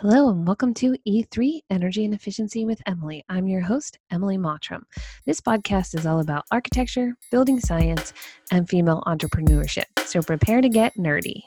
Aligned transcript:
Hello, 0.00 0.28
and 0.28 0.46
welcome 0.46 0.74
to 0.74 0.96
E3 1.08 1.62
Energy 1.70 2.04
and 2.04 2.14
Efficiency 2.14 2.64
with 2.64 2.80
Emily. 2.86 3.24
I'm 3.28 3.48
your 3.48 3.62
host, 3.62 3.98
Emily 4.12 4.38
Mottram. 4.38 4.84
This 5.26 5.40
podcast 5.40 5.92
is 5.98 6.06
all 6.06 6.20
about 6.20 6.44
architecture, 6.52 7.16
building 7.32 7.58
science, 7.58 8.12
and 8.52 8.68
female 8.68 9.02
entrepreneurship. 9.08 9.86
So 10.04 10.22
prepare 10.22 10.60
to 10.60 10.68
get 10.68 10.96
nerdy. 10.96 11.42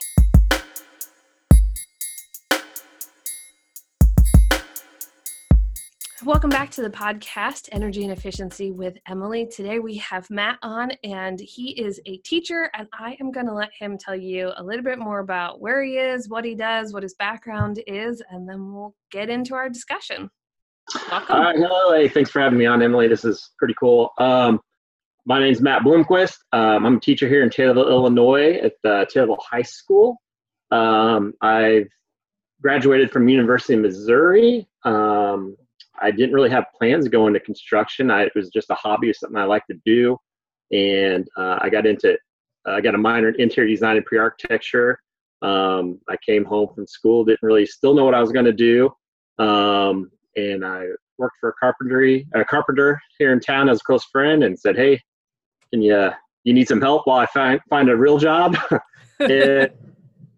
Welcome 6.24 6.50
back 6.50 6.70
to 6.72 6.82
the 6.82 6.90
podcast, 6.90 7.68
Energy 7.72 8.04
and 8.04 8.12
Efficiency 8.12 8.70
with 8.70 8.96
Emily. 9.08 9.44
Today 9.44 9.80
we 9.80 9.96
have 9.96 10.30
Matt 10.30 10.56
on, 10.62 10.92
and 11.02 11.40
he 11.40 11.72
is 11.72 12.00
a 12.06 12.18
teacher, 12.18 12.70
and 12.74 12.86
I 12.92 13.16
am 13.20 13.32
going 13.32 13.46
to 13.46 13.52
let 13.52 13.70
him 13.76 13.98
tell 13.98 14.14
you 14.14 14.52
a 14.56 14.62
little 14.62 14.84
bit 14.84 15.00
more 15.00 15.18
about 15.18 15.60
where 15.60 15.82
he 15.82 15.96
is, 15.96 16.28
what 16.28 16.44
he 16.44 16.54
does, 16.54 16.92
what 16.92 17.02
his 17.02 17.14
background 17.14 17.82
is, 17.88 18.22
and 18.30 18.48
then 18.48 18.72
we'll 18.72 18.94
get 19.10 19.30
into 19.30 19.56
our 19.56 19.68
discussion. 19.68 20.30
Welcome. 21.10 21.34
All 21.34 21.42
right, 21.42 21.56
hello. 21.56 21.92
Hey, 21.92 22.06
thanks 22.06 22.30
for 22.30 22.40
having 22.40 22.58
me 22.58 22.66
on, 22.66 22.82
Emily. 22.82 23.08
This 23.08 23.24
is 23.24 23.50
pretty 23.58 23.74
cool. 23.74 24.10
Um, 24.18 24.60
my 25.26 25.40
name 25.40 25.52
is 25.52 25.60
Matt 25.60 25.82
Bloomquist. 25.82 26.36
Um, 26.52 26.86
I'm 26.86 26.96
a 26.98 27.00
teacher 27.00 27.26
here 27.26 27.42
in 27.42 27.50
Taylorville, 27.50 27.90
Illinois 27.90 28.60
at 28.62 28.74
the 28.84 29.08
Taylorville 29.12 29.42
High 29.42 29.62
School. 29.62 30.18
Um, 30.70 31.32
I've 31.40 31.88
graduated 32.62 33.10
from 33.10 33.28
University 33.28 33.74
of 33.74 33.80
Missouri. 33.80 34.68
Um, 34.84 35.56
I 36.02 36.10
didn't 36.10 36.34
really 36.34 36.50
have 36.50 36.64
plans 36.76 37.08
going 37.08 37.32
to 37.32 37.38
into 37.38 37.46
construction. 37.46 38.10
I, 38.10 38.22
it 38.22 38.32
was 38.34 38.50
just 38.50 38.70
a 38.70 38.74
hobby 38.74 39.10
or 39.10 39.14
something 39.14 39.38
I 39.38 39.44
like 39.44 39.66
to 39.66 39.78
do. 39.86 40.16
And 40.72 41.26
uh, 41.36 41.58
I 41.60 41.70
got 41.70 41.86
into, 41.86 42.12
uh, 42.66 42.72
I 42.72 42.80
got 42.80 42.94
a 42.94 42.98
minor 42.98 43.28
in 43.28 43.40
interior 43.40 43.70
design 43.70 43.96
and 43.96 44.04
pre-architecture. 44.04 44.98
Um, 45.42 46.00
I 46.08 46.16
came 46.24 46.44
home 46.44 46.68
from 46.74 46.86
school, 46.86 47.24
didn't 47.24 47.42
really 47.42 47.66
still 47.66 47.94
know 47.94 48.04
what 48.04 48.14
I 48.14 48.20
was 48.20 48.32
going 48.32 48.44
to 48.46 48.52
do. 48.52 48.90
Um, 49.38 50.10
and 50.36 50.64
I 50.64 50.86
worked 51.18 51.36
for 51.40 51.50
a 51.50 51.54
carpentry, 51.60 52.26
a 52.34 52.44
carpenter 52.44 53.00
here 53.18 53.32
in 53.32 53.40
town 53.40 53.68
as 53.68 53.80
a 53.80 53.84
close 53.84 54.04
friend 54.04 54.44
and 54.44 54.58
said, 54.58 54.76
Hey, 54.76 55.00
can 55.72 55.82
you, 55.82 56.10
you 56.44 56.52
need 56.52 56.68
some 56.68 56.80
help 56.80 57.06
while 57.06 57.18
I 57.18 57.26
find, 57.26 57.60
find 57.68 57.88
a 57.90 57.96
real 57.96 58.18
job? 58.18 58.56
and 59.20 59.70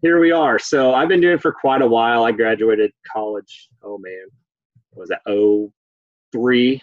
here 0.02 0.20
we 0.20 0.32
are. 0.32 0.58
So 0.58 0.92
I've 0.94 1.08
been 1.08 1.22
doing 1.22 1.38
for 1.38 1.52
quite 1.52 1.80
a 1.80 1.86
while. 1.86 2.24
I 2.24 2.32
graduated 2.32 2.92
college. 3.10 3.70
Oh 3.82 3.98
man, 3.98 4.26
was 4.96 5.08
that 5.08 5.22
03 6.32 6.82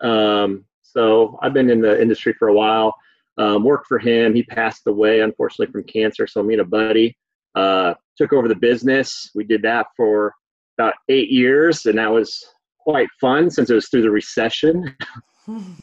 um, 0.00 0.64
so 0.82 1.38
i've 1.42 1.54
been 1.54 1.70
in 1.70 1.80
the 1.80 2.00
industry 2.00 2.32
for 2.38 2.48
a 2.48 2.54
while. 2.54 2.94
Um, 3.38 3.62
worked 3.62 3.86
for 3.86 4.00
him. 4.00 4.34
He 4.34 4.42
passed 4.42 4.88
away 4.88 5.20
unfortunately 5.20 5.70
from 5.70 5.84
cancer. 5.84 6.26
So 6.26 6.42
me 6.42 6.54
and 6.54 6.62
a 6.62 6.64
buddy 6.64 7.16
uh, 7.54 7.94
took 8.16 8.32
over 8.32 8.48
the 8.48 8.56
business. 8.56 9.30
We 9.32 9.44
did 9.44 9.62
that 9.62 9.86
for 9.96 10.34
about 10.76 10.94
eight 11.08 11.30
years 11.30 11.86
and 11.86 11.98
that 11.98 12.10
was 12.10 12.44
quite 12.80 13.08
fun 13.20 13.48
since 13.48 13.70
it 13.70 13.74
was 13.74 13.88
through 13.88 14.02
the 14.02 14.10
recession. 14.10 14.94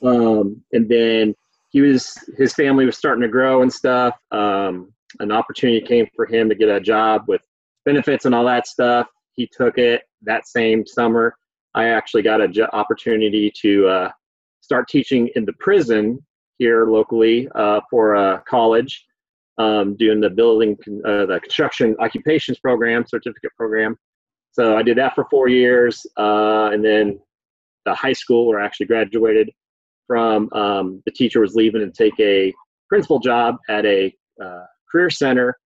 Um, 0.03 0.61
and 0.73 0.87
then 0.87 1.33
he 1.71 1.81
was 1.81 2.15
his 2.37 2.53
family 2.53 2.85
was 2.85 2.99
starting 2.99 3.23
to 3.23 3.27
grow 3.27 3.63
and 3.63 3.73
stuff. 3.73 4.15
Um, 4.31 4.93
an 5.19 5.31
opportunity 5.31 5.81
came 5.81 6.05
for 6.15 6.27
him 6.27 6.49
to 6.49 6.55
get 6.55 6.69
a 6.69 6.79
job 6.79 7.23
with 7.27 7.41
benefits 7.83 8.25
and 8.25 8.35
all 8.35 8.45
that 8.45 8.67
stuff. 8.67 9.07
He 9.33 9.49
took 9.51 9.79
it 9.79 10.03
that 10.21 10.47
same 10.47 10.85
summer 10.85 11.35
I 11.75 11.89
actually 11.89 12.21
got 12.23 12.39
an 12.39 12.53
opportunity 12.71 13.51
to 13.61 13.87
uh, 13.87 14.11
start 14.61 14.87
teaching 14.87 15.29
in 15.35 15.45
the 15.45 15.53
prison 15.59 16.25
here 16.57 16.85
locally 16.85 17.49
uh, 17.53 17.81
for 17.89 18.15
a 18.15 18.41
college, 18.47 19.05
um, 19.57 19.95
doing 19.97 20.21
the 20.21 20.29
building, 20.29 20.77
uh, 21.05 21.25
the 21.25 21.39
construction 21.43 21.93
occupations 21.99 22.59
program, 22.59 23.05
certificate 23.05 23.51
program. 23.57 23.97
So 24.53 24.77
I 24.77 24.83
did 24.83 24.97
that 24.97 25.15
for 25.15 25.27
four 25.29 25.49
years, 25.49 26.05
uh, 26.17 26.69
and 26.71 26.83
then 26.83 27.19
the 27.83 27.93
high 27.93 28.13
school 28.13 28.47
where 28.47 28.61
I 28.61 28.65
actually 28.65 28.85
graduated 28.85 29.51
from. 30.07 30.49
Um, 30.53 31.03
the 31.05 31.11
teacher 31.11 31.41
was 31.41 31.55
leaving 31.55 31.81
and 31.81 31.93
take 31.93 32.17
a 32.21 32.53
principal 32.87 33.19
job 33.19 33.57
at 33.67 33.85
a 33.85 34.15
uh, 34.41 34.63
career 34.89 35.09
center. 35.09 35.57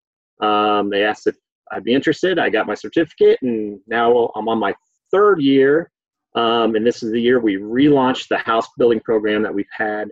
Um, 0.41 0.89
they 0.89 1.03
asked 1.03 1.27
if 1.27 1.35
I'd 1.71 1.83
be 1.83 1.93
interested. 1.93 2.39
I 2.39 2.49
got 2.49 2.65
my 2.65 2.73
certificate, 2.73 3.37
and 3.43 3.79
now 3.85 4.31
I'm 4.35 4.49
on 4.49 4.57
my 4.57 4.73
third 5.11 5.39
year 5.39 5.91
um, 6.39 6.75
and 6.75 6.87
this 6.87 7.03
is 7.03 7.11
the 7.11 7.21
year 7.21 7.41
we 7.41 7.57
relaunched 7.57 8.29
the 8.29 8.37
house 8.37 8.67
building 8.77 9.01
program 9.01 9.43
that 9.43 9.53
we've 9.53 9.65
had 9.71 10.07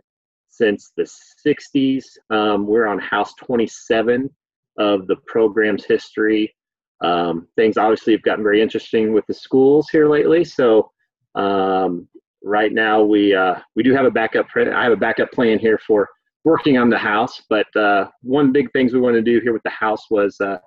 since 0.49 0.91
the 0.97 1.07
60s. 1.45 2.03
Um, 2.29 2.67
we're 2.67 2.85
on 2.85 2.99
house 2.99 3.33
27 3.35 4.29
of 4.77 5.07
the 5.07 5.15
program's 5.25 5.85
history. 5.85 6.53
Um, 7.01 7.47
things 7.55 7.77
obviously 7.77 8.11
have 8.11 8.23
gotten 8.23 8.43
very 8.43 8.61
interesting 8.61 9.13
with 9.13 9.25
the 9.27 9.33
schools 9.33 9.87
here 9.89 10.09
lately. 10.09 10.43
So 10.43 10.91
um, 11.35 12.09
right 12.43 12.73
now 12.73 13.03
we 13.03 13.33
uh, 13.33 13.59
we 13.77 13.83
do 13.83 13.93
have 13.93 14.05
a 14.05 14.11
backup. 14.11 14.47
I 14.55 14.83
have 14.83 14.91
a 14.91 14.97
backup 14.97 15.31
plan 15.31 15.59
here 15.59 15.79
for 15.87 16.09
working 16.43 16.77
on 16.77 16.89
the 16.89 16.97
house. 16.97 17.41
But 17.49 17.73
uh, 17.75 18.09
one 18.21 18.51
big 18.51 18.69
things 18.73 18.91
we 18.91 18.99
want 18.99 19.15
to 19.15 19.21
do 19.21 19.39
here 19.39 19.53
with 19.53 19.63
the 19.63 19.69
house 19.69 20.09
was 20.09 20.35
uh, 20.41 20.57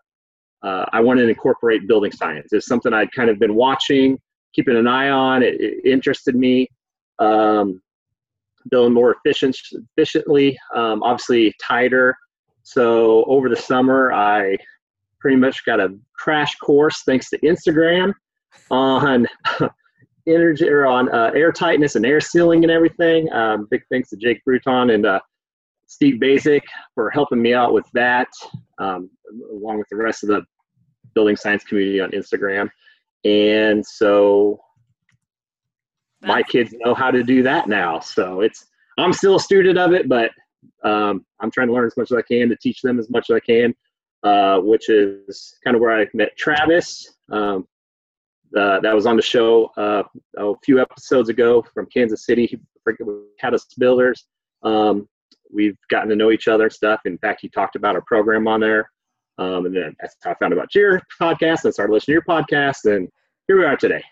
uh 0.62 0.86
I 0.90 1.00
wanted 1.00 1.22
to 1.24 1.28
incorporate 1.28 1.86
building 1.86 2.12
science. 2.12 2.52
It's 2.52 2.66
something 2.66 2.94
I'd 2.94 3.12
kind 3.12 3.28
of 3.28 3.38
been 3.38 3.54
watching 3.54 4.18
keeping 4.54 4.76
an 4.76 4.86
eye 4.86 5.10
on. 5.10 5.42
It, 5.42 5.60
it 5.60 5.84
interested 5.84 6.34
me. 6.34 6.68
Um, 7.18 7.80
building 8.70 8.94
more 8.94 9.16
efficient, 9.16 9.56
efficiently, 9.96 10.58
um, 10.74 11.02
obviously 11.02 11.54
tighter. 11.62 12.14
So 12.62 13.24
over 13.24 13.48
the 13.48 13.56
summer, 13.56 14.12
I 14.12 14.56
pretty 15.18 15.36
much 15.36 15.64
got 15.64 15.80
a 15.80 15.96
crash 16.14 16.54
course 16.56 17.02
thanks 17.04 17.28
to 17.30 17.38
Instagram 17.40 18.12
on 18.70 19.26
energy 20.26 20.68
or 20.68 20.86
on 20.86 21.12
uh, 21.14 21.30
air 21.34 21.52
tightness 21.52 21.96
and 21.96 22.04
air 22.04 22.20
sealing 22.20 22.64
and 22.64 22.70
everything. 22.70 23.32
Um, 23.32 23.66
big 23.70 23.82
thanks 23.90 24.10
to 24.10 24.16
Jake 24.16 24.42
Bruton 24.44 24.90
and 24.90 25.06
uh, 25.06 25.20
Steve 25.86 26.20
Baczek 26.20 26.62
for 26.94 27.10
helping 27.10 27.42
me 27.42 27.54
out 27.54 27.72
with 27.72 27.86
that, 27.94 28.28
um, 28.78 29.10
along 29.52 29.78
with 29.78 29.88
the 29.90 29.96
rest 29.96 30.22
of 30.22 30.28
the 30.28 30.42
building 31.14 31.36
science 31.36 31.64
community 31.64 32.00
on 32.00 32.10
Instagram. 32.12 32.68
And 33.24 33.84
so 33.84 34.60
my 36.22 36.42
kids 36.42 36.74
know 36.78 36.94
how 36.94 37.10
to 37.10 37.22
do 37.22 37.42
that 37.42 37.68
now. 37.68 38.00
So 38.00 38.40
it's, 38.40 38.66
I'm 38.98 39.12
still 39.12 39.36
a 39.36 39.40
student 39.40 39.78
of 39.78 39.92
it, 39.92 40.08
but 40.08 40.30
um, 40.84 41.24
I'm 41.40 41.50
trying 41.50 41.68
to 41.68 41.72
learn 41.72 41.86
as 41.86 41.96
much 41.96 42.10
as 42.10 42.18
I 42.18 42.22
can 42.22 42.48
to 42.48 42.56
teach 42.56 42.82
them 42.82 42.98
as 42.98 43.10
much 43.10 43.30
as 43.30 43.36
I 43.36 43.40
can, 43.40 43.74
uh, 44.22 44.60
which 44.60 44.88
is 44.88 45.54
kind 45.64 45.74
of 45.74 45.80
where 45.80 45.98
I 45.98 46.06
met 46.14 46.36
Travis. 46.36 47.06
Um, 47.30 47.66
uh, 48.56 48.80
that 48.80 48.94
was 48.94 49.06
on 49.06 49.16
the 49.16 49.22
show 49.22 49.70
uh, 49.76 50.02
a 50.36 50.52
few 50.64 50.80
episodes 50.80 51.28
ago 51.28 51.64
from 51.72 51.86
Kansas 51.86 52.26
City, 52.26 52.60
Catalyst 53.40 53.78
Builders. 53.78 54.24
Um, 54.62 55.08
we've 55.52 55.76
gotten 55.88 56.08
to 56.08 56.16
know 56.16 56.30
each 56.30 56.48
other 56.48 56.64
and 56.64 56.72
stuff. 56.72 57.00
In 57.04 57.16
fact, 57.18 57.40
he 57.42 57.48
talked 57.48 57.76
about 57.76 57.94
our 57.94 58.02
program 58.02 58.48
on 58.48 58.60
there. 58.60 58.90
Um, 59.40 59.66
and 59.66 59.74
then 59.74 59.96
that's 60.00 60.16
how 60.22 60.32
I 60.32 60.34
found 60.34 60.52
about 60.52 60.74
your 60.74 61.00
podcast 61.20 61.64
and 61.64 61.72
started 61.72 61.92
listening 61.92 62.20
to 62.20 62.22
your 62.24 62.42
podcast. 62.42 62.84
And 62.84 63.08
here 63.48 63.58
we 63.58 63.64
are 63.64 63.76
today. 63.76 64.02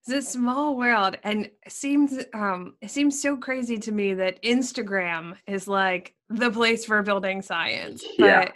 It's 0.00 0.26
a 0.26 0.30
small 0.30 0.76
world. 0.76 1.16
And 1.22 1.50
it 1.64 1.72
seems 1.72 2.18
um, 2.32 2.74
it 2.80 2.90
seems 2.90 3.20
so 3.20 3.36
crazy 3.36 3.78
to 3.78 3.92
me 3.92 4.14
that 4.14 4.42
Instagram 4.42 5.36
is 5.46 5.68
like 5.68 6.14
the 6.30 6.50
place 6.50 6.84
for 6.84 7.02
building 7.02 7.42
science. 7.42 8.04
Yeah. 8.18 8.50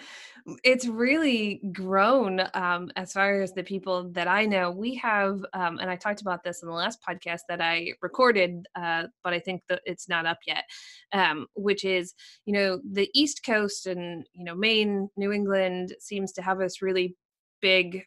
It's 0.65 0.87
really 0.87 1.61
grown 1.73 2.43
um, 2.55 2.91
as 2.97 3.13
far 3.13 3.41
as 3.41 3.53
the 3.53 3.63
people 3.63 4.11
that 4.13 4.29
I 4.29 4.47
know. 4.47 4.71
We 4.71 4.95
have, 4.97 5.45
um, 5.53 5.79
and 5.79 5.91
I 5.91 5.97
talked 5.97 6.21
about 6.21 6.43
this 6.43 6.63
in 6.63 6.69
the 6.69 6.75
last 6.75 6.99
podcast 7.07 7.41
that 7.49 7.61
I 7.61 7.93
recorded, 8.03 8.67
uh, 8.75 9.05
but 9.25 9.33
I 9.33 9.39
think 9.39 9.63
that 9.69 9.83
it's 9.85 10.09
not 10.09 10.27
up 10.27 10.39
yet. 10.47 10.65
Um, 11.13 11.47
which 11.55 11.85
is, 11.85 12.15
you 12.45 12.53
know, 12.53 12.81
the 12.91 13.09
East 13.15 13.45
Coast 13.45 13.87
and 13.87 14.27
you 14.33 14.45
know 14.45 14.55
Maine, 14.55 15.09
New 15.17 15.33
England 15.33 15.95
seems 16.01 16.33
to 16.33 16.43
have 16.43 16.59
this 16.59 16.83
really 16.83 17.17
big 17.61 18.05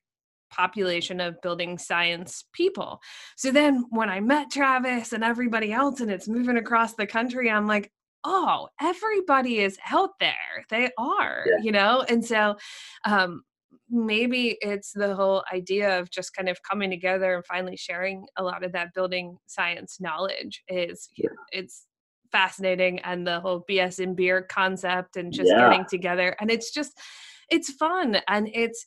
population 0.51 1.19
of 1.21 1.41
building 1.41 1.77
science 1.77 2.43
people. 2.53 2.99
So 3.37 3.51
then 3.51 3.85
when 3.89 4.09
I 4.09 4.19
met 4.19 4.51
Travis 4.51 5.13
and 5.13 5.23
everybody 5.23 5.71
else 5.71 6.01
and 6.01 6.11
it's 6.11 6.27
moving 6.27 6.57
across 6.57 6.93
the 6.93 7.07
country, 7.07 7.49
I'm 7.49 7.67
like, 7.67 7.91
oh, 8.23 8.67
everybody 8.79 9.59
is 9.59 9.77
out 9.89 10.11
there. 10.19 10.65
They 10.69 10.89
are, 10.97 11.45
yeah. 11.47 11.63
you 11.63 11.71
know? 11.71 12.05
And 12.07 12.23
so 12.23 12.55
um, 13.05 13.43
maybe 13.89 14.57
it's 14.61 14.91
the 14.93 15.15
whole 15.15 15.43
idea 15.53 15.99
of 15.99 16.09
just 16.09 16.35
kind 16.35 16.49
of 16.49 16.57
coming 16.63 16.89
together 16.89 17.35
and 17.35 17.45
finally 17.45 17.77
sharing 17.77 18.25
a 18.37 18.43
lot 18.43 18.63
of 18.63 18.71
that 18.71 18.93
building 18.93 19.37
science 19.47 19.99
knowledge 19.99 20.63
is 20.67 21.09
yeah. 21.17 21.29
it's 21.51 21.85
fascinating 22.31 22.99
and 22.99 23.27
the 23.27 23.41
whole 23.41 23.65
BS 23.69 24.01
and 24.01 24.15
Beer 24.15 24.41
concept 24.41 25.17
and 25.17 25.33
just 25.33 25.49
yeah. 25.49 25.69
getting 25.69 25.85
together 25.89 26.35
and 26.39 26.49
it's 26.49 26.71
just 26.71 26.97
it's 27.49 27.71
fun 27.73 28.17
and 28.29 28.49
it's 28.53 28.85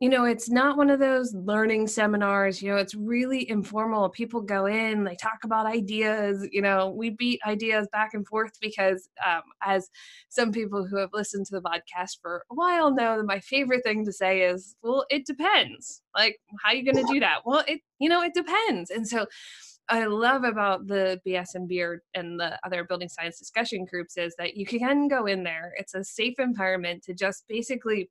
you 0.00 0.08
know, 0.08 0.24
it's 0.24 0.48
not 0.48 0.76
one 0.76 0.90
of 0.90 1.00
those 1.00 1.34
learning 1.34 1.88
seminars, 1.88 2.62
you 2.62 2.70
know, 2.70 2.76
it's 2.76 2.94
really 2.94 3.48
informal. 3.50 4.08
People 4.08 4.40
go 4.40 4.66
in, 4.66 5.02
they 5.02 5.16
talk 5.16 5.38
about 5.42 5.66
ideas, 5.66 6.46
you 6.52 6.62
know, 6.62 6.90
we 6.90 7.10
beat 7.10 7.40
ideas 7.44 7.88
back 7.90 8.14
and 8.14 8.24
forth 8.24 8.52
because, 8.60 9.08
um, 9.26 9.42
as 9.64 9.90
some 10.28 10.52
people 10.52 10.86
who 10.86 10.96
have 10.98 11.10
listened 11.12 11.46
to 11.46 11.54
the 11.56 11.62
podcast 11.62 12.18
for 12.22 12.44
a 12.48 12.54
while 12.54 12.94
know, 12.94 13.16
that 13.16 13.26
my 13.26 13.40
favorite 13.40 13.82
thing 13.82 14.04
to 14.04 14.12
say 14.12 14.42
is, 14.42 14.76
well, 14.82 15.04
it 15.10 15.26
depends. 15.26 16.00
Like, 16.16 16.38
how 16.62 16.70
are 16.70 16.74
you 16.76 16.84
going 16.84 17.04
to 17.04 17.12
do 17.12 17.18
that? 17.20 17.40
Well, 17.44 17.64
it, 17.66 17.80
you 17.98 18.08
know, 18.08 18.22
it 18.22 18.34
depends. 18.34 18.90
And 18.90 19.06
so, 19.06 19.26
I 19.90 20.04
love 20.04 20.44
about 20.44 20.86
the 20.86 21.18
BS 21.26 21.54
and 21.54 21.66
Beer 21.66 22.02
and 22.12 22.38
the 22.38 22.58
other 22.62 22.84
building 22.84 23.08
science 23.08 23.38
discussion 23.38 23.86
groups 23.86 24.18
is 24.18 24.34
that 24.36 24.54
you 24.54 24.66
can 24.66 25.08
go 25.08 25.24
in 25.24 25.44
there. 25.44 25.72
It's 25.78 25.94
a 25.94 26.04
safe 26.04 26.38
environment 26.38 27.02
to 27.04 27.14
just 27.14 27.44
basically 27.48 28.10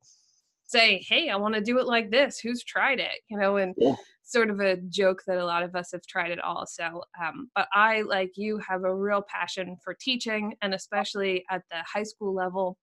say, 0.67 1.03
hey, 1.07 1.29
I 1.29 1.37
want 1.37 1.55
to 1.55 1.61
do 1.61 1.79
it 1.79 1.87
like 1.87 2.11
this. 2.11 2.39
Who's 2.39 2.63
tried 2.63 2.99
it? 2.99 3.19
You 3.29 3.39
know, 3.39 3.57
and 3.57 3.73
yeah. 3.77 3.95
sort 4.23 4.49
of 4.49 4.59
a 4.59 4.77
joke 4.77 5.23
that 5.25 5.37
a 5.37 5.45
lot 5.45 5.63
of 5.63 5.75
us 5.75 5.91
have 5.93 6.05
tried 6.05 6.31
it 6.31 6.43
all. 6.43 6.65
So, 6.67 7.03
um, 7.21 7.49
but 7.55 7.67
I, 7.73 8.01
like 8.01 8.31
you, 8.35 8.59
have 8.67 8.83
a 8.83 8.93
real 8.93 9.23
passion 9.27 9.77
for 9.83 9.95
teaching 9.99 10.53
and 10.61 10.73
especially 10.73 11.45
at 11.49 11.63
the 11.71 11.77
high 11.91 12.03
school 12.03 12.35
level. 12.35 12.77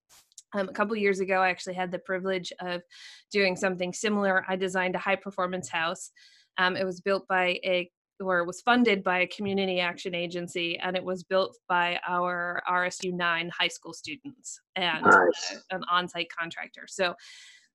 Um, 0.55 0.69
a 0.69 0.73
couple 0.73 0.97
years 0.97 1.21
ago, 1.21 1.41
I 1.41 1.51
actually 1.51 1.75
had 1.75 1.91
the 1.91 1.99
privilege 1.99 2.53
of 2.61 2.81
doing 3.33 3.57
something 3.57 3.93
similar. 3.93 4.45
I 4.49 4.57
designed 4.57 4.95
a 4.95 5.01
high 5.01 5.17
performance 5.17 5.69
house. 5.69 6.11
Um, 6.59 6.77
it 6.77 6.85
was 6.85 7.01
built 7.01 7.27
by 7.29 7.59
a 7.65 7.91
or 8.21 8.45
was 8.45 8.61
funded 8.61 9.03
by 9.03 9.21
a 9.21 9.27
community 9.27 9.81
action 9.81 10.15
agency 10.15 10.79
and 10.79 10.97
it 10.97 11.03
was 11.03 11.25
built 11.25 11.57
by 11.69 11.99
our 12.07 12.63
RSU 12.69 13.13
9 13.13 13.51
high 13.57 13.69
school 13.69 13.93
students 13.93 14.61
and 14.77 15.05
nice. 15.05 15.59
an 15.71 15.83
on-site 15.91 16.29
contractor. 16.37 16.85
So 16.87 17.15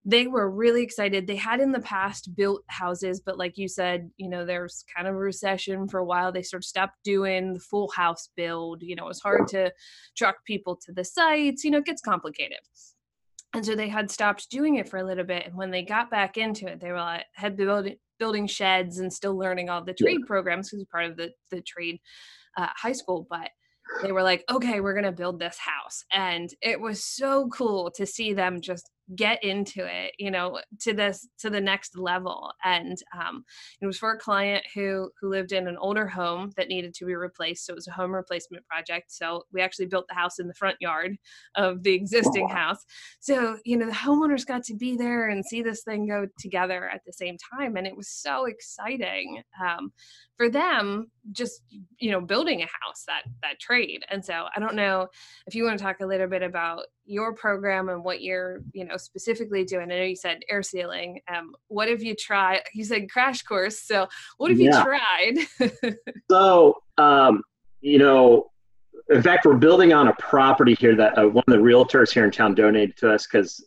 they 0.05 0.27
were 0.27 0.49
really 0.49 0.81
excited. 0.81 1.27
They 1.27 1.35
had 1.35 1.59
in 1.59 1.71
the 1.71 1.81
past 1.81 2.35
built 2.35 2.63
houses, 2.67 3.21
but 3.23 3.37
like 3.37 3.57
you 3.57 3.67
said, 3.67 4.09
you 4.17 4.29
know, 4.29 4.45
there's 4.45 4.85
kind 4.95 5.07
of 5.07 5.13
a 5.13 5.17
recession 5.17 5.87
for 5.87 5.99
a 5.99 6.05
while. 6.05 6.31
They 6.31 6.41
sort 6.41 6.61
of 6.61 6.65
stopped 6.65 6.95
doing 7.03 7.53
the 7.53 7.59
full 7.59 7.91
house 7.93 8.29
build. 8.35 8.81
You 8.81 8.95
know, 8.95 9.05
it 9.05 9.09
was 9.09 9.19
hard 9.19 9.47
to 9.49 9.71
truck 10.17 10.37
people 10.45 10.77
to 10.85 10.93
the 10.93 11.03
sites. 11.03 11.63
You 11.63 11.71
know, 11.71 11.79
it 11.79 11.85
gets 11.85 12.01
complicated. 12.01 12.59
And 13.53 13.65
so 13.65 13.75
they 13.75 13.89
had 13.89 14.11
stopped 14.11 14.49
doing 14.49 14.75
it 14.75 14.87
for 14.87 14.97
a 14.97 15.03
little 15.03 15.23
bit. 15.23 15.47
And 15.47 15.55
when 15.55 15.71
they 15.71 15.83
got 15.83 16.11
back 16.11 16.37
into 16.37 16.67
it, 16.67 16.79
they 16.79 16.91
were 16.91 16.97
like, 16.97 17.25
had 17.33 17.57
building 17.57 17.97
building 18.19 18.47
sheds 18.47 18.99
and 18.99 19.11
still 19.11 19.37
learning 19.37 19.69
all 19.69 19.83
the 19.83 19.93
trade 19.93 20.21
programs 20.27 20.69
because 20.69 20.85
part 20.91 21.05
of 21.05 21.17
the 21.17 21.31
the 21.51 21.61
trade 21.61 21.99
uh, 22.57 22.67
high 22.75 22.91
school. 22.93 23.27
But 23.29 23.49
they 24.03 24.11
were 24.11 24.23
like, 24.23 24.43
okay, 24.51 24.81
we're 24.81 24.93
gonna 24.93 25.11
build 25.11 25.39
this 25.39 25.57
house, 25.57 26.03
and 26.13 26.49
it 26.61 26.79
was 26.79 27.03
so 27.03 27.49
cool 27.49 27.91
to 27.95 28.05
see 28.05 28.33
them 28.33 28.61
just 28.61 28.89
get 29.15 29.43
into 29.43 29.85
it 29.85 30.13
you 30.19 30.29
know 30.29 30.59
to 30.79 30.93
this 30.93 31.27
to 31.39 31.49
the 31.49 31.61
next 31.61 31.97
level. 31.97 32.51
And 32.63 32.97
um, 33.19 33.43
it 33.81 33.85
was 33.85 33.97
for 33.97 34.11
a 34.11 34.17
client 34.17 34.63
who 34.73 35.09
who 35.19 35.29
lived 35.29 35.51
in 35.51 35.67
an 35.67 35.77
older 35.77 36.07
home 36.07 36.51
that 36.57 36.67
needed 36.67 36.93
to 36.95 37.05
be 37.05 37.15
replaced. 37.15 37.65
So 37.65 37.73
it 37.73 37.75
was 37.75 37.87
a 37.87 37.91
home 37.91 38.13
replacement 38.13 38.65
project. 38.67 39.11
So 39.11 39.43
we 39.51 39.61
actually 39.61 39.87
built 39.87 40.07
the 40.07 40.15
house 40.15 40.39
in 40.39 40.47
the 40.47 40.53
front 40.53 40.77
yard 40.79 41.17
of 41.55 41.83
the 41.83 41.93
existing 41.93 42.47
house. 42.49 42.85
So 43.19 43.57
you 43.65 43.77
know 43.77 43.87
the 43.87 43.91
homeowners 43.91 44.45
got 44.45 44.63
to 44.65 44.75
be 44.75 44.95
there 44.95 45.29
and 45.29 45.45
see 45.45 45.61
this 45.61 45.83
thing 45.83 46.07
go 46.07 46.27
together 46.39 46.89
at 46.89 47.01
the 47.05 47.13
same 47.13 47.37
time. 47.53 47.77
And 47.77 47.87
it 47.87 47.95
was 47.95 48.09
so 48.09 48.45
exciting. 48.45 49.41
Um, 49.63 49.91
for 50.39 50.49
them 50.49 51.11
just 51.33 51.63
you 51.99 52.11
know 52.11 52.21
building 52.21 52.61
a 52.61 52.65
house 52.65 53.03
that 53.05 53.23
that 53.43 53.59
trade. 53.59 54.05
And 54.09 54.23
so 54.23 54.45
i 54.55 54.59
don't 54.59 54.73
know 54.73 55.09
if 55.45 55.53
you 55.53 55.65
want 55.65 55.77
to 55.77 55.83
talk 55.83 55.97
a 55.99 56.05
little 56.05 56.27
bit 56.27 56.41
about 56.41 56.83
your 57.05 57.33
program 57.33 57.89
and 57.89 58.05
what 58.05 58.21
you're 58.21 58.61
you 58.71 58.85
know 58.85 58.95
specifically 58.95 59.65
doing. 59.65 59.91
I 59.91 59.97
know 59.97 60.03
you 60.03 60.15
said 60.15 60.39
air 60.49 60.63
sealing. 60.63 61.19
Um, 61.27 61.53
what 61.67 61.89
have 61.89 62.01
you 62.01 62.15
tried? 62.15 62.61
You 62.73 62.85
said 62.85 63.11
crash 63.11 63.41
course 63.41 63.81
so 63.81 64.07
what 64.37 64.49
have 64.49 64.59
yeah. 64.61 64.77
you 64.77 64.83
tried? 65.59 65.95
So 66.31 66.83
um, 66.97 67.43
you 67.81 67.99
know 67.99 68.49
in 69.09 69.21
fact 69.21 69.45
we're 69.45 69.57
building 69.57 69.91
on 69.91 70.07
a 70.07 70.13
property 70.19 70.73
here 70.73 70.95
that 70.95 71.17
uh, 71.17 71.27
one 71.27 71.43
of 71.47 71.53
the 71.53 71.59
realtors 71.59 72.13
here 72.13 72.23
in 72.23 72.31
town 72.31 72.55
donated 72.55 72.95
to 72.97 73.11
us 73.11 73.27
because 73.27 73.65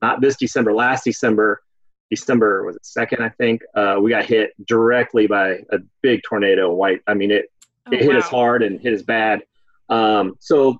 not 0.00 0.20
this 0.20 0.36
december 0.36 0.72
last 0.72 1.02
december 1.04 1.63
December 2.10 2.64
was 2.64 2.76
it 2.76 2.84
second, 2.84 3.22
I 3.22 3.28
think. 3.30 3.62
Uh, 3.74 3.96
we 4.00 4.10
got 4.10 4.24
hit 4.24 4.52
directly 4.66 5.26
by 5.26 5.60
a 5.70 5.78
big 6.02 6.22
tornado. 6.28 6.72
White, 6.72 7.00
I 7.06 7.14
mean 7.14 7.30
it. 7.30 7.46
Oh, 7.86 7.92
it 7.92 8.00
hit 8.00 8.10
wow. 8.10 8.18
us 8.18 8.28
hard 8.28 8.62
and 8.62 8.80
hit 8.80 8.94
us 8.94 9.02
bad. 9.02 9.42
Um, 9.88 10.34
so 10.40 10.78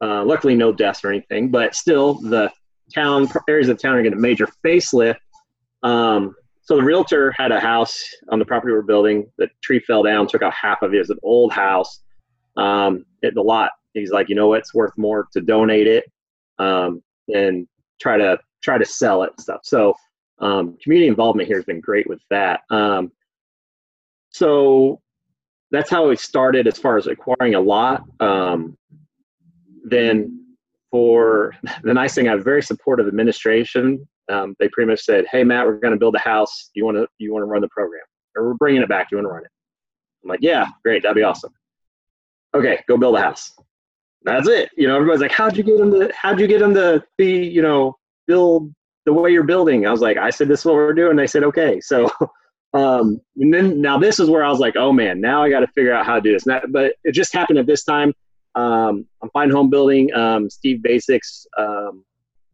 uh, 0.00 0.24
luckily, 0.24 0.54
no 0.54 0.72
deaths 0.72 1.04
or 1.04 1.10
anything, 1.10 1.50
but 1.50 1.74
still, 1.74 2.14
the 2.14 2.50
town 2.94 3.28
areas 3.48 3.68
of 3.68 3.78
town 3.78 3.96
are 3.96 4.02
getting 4.02 4.18
a 4.18 4.20
major 4.20 4.48
facelift. 4.64 5.16
Um, 5.82 6.34
so 6.62 6.76
the 6.76 6.82
realtor 6.82 7.32
had 7.36 7.50
a 7.50 7.60
house 7.60 8.02
on 8.30 8.38
the 8.38 8.44
property 8.44 8.72
we're 8.72 8.82
building. 8.82 9.30
The 9.38 9.48
tree 9.62 9.80
fell 9.80 10.02
down, 10.02 10.26
took 10.26 10.42
out 10.42 10.52
half 10.52 10.82
of 10.82 10.92
it. 10.92 10.98
It's 10.98 11.10
an 11.10 11.18
old 11.22 11.52
house. 11.52 12.00
Um, 12.56 13.04
it, 13.22 13.34
the 13.34 13.42
lot. 13.42 13.70
He's 13.94 14.10
like, 14.10 14.28
you 14.28 14.34
know 14.34 14.48
what? 14.48 14.60
It's 14.60 14.74
worth 14.74 14.92
more 14.96 15.28
to 15.32 15.40
donate 15.40 15.86
it 15.86 16.04
um, 16.58 17.02
and 17.32 17.66
try 18.00 18.16
to 18.18 18.38
try 18.62 18.76
to 18.78 18.84
sell 18.84 19.22
it 19.22 19.30
and 19.30 19.40
stuff. 19.40 19.60
So 19.64 19.94
um, 20.40 20.76
community 20.82 21.08
involvement 21.08 21.48
here 21.48 21.56
has 21.56 21.64
been 21.64 21.80
great 21.80 22.08
with 22.08 22.20
that. 22.30 22.60
Um, 22.70 23.12
so 24.30 25.00
that's 25.70 25.90
how 25.90 26.08
we 26.08 26.16
started 26.16 26.66
as 26.66 26.78
far 26.78 26.96
as 26.96 27.06
acquiring 27.06 27.54
a 27.54 27.60
lot. 27.60 28.02
Um, 28.20 28.76
then 29.84 30.56
for 30.90 31.54
the 31.82 31.94
nice 31.94 32.14
thing, 32.14 32.28
I 32.28 32.32
have 32.32 32.44
very 32.44 32.62
supportive 32.62 33.08
administration. 33.08 34.06
Um, 34.30 34.54
they 34.58 34.68
pretty 34.68 34.90
much 34.90 35.00
said, 35.00 35.26
"Hey 35.30 35.42
Matt, 35.42 35.66
we're 35.66 35.78
going 35.78 35.94
to 35.94 35.98
build 35.98 36.14
a 36.14 36.20
house. 36.20 36.70
You 36.74 36.84
want 36.84 36.98
to 36.98 37.08
you 37.18 37.32
want 37.32 37.42
to 37.42 37.46
run 37.46 37.62
the 37.62 37.68
program, 37.68 38.02
or 38.36 38.46
we're 38.46 38.54
bringing 38.54 38.82
it 38.82 38.88
back. 38.88 39.10
You 39.10 39.16
want 39.16 39.26
to 39.26 39.30
run 39.30 39.44
it?" 39.44 39.50
I'm 40.22 40.28
like, 40.28 40.40
"Yeah, 40.42 40.66
great, 40.84 41.02
that'd 41.02 41.16
be 41.16 41.22
awesome." 41.22 41.52
Okay, 42.54 42.82
go 42.88 42.98
build 42.98 43.16
a 43.16 43.20
house. 43.20 43.52
That's 44.22 44.48
it. 44.48 44.70
You 44.76 44.86
know, 44.88 44.96
everybody's 44.96 45.22
like, 45.22 45.32
"How'd 45.32 45.56
you 45.56 45.62
get 45.62 45.78
them 45.78 45.90
to? 45.92 46.12
How'd 46.14 46.40
you 46.40 46.46
get 46.46 46.60
them 46.60 46.74
to 46.74 47.02
be? 47.16 47.46
You 47.46 47.62
know, 47.62 47.96
build 48.26 48.70
the 49.08 49.14
way 49.14 49.30
you're 49.30 49.42
building. 49.42 49.86
I 49.86 49.90
was 49.90 50.02
like, 50.02 50.18
I 50.18 50.28
said, 50.28 50.48
this 50.48 50.60
is 50.60 50.66
what 50.66 50.74
we're 50.74 50.92
doing. 50.92 51.16
They 51.16 51.26
said, 51.26 51.42
okay. 51.44 51.80
So, 51.80 52.10
um, 52.74 53.20
and 53.36 53.52
then 53.52 53.80
now 53.80 53.98
this 53.98 54.20
is 54.20 54.28
where 54.28 54.44
I 54.44 54.50
was 54.50 54.58
like, 54.58 54.76
oh 54.76 54.92
man, 54.92 55.20
now 55.20 55.42
I 55.42 55.48
got 55.48 55.60
to 55.60 55.66
figure 55.68 55.94
out 55.94 56.04
how 56.04 56.16
to 56.16 56.20
do 56.20 56.32
this. 56.32 56.44
Now, 56.44 56.60
but 56.68 56.94
it 57.04 57.12
just 57.12 57.32
happened 57.32 57.58
at 57.58 57.66
this 57.66 57.84
time. 57.84 58.12
Um, 58.54 59.06
I'm 59.22 59.30
Fine 59.30 59.50
Homebuilding, 59.50 60.14
um, 60.14 60.50
Steve 60.50 60.80
Baczek's, 60.86 61.46
um, 61.56 62.04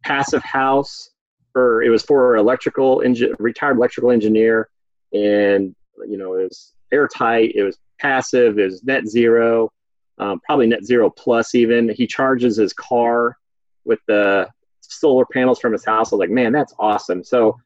passive 0.03 0.43
house 0.43 1.09
for, 1.51 1.83
it 1.83 1.89
was 1.89 2.03
for 2.03 2.37
electrical 2.37 3.03
retired 3.39 3.77
electrical 3.77 4.11
engineer. 4.11 4.69
And, 5.11 5.75
you 6.07 6.17
know, 6.17 6.35
it 6.35 6.43
was 6.43 6.73
airtight. 6.93 7.51
It 7.53 7.63
was 7.63 7.77
passive. 7.99 8.59
It 8.59 8.65
was 8.65 8.83
net 8.83 9.07
zero, 9.07 9.71
um, 10.19 10.39
probably 10.45 10.67
net 10.67 10.85
zero 10.85 11.09
plus 11.09 11.53
even. 11.53 11.89
He 11.89 12.07
charges 12.07 12.55
his 12.55 12.71
car 12.71 13.37
with 13.83 13.99
the 14.07 14.47
solar 14.89 15.25
panels 15.25 15.59
from 15.59 15.73
his 15.73 15.85
house. 15.85 16.11
I 16.11 16.15
was 16.15 16.19
like, 16.19 16.29
man, 16.29 16.51
that's 16.51 16.73
awesome. 16.79 17.23
So 17.23 17.57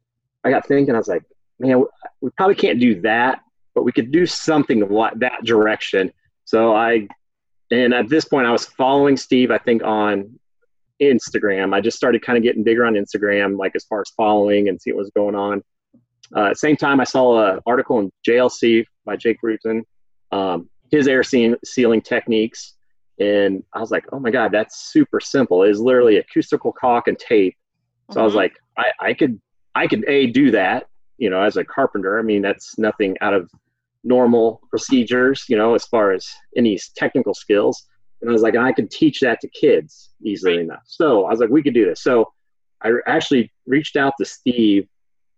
I 0.44 0.50
got 0.50 0.68
thinking, 0.68 0.96
I 0.96 0.98
was 0.98 1.08
like, 1.08 1.24
man, 1.60 1.84
we 2.22 2.30
probably 2.32 2.56
can't 2.56 2.80
do 2.80 3.02
that, 3.02 3.42
but 3.76 3.84
we 3.84 3.92
could 3.92 4.12
do 4.12 4.26
something 4.26 4.88
like 4.90 5.20
that 5.20 5.44
direction. 5.44 6.12
So 6.46 6.76
I, 6.76 7.08
and 7.72 7.94
at 7.94 8.10
this 8.10 8.26
point, 8.26 8.48
I 8.48 8.52
was 8.52 8.66
following 8.66 9.18
Steve, 9.18 9.52
I 9.52 9.58
think, 9.58 9.84
on 9.84 10.40
Instagram. 11.02 11.74
I 11.74 11.82
just 11.82 11.98
started 11.98 12.22
kind 12.22 12.38
of 12.38 12.44
getting 12.44 12.64
bigger 12.64 12.86
on 12.86 12.94
Instagram, 12.94 13.58
like 13.58 13.76
as 13.76 13.86
far 13.86 14.02
as 14.02 14.10
following 14.12 14.70
and 14.70 14.82
see 14.82 14.92
what 14.92 15.00
was 15.00 15.12
going 15.16 15.36
on. 15.36 15.64
Uh, 16.34 16.54
same 16.54 16.76
time, 16.76 17.00
I 17.00 17.04
saw 17.04 17.54
an 17.54 17.60
article 17.66 18.00
in 18.00 18.12
JLC 18.28 18.86
by 19.06 19.16
Jake 19.16 19.40
Bruton, 19.42 19.84
um, 20.32 20.70
his 20.92 21.08
air 21.08 21.24
sealing 21.24 22.02
techniques. 22.02 22.76
And 23.20 23.64
I 23.74 23.80
was 23.80 23.92
like, 23.92 24.06
oh 24.12 24.20
my 24.20 24.32
God, 24.32 24.52
that's 24.52 24.80
super 24.92 25.20
simple. 25.20 25.64
It's 25.64 25.80
literally 25.80 26.18
acoustical 26.18 26.72
caulk 26.72 27.08
and 27.08 27.20
tape. 27.20 27.56
So 28.10 28.14
mm-hmm. 28.14 28.20
I 28.20 28.24
was 28.24 28.32
mm-hmm. 28.32 28.38
like, 28.38 28.54
I, 28.78 28.92
I 29.00 29.14
could, 29.14 29.40
I 29.76 29.88
could 29.88 30.06
a 30.08 30.28
do 30.28 30.52
that, 30.52 30.88
you 31.18 31.30
know, 31.30 31.42
as 31.42 31.58
a 31.58 31.66
carpenter. 31.66 32.18
I 32.18 32.22
mean, 32.22 32.42
that's 32.42 32.78
nothing 32.78 33.18
out 33.22 33.34
of 33.34 33.50
normal 34.04 34.62
procedures, 34.70 35.46
you 35.50 35.58
know, 35.58 35.76
as 35.76 35.86
far 35.86 36.12
as 36.12 36.28
any 36.56 36.80
technical 36.96 37.34
skills. 37.34 37.86
And 38.22 38.30
I 38.30 38.34
was 38.34 38.42
like, 38.42 38.56
I 38.56 38.72
could 38.72 38.90
teach 38.90 39.20
that 39.20 39.40
to 39.42 39.48
kids 39.50 40.12
easily 40.24 40.58
right. 40.58 40.62
enough. 40.62 40.84
So 40.86 41.26
I 41.26 41.32
was 41.32 41.40
like, 41.40 41.50
we 41.50 41.64
could 41.64 41.74
do 41.74 41.86
this. 41.86 42.02
So 42.02 42.32
I 42.82 42.92
actually 43.08 43.52
reached 43.66 43.98
out 43.98 44.14
to 44.20 44.26
Steve 44.26 44.88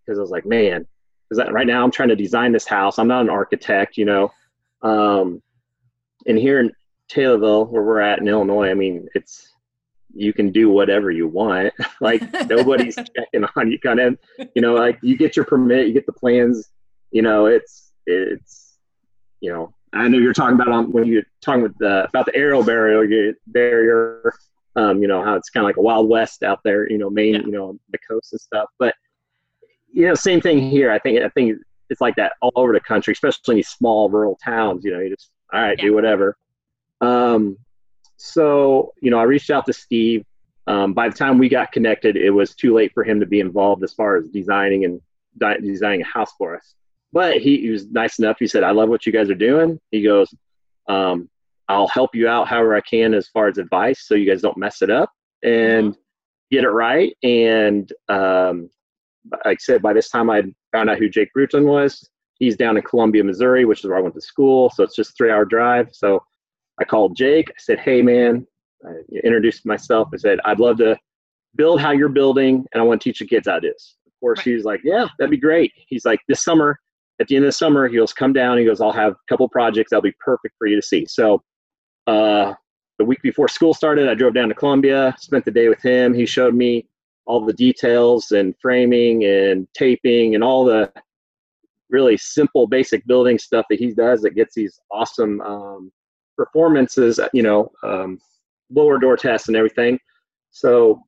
because 0.05 0.19
I 0.19 0.21
was 0.21 0.31
like, 0.31 0.45
man, 0.45 0.85
because 1.29 1.51
right 1.51 1.67
now 1.67 1.83
I'm 1.83 1.91
trying 1.91 2.09
to 2.09 2.15
design 2.15 2.51
this 2.51 2.67
house. 2.67 2.99
I'm 2.99 3.07
not 3.07 3.21
an 3.21 3.29
architect, 3.29 3.97
you 3.97 4.05
know. 4.05 4.31
Um, 4.81 5.41
and 6.27 6.37
here 6.37 6.59
in 6.59 6.71
Taylorville, 7.11 7.69
where 7.69 7.83
we're 7.83 7.99
at 7.99 8.19
in 8.19 8.27
Illinois, 8.27 8.69
I 8.69 8.73
mean, 8.73 9.07
it's 9.15 9.51
you 10.13 10.33
can 10.33 10.51
do 10.51 10.69
whatever 10.69 11.11
you 11.11 11.27
want. 11.27 11.73
like 12.01 12.21
nobody's 12.49 12.95
checking 13.15 13.45
on 13.55 13.71
you. 13.71 13.79
Kind 13.79 13.99
of, 13.99 14.17
you 14.55 14.61
know, 14.61 14.73
like 14.73 14.99
you 15.01 15.17
get 15.17 15.35
your 15.35 15.45
permit, 15.45 15.87
you 15.87 15.93
get 15.93 16.05
the 16.05 16.13
plans. 16.13 16.69
You 17.11 17.21
know, 17.21 17.45
it's 17.45 17.91
it's 18.05 18.77
you 19.39 19.51
know. 19.51 19.73
I 19.93 20.07
know 20.07 20.19
you're 20.19 20.31
talking 20.31 20.55
about 20.55 20.69
on 20.69 20.89
when 20.93 21.05
you're 21.05 21.23
talking 21.41 21.63
with 21.63 21.77
the, 21.77 22.05
about 22.05 22.25
the 22.25 22.33
aerial 22.33 22.63
barrier 22.63 23.33
barrier. 23.47 24.33
Um, 24.77 25.01
you 25.01 25.07
know 25.09 25.21
how 25.21 25.35
it's 25.35 25.49
kind 25.49 25.65
of 25.65 25.67
like 25.67 25.75
a 25.75 25.81
wild 25.81 26.07
west 26.07 26.43
out 26.43 26.61
there. 26.63 26.89
You 26.89 26.97
know, 26.97 27.09
Maine. 27.09 27.33
Yeah. 27.33 27.41
You 27.41 27.51
know, 27.51 27.79
the 27.91 27.97
coast 28.09 28.31
and 28.31 28.39
stuff. 28.39 28.69
But 28.79 28.95
you 29.91 30.07
know, 30.07 30.13
same 30.13 30.39
thing 30.39 30.59
here. 30.59 30.91
I 30.91 30.99
think 30.99 31.21
I 31.21 31.27
think 31.29 31.57
it's 31.89 31.99
like 31.99 32.15
that 32.15 32.33
all 32.41 32.53
over 32.55 32.71
the 32.71 32.79
country, 32.79 33.11
especially 33.11 33.55
in 33.55 33.55
these 33.57 33.67
small 33.67 34.09
rural 34.09 34.39
towns. 34.41 34.85
You 34.85 34.91
know, 34.91 34.99
you 34.99 35.09
just 35.09 35.29
all 35.51 35.61
right, 35.61 35.77
yeah. 35.77 35.83
do 35.83 35.93
whatever. 35.93 36.37
Um, 37.01 37.57
so 38.17 38.93
you 39.01 39.11
know, 39.11 39.19
I 39.19 39.23
reached 39.23 39.49
out 39.49 39.65
to 39.65 39.73
Steve. 39.73 40.25
Um, 40.67 40.93
by 40.93 41.09
the 41.09 41.15
time 41.15 41.37
we 41.37 41.49
got 41.49 41.71
connected, 41.71 42.15
it 42.15 42.29
was 42.29 42.55
too 42.55 42.73
late 42.73 42.93
for 42.93 43.03
him 43.03 43.19
to 43.19 43.25
be 43.25 43.39
involved 43.39 43.83
as 43.83 43.93
far 43.93 44.17
as 44.17 44.27
designing 44.27 44.85
and 44.85 45.01
di- 45.37 45.57
designing 45.57 46.01
a 46.01 46.05
house 46.05 46.31
for 46.37 46.55
us. 46.55 46.75
But 47.11 47.37
he, 47.37 47.57
he, 47.57 47.69
was 47.69 47.87
nice 47.87 48.19
enough. 48.19 48.37
He 48.39 48.47
said, 48.47 48.63
"I 48.63 48.71
love 48.71 48.89
what 48.89 49.05
you 49.05 49.11
guys 49.11 49.29
are 49.29 49.35
doing." 49.35 49.79
He 49.89 50.03
goes, 50.03 50.33
um, 50.87 51.29
"I'll 51.67 51.87
help 51.87 52.15
you 52.15 52.27
out 52.27 52.47
however 52.47 52.75
I 52.75 52.81
can 52.81 53.13
as 53.13 53.27
far 53.27 53.47
as 53.47 53.57
advice, 53.57 54.07
so 54.07 54.15
you 54.15 54.29
guys 54.29 54.41
don't 54.41 54.57
mess 54.57 54.81
it 54.81 54.89
up 54.89 55.11
and 55.43 55.91
mm-hmm. 55.91 55.99
get 56.51 56.63
it 56.63 56.69
right." 56.69 57.17
And 57.23 57.91
um, 58.07 58.69
like 59.45 59.57
I 59.57 59.57
said, 59.59 59.81
by 59.81 59.93
this 59.93 60.09
time 60.09 60.29
I 60.29 60.43
found 60.71 60.89
out 60.89 60.99
who 60.99 61.09
Jake 61.09 61.33
Bruton 61.33 61.65
was. 61.65 62.07
He's 62.35 62.55
down 62.55 62.75
in 62.75 62.83
Columbia, 62.83 63.23
Missouri, 63.23 63.65
which 63.65 63.79
is 63.79 63.85
where 63.85 63.97
I 63.97 64.01
went 64.01 64.15
to 64.15 64.21
school. 64.21 64.71
So 64.71 64.83
it's 64.83 64.95
just 64.95 65.15
three 65.15 65.29
hour 65.31 65.45
drive. 65.45 65.89
So 65.91 66.23
I 66.81 66.83
called 66.83 67.15
Jake. 67.15 67.49
I 67.49 67.59
said, 67.59 67.79
"Hey, 67.79 68.01
man," 68.01 68.45
I 68.85 68.93
introduced 69.23 69.65
myself. 69.65 70.09
I 70.13 70.17
said, 70.17 70.39
"I'd 70.45 70.59
love 70.59 70.77
to 70.77 70.97
build 71.55 71.79
how 71.79 71.91
you're 71.91 72.09
building, 72.09 72.65
and 72.73 72.81
I 72.81 72.83
want 72.83 72.99
to 73.01 73.09
teach 73.09 73.19
the 73.19 73.27
kids 73.27 73.47
how 73.47 73.55
to 73.55 73.61
do 73.61 73.71
this." 73.71 73.97
Of 74.07 74.13
course, 74.19 74.39
right. 74.39 74.47
he 74.47 74.53
was 74.55 74.65
like, 74.65 74.81
"Yeah, 74.83 75.07
that'd 75.17 75.29
be 75.29 75.37
great." 75.37 75.71
He's 75.87 76.05
like, 76.05 76.19
"This 76.27 76.43
summer, 76.43 76.77
at 77.19 77.27
the 77.27 77.35
end 77.35 77.45
of 77.45 77.49
the 77.49 77.53
summer, 77.53 77.87
he 77.87 77.97
goes, 77.97 78.13
come 78.13 78.33
down. 78.33 78.57
He 78.57 78.65
goes, 78.65 78.81
I'll 78.81 78.91
have 78.91 79.13
a 79.13 79.25
couple 79.29 79.47
projects 79.47 79.91
that'll 79.91 80.01
be 80.01 80.15
perfect 80.19 80.55
for 80.57 80.65
you 80.65 80.75
to 80.75 80.81
see." 80.81 81.05
So, 81.05 81.43
uh, 82.07 82.55
the 82.97 83.05
week 83.05 83.21
before 83.21 83.47
school 83.47 83.73
started, 83.75 84.09
I 84.09 84.15
drove 84.15 84.33
down 84.33 84.49
to 84.49 84.55
Columbia, 84.55 85.15
spent 85.19 85.45
the 85.45 85.51
day 85.51 85.69
with 85.69 85.81
him. 85.83 86.13
He 86.13 86.25
showed 86.25 86.55
me 86.55 86.87
all 87.25 87.45
the 87.45 87.53
details 87.53 88.31
and 88.31 88.55
framing 88.59 89.23
and 89.25 89.67
taping 89.75 90.33
and 90.33 90.43
all 90.43 90.65
the 90.65 90.91
really 91.91 92.17
simple, 92.17 92.65
basic 92.65 93.05
building 93.05 93.37
stuff 93.37 93.65
that 93.69 93.79
he 93.79 93.93
does 93.93 94.21
that 94.21 94.31
gets 94.31 94.55
these 94.55 94.79
awesome 94.91 95.41
um, 95.41 95.91
performances, 96.41 97.19
you 97.33 97.43
know, 97.43 97.71
um, 97.83 98.19
blower 98.71 98.97
door 98.97 99.15
tests 99.15 99.47
and 99.47 99.55
everything. 99.55 99.99
So 100.49 101.03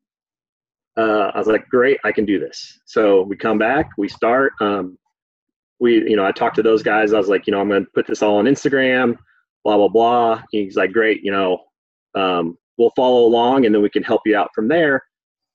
uh, 0.95 1.31
I 1.33 1.37
was 1.39 1.47
like, 1.47 1.67
great, 1.69 1.97
I 2.03 2.11
can 2.11 2.25
do 2.25 2.39
this. 2.39 2.79
So 2.85 3.23
we 3.23 3.35
come 3.35 3.57
back, 3.57 3.89
we 3.97 4.07
start. 4.07 4.53
Um, 4.61 4.97
we, 5.79 6.07
you 6.09 6.15
know, 6.15 6.25
I 6.25 6.31
talked 6.31 6.55
to 6.57 6.63
those 6.63 6.83
guys. 6.83 7.13
I 7.13 7.17
was 7.17 7.29
like, 7.29 7.47
you 7.47 7.51
know, 7.51 7.59
I'm 7.59 7.67
going 7.67 7.83
to 7.83 7.91
put 7.95 8.05
this 8.05 8.21
all 8.21 8.37
on 8.37 8.45
Instagram, 8.45 9.17
blah 9.63 9.77
blah 9.77 9.87
blah. 9.87 10.43
He's 10.51 10.75
like, 10.75 10.91
great, 10.91 11.23
you 11.23 11.31
know, 11.31 11.57
um, 12.13 12.57
we'll 12.77 12.93
follow 12.95 13.25
along, 13.25 13.65
and 13.65 13.73
then 13.73 13.81
we 13.81 13.89
can 13.89 14.03
help 14.03 14.21
you 14.25 14.37
out 14.37 14.51
from 14.53 14.67
there. 14.67 15.03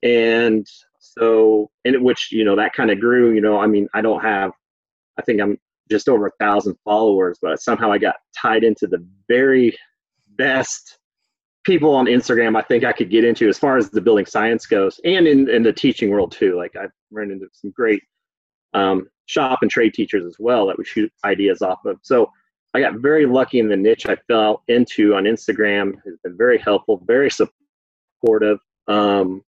And 0.03 0.67
so, 0.99 1.71
and 1.85 2.03
which 2.03 2.33
you 2.33 2.45
know, 2.45 2.57
that 2.57 2.73
kind 2.73 2.91
of 2.91 2.99
grew. 2.99 3.33
You 3.33 3.41
know, 3.41 3.59
I 3.59 3.69
mean, 3.69 3.87
I 3.95 4.01
don't 4.01 4.23
have, 4.23 4.51
I 5.19 5.23
think 5.23 5.41
I'm 5.41 5.57
just 5.91 6.09
over 6.09 6.27
a 6.27 6.33
thousand 6.39 6.77
followers, 6.85 7.39
but 7.41 7.61
somehow 7.61 7.91
I 7.91 7.99
got 7.99 8.17
tied 8.41 8.65
into 8.65 8.87
the 8.87 9.05
very 9.29 9.77
best 10.37 10.99
people 11.65 11.95
on 11.95 12.07
Instagram 12.07 12.57
I 12.57 12.63
think 12.63 12.83
I 12.83 12.93
could 12.93 13.11
get 13.11 13.25
into 13.25 13.47
as 13.47 13.59
far 13.59 13.77
as 13.77 13.91
the 13.91 14.01
building 14.01 14.25
science 14.25 14.65
goes 14.65 14.99
and 15.05 15.27
in, 15.27 15.51
in 15.51 15.63
the 15.63 15.73
teaching 15.73 16.09
world 16.11 16.33
too. 16.33 16.57
Like 16.57 16.75
I've 16.77 16.93
run 17.11 17.31
into 17.31 17.47
some 17.53 17.73
great 17.73 18.03
um, 18.73 19.07
shop 19.27 19.59
and 19.61 19.71
trade 19.71 19.93
teachers 19.93 20.25
as 20.25 20.37
well 20.39 20.67
that 20.67 20.79
we 20.79 20.85
shoot 20.85 21.13
ideas 21.25 21.61
off 21.61 21.85
of. 21.85 21.99
So 22.03 22.31
I 22.73 22.81
got 22.81 22.95
very 23.01 23.27
lucky 23.27 23.59
in 23.59 23.69
the 23.69 23.77
niche 23.77 24.07
I 24.07 24.17
fell 24.29 24.63
into 24.69 25.15
on 25.15 25.25
Instagram 25.25 25.95
has 26.07 26.15
been 26.25 26.39
very 26.39 26.59
helpful, 26.59 27.03
very 27.07 27.31
supportive. 27.31 28.59
Um, 28.87 29.43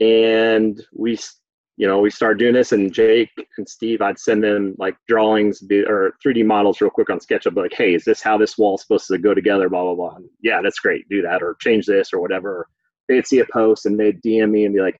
and 0.00 0.80
we 0.94 1.18
you 1.78 1.86
know, 1.86 2.00
we 2.00 2.10
started 2.10 2.40
doing 2.40 2.54
this, 2.54 2.72
and 2.72 2.92
Jake 2.92 3.30
and 3.56 3.68
Steve, 3.68 4.02
I'd 4.02 4.18
send 4.18 4.42
them 4.42 4.74
like 4.78 4.96
drawings 5.06 5.62
or 5.86 6.12
3D 6.24 6.44
models 6.44 6.80
real 6.80 6.90
quick 6.90 7.08
on 7.08 7.20
SketchUp, 7.20 7.54
like, 7.54 7.72
hey, 7.72 7.94
is 7.94 8.02
this 8.04 8.20
how 8.20 8.36
this 8.36 8.58
wall's 8.58 8.82
supposed 8.82 9.06
to 9.06 9.16
go 9.16 9.32
together? 9.32 9.68
Blah 9.68 9.84
blah 9.84 9.94
blah. 9.94 10.16
And, 10.16 10.28
yeah, 10.42 10.60
that's 10.60 10.80
great. 10.80 11.08
Do 11.08 11.22
that 11.22 11.40
or 11.40 11.56
change 11.60 11.86
this 11.86 12.12
or 12.12 12.20
whatever. 12.20 12.66
They'd 13.08 13.28
see 13.28 13.38
a 13.38 13.46
post 13.52 13.86
and 13.86 13.98
they'd 13.98 14.20
DM 14.22 14.50
me 14.50 14.64
and 14.64 14.74
be 14.74 14.80
like, 14.80 14.98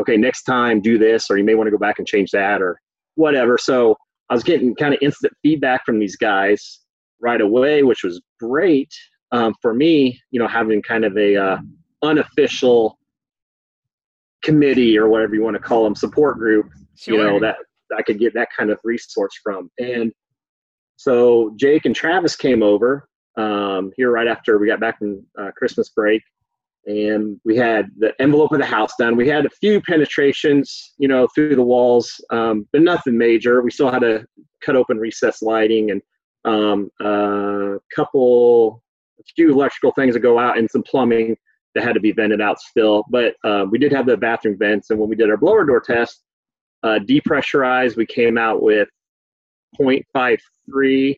okay, 0.00 0.16
next 0.16 0.44
time 0.44 0.80
do 0.80 0.96
this, 0.96 1.30
or 1.30 1.36
you 1.36 1.44
may 1.44 1.54
want 1.54 1.66
to 1.66 1.70
go 1.70 1.76
back 1.76 1.98
and 1.98 2.08
change 2.08 2.30
that 2.30 2.62
or 2.62 2.80
whatever. 3.16 3.58
So 3.58 3.94
I 4.30 4.34
was 4.34 4.42
getting 4.42 4.74
kind 4.74 4.94
of 4.94 5.00
instant 5.02 5.34
feedback 5.42 5.84
from 5.84 5.98
these 5.98 6.16
guys 6.16 6.80
right 7.20 7.42
away, 7.42 7.82
which 7.82 8.02
was 8.02 8.22
great 8.40 8.90
um, 9.32 9.54
for 9.60 9.74
me. 9.74 10.18
You 10.30 10.40
know, 10.40 10.48
having 10.48 10.80
kind 10.80 11.04
of 11.04 11.14
a 11.18 11.36
uh, 11.36 11.58
unofficial 12.02 12.98
committee 14.42 14.98
or 14.98 15.08
whatever 15.08 15.34
you 15.34 15.42
want 15.42 15.54
to 15.56 15.62
call 15.62 15.84
them 15.84 15.94
support 15.94 16.38
group 16.38 16.66
sure. 16.96 17.14
you 17.14 17.22
know 17.22 17.40
that 17.40 17.56
i 17.96 18.02
could 18.02 18.18
get 18.18 18.34
that 18.34 18.48
kind 18.56 18.70
of 18.70 18.78
resource 18.84 19.38
from. 19.42 19.70
And 19.78 20.12
so 20.96 21.52
jake 21.56 21.84
and 21.84 21.94
travis 21.94 22.36
came 22.36 22.62
over 22.62 23.08
um, 23.36 23.92
here 23.96 24.10
right 24.10 24.26
after 24.26 24.58
we 24.58 24.66
got 24.66 24.80
back 24.80 24.98
from 24.98 25.24
uh, 25.38 25.50
christmas 25.56 25.88
break. 25.90 26.22
And 26.86 27.40
we 27.44 27.56
had 27.56 27.90
the 27.98 28.14
envelope 28.20 28.52
of 28.52 28.60
the 28.60 28.64
house 28.64 28.92
done. 28.96 29.16
We 29.16 29.26
had 29.26 29.44
a 29.44 29.50
few 29.50 29.80
penetrations 29.80 30.94
you 30.98 31.08
know 31.08 31.28
through 31.34 31.56
the 31.56 31.62
walls 31.62 32.20
um, 32.30 32.66
but 32.72 32.82
nothing 32.82 33.18
major. 33.18 33.62
We 33.62 33.70
still 33.70 33.90
had 33.90 34.00
to 34.00 34.24
cut 34.64 34.76
open 34.76 34.98
recess 34.98 35.42
lighting 35.42 35.90
and 35.90 36.02
um, 36.44 36.90
a 37.00 37.78
couple 37.94 38.82
a 39.18 39.22
few 39.34 39.52
electrical 39.52 39.92
things 39.92 40.14
that 40.14 40.20
go 40.20 40.38
out 40.38 40.58
and 40.58 40.70
some 40.70 40.82
plumbing 40.82 41.36
that 41.76 41.84
had 41.84 41.92
to 41.92 42.00
be 42.00 42.10
vented 42.10 42.40
out 42.40 42.58
still. 42.58 43.04
But 43.10 43.34
uh, 43.44 43.66
we 43.70 43.78
did 43.78 43.92
have 43.92 44.06
the 44.06 44.16
bathroom 44.16 44.56
vents, 44.58 44.88
and 44.88 44.98
when 44.98 45.10
we 45.10 45.14
did 45.14 45.28
our 45.28 45.36
blower 45.36 45.64
door 45.64 45.80
test, 45.80 46.22
uh, 46.82 46.98
depressurized, 47.06 47.96
we 47.96 48.06
came 48.06 48.38
out 48.38 48.62
with 48.62 48.88
0.53. 49.78 51.16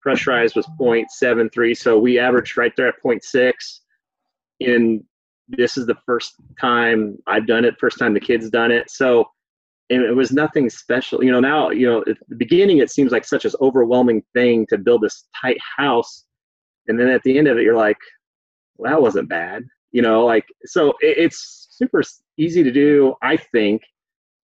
Pressurized 0.00 0.54
was 0.54 0.66
0.73, 0.80 1.76
so 1.76 1.98
we 1.98 2.20
averaged 2.20 2.56
right 2.56 2.72
there 2.76 2.86
at 2.86 2.94
0.6. 3.04 3.52
And 4.60 5.02
this 5.48 5.76
is 5.76 5.86
the 5.86 5.96
first 6.06 6.34
time 6.60 7.18
I've 7.26 7.48
done 7.48 7.64
it, 7.64 7.78
first 7.80 7.98
time 7.98 8.14
the 8.14 8.20
kids 8.20 8.48
done 8.48 8.70
it. 8.70 8.88
So 8.88 9.26
and 9.90 10.02
it 10.02 10.14
was 10.14 10.32
nothing 10.32 10.68
special. 10.68 11.22
You 11.22 11.30
know, 11.30 11.38
now, 11.38 11.70
you 11.70 11.86
know, 11.86 12.00
at 12.08 12.16
the 12.28 12.36
beginning 12.36 12.78
it 12.78 12.90
seems 12.90 13.12
like 13.12 13.24
such 13.24 13.44
an 13.44 13.52
overwhelming 13.60 14.22
thing 14.34 14.66
to 14.68 14.78
build 14.78 15.02
this 15.02 15.28
tight 15.40 15.58
house. 15.76 16.24
And 16.88 16.98
then 16.98 17.08
at 17.08 17.22
the 17.22 17.38
end 17.38 17.46
of 17.46 17.56
it, 17.56 17.62
you're 17.62 17.76
like, 17.76 17.98
well, 18.76 18.92
that 18.92 19.02
wasn't 19.02 19.28
bad 19.28 19.64
you 19.96 20.02
know 20.02 20.26
like 20.26 20.44
so 20.66 20.90
it, 21.00 21.16
it's 21.24 21.68
super 21.70 22.02
easy 22.36 22.62
to 22.62 22.70
do 22.70 23.14
i 23.22 23.36
think. 23.36 23.82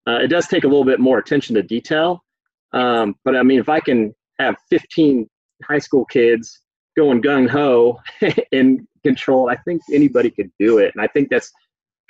Uh, 0.05 0.19
it 0.21 0.27
does 0.27 0.49
take 0.49 0.65
a 0.65 0.67
little 0.67 0.85
bit 0.85 0.99
more 0.99 1.19
attention 1.19 1.55
to 1.55 1.63
detail 1.63 2.25
um, 2.73 3.15
but 3.25 3.37
i 3.37 3.43
mean 3.43 3.61
if 3.61 3.69
i 3.69 3.79
can 3.79 4.15
have 4.41 4.57
15 4.71 5.29
high 5.63 5.79
school 5.79 6.05
kids 6.07 6.61
going 6.97 7.21
gung-ho 7.23 8.01
and 8.53 8.87
control 9.05 9.51
i 9.51 9.57
think 9.57 9.83
anybody 9.93 10.31
could 10.31 10.51
do 10.59 10.79
it 10.79 10.91
and 10.95 11.05
i 11.05 11.07
think 11.07 11.29
that's 11.29 11.53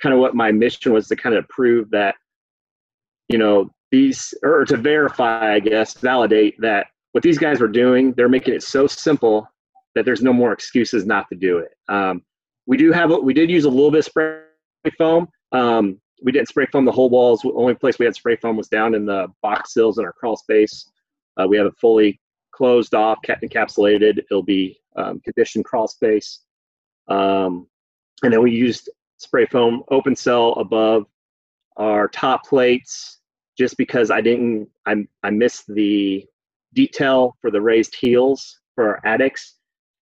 kind 0.01 0.13
of 0.13 0.19
what 0.19 0.35
my 0.35 0.51
mission 0.51 0.93
was 0.93 1.07
to 1.07 1.15
kind 1.15 1.35
of 1.35 1.47
prove 1.49 1.89
that 1.91 2.15
you 3.27 3.37
know 3.37 3.69
these 3.91 4.33
or 4.41 4.65
to 4.65 4.77
verify 4.77 5.53
i 5.55 5.59
guess 5.59 5.93
validate 5.95 6.55
that 6.59 6.87
what 7.11 7.23
these 7.23 7.37
guys 7.37 7.59
were 7.59 7.67
doing 7.67 8.13
they're 8.13 8.29
making 8.29 8.53
it 8.53 8.63
so 8.63 8.87
simple 8.87 9.47
that 9.95 10.05
there's 10.05 10.21
no 10.21 10.33
more 10.33 10.51
excuses 10.51 11.05
not 11.05 11.27
to 11.29 11.35
do 11.35 11.59
it. 11.59 11.71
Um, 11.87 12.23
we 12.65 12.77
do 12.77 12.91
have 12.91 13.11
we 13.21 13.33
did 13.33 13.49
use 13.49 13.65
a 13.65 13.69
little 13.69 13.91
bit 13.91 13.99
of 13.99 14.05
spray 14.05 14.41
foam. 14.97 15.27
Um, 15.51 15.99
we 16.23 16.31
didn't 16.31 16.47
spray 16.47 16.65
foam 16.71 16.85
the 16.85 16.91
whole 16.91 17.09
walls. 17.09 17.41
The 17.41 17.51
only 17.53 17.73
place 17.73 17.99
we 17.99 18.05
had 18.05 18.15
spray 18.15 18.37
foam 18.37 18.55
was 18.55 18.69
down 18.69 18.95
in 18.95 19.05
the 19.05 19.27
box 19.41 19.73
sills 19.73 19.97
in 19.97 20.05
our 20.05 20.13
crawl 20.13 20.37
space. 20.37 20.89
Uh, 21.37 21.47
we 21.47 21.57
have 21.57 21.65
it 21.65 21.73
fully 21.79 22.19
closed 22.51 22.93
off, 22.93 23.19
encapsulated. 23.27 24.19
It'll 24.19 24.43
be 24.43 24.79
um, 24.95 25.19
conditioned 25.19 25.65
crawl 25.65 25.87
space. 25.87 26.41
Um, 27.07 27.67
and 28.23 28.31
then 28.31 28.41
we 28.41 28.51
used 28.51 28.89
spray 29.17 29.45
foam 29.47 29.83
open 29.89 30.15
cell 30.15 30.53
above 30.53 31.05
our 31.77 32.07
top 32.07 32.45
plates 32.45 33.19
just 33.57 33.77
because 33.77 34.11
I 34.11 34.21
didn't, 34.21 34.69
I, 34.85 35.05
I 35.23 35.29
missed 35.29 35.65
the 35.67 36.25
detail 36.73 37.35
for 37.41 37.51
the 37.51 37.61
raised 37.61 37.95
heels 37.95 38.59
for 38.75 38.87
our 38.87 39.01
attics. 39.05 39.55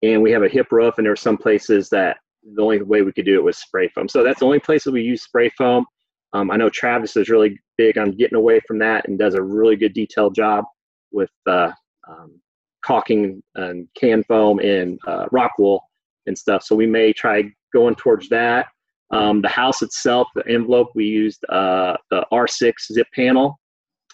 And 0.03 0.21
we 0.21 0.31
have 0.31 0.43
a 0.43 0.49
hip 0.49 0.71
roof, 0.71 0.95
and 0.97 1.05
there 1.05 1.13
are 1.13 1.17
some 1.17 1.37
places 1.37 1.89
that 1.89 2.17
the 2.43 2.61
only 2.61 2.81
way 2.81 3.01
we 3.01 3.11
could 3.11 3.25
do 3.25 3.35
it 3.35 3.43
was 3.43 3.57
spray 3.57 3.87
foam. 3.89 4.07
So 4.07 4.23
that's 4.23 4.39
the 4.39 4.45
only 4.45 4.59
place 4.59 4.83
that 4.83 4.91
we 4.91 5.01
use 5.01 5.23
spray 5.23 5.49
foam. 5.57 5.85
Um, 6.33 6.49
I 6.49 6.57
know 6.57 6.69
Travis 6.69 7.17
is 7.17 7.29
really 7.29 7.59
big 7.77 7.97
on 7.97 8.11
getting 8.11 8.37
away 8.37 8.61
from 8.67 8.79
that 8.79 9.07
and 9.07 9.19
does 9.19 9.35
a 9.35 9.41
really 9.41 9.75
good 9.75 9.93
detailed 9.93 10.33
job 10.33 10.65
with 11.11 11.31
uh, 11.47 11.71
um, 12.07 12.39
caulking 12.83 13.43
and 13.55 13.87
can 13.95 14.23
foam 14.23 14.59
and 14.59 14.99
uh, 15.07 15.25
rock 15.31 15.51
wool 15.57 15.83
and 16.25 16.37
stuff. 16.37 16.63
So 16.63 16.75
we 16.75 16.87
may 16.87 17.13
try 17.13 17.51
going 17.73 17.95
towards 17.95 18.29
that. 18.29 18.67
Um, 19.11 19.41
the 19.41 19.49
house 19.49 19.81
itself, 19.81 20.29
the 20.35 20.47
envelope, 20.47 20.91
we 20.95 21.05
used 21.05 21.43
uh, 21.49 21.97
the 22.09 22.25
R6 22.31 22.73
zip 22.93 23.07
panel 23.13 23.59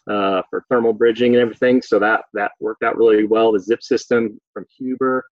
uh, 0.09 0.41
for 0.49 0.65
thermal 0.69 0.93
bridging 0.93 1.35
and 1.35 1.41
everything. 1.41 1.81
So 1.81 1.99
that 1.99 2.21
that 2.33 2.51
worked 2.59 2.83
out 2.83 2.97
really 2.97 3.25
well. 3.25 3.51
The 3.51 3.59
zip 3.59 3.83
system 3.83 4.39
from 4.53 4.65
Huber 4.75 5.23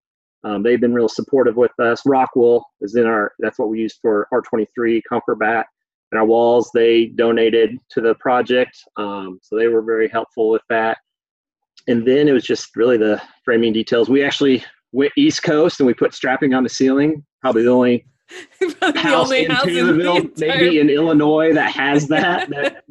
um, 0.46 0.62
they've 0.64 0.80
been 0.80 0.94
real 0.94 1.10
supportive 1.10 1.56
with 1.58 1.72
us. 1.80 2.04
Rockwool 2.08 2.62
is 2.82 2.96
in 2.96 3.06
our, 3.06 3.32
that's 3.40 3.58
what 3.60 3.68
we 3.70 3.80
use 3.80 3.98
for 4.02 4.28
R23 4.32 5.02
Comfortbatt. 5.12 5.64
and 6.12 6.20
our 6.20 6.26
walls 6.26 6.70
they 6.74 7.08
donated 7.08 7.78
to 7.90 8.00
the 8.00 8.14
project 8.16 8.78
um, 8.98 9.40
so 9.42 9.58
they 9.58 9.68
were 9.68 9.82
very 9.82 10.08
helpful 10.08 10.50
with 10.50 10.62
that 10.70 10.98
and 11.88 12.08
then 12.08 12.28
it 12.28 12.32
was 12.32 12.44
just 12.44 12.76
really 12.76 12.98
the 12.98 13.20
framing 13.44 13.74
details 13.74 14.08
we 14.08 14.24
actually 14.24 14.64
went 14.92 15.12
east 15.18 15.42
coast 15.44 15.80
and 15.80 15.88
we 15.88 15.94
put 15.94 16.14
strapping 16.14 16.54
on 16.54 16.64
the 16.64 16.70
ceiling 16.70 17.26
probably 17.42 17.64
the 17.64 17.72
only 17.72 18.06
Probably 18.60 18.92
house 19.02 19.30
the 19.30 19.36
only 19.36 19.46
in 19.46 19.52
house 19.52 19.68
in 19.68 19.74
the 19.74 19.82
Taylorville, 19.82 20.16
entire- 20.18 20.48
maybe 20.58 20.80
in 20.80 20.90
illinois 20.90 21.54
that 21.54 21.72
has 21.72 22.08
that, 22.08 22.50
that 22.50 22.84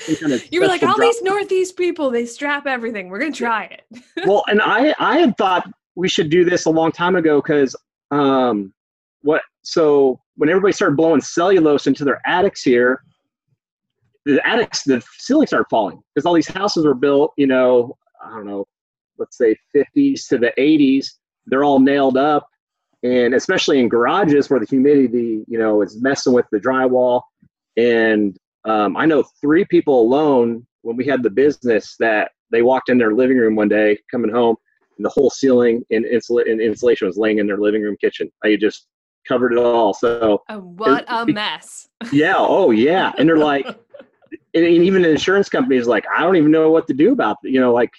some 0.00 0.16
kind 0.16 0.32
of 0.32 0.44
You 0.52 0.60
were 0.60 0.68
like, 0.68 0.82
all 0.82 0.94
drop- 0.94 1.00
these 1.08 1.22
Northeast 1.22 1.76
people, 1.76 2.10
they 2.10 2.24
strap 2.26 2.66
everything. 2.66 3.08
We're 3.08 3.18
gonna 3.18 3.32
try 3.32 3.64
it. 3.64 4.02
well, 4.26 4.44
and 4.48 4.60
I 4.62 4.94
I 5.00 5.18
had 5.18 5.36
thought 5.36 5.66
we 5.96 6.08
should 6.08 6.30
do 6.30 6.44
this 6.44 6.66
a 6.66 6.70
long 6.70 6.92
time 6.92 7.16
ago 7.16 7.40
because 7.40 7.74
um 8.12 8.72
what 9.22 9.42
so 9.62 10.20
when 10.36 10.48
everybody 10.48 10.72
started 10.72 10.96
blowing 10.96 11.20
cellulose 11.20 11.86
into 11.86 12.04
their 12.04 12.20
attics 12.26 12.62
here, 12.62 13.02
the 14.24 14.46
attics 14.46 14.84
the 14.84 15.02
ceilings 15.18 15.50
started 15.50 15.66
falling 15.68 16.00
because 16.14 16.26
all 16.26 16.34
these 16.34 16.46
houses 16.46 16.84
were 16.84 16.94
built, 16.94 17.32
you 17.36 17.46
know, 17.46 17.96
I 18.24 18.30
don't 18.30 18.46
know, 18.46 18.66
let's 19.18 19.36
say 19.36 19.56
50s 19.74 20.28
to 20.28 20.38
the 20.38 20.52
80s. 20.56 21.06
They're 21.46 21.64
all 21.64 21.80
nailed 21.80 22.16
up, 22.16 22.46
and 23.02 23.34
especially 23.34 23.80
in 23.80 23.88
garages 23.88 24.50
where 24.50 24.60
the 24.60 24.66
humidity, 24.66 25.44
you 25.48 25.58
know, 25.58 25.82
is 25.82 26.00
messing 26.00 26.32
with 26.32 26.46
the 26.52 26.58
drywall. 26.58 27.22
And 27.76 28.36
um, 28.64 28.96
I 28.96 29.06
know 29.06 29.24
three 29.40 29.64
people 29.64 30.00
alone 30.00 30.66
when 30.82 30.96
we 30.96 31.06
had 31.06 31.22
the 31.22 31.30
business 31.30 31.96
that 31.98 32.32
they 32.50 32.62
walked 32.62 32.88
in 32.88 32.98
their 32.98 33.14
living 33.14 33.38
room 33.38 33.56
one 33.56 33.68
day 33.68 33.98
coming 34.10 34.30
home 34.30 34.56
and 34.96 35.04
the 35.04 35.10
whole 35.10 35.30
ceiling 35.30 35.84
and, 35.90 36.04
insula- 36.04 36.44
and 36.46 36.60
insulation 36.60 37.06
was 37.06 37.16
laying 37.16 37.38
in 37.38 37.46
their 37.46 37.58
living 37.58 37.82
room 37.82 37.96
kitchen. 38.00 38.30
I 38.44 38.56
just 38.56 38.86
covered 39.26 39.52
it 39.52 39.58
all. 39.58 39.92
So 39.92 40.42
Oh, 40.48 40.60
what 40.60 41.04
a 41.08 41.26
mess. 41.26 41.88
yeah, 42.12 42.34
oh 42.36 42.70
yeah, 42.70 43.12
and 43.18 43.28
they're 43.28 43.38
like, 43.38 43.66
and, 43.66 44.64
even 44.64 45.02
the 45.02 45.10
insurance 45.10 45.48
company 45.48 45.76
is 45.76 45.86
like, 45.86 46.04
I 46.16 46.22
don't 46.22 46.36
even 46.36 46.50
know 46.50 46.70
what 46.70 46.86
to 46.88 46.94
do 46.94 47.12
about 47.12 47.38
it. 47.44 47.50
You 47.50 47.60
know, 47.60 47.72
like 47.72 47.90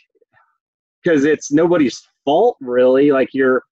because 1.04 1.26
it's 1.26 1.52
nobody's 1.52 2.02
fault 2.26 2.58
really. 2.60 3.12
Like 3.12 3.30
you're 3.34 3.64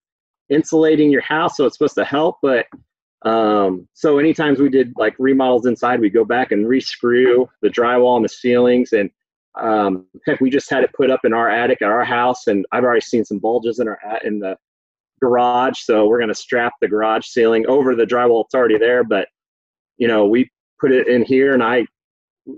insulating 0.50 1.10
your 1.12 1.22
house, 1.22 1.58
so 1.58 1.66
it's 1.66 1.78
supposed 1.78 1.96
to 1.96 2.06
help, 2.06 2.38
but 2.42 2.68
um, 3.26 3.88
so 3.94 4.20
anytime 4.20 4.56
we 4.60 4.70
did 4.70 4.94
like 4.98 5.16
remodels 5.18 5.66
inside, 5.66 6.00
we 6.00 6.12
go 6.12 6.24
back 6.24 6.52
and 6.52 6.68
re-screw 6.68 7.50
the 7.64 7.70
drywall 7.70 8.18
and 8.18 8.26
the 8.26 8.30
ceilings, 8.30 8.94
and 8.94 9.10
um, 9.58 10.06
heck, 10.26 10.42
we 10.42 10.50
just 10.50 10.70
had 10.70 10.84
it 10.84 10.94
put 10.94 11.10
up 11.10 11.22
in 11.24 11.34
our 11.34 11.50
attic 11.50 11.82
at 11.82 11.90
our 11.90 12.04
house, 12.04 12.48
and 12.48 12.66
I've 12.72 12.84
already 12.84 13.02
seen 13.02 13.26
some 13.26 13.40
bulges 13.40 13.80
in 13.80 13.88
our 13.88 14.00
in 14.24 14.40
the 14.40 14.58
garage, 15.22 15.80
so 15.80 16.08
we're 16.08 16.20
gonna 16.20 16.36
strap 16.36 16.74
the 16.82 16.88
garage 16.88 17.26
ceiling 17.26 17.66
over 17.68 17.96
the 17.96 18.06
drywall. 18.06 18.44
It's 18.46 18.56
already 18.56 18.78
there, 18.78 19.04
but 19.04 19.28
you 19.98 20.08
know 20.08 20.26
we 20.26 20.50
put 20.80 20.92
it 20.92 21.08
in 21.08 21.24
here, 21.24 21.54
and 21.54 21.64
I 21.64 21.86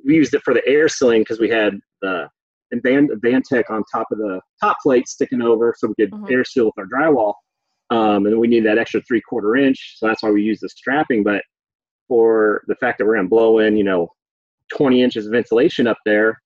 we 0.05 0.15
used 0.15 0.33
it 0.33 0.41
for 0.43 0.53
the 0.53 0.65
air 0.67 0.89
sealing 0.89 1.21
because 1.21 1.39
we 1.39 1.49
had 1.49 1.79
the 2.01 2.27
and 2.71 2.83
Van 2.83 3.07
Vantech 3.23 3.69
on 3.69 3.83
top 3.93 4.07
of 4.11 4.17
the 4.17 4.41
top 4.61 4.77
plate 4.83 5.07
sticking 5.07 5.41
over, 5.41 5.73
so 5.77 5.87
we 5.87 6.05
could 6.05 6.11
Mhm. 6.13 6.31
air 6.31 6.43
seal 6.43 6.65
with 6.65 6.77
our 6.77 6.85
drywall. 6.85 7.33
Um, 7.89 8.25
and 8.25 8.37
we 8.37 8.47
need 8.47 8.65
that 8.65 8.77
extra 8.77 9.01
three 9.01 9.21
quarter 9.21 9.55
inch, 9.55 9.95
so 9.97 10.07
that's 10.07 10.21
why 10.23 10.31
we 10.31 10.43
use 10.43 10.59
the 10.59 10.67
strapping. 10.67 11.23
But 11.23 11.43
for 12.07 12.63
the 12.67 12.75
fact 12.75 12.97
that 12.97 13.05
we're 13.05 13.15
gonna 13.15 13.29
blow 13.29 13.59
in, 13.59 13.77
you 13.77 13.83
know, 13.83 14.09
20 14.75 15.01
inches 15.01 15.27
of 15.27 15.33
insulation 15.33 15.87
up 15.87 15.97
there, 16.05 16.41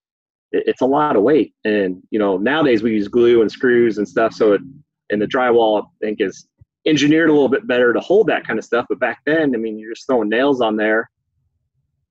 it's 0.51 0.81
a 0.81 0.85
lot 0.85 1.15
of 1.15 1.23
weight. 1.23 1.53
And 1.65 2.01
you 2.09 2.19
know, 2.19 2.37
nowadays 2.37 2.83
we 2.83 2.91
use 2.91 3.07
glue 3.07 3.41
and 3.41 3.51
screws 3.51 3.97
and 3.97 4.07
stuff, 4.07 4.33
so 4.33 4.53
it 4.53 4.61
and 5.09 5.21
the 5.21 5.25
drywall 5.27 5.83
I 5.83 5.87
think 6.01 6.21
is 6.21 6.47
engineered 6.87 7.29
a 7.29 7.33
little 7.33 7.49
bit 7.49 7.67
better 7.67 7.93
to 7.93 7.99
hold 7.99 8.27
that 8.27 8.45
kind 8.47 8.57
of 8.57 8.65
stuff. 8.65 8.85
But 8.89 8.99
back 8.99 9.19
then, 9.25 9.53
I 9.53 9.57
mean, 9.57 9.77
you're 9.77 9.93
just 9.93 10.07
throwing 10.07 10.29
nails 10.29 10.61
on 10.61 10.75
there, 10.77 11.09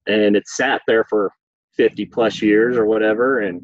and 0.06 0.37
it 0.37 0.47
sat 0.49 0.82
there 0.87 1.04
for 1.09 1.32
50 1.76 2.06
plus 2.06 2.42
years 2.42 2.76
or 2.76 2.87
whatever, 2.87 3.40
and 3.40 3.62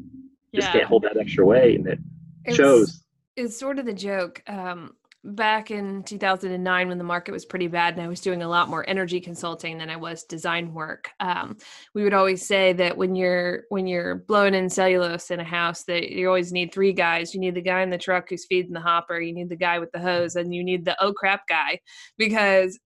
just 0.55 0.71
can't 0.71 0.85
hold 0.85 1.03
that 1.03 1.17
extra 1.17 1.45
weight, 1.45 1.77
and 1.79 1.87
it 1.87 1.99
It's- 2.45 2.55
shows. 2.55 3.03
it's 3.35 3.57
sort 3.57 3.77
of 3.79 3.85
the 3.85 3.93
joke. 3.93 4.41
Um, 4.47 4.95
back 5.23 5.71
in 5.71 6.03
2009, 6.03 6.87
when 6.87 6.97
the 6.97 7.03
market 7.03 7.31
was 7.31 7.45
pretty 7.45 7.67
bad, 7.67 7.93
and 7.93 8.01
I 8.01 8.07
was 8.07 8.21
doing 8.21 8.41
a 8.43 8.47
lot 8.47 8.69
more 8.69 8.87
energy 8.87 9.19
consulting 9.19 9.77
than 9.77 9.89
I 9.89 9.95
was 9.95 10.23
design 10.23 10.73
work, 10.73 11.09
um, 11.19 11.57
we 11.93 12.03
would 12.03 12.13
always 12.13 12.45
say 12.45 12.73
that 12.73 12.95
when 12.95 13.15
you're 13.15 13.63
when 13.69 13.87
you're 13.87 14.15
blowing 14.15 14.53
in 14.53 14.69
cellulose 14.69 15.31
in 15.31 15.39
a 15.39 15.43
house, 15.43 15.83
that 15.83 16.09
you 16.09 16.27
always 16.27 16.51
need 16.51 16.73
three 16.73 16.93
guys. 16.93 17.33
You 17.33 17.39
need 17.39 17.55
the 17.55 17.61
guy 17.61 17.81
in 17.81 17.89
the 17.89 17.97
truck 17.97 18.29
who's 18.29 18.45
feeding 18.45 18.73
the 18.73 18.79
hopper. 18.79 19.19
You 19.19 19.33
need 19.33 19.49
the 19.49 19.55
guy 19.55 19.79
with 19.79 19.91
the 19.91 19.99
hose, 19.99 20.35
and 20.35 20.53
you 20.53 20.63
need 20.63 20.85
the 20.85 20.95
oh 21.03 21.13
crap 21.13 21.47
guy 21.47 21.79
because 22.17 22.79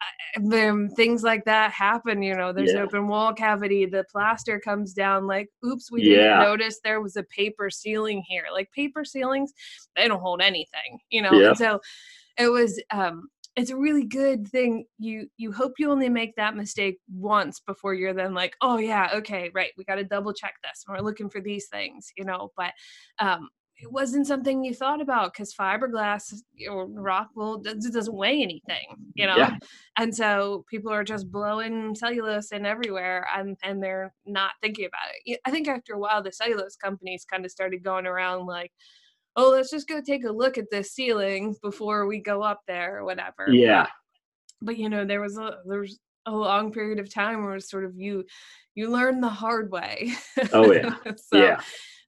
uh, 0.00 0.40
then 0.44 0.88
things 0.90 1.22
like 1.22 1.44
that 1.44 1.72
happen. 1.72 2.22
You 2.22 2.34
know, 2.36 2.52
there's 2.52 2.72
Yeah. 2.72 2.80
an 2.80 2.84
open 2.84 3.08
wall 3.08 3.32
cavity, 3.32 3.86
the 3.86 4.04
plaster 4.10 4.60
comes 4.60 4.92
down. 4.92 5.26
Like, 5.26 5.48
oops, 5.64 5.90
we 5.90 6.02
didn't 6.02 6.40
notice 6.40 6.80
there 6.84 7.00
was 7.00 7.16
a 7.16 7.22
paper 7.24 7.70
ceiling 7.70 8.22
here. 8.26 8.44
Like 8.52 8.70
paper 8.72 9.04
ceilings 9.04 9.52
they 9.96 10.08
don't 10.08 10.20
hold 10.20 10.40
anything 10.40 10.98
you 11.10 11.22
know 11.22 11.32
Yeah. 11.40 11.52
so 11.54 11.80
it 12.38 12.48
was 12.48 12.80
um 12.90 13.28
it's 13.56 13.70
a 13.70 13.76
really 13.76 14.04
good 14.04 14.46
thing 14.48 14.84
you 14.98 15.28
you 15.36 15.52
hope 15.52 15.72
you 15.78 15.90
only 15.90 16.08
make 16.08 16.34
that 16.36 16.56
mistake 16.56 16.98
once 17.12 17.60
before 17.60 17.94
you're 17.94 18.14
then 18.14 18.34
like 18.34 18.54
oh 18.62 18.78
yeah 18.78 19.08
okay 19.14 19.50
right 19.54 19.72
we 19.76 19.84
got 19.84 19.96
to 19.96 20.04
double 20.04 20.32
check 20.32 20.54
this 20.62 20.84
and 20.86 20.96
we're 20.96 21.02
looking 21.04 21.28
for 21.28 21.40
these 21.40 21.68
things 21.68 22.10
you 22.16 22.24
know 22.24 22.52
but 22.56 22.72
um 23.18 23.48
it 23.80 23.90
wasn't 23.90 24.26
something 24.26 24.64
you 24.64 24.74
thought 24.74 25.00
about 25.00 25.32
because 25.32 25.54
fiberglass 25.54 26.34
or 26.68 26.86
rock 26.86 27.28
wool 27.34 27.58
doesn't 27.58 28.12
weigh 28.12 28.42
anything 28.42 28.86
you 29.14 29.26
know? 29.26 29.36
Yeah. 29.36 29.56
and 29.96 30.14
so 30.14 30.64
people 30.70 30.92
are 30.92 31.04
just 31.04 31.30
blowing 31.30 31.94
cellulose 31.94 32.52
in 32.52 32.66
everywhere 32.66 33.26
and 33.34 33.56
and 33.62 33.82
they're 33.82 34.14
not 34.26 34.52
thinking 34.62 34.86
about 34.86 35.08
it. 35.24 35.40
I 35.44 35.50
think 35.50 35.68
after 35.68 35.94
a 35.94 35.98
while 35.98 36.22
the 36.22 36.32
cellulose 36.32 36.76
companies 36.76 37.26
kind 37.28 37.44
of 37.44 37.50
started 37.50 37.82
going 37.82 38.06
around 38.06 38.46
like 38.46 38.72
oh 39.36 39.50
let's 39.50 39.70
just 39.70 39.88
go 39.88 40.00
take 40.00 40.24
a 40.24 40.32
look 40.32 40.58
at 40.58 40.70
this 40.70 40.92
ceiling 40.92 41.54
before 41.62 42.06
we 42.06 42.20
go 42.20 42.42
up 42.42 42.60
there 42.66 42.98
or 42.98 43.04
whatever. 43.04 43.48
Yeah, 43.50 43.86
but 44.60 44.76
you 44.76 44.88
know 44.88 45.04
there 45.04 45.20
was 45.20 45.38
a 45.38 45.58
there 45.66 45.80
was 45.80 45.98
a 46.26 46.32
long 46.32 46.72
period 46.72 46.98
of 46.98 47.12
time 47.12 47.44
where 47.44 47.56
it's 47.56 47.70
sort 47.70 47.84
of 47.84 47.96
you 47.96 48.24
you 48.74 48.90
learn 48.90 49.20
the 49.20 49.28
hard 49.28 49.70
way. 49.70 50.12
Oh, 50.52 50.72
yeah. 50.72 50.94
so 51.16 51.38
yeah, 51.38 51.60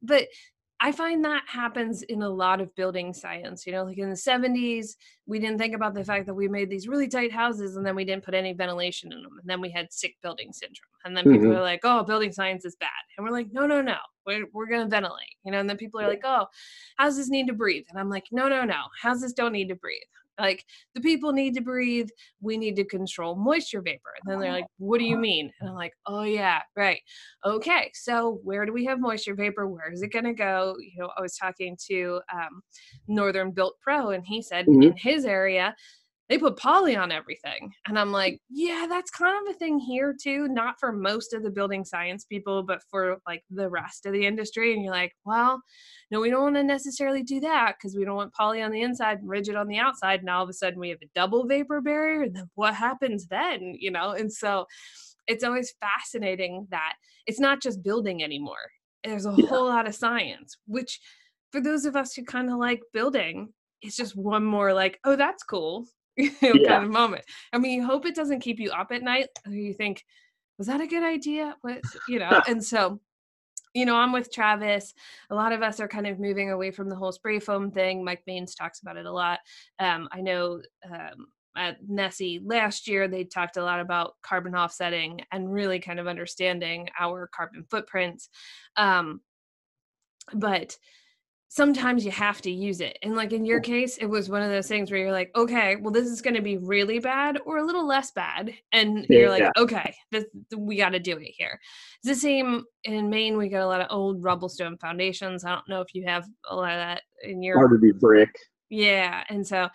but 0.02 0.28
I 0.82 0.92
find 0.92 1.24
that 1.24 1.42
happens 1.46 2.02
in 2.02 2.22
a 2.22 2.28
lot 2.28 2.60
of 2.60 2.74
building 2.74 3.12
science. 3.12 3.66
You 3.66 3.72
know, 3.72 3.84
like 3.84 3.98
in 3.98 4.08
the 4.08 4.16
70s, 4.16 4.96
we 5.26 5.38
didn't 5.38 5.58
think 5.58 5.74
about 5.74 5.92
the 5.94 6.04
fact 6.04 6.24
that 6.26 6.34
we 6.34 6.48
made 6.48 6.70
these 6.70 6.88
really 6.88 7.06
tight 7.06 7.32
houses 7.32 7.76
and 7.76 7.84
then 7.84 7.94
we 7.94 8.04
didn't 8.04 8.24
put 8.24 8.32
any 8.34 8.54
ventilation 8.54 9.12
in 9.12 9.22
them. 9.22 9.32
And 9.40 9.48
then 9.48 9.60
we 9.60 9.70
had 9.70 9.92
sick 9.92 10.16
building 10.22 10.52
syndrome. 10.52 10.88
And 11.04 11.14
then 11.16 11.24
people 11.24 11.48
Mhm. 11.48 11.56
are 11.58 11.62
like, 11.62 11.80
oh, 11.84 12.02
building 12.04 12.32
science 12.32 12.64
is 12.64 12.76
bad. 12.76 12.88
And 13.16 13.26
we're 13.26 13.32
like, 13.32 13.52
no, 13.52 13.66
no, 13.66 13.82
no, 13.82 13.98
we're, 14.26 14.46
we're 14.52 14.66
going 14.68 14.82
to 14.82 14.88
ventilate. 14.88 15.36
You 15.44 15.52
know, 15.52 15.60
and 15.60 15.68
then 15.68 15.76
people 15.76 16.00
are 16.00 16.08
like, 16.08 16.22
oh, 16.24 16.46
houses 16.96 17.28
need 17.28 17.46
to 17.48 17.52
breathe. 17.52 17.84
And 17.90 17.98
I'm 17.98 18.08
like, 18.08 18.24
no, 18.32 18.48
no, 18.48 18.64
no, 18.64 18.80
houses 19.02 19.32
don't 19.34 19.52
need 19.52 19.68
to 19.68 19.76
breathe. 19.76 20.00
Like 20.40 20.64
the 20.94 21.00
people 21.00 21.32
need 21.32 21.54
to 21.54 21.60
breathe. 21.60 22.08
We 22.40 22.56
need 22.56 22.76
to 22.76 22.84
control 22.84 23.36
moisture 23.36 23.82
vapor. 23.82 24.10
And 24.24 24.32
then 24.32 24.40
they're 24.40 24.52
like, 24.52 24.66
what 24.78 24.98
do 24.98 25.04
you 25.04 25.16
mean? 25.16 25.52
And 25.60 25.68
I'm 25.70 25.76
like, 25.76 25.92
oh, 26.06 26.22
yeah, 26.22 26.62
right 26.76 27.00
okay 27.44 27.90
so 27.94 28.38
where 28.44 28.66
do 28.66 28.72
we 28.72 28.84
have 28.84 29.00
moisture 29.00 29.34
vapor 29.34 29.66
where 29.68 29.90
is 29.92 30.02
it 30.02 30.12
going 30.12 30.24
to 30.24 30.32
go 30.34 30.76
you 30.78 30.92
know 30.98 31.10
i 31.16 31.20
was 31.20 31.36
talking 31.36 31.76
to 31.88 32.20
um, 32.32 32.60
northern 33.08 33.50
built 33.50 33.74
pro 33.80 34.10
and 34.10 34.24
he 34.26 34.42
said 34.42 34.66
Mhm. 34.66 34.82
in 34.82 34.96
his 34.96 35.24
area 35.24 35.74
they 36.30 36.38
put 36.38 36.56
poly 36.56 36.96
on 36.96 37.12
everything. 37.12 37.72
And 37.86 37.98
i'm 37.98 38.12
like 38.12 38.40
yeah 38.48 38.86
that's 38.88 39.10
kind 39.10 39.36
of 39.46 39.54
a 39.54 39.58
thing 39.58 39.78
here 39.78 40.14
too 40.18 40.48
not 40.48 40.80
for 40.80 40.92
most 40.92 41.34
of 41.34 41.42
the 41.42 41.50
building 41.50 41.84
science 41.84 42.24
people 42.24 42.62
but 42.62 42.80
for 42.90 43.18
like 43.26 43.42
the 43.50 43.68
rest 43.68 44.06
of 44.06 44.12
the 44.14 44.24
industry. 44.26 44.72
And 44.72 44.82
you're 44.82 44.92
like 44.94 45.12
well 45.26 45.60
no 46.10 46.20
we 46.20 46.30
don't 46.30 46.42
want 46.42 46.56
to 46.56 46.62
necessarily 46.62 47.22
do 47.22 47.40
that 47.40 47.74
because 47.76 47.96
we 47.96 48.04
don't 48.04 48.16
want 48.16 48.32
poly 48.32 48.62
on 48.62 48.70
the 48.70 48.80
inside 48.82 49.18
and 49.18 49.28
rigid 49.28 49.56
on 49.56 49.66
the 49.68 49.78
outside 49.78 50.20
and 50.20 50.30
all 50.30 50.42
of 50.44 50.48
a 50.48 50.54
sudden 50.54 50.78
we 50.80 50.88
have 50.90 51.02
a 51.02 51.10
double 51.14 51.46
vapor 51.46 51.80
barrier 51.80 52.22
and 52.22 52.36
then 52.36 52.48
what 52.54 52.74
happens 52.74 53.26
then? 53.26 53.74
You 53.78 53.90
know? 53.90 54.12
And 54.12 54.32
so 54.32 54.66
it's 55.26 55.44
always 55.44 55.74
fascinating 55.80 56.66
that 56.70 56.94
it's 57.26 57.40
not 57.40 57.60
just 57.62 57.82
building 57.82 58.22
anymore. 58.22 58.70
There's 59.04 59.26
a 59.26 59.32
Yeah. 59.32 59.46
whole 59.48 59.66
lot 59.66 59.86
of 59.88 59.94
science, 59.94 60.56
which 60.66 61.00
for 61.52 61.60
those 61.60 61.84
of 61.84 61.96
us 61.96 62.14
who 62.14 62.24
kind 62.24 62.50
of 62.50 62.58
like 62.58 62.82
building, 62.92 63.52
it's 63.82 63.96
just 63.96 64.16
one 64.16 64.44
more 64.44 64.72
like, 64.74 64.98
oh, 65.04 65.16
that's 65.16 65.42
cool, 65.42 65.86
you 66.42 66.54
know, 66.54 66.60
Yeah. 66.60 66.68
kind 66.68 66.84
of 66.84 66.90
moment. 66.90 67.24
I 67.52 67.58
mean, 67.58 67.80
you 67.80 67.86
hope 67.86 68.06
it 68.06 68.14
doesn't 68.14 68.40
keep 68.40 68.58
you 68.58 68.70
up 68.70 68.92
at 68.92 69.02
night. 69.02 69.28
You 69.46 69.74
think, 69.74 70.04
was 70.58 70.66
that 70.66 70.80
a 70.80 70.86
good 70.86 71.02
idea? 71.02 71.56
What 71.62 71.82
you 72.08 72.18
know? 72.18 72.40
and 72.48 72.62
so, 72.64 73.00
you 73.74 73.86
know, 73.86 73.96
I'm 73.96 74.12
with 74.12 74.32
Travis. 74.32 74.94
A 75.30 75.34
lot 75.34 75.52
of 75.52 75.62
us 75.62 75.80
are 75.80 75.88
kind 75.88 76.06
of 76.06 76.18
moving 76.18 76.50
away 76.50 76.70
from 76.70 76.88
the 76.88 76.96
whole 76.96 77.12
spray 77.12 77.38
foam 77.38 77.70
thing. 77.70 78.04
Mike 78.04 78.24
Baines 78.26 78.54
talks 78.54 78.80
about 78.80 78.96
it 78.96 79.06
a 79.06 79.12
lot. 79.12 79.38
Um, 79.78 80.08
I 80.12 80.20
know 80.20 80.60
um, 80.84 81.28
at 81.56 81.82
NESEA 81.84 82.40
last 82.44 82.88
year, 82.88 83.08
they 83.08 83.24
talked 83.24 83.56
a 83.56 83.62
lot 83.62 83.80
about 83.80 84.14
carbon 84.22 84.54
offsetting 84.54 85.20
and 85.32 85.52
really 85.52 85.78
kind 85.78 85.98
of 85.98 86.06
understanding 86.06 86.88
our 86.98 87.28
carbon 87.34 87.64
footprints. 87.70 88.28
Um, 88.76 89.20
but 90.32 90.76
sometimes 91.52 92.04
you 92.04 92.12
have 92.12 92.40
to 92.40 92.50
use 92.50 92.80
it. 92.80 92.96
And 93.02 93.16
like 93.16 93.32
in 93.32 93.44
your 93.44 93.58
case, 93.58 93.96
it 93.96 94.06
was 94.06 94.30
one 94.30 94.40
of 94.40 94.50
those 94.50 94.68
things 94.68 94.88
where 94.88 95.00
you're 95.00 95.10
like, 95.10 95.32
okay, 95.34 95.74
well, 95.74 95.92
this 95.92 96.06
is 96.06 96.22
going 96.22 96.36
to 96.36 96.42
be 96.42 96.58
really 96.58 97.00
bad 97.00 97.40
or 97.44 97.58
a 97.58 97.66
little 97.66 97.84
less 97.84 98.12
bad. 98.12 98.54
And 98.70 99.04
yeah, 99.10 99.18
you're 99.18 99.30
like, 99.30 99.40
yeah. 99.40 99.50
okay, 99.56 99.92
this, 100.12 100.26
we 100.56 100.76
got 100.76 100.90
to 100.90 101.00
do 101.00 101.18
it 101.18 101.32
here. 101.36 101.60
It's 101.98 102.08
the 102.08 102.14
same 102.14 102.62
in 102.84 103.10
Maine. 103.10 103.36
We 103.36 103.48
got 103.48 103.62
a 103.62 103.66
lot 103.66 103.80
of 103.80 103.88
old 103.90 104.22
rubble 104.22 104.48
stone 104.48 104.78
foundations. 104.78 105.44
I 105.44 105.50
don't 105.50 105.68
know 105.68 105.80
if 105.80 105.92
you 105.92 106.04
have 106.06 106.24
a 106.48 106.54
lot 106.54 106.70
of 106.70 106.78
that 106.78 107.02
in 107.24 107.42
your. 107.42 107.56
Hard 107.56 107.72
to 107.72 107.78
be 107.78 107.98
brick. 107.98 108.30
Yeah. 108.68 109.24
And 109.28 109.44
so 109.44 109.68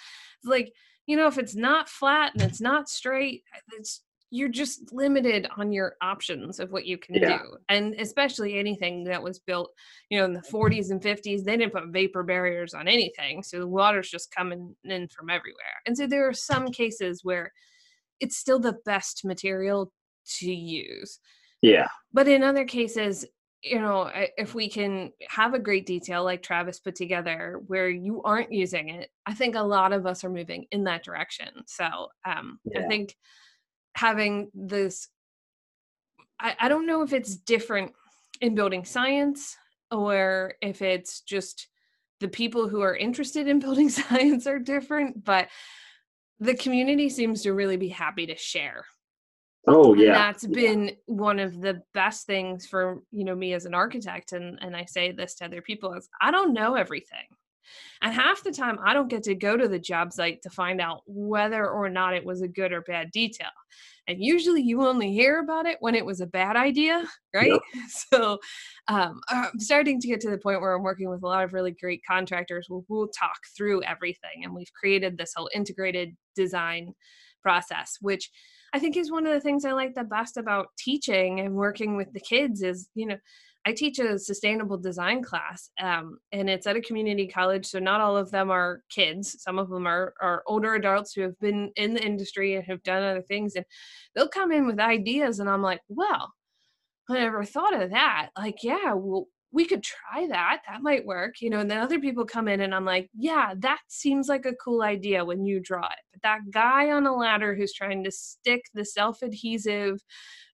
like, 0.46 0.72
you 1.08 1.18
know, 1.18 1.28
if 1.28 1.38
it's 1.38 1.56
not 1.56 1.90
flat 1.90 2.32
and 2.34 2.42
it's 2.42 2.62
not 2.62 2.88
straight, 2.88 3.44
it's 3.78 4.02
you're 4.32 4.50
just 4.50 4.92
limited 4.92 5.48
on 5.58 5.72
your 5.72 5.96
options 6.02 6.60
of 6.60 6.72
what 6.72 6.86
you 6.86 6.98
can 6.98 7.16
yeah. 7.16 7.38
do 7.38 7.58
and 7.70 7.94
especially 8.00 8.58
anything 8.58 9.04
that 9.04 9.22
was 9.22 9.40
built 9.40 9.72
you 10.10 10.18
know 10.18 10.26
in 10.26 10.34
the 10.34 10.42
40s 10.42 10.92
and 10.92 11.02
50s 11.02 11.44
they 11.44 11.58
didn't 11.58 11.74
put 11.74 11.88
vapor 11.90 12.24
barriers 12.24 12.74
on 12.74 12.88
anything 12.88 13.44
so 13.44 13.60
the 13.60 13.68
water's 13.68 14.10
just 14.10 14.34
coming 14.34 14.76
in 14.84 15.08
from 15.08 15.30
everywhere 15.30 15.82
and 15.86 15.96
so 15.96 16.08
there 16.08 16.28
are 16.28 16.34
some 16.34 16.68
cases 16.68 17.22
where 17.24 17.52
it's 18.20 18.38
still 18.38 18.60
the 18.60 18.78
best 18.86 19.24
material 19.24 19.92
to 20.26 20.52
use 20.52 21.20
yeah 21.62 21.88
but 22.12 22.28
in 22.28 22.44
other 22.44 22.66
cases 22.66 23.26
you 23.62 23.80
know 23.80 24.10
if 24.38 24.54
we 24.54 24.70
can 24.70 25.12
have 25.28 25.54
a 25.54 25.60
great 25.60 25.86
detail 25.86 26.24
like 26.24 26.42
travis 26.42 26.80
put 26.80 26.96
together 26.96 27.60
where 27.68 27.90
you 27.90 28.22
aren't 28.24 28.52
using 28.52 28.90
it 28.90 29.10
i 29.26 29.34
think 29.34 29.56
a 29.56 29.62
lot 29.62 29.94
of 29.94 30.06
us 30.06 30.24
are 30.24 30.30
moving 30.30 30.66
in 30.72 30.84
that 30.84 31.04
direction 31.04 31.50
so 31.68 31.86
um, 32.26 32.60
yeah. 32.66 32.82
i 32.82 32.88
think 32.88 33.16
having 33.96 34.52
this 34.54 35.08
I, 36.40 36.56
I 36.60 36.70
don't 36.70 36.86
know 36.86 37.02
if 37.02 37.14
it's 37.14 37.36
different 37.36 37.94
in 38.42 38.56
building 38.56 38.86
science 38.86 39.58
or 39.90 40.56
if 40.62 40.82
it's 40.82 41.22
just 41.22 41.68
the 42.20 42.28
people 42.28 42.68
who 42.68 42.82
are 42.82 42.96
interested 42.96 43.48
in 43.48 43.60
building 43.66 43.90
science 43.90 44.48
are 44.48 44.60
different, 44.60 45.24
but 45.24 45.48
the 46.40 46.56
community 46.56 47.10
seems 47.10 47.44
to 47.44 47.54
really 47.54 47.78
be 47.78 47.88
happy 47.88 48.26
to 48.28 48.36
share. 48.36 48.86
Oh 49.68 49.96
yeah. 49.96 50.08
And 50.08 50.16
that's 50.16 50.46
been 50.46 50.92
one 51.06 51.40
of 51.40 51.60
the 51.60 51.82
best 51.94 52.28
things 52.28 52.68
for, 52.68 53.02
you 53.12 53.24
know, 53.24 53.36
me 53.36 53.54
as 53.54 53.66
an 53.66 53.74
architect 53.74 54.34
and 54.34 54.60
and 54.62 54.76
I 54.76 54.86
say 54.86 55.12
this 55.12 55.36
to 55.36 55.46
other 55.46 55.62
people 55.62 55.94
is 55.94 56.08
I 56.22 56.32
don't 56.32 56.54
know 56.54 56.76
everything. 56.76 57.26
And 58.02 58.14
half 58.14 58.44
the 58.44 58.52
time, 58.52 58.78
I 58.84 58.94
don't 58.94 59.10
get 59.10 59.24
to 59.24 59.36
go 59.36 59.58
to 59.58 59.68
the 59.68 59.80
job 59.80 60.14
site 60.14 60.42
to 60.44 60.50
find 60.50 60.82
out 60.82 61.02
whether 61.06 61.68
or 61.70 61.90
not 61.90 62.14
it 62.14 62.26
was 62.26 62.42
a 62.42 62.48
good 62.48 62.72
or 62.72 62.82
bad 62.82 63.12
detail. 63.12 63.50
And 64.08 64.24
usually 64.24 64.62
you 64.62 64.86
only 64.86 65.12
hear 65.12 65.40
about 65.40 65.66
it 65.66 65.78
when 65.80 65.96
it 65.96 66.06
was 66.06 66.22
a 66.22 66.28
bad 66.28 66.56
idea, 66.56 67.06
right? 67.34 67.52
Yep. 67.52 67.62
So 68.12 68.40
um, 68.88 69.20
I'm 69.30 69.60
starting 69.60 70.00
to 70.00 70.08
get 70.08 70.22
to 70.22 70.30
the 70.30 70.38
point 70.38 70.62
where 70.62 70.76
I'm 70.76 70.84
working 70.84 71.10
with 71.10 71.24
a 71.24 71.28
lot 71.28 71.44
of 71.44 71.54
really 71.54 71.72
great 71.72 72.02
contractors 72.08 72.68
who 72.70 72.86
will 72.88 73.08
talk 73.08 73.38
through 73.58 73.84
everything. 73.84 74.44
And 74.44 74.54
we've 74.54 74.72
created 74.74 75.18
this 75.18 75.34
whole 75.36 75.50
integrated 75.54 76.16
design 76.36 76.94
process, 77.42 77.98
which 78.02 78.30
I 78.74 78.80
think 78.80 78.98
is 78.98 79.12
one 79.12 79.26
of 79.26 79.34
the 79.34 79.40
things 79.40 79.66
I 79.66 79.72
like 79.72 79.96
the 79.96 80.04
best 80.04 80.38
about 80.38 80.68
teaching 80.78 81.40
and 81.40 81.56
working 81.56 81.96
with 81.96 82.12
the 82.14 82.20
kids 82.20 82.62
is, 82.62 82.90
you 82.94 83.06
know, 83.06 83.18
I 83.68 83.74
teach 83.74 83.98
a 83.98 84.20
sustainable 84.20 84.78
design 84.78 85.24
class, 85.24 85.72
um, 85.82 86.20
and 86.32 86.50
it's 86.50 86.68
at 86.68 86.76
a 86.76 86.82
community 86.82 87.28
college. 87.28 87.66
So 87.66 87.80
not 87.80 88.00
all 88.00 88.16
of 88.16 88.30
them 88.30 88.52
are 88.52 88.84
kids. 88.90 89.42
Some 89.42 89.58
of 89.58 89.70
them 89.70 89.88
are 89.88 90.14
are 90.22 90.44
older 90.46 90.76
adults 90.76 91.14
who 91.14 91.22
have 91.22 91.40
been 91.40 91.72
in 91.76 91.96
the 91.96 92.06
industry 92.06 92.56
and 92.56 92.64
have 92.66 92.84
done 92.84 93.02
other 93.04 93.24
things, 93.24 93.56
and 93.56 93.66
they'll 94.14 94.28
come 94.28 94.52
in 94.52 94.68
with 94.68 94.80
ideas, 94.80 95.40
and 95.40 95.50
I'm 95.50 95.64
like, 95.64 95.82
well, 95.90 96.34
I 97.10 97.16
never 97.16 97.44
thought 97.44 97.80
of 97.82 97.92
that. 97.92 98.30
Like, 98.38 98.64
yeah, 98.64 98.94
well, 98.94 99.28
we 99.52 99.66
could 99.66 99.84
try 99.84 100.28
that. 100.28 100.62
That 100.68 100.82
might 100.82 101.06
work, 101.06 101.42
you 101.42 101.50
know. 101.50 101.60
And 101.60 101.72
then 101.72 101.80
other 101.80 102.00
people 102.00 102.26
come 102.26 102.48
in, 102.48 102.62
and 102.62 102.76
I'm 102.76 102.86
like, 102.86 103.10
yeah, 103.18 103.54
that 103.60 103.80
seems 103.88 104.28
like 104.28 104.46
a 104.46 104.54
cool 104.56 104.82
idea 104.84 105.26
when 105.26 105.46
you 105.46 105.60
draw 105.60 105.86
it. 105.88 106.00
But 106.12 106.22
that 106.24 106.42
guy 106.52 106.92
on 106.92 107.08
a 107.08 107.16
ladder 107.16 107.56
who's 107.56 107.74
trying 107.74 108.04
to 108.04 108.12
stick 108.12 108.62
the 108.74 108.86
self 108.86 109.22
adhesive, 109.24 110.04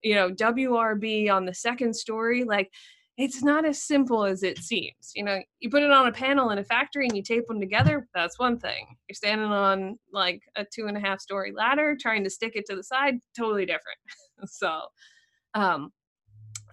you 0.04 0.15
know, 0.15 0.30
WRB 0.30 1.30
on 1.32 1.45
the 1.45 1.54
second 1.54 1.95
story, 1.95 2.43
like 2.43 2.71
it's 3.17 3.43
not 3.43 3.65
as 3.65 3.84
simple 3.84 4.26
as 4.26 4.41
it 4.41 4.58
seems. 4.58 5.12
You 5.15 5.24
know, 5.24 5.39
you 5.60 5.69
put 5.69 5.84
it 5.84 5.91
on 5.91 6.08
a 6.08 6.12
panel 6.12 6.50
in 6.52 6.58
a 6.58 6.63
factory 6.63 7.08
and 7.08 7.15
you 7.15 7.24
tape 7.24 7.47
them 7.47 7.60
together, 7.60 8.08
that's 8.15 8.39
one 8.39 8.58
thing. 8.58 8.95
You're 9.08 9.15
standing 9.15 9.52
on 9.52 10.00
like 10.12 10.41
a 10.56 10.65
two 10.65 10.88
and 10.88 10.97
a 10.97 11.00
half 11.00 11.19
story 11.19 11.52
ladder 11.52 11.97
trying 12.00 12.24
to 12.24 12.30
stick 12.30 12.54
it 12.56 12.65
to 12.67 12.76
the 12.76 12.84
side, 12.84 13.15
totally 13.38 13.65
different. 13.65 14.00
so, 14.45 14.82
um, 15.54 15.91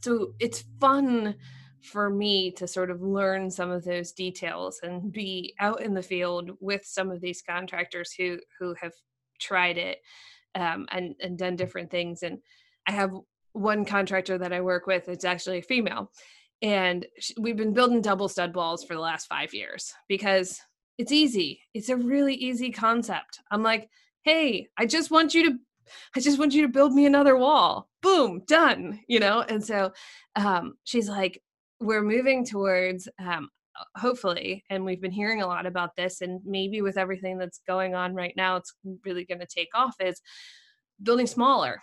so 0.01 0.33
it's 0.39 0.65
fun 0.81 1.35
for 1.83 2.11
me 2.11 2.51
to 2.53 2.67
sort 2.67 2.91
of 2.91 3.03
learn 3.03 3.51
some 3.51 3.71
of 3.71 3.85
those 3.85 4.13
details 4.13 4.81
and 4.83 5.13
be 5.13 5.55
out 5.61 5.83
in 5.83 5.95
the 5.95 6.03
field 6.03 6.51
with 6.61 6.85
some 6.85 7.11
of 7.11 7.21
these 7.21 7.43
contractors 7.43 8.13
who 8.13 8.39
who 8.59 8.75
have 8.81 8.93
tried 9.41 9.79
it 9.79 9.99
um, 10.55 10.87
and 10.91 11.15
and 11.21 11.39
done 11.39 11.57
different 11.57 11.91
things 11.91 12.23
and 12.23 12.39
i 12.87 12.93
have 12.93 13.13
one 13.53 13.85
contractor 13.85 14.39
that 14.39 14.53
I 14.53 14.61
work 14.61 14.87
with, 14.87 15.09
it's 15.09 15.25
actually 15.25 15.59
a 15.59 15.63
female. 15.63 16.11
And 16.63 17.07
we've 17.39 17.57
been 17.57 17.73
building 17.73 18.01
double 18.01 18.29
stud 18.29 18.55
walls 18.55 18.85
for 18.85 18.95
the 18.95 19.01
last 19.01 19.27
five 19.27 19.55
years 19.55 19.93
because 20.09 20.61
it's 20.99 21.13
easy. 21.13 21.61
It's 21.75 21.89
a 21.89 21.97
really 21.97 22.35
easy 22.35 22.73
concept. 22.73 23.41
I'm 23.51 23.63
like, 23.63 23.89
hey, 24.23 24.67
I 24.77 24.87
just 24.87 25.11
want 25.11 25.35
you 25.35 25.51
to, 25.51 25.59
I 26.17 26.21
just 26.21 26.39
want 26.39 26.55
you 26.55 26.63
to 26.63 26.69
build 26.69 26.93
me 26.93 27.07
another 27.07 27.37
wall. 27.37 27.89
Boom, 28.03 28.43
done. 28.47 29.01
You 29.09 29.21
know. 29.21 29.43
And 29.43 29.65
so 29.65 29.93
um, 30.35 30.75
she's 30.85 31.09
like, 31.09 31.41
we're 31.81 32.03
moving 32.03 32.45
towards 32.45 33.09
um, 33.25 33.49
hopefully 33.97 34.65
and 34.71 34.85
we've 34.85 35.01
been 35.01 35.13
hearing 35.13 35.43
a 35.43 35.47
lot 35.47 35.67
about 35.67 35.95
this 35.97 36.21
and 36.21 36.41
maybe 36.45 36.83
with 36.83 36.97
everything 36.97 37.39
that's 37.39 37.61
going 37.67 37.95
on 37.95 38.15
right 38.15 38.35
now 38.37 38.57
it's 38.57 38.75
really 39.05 39.25
going 39.25 39.41
to 39.41 39.47
take 39.47 39.69
off 39.75 39.95
is 40.01 40.21
building 41.03 41.27
smaller 41.27 41.81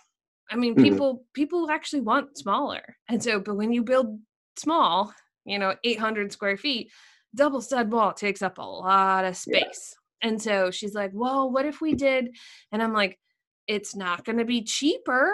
I 0.50 0.56
mean, 0.56 0.74
mm-hmm. 0.74 0.84
people 0.84 1.14
mm-hmm. 1.14 1.22
people 1.34 1.70
actually 1.70 2.02
want 2.02 2.38
smaller, 2.38 2.96
and 3.08 3.22
so 3.22 3.40
but 3.40 3.56
when 3.56 3.72
you 3.72 3.82
build 3.82 4.18
small, 4.56 5.12
you 5.44 5.58
know, 5.58 5.74
800 5.84 6.32
square 6.32 6.56
feet, 6.56 6.90
double 7.34 7.60
stud 7.60 7.90
wall 7.90 8.12
takes 8.12 8.42
up 8.42 8.58
a 8.58 8.62
lot 8.62 9.24
of 9.24 9.36
space. 9.36 9.96
Yeah. 10.22 10.28
And 10.28 10.42
so 10.42 10.70
she's 10.70 10.94
like, 10.94 11.10
"Well, 11.12 11.50
what 11.50 11.66
if 11.66 11.80
we 11.80 11.94
did?" 11.94 12.36
And 12.72 12.82
I'm 12.82 12.92
like, 12.92 13.18
"It's 13.66 13.94
not 13.94 14.24
going 14.24 14.38
to 14.38 14.44
be 14.44 14.62
cheaper, 14.62 15.32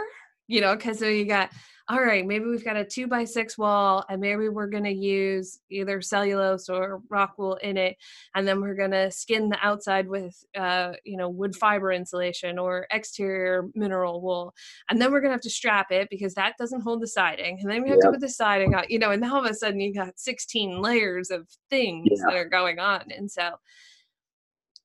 you 0.48 0.61
know, 0.61 0.75
because 0.75 0.98
so 0.98 1.07
you 1.07 1.25
got 1.25 1.51
all 1.92 2.00
right, 2.00 2.26
maybe 2.26 2.46
we've 2.46 2.64
got 2.64 2.76
a 2.76 2.87
two 2.87 3.07
by 3.07 3.22
six 3.22 3.59
wall, 3.59 4.02
and 4.09 4.18
maybe 4.18 4.48
we're 4.48 4.66
going 4.66 4.85
to 4.85 4.90
use 4.90 5.61
either 5.68 6.00
cellulose 6.00 6.70
or 6.70 7.02
rock 7.11 7.35
wool 7.37 7.57
in 7.57 7.76
it, 7.76 7.98
and 8.35 8.48
then 8.48 8.62
we're 8.62 8.74
going 8.74 8.92
to 8.92 9.11
skin 9.11 9.50
the 9.50 9.59
outside 9.61 10.09
with, 10.09 10.42
uh, 10.57 10.92
you 11.05 11.18
know, 11.18 11.28
wood 11.28 11.55
fiber 11.55 11.92
insulation 11.92 12.59
or 12.59 12.87
exterior 12.90 13.68
mineral 13.74 14.22
wool, 14.22 14.55
and 14.88 15.02
then 15.02 15.12
we're 15.12 15.20
going 15.20 15.33
to 15.33 15.35
have 15.35 15.42
to 15.42 15.50
strap 15.50 15.92
it 15.92 16.09
because 16.09 16.33
that 16.33 16.55
doesn't 16.59 16.81
hold 16.81 17.02
the 17.02 17.07
siding, 17.07 17.59
and 17.61 17.70
then 17.70 17.83
we 17.83 17.90
have 17.90 17.98
yep. 18.02 18.05
to 18.05 18.11
put 18.12 18.20
the 18.20 18.28
siding 18.31 18.74
on, 18.74 18.85
you 18.88 18.98
know, 18.98 19.11
and 19.11 19.20
now 19.20 19.35
all 19.35 19.44
of 19.44 19.50
a 19.50 19.52
sudden 19.52 19.78
you 19.78 19.92
got 19.92 20.18
16 20.18 20.81
layers 20.81 21.31
of 21.31 21.46
things 21.68 22.09
yeah. 22.11 22.24
that 22.24 22.37
are 22.37 22.48
going 22.48 22.78
on, 22.78 23.02
and 23.14 23.31
so 23.31 23.50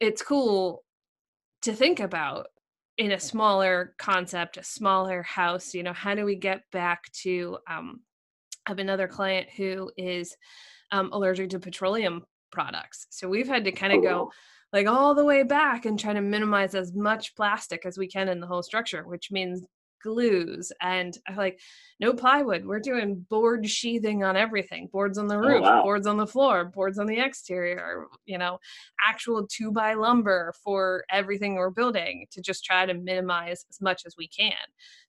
it's 0.01 0.21
cool 0.21 0.83
to 1.61 1.71
think 1.71 2.01
about 2.01 2.47
in 2.97 3.11
a 3.11 3.19
smaller 3.19 3.93
concept, 3.97 4.57
a 4.57 4.63
smaller 4.63 5.21
house, 5.23 5.73
you 5.73 5.83
know, 5.83 5.93
how 5.93 6.15
do 6.15 6.25
we 6.25 6.35
get 6.35 6.63
back 6.71 7.11
to 7.11 7.57
um, 7.69 8.01
I 8.65 8.71
have 8.71 8.79
another 8.79 9.07
client 9.07 9.47
who 9.55 9.91
is 9.97 10.35
um, 10.91 11.09
allergic 11.13 11.51
to 11.51 11.59
petroleum 11.59 12.25
products. 12.51 13.07
So 13.09 13.29
we've 13.29 13.47
had 13.47 13.63
to 13.65 13.71
kind 13.71 13.93
of 13.93 13.99
oh, 13.99 14.01
go 14.01 14.31
like 14.73 14.87
all 14.87 15.15
the 15.15 15.23
way 15.23 15.43
back 15.43 15.85
and 15.85 15.97
try 15.97 16.13
to 16.13 16.21
minimize 16.21 16.75
as 16.75 16.93
much 16.93 17.35
plastic 17.35 17.85
as 17.85 17.97
we 17.97 18.07
can 18.07 18.27
in 18.27 18.41
the 18.41 18.47
whole 18.47 18.63
structure, 18.63 19.07
which 19.07 19.31
means 19.31 19.65
glues 20.01 20.71
and 20.81 21.17
like 21.35 21.59
no 21.99 22.13
plywood. 22.13 22.65
We're 22.65 22.79
doing 22.79 23.25
board 23.29 23.67
sheathing 23.67 24.23
on 24.23 24.35
everything 24.35 24.89
boards 24.91 25.17
on 25.17 25.27
the 25.27 25.35
oh, 25.35 25.39
roof 25.39 25.59
oh, 25.59 25.61
wow. 25.61 25.83
boards 25.83 26.07
on 26.07 26.17
the 26.17 26.27
floor 26.27 26.65
boards 26.65 26.99
on 26.99 27.07
the 27.07 27.19
exterior 27.19 28.05
you 28.25 28.37
know 28.37 28.59
actual 29.05 29.47
two 29.47 29.71
by 29.71 29.93
lumber 29.93 30.53
for 30.63 31.03
everything 31.11 31.55
we're 31.55 31.69
building 31.69 32.25
to 32.31 32.41
just 32.41 32.63
try 32.63 32.85
to 32.85 32.93
minimize 32.93 33.65
as 33.69 33.81
much 33.81 34.03
as 34.05 34.15
we 34.17 34.27
can. 34.27 34.53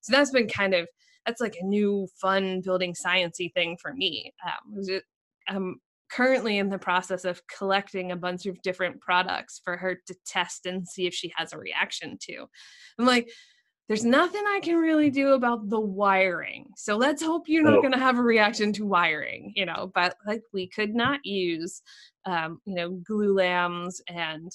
So 0.01 0.13
that's 0.13 0.31
been 0.31 0.49
kind 0.49 0.75
of 0.75 0.89
that's 1.27 1.41
like 1.41 1.57
a 1.61 1.65
new 1.65 2.09
fun 2.21 2.63
building 2.65 2.95
sciency 2.95 3.53
thing 3.53 3.77
for 3.81 3.93
me. 3.93 4.33
Um, 4.45 4.85
i'm 5.49 5.81
currently 6.11 6.59
in 6.59 6.71
the 6.71 6.79
process 6.79 7.25
of 7.25 7.43
collecting 7.47 8.13
a 8.13 8.17
bunch 8.17 8.47
of 8.47 8.61
different 8.63 9.01
products 9.01 9.61
for 9.63 9.77
her 9.77 9.99
to 10.07 10.15
test 10.27 10.67
and 10.67 10.87
see 10.89 11.07
if 11.07 11.15
she 11.15 11.33
has 11.37 11.53
a 11.53 11.59
reaction 11.59 12.17
to. 12.23 12.47
I'm 12.99 13.07
like 13.07 13.31
there's 13.89 14.05
nothing 14.05 14.45
I 14.47 14.61
can 14.63 14.77
really 14.77 15.11
do 15.11 15.33
about 15.33 15.71
the 15.71 15.81
wiring. 15.81 16.67
So 16.77 16.97
let's 16.97 17.23
hope 17.23 17.49
you're 17.49 17.63
not 17.63 17.81
going 17.81 17.93
to 17.93 17.99
have 17.99 18.19
a 18.19 18.23
reaction 18.23 18.73
to 18.75 18.87
wiring, 18.87 19.53
you 19.57 19.65
know, 19.65 19.91
but 19.95 20.17
like 20.27 20.43
we 20.53 20.69
could 20.69 20.95
not 20.95 21.25
use, 21.25 21.81
um, 22.27 22.61
you 22.67 22.75
know, 22.75 23.01
glulams 23.11 24.01
and 24.07 24.53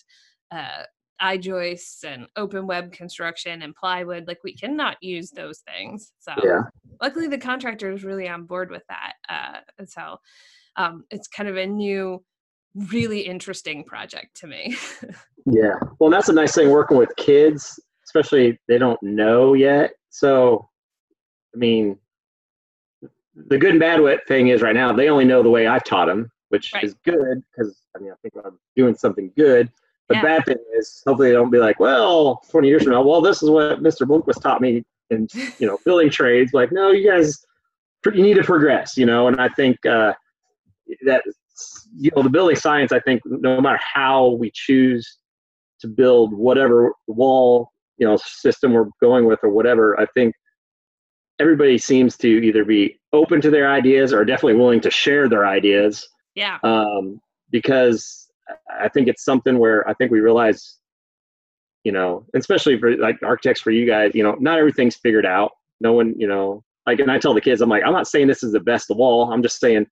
uh, 0.51 0.83
I 1.19 1.37
joists 1.37 2.03
and 2.03 2.27
open 2.35 2.67
web 2.67 2.91
construction 2.91 3.63
and 3.63 3.75
plywood. 3.75 4.27
Like 4.27 4.43
we 4.43 4.55
cannot 4.55 4.97
use 5.01 5.31
those 5.31 5.63
things. 5.67 6.11
So 6.19 6.33
yeah. 6.43 6.61
luckily 7.01 7.27
the 7.27 7.39
contractor 7.39 7.91
is 7.91 8.03
really 8.03 8.29
on 8.29 8.45
board 8.45 8.69
with 8.69 8.83
that. 8.89 9.13
Uh, 9.27 9.59
and 9.79 9.89
so 9.89 10.17
um, 10.75 11.05
it's 11.09 11.27
kind 11.27 11.49
of 11.49 11.57
a 11.57 11.65
new 11.65 12.23
really 12.75 13.21
interesting 13.21 13.83
project 13.83 14.35
to 14.41 14.47
me. 14.47 14.75
yeah. 15.45 15.75
Well, 15.99 16.09
that's 16.09 16.29
a 16.29 16.33
nice 16.33 16.53
thing 16.53 16.69
working 16.69 16.97
with 16.97 17.15
kids, 17.15 17.79
especially 18.05 18.59
they 18.67 18.77
don't 18.77 19.01
know 19.01 19.53
yet. 19.53 19.93
So, 20.09 20.69
I 21.53 21.57
mean, 21.57 21.97
the 23.35 23.57
good 23.57 23.71
and 23.71 23.79
bad 23.79 23.99
thing 24.27 24.49
is 24.49 24.61
right 24.61 24.75
now 24.75 24.93
they 24.93 25.09
only 25.09 25.25
know 25.25 25.41
the 25.41 25.49
way 25.49 25.67
I've 25.67 25.83
taught 25.83 26.05
them, 26.05 26.31
which 26.49 26.71
right. 26.73 26.83
is 26.83 26.95
good 27.05 27.43
because 27.51 27.81
I 27.95 27.99
mean 27.99 28.11
I 28.11 28.15
think 28.21 28.33
I'm 28.45 28.59
doing 28.75 28.95
something 28.95 29.31
good. 29.37 29.71
The 30.09 30.15
yeah. 30.15 30.21
bad 30.21 30.45
thing 30.45 30.57
is 30.77 31.01
hopefully 31.05 31.29
they 31.29 31.33
don't 31.33 31.49
be 31.49 31.59
like, 31.59 31.79
well, 31.79 32.41
20 32.51 32.67
years 32.67 32.83
from 32.83 32.91
now, 32.91 33.01
well, 33.01 33.21
this 33.21 33.41
is 33.41 33.49
what 33.49 33.81
Mr. 33.81 34.05
Bloomquist 34.05 34.41
taught 34.41 34.61
me 34.61 34.83
in 35.09 35.27
you 35.59 35.67
know 35.67 35.77
building 35.85 36.09
trades. 36.09 36.53
Like, 36.53 36.71
no, 36.71 36.91
you 36.91 37.09
guys, 37.09 37.45
you 38.05 38.23
need 38.23 38.35
to 38.35 38.43
progress, 38.43 38.97
you 38.97 39.05
know. 39.05 39.27
And 39.27 39.39
I 39.39 39.49
think 39.49 39.83
uh, 39.85 40.13
that 41.05 41.23
you 41.97 42.11
know 42.15 42.23
the 42.23 42.29
building 42.29 42.55
science. 42.55 42.91
I 42.91 42.99
think 42.99 43.21
no 43.25 43.61
matter 43.61 43.79
how 43.81 44.31
we 44.31 44.51
choose 44.53 45.17
to 45.79 45.87
build 45.87 46.33
whatever 46.33 46.93
wall 47.07 47.72
you 47.97 48.07
know 48.07 48.17
system 48.17 48.73
we're 48.73 48.89
going 49.01 49.25
with 49.25 49.39
or 49.43 49.49
whatever, 49.49 49.99
I 49.99 50.05
think 50.13 50.33
everybody 51.39 51.77
seems 51.77 52.17
to 52.17 52.27
either 52.27 52.63
be 52.63 52.99
open 53.11 53.41
to 53.41 53.49
their 53.49 53.69
ideas 53.69 54.13
or 54.13 54.23
definitely 54.25 54.55
willing 54.55 54.81
to 54.81 54.91
share 54.91 55.27
their 55.27 55.45
ideas. 55.45 56.07
Yeah. 56.35 56.57
Um, 56.63 57.19
because 57.51 58.27
I 58.79 58.89
think 58.89 59.07
it's 59.07 59.23
something 59.23 59.59
where 59.59 59.87
I 59.87 59.93
think 59.93 60.11
we 60.11 60.19
realize, 60.19 60.79
you 61.83 61.91
know, 61.91 62.25
especially 62.35 62.79
for 62.79 62.95
like 62.97 63.21
architects, 63.23 63.61
for 63.61 63.71
you 63.71 63.85
guys, 63.85 64.11
you 64.13 64.23
know, 64.23 64.35
not 64.39 64.57
everything's 64.57 64.95
figured 64.95 65.25
out. 65.25 65.51
No 65.79 65.93
one, 65.93 66.13
you 66.17 66.27
know, 66.27 66.63
like, 66.87 66.99
and 66.99 67.11
I 67.11 67.19
tell 67.19 67.33
the 67.33 67.41
kids, 67.41 67.61
I'm 67.61 67.69
like, 67.69 67.83
I'm 67.85 67.93
not 67.93 68.07
saying 68.07 68.27
this 68.27 68.43
is 68.43 68.53
the 68.53 68.59
best 68.59 68.89
wall. 68.89 69.31
I'm 69.31 69.43
just 69.43 69.59
saying 69.59 69.85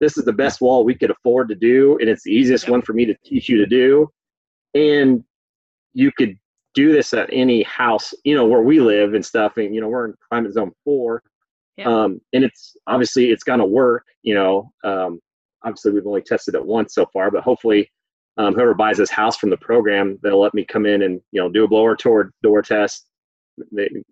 this 0.00 0.16
is 0.16 0.24
the 0.24 0.32
best 0.32 0.60
wall 0.60 0.84
we 0.84 0.94
could 0.94 1.10
afford 1.10 1.48
to 1.48 1.54
do, 1.54 1.98
and 2.00 2.08
it's 2.08 2.22
the 2.22 2.32
easiest 2.32 2.64
yep. 2.64 2.72
one 2.72 2.82
for 2.82 2.92
me 2.92 3.04
to 3.06 3.14
teach 3.24 3.48
you 3.48 3.56
to 3.58 3.66
do. 3.66 4.08
And 4.74 5.24
you 5.94 6.12
could 6.12 6.36
do 6.78 6.92
this 6.92 7.12
at 7.12 7.28
any 7.32 7.64
house, 7.64 8.14
you 8.22 8.36
know, 8.36 8.46
where 8.46 8.62
we 8.62 8.78
live 8.78 9.14
and 9.14 9.26
stuff. 9.26 9.56
And, 9.56 9.74
you 9.74 9.80
know, 9.80 9.88
we're 9.88 10.06
in 10.06 10.14
climate 10.28 10.52
zone 10.52 10.70
four. 10.84 11.24
Yeah. 11.76 11.88
Um, 11.88 12.20
and 12.32 12.44
it's 12.44 12.76
obviously 12.86 13.30
it's 13.30 13.42
going 13.42 13.58
to 13.58 13.66
work, 13.66 14.04
you 14.22 14.34
know. 14.34 14.70
Um, 14.84 15.20
obviously, 15.64 15.90
we've 15.90 16.06
only 16.06 16.22
tested 16.22 16.54
it 16.54 16.64
once 16.64 16.94
so 16.94 17.04
far, 17.12 17.32
but 17.32 17.42
hopefully, 17.42 17.90
um, 18.36 18.54
whoever 18.54 18.74
buys 18.74 18.98
this 18.98 19.10
house 19.10 19.36
from 19.36 19.50
the 19.50 19.56
program, 19.56 20.20
they'll 20.22 20.40
let 20.40 20.54
me 20.54 20.64
come 20.64 20.86
in 20.86 21.02
and, 21.02 21.20
you 21.32 21.40
know, 21.40 21.48
do 21.48 21.64
a 21.64 21.68
blower 21.68 21.96
tour 21.96 22.30
door 22.44 22.62
test 22.62 23.08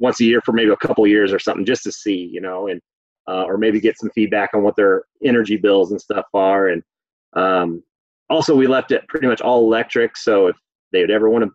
once 0.00 0.20
a 0.20 0.24
year 0.24 0.40
for 0.44 0.52
maybe 0.52 0.70
a 0.70 0.87
couple 0.87 1.07
years 1.07 1.33
or 1.33 1.38
something 1.38 1.64
just 1.64 1.85
to 1.85 1.92
see, 1.92 2.29
you 2.33 2.40
know, 2.40 2.66
and, 2.66 2.81
uh, 3.29 3.44
or 3.44 3.57
maybe 3.59 3.81
get 3.81 3.96
some 3.96 4.11
feedback 4.12 4.50
on 4.55 4.64
what 4.64 4.74
their 4.74 5.05
energy 5.24 5.57
bills 5.57 5.92
and 5.92 6.00
stuff 6.00 6.26
are. 6.35 6.66
And 6.66 6.83
um, 7.35 7.85
also, 8.29 8.57
we 8.57 8.66
left 8.66 8.90
it 8.90 9.07
pretty 9.07 9.29
much 9.29 9.40
all 9.40 9.64
electric. 9.64 10.16
So 10.16 10.48
if 10.48 10.57
they 10.90 11.00
would 11.00 11.12
ever 11.12 11.31
want 11.31 11.44
to 11.44 11.50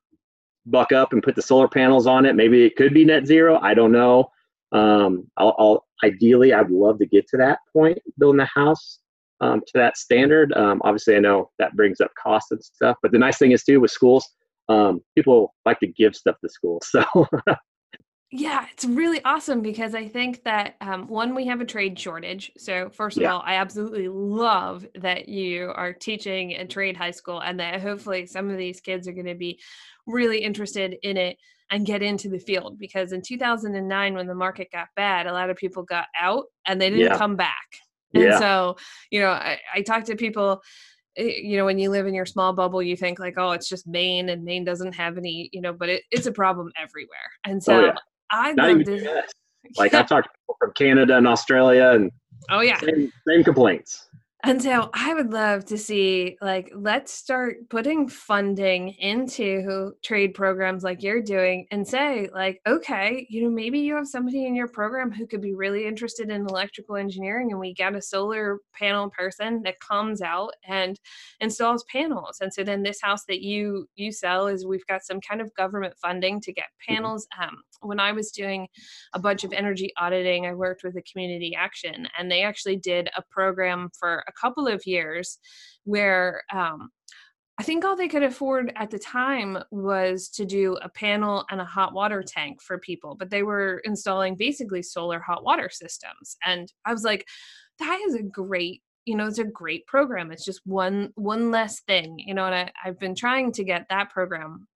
buck 0.65 0.91
up 0.91 1.13
and 1.13 1.23
put 1.23 1.35
the 1.35 1.41
solar 1.41 1.67
panels 1.67 2.07
on 2.07 2.25
it. 2.25 2.35
Maybe 2.35 2.65
it 2.65 2.75
could 2.75 2.93
be 2.93 3.05
net 3.05 3.25
zero. 3.25 3.59
I 3.61 3.73
don't 3.73 3.91
know. 3.91 4.29
Um, 4.71 5.29
I'll, 5.37 5.55
I'll, 5.59 5.85
ideally, 6.03 6.53
I'd 6.53 6.69
love 6.69 6.99
to 6.99 7.05
get 7.05 7.27
to 7.29 7.37
that 7.37 7.59
point, 7.73 7.97
building 8.17 8.37
the 8.37 8.45
house 8.45 8.99
um, 9.41 9.59
to 9.59 9.71
that 9.75 9.97
standard. 9.97 10.53
Um, 10.53 10.81
obviously, 10.83 11.15
I 11.15 11.19
know 11.19 11.49
that 11.59 11.75
brings 11.75 11.99
up 11.99 12.11
costs 12.21 12.51
and 12.51 12.63
stuff, 12.63 12.97
but 13.01 13.11
the 13.11 13.19
nice 13.19 13.37
thing 13.37 13.51
is 13.51 13.63
too 13.63 13.79
with 13.81 13.91
schools, 13.91 14.27
um, 14.69 15.01
people 15.15 15.53
like 15.65 15.79
to 15.79 15.87
give 15.87 16.15
stuff 16.15 16.37
to 16.41 16.49
schools. 16.49 16.87
So 17.13 17.27
Yeah, 18.33 18.65
it's 18.71 18.85
really 18.85 19.21
awesome 19.25 19.61
because 19.61 19.93
I 19.93 20.07
think 20.07 20.43
that 20.45 20.75
um, 20.79 21.07
one, 21.07 21.35
we 21.35 21.47
have 21.47 21.59
a 21.59 21.65
trade 21.65 21.99
shortage. 21.99 22.49
So, 22.57 22.89
first 22.89 23.17
of 23.17 23.23
yeah. 23.23 23.33
all, 23.33 23.43
I 23.45 23.55
absolutely 23.55 24.07
love 24.07 24.87
that 24.95 25.27
you 25.27 25.71
are 25.75 25.91
teaching 25.91 26.53
a 26.53 26.65
trade 26.65 26.95
high 26.95 27.11
school 27.11 27.41
and 27.41 27.59
that 27.59 27.81
hopefully 27.81 28.25
some 28.25 28.49
of 28.49 28.57
these 28.57 28.79
kids 28.79 29.05
are 29.05 29.11
going 29.11 29.25
to 29.25 29.35
be 29.35 29.59
really 30.07 30.39
interested 30.39 30.95
in 31.03 31.17
it 31.17 31.37
and 31.71 31.85
get 31.85 32.01
into 32.01 32.29
the 32.29 32.39
field 32.39 32.77
because 32.77 33.11
in 33.13 33.21
2009 33.21 34.13
when 34.13 34.27
the 34.27 34.35
market 34.35 34.67
got 34.71 34.89
bad 34.95 35.25
a 35.25 35.31
lot 35.31 35.49
of 35.49 35.55
people 35.55 35.83
got 35.83 36.07
out 36.19 36.45
and 36.67 36.81
they 36.81 36.89
didn't 36.89 37.05
yeah. 37.05 37.17
come 37.17 37.35
back 37.37 37.67
and 38.13 38.23
yeah. 38.23 38.39
so 38.39 38.75
you 39.09 39.21
know 39.21 39.29
I, 39.29 39.57
I 39.73 39.81
talk 39.81 40.03
to 40.05 40.15
people 40.15 40.61
eh, 41.15 41.39
you 41.41 41.57
know 41.57 41.65
when 41.65 41.79
you 41.79 41.89
live 41.89 42.07
in 42.07 42.13
your 42.13 42.25
small 42.25 42.51
bubble 42.51 42.83
you 42.83 42.97
think 42.97 43.19
like 43.19 43.35
oh 43.37 43.51
it's 43.51 43.69
just 43.69 43.87
maine 43.87 44.29
and 44.29 44.43
maine 44.43 44.65
doesn't 44.65 44.93
have 44.93 45.17
any 45.17 45.49
you 45.53 45.61
know 45.61 45.71
but 45.71 45.87
it, 45.87 46.03
it's 46.11 46.27
a 46.27 46.31
problem 46.31 46.71
everywhere 46.77 47.31
and 47.45 47.57
oh, 47.57 47.59
so 47.59 47.79
oh, 47.79 47.85
yeah. 47.85 47.95
I 48.31 48.53
Not 48.53 48.69
even 48.69 48.85
to, 48.85 49.23
like 49.77 49.93
i've 49.93 50.07
talked 50.07 50.27
to 50.27 50.31
people 50.41 50.57
from 50.59 50.71
canada 50.73 51.17
and 51.17 51.27
australia 51.27 51.91
and 51.93 52.11
oh 52.49 52.61
yeah 52.61 52.79
same, 52.79 53.11
same 53.27 53.43
complaints 53.43 54.07
and 54.43 54.61
so 54.61 54.89
I 54.93 55.13
would 55.13 55.31
love 55.31 55.65
to 55.65 55.77
see, 55.77 56.35
like, 56.41 56.71
let's 56.73 57.13
start 57.13 57.69
putting 57.69 58.07
funding 58.07 58.89
into 58.97 59.91
trade 60.03 60.33
programs 60.33 60.83
like 60.83 61.03
you're 61.03 61.21
doing 61.21 61.67
and 61.69 61.87
say, 61.87 62.27
like, 62.33 62.59
okay, 62.65 63.27
you 63.29 63.43
know, 63.43 63.51
maybe 63.51 63.79
you 63.79 63.95
have 63.95 64.07
somebody 64.07 64.47
in 64.47 64.55
your 64.55 64.67
program 64.67 65.11
who 65.11 65.27
could 65.27 65.41
be 65.41 65.53
really 65.53 65.85
interested 65.85 66.31
in 66.31 66.47
electrical 66.47 66.95
engineering 66.95 67.51
and 67.51 67.59
we 67.59 67.75
get 67.75 67.93
a 67.93 68.01
solar 68.01 68.57
panel 68.73 69.11
person 69.11 69.61
that 69.63 69.79
comes 69.79 70.23
out 70.23 70.53
and 70.67 70.99
installs 71.39 71.83
panels. 71.83 72.39
And 72.41 72.51
so 72.51 72.63
then 72.63 72.81
this 72.81 72.99
house 72.99 73.25
that 73.27 73.41
you 73.41 73.87
you 73.95 74.11
sell 74.11 74.47
is 74.47 74.65
we've 74.65 74.87
got 74.87 75.05
some 75.05 75.21
kind 75.21 75.41
of 75.41 75.53
government 75.53 75.93
funding 76.01 76.41
to 76.41 76.51
get 76.51 76.65
mm-hmm. 76.65 76.95
panels. 76.95 77.27
Um, 77.39 77.57
when 77.81 77.99
I 77.99 78.11
was 78.11 78.31
doing 78.31 78.67
a 79.13 79.19
bunch 79.19 79.43
of 79.43 79.53
energy 79.53 79.91
auditing, 79.97 80.45
I 80.45 80.53
worked 80.53 80.83
with 80.83 80.95
a 80.97 81.03
community 81.03 81.55
action 81.57 82.07
and 82.17 82.31
they 82.31 82.43
actually 82.43 82.77
did 82.77 83.09
a 83.15 83.23
program 83.29 83.89
for 83.99 84.23
a 84.27 84.31
couple 84.31 84.67
of 84.67 84.85
years 84.85 85.39
where 85.83 86.43
um, 86.53 86.89
I 87.57 87.63
think 87.63 87.85
all 87.85 87.95
they 87.95 88.07
could 88.07 88.23
afford 88.23 88.73
at 88.75 88.89
the 88.89 88.99
time 88.99 89.57
was 89.71 90.29
to 90.29 90.45
do 90.45 90.77
a 90.81 90.89
panel 90.89 91.45
and 91.51 91.61
a 91.61 91.65
hot 91.65 91.93
water 91.93 92.23
tank 92.25 92.61
for 92.61 92.79
people, 92.79 93.15
but 93.15 93.29
they 93.29 93.43
were 93.43 93.81
installing 93.83 94.35
basically 94.35 94.81
solar 94.81 95.19
hot 95.19 95.43
water 95.43 95.69
systems. 95.71 96.37
And 96.45 96.71
I 96.85 96.91
was 96.91 97.03
like, 97.03 97.27
that 97.79 97.99
is 98.07 98.15
a 98.15 98.23
great 98.23 98.81
you 99.05 99.15
know 99.15 99.25
it's 99.25 99.39
a 99.39 99.43
great 99.43 99.85
program 99.87 100.31
it's 100.31 100.45
just 100.45 100.61
one 100.65 101.11
one 101.15 101.51
less 101.51 101.81
thing 101.81 102.19
you 102.19 102.33
know 102.33 102.45
and 102.45 102.55
I, 102.55 102.71
i've 102.85 102.99
been 102.99 103.15
trying 103.15 103.51
to 103.53 103.63
get 103.63 103.87
that 103.89 104.11
program 104.11 104.67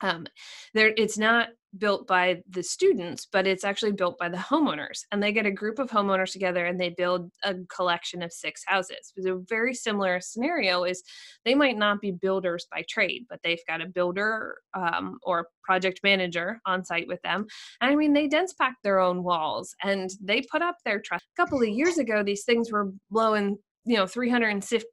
um, 0.00 0.26
there 0.74 0.92
it's 0.96 1.18
not 1.18 1.48
built 1.78 2.06
by 2.06 2.42
the 2.48 2.62
students 2.62 3.26
but 3.30 3.46
it's 3.46 3.64
actually 3.64 3.92
built 3.92 4.18
by 4.18 4.28
the 4.28 4.36
homeowners 4.36 5.04
and 5.12 5.22
they 5.22 5.32
get 5.32 5.46
a 5.46 5.50
group 5.50 5.78
of 5.78 5.90
homeowners 5.90 6.32
together 6.32 6.66
and 6.66 6.80
they 6.80 6.90
build 6.90 7.30
a 7.44 7.54
collection 7.74 8.22
of 8.22 8.32
six 8.32 8.62
houses. 8.66 9.12
A 9.24 9.36
very 9.48 9.74
similar 9.74 10.20
scenario 10.20 10.84
is 10.84 11.02
they 11.44 11.54
might 11.54 11.78
not 11.78 12.00
be 12.00 12.10
builders 12.10 12.66
by 12.70 12.84
trade 12.88 13.24
but 13.28 13.38
they've 13.44 13.64
got 13.68 13.80
a 13.80 13.86
builder 13.86 14.56
um, 14.74 15.18
or 15.22 15.46
project 15.62 16.00
manager 16.02 16.60
on 16.66 16.84
site 16.84 17.06
with 17.06 17.22
them. 17.22 17.46
I 17.80 17.94
mean 17.94 18.12
they 18.12 18.26
dense 18.26 18.52
pack 18.52 18.74
their 18.82 18.98
own 18.98 19.22
walls 19.22 19.74
and 19.82 20.10
they 20.20 20.42
put 20.42 20.62
up 20.62 20.76
their 20.84 21.00
trust. 21.00 21.24
A 21.36 21.42
couple 21.42 21.62
of 21.62 21.68
years 21.68 21.98
ago 21.98 22.22
these 22.22 22.44
things 22.44 22.72
were 22.72 22.92
blowing 23.10 23.58
you 23.84 23.96
know 23.96 24.06
350 24.06 24.86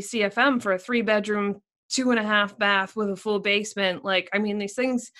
cfm 0.00 0.62
for 0.62 0.72
a 0.72 0.78
three 0.78 1.02
bedroom 1.02 1.60
two 1.90 2.10
and 2.10 2.20
a 2.20 2.22
half 2.22 2.56
bath 2.56 2.96
with 2.96 3.10
a 3.10 3.16
full 3.16 3.40
basement. 3.40 4.04
Like, 4.04 4.30
I 4.32 4.38
mean, 4.38 4.58
these 4.58 4.74
things, 4.74 5.10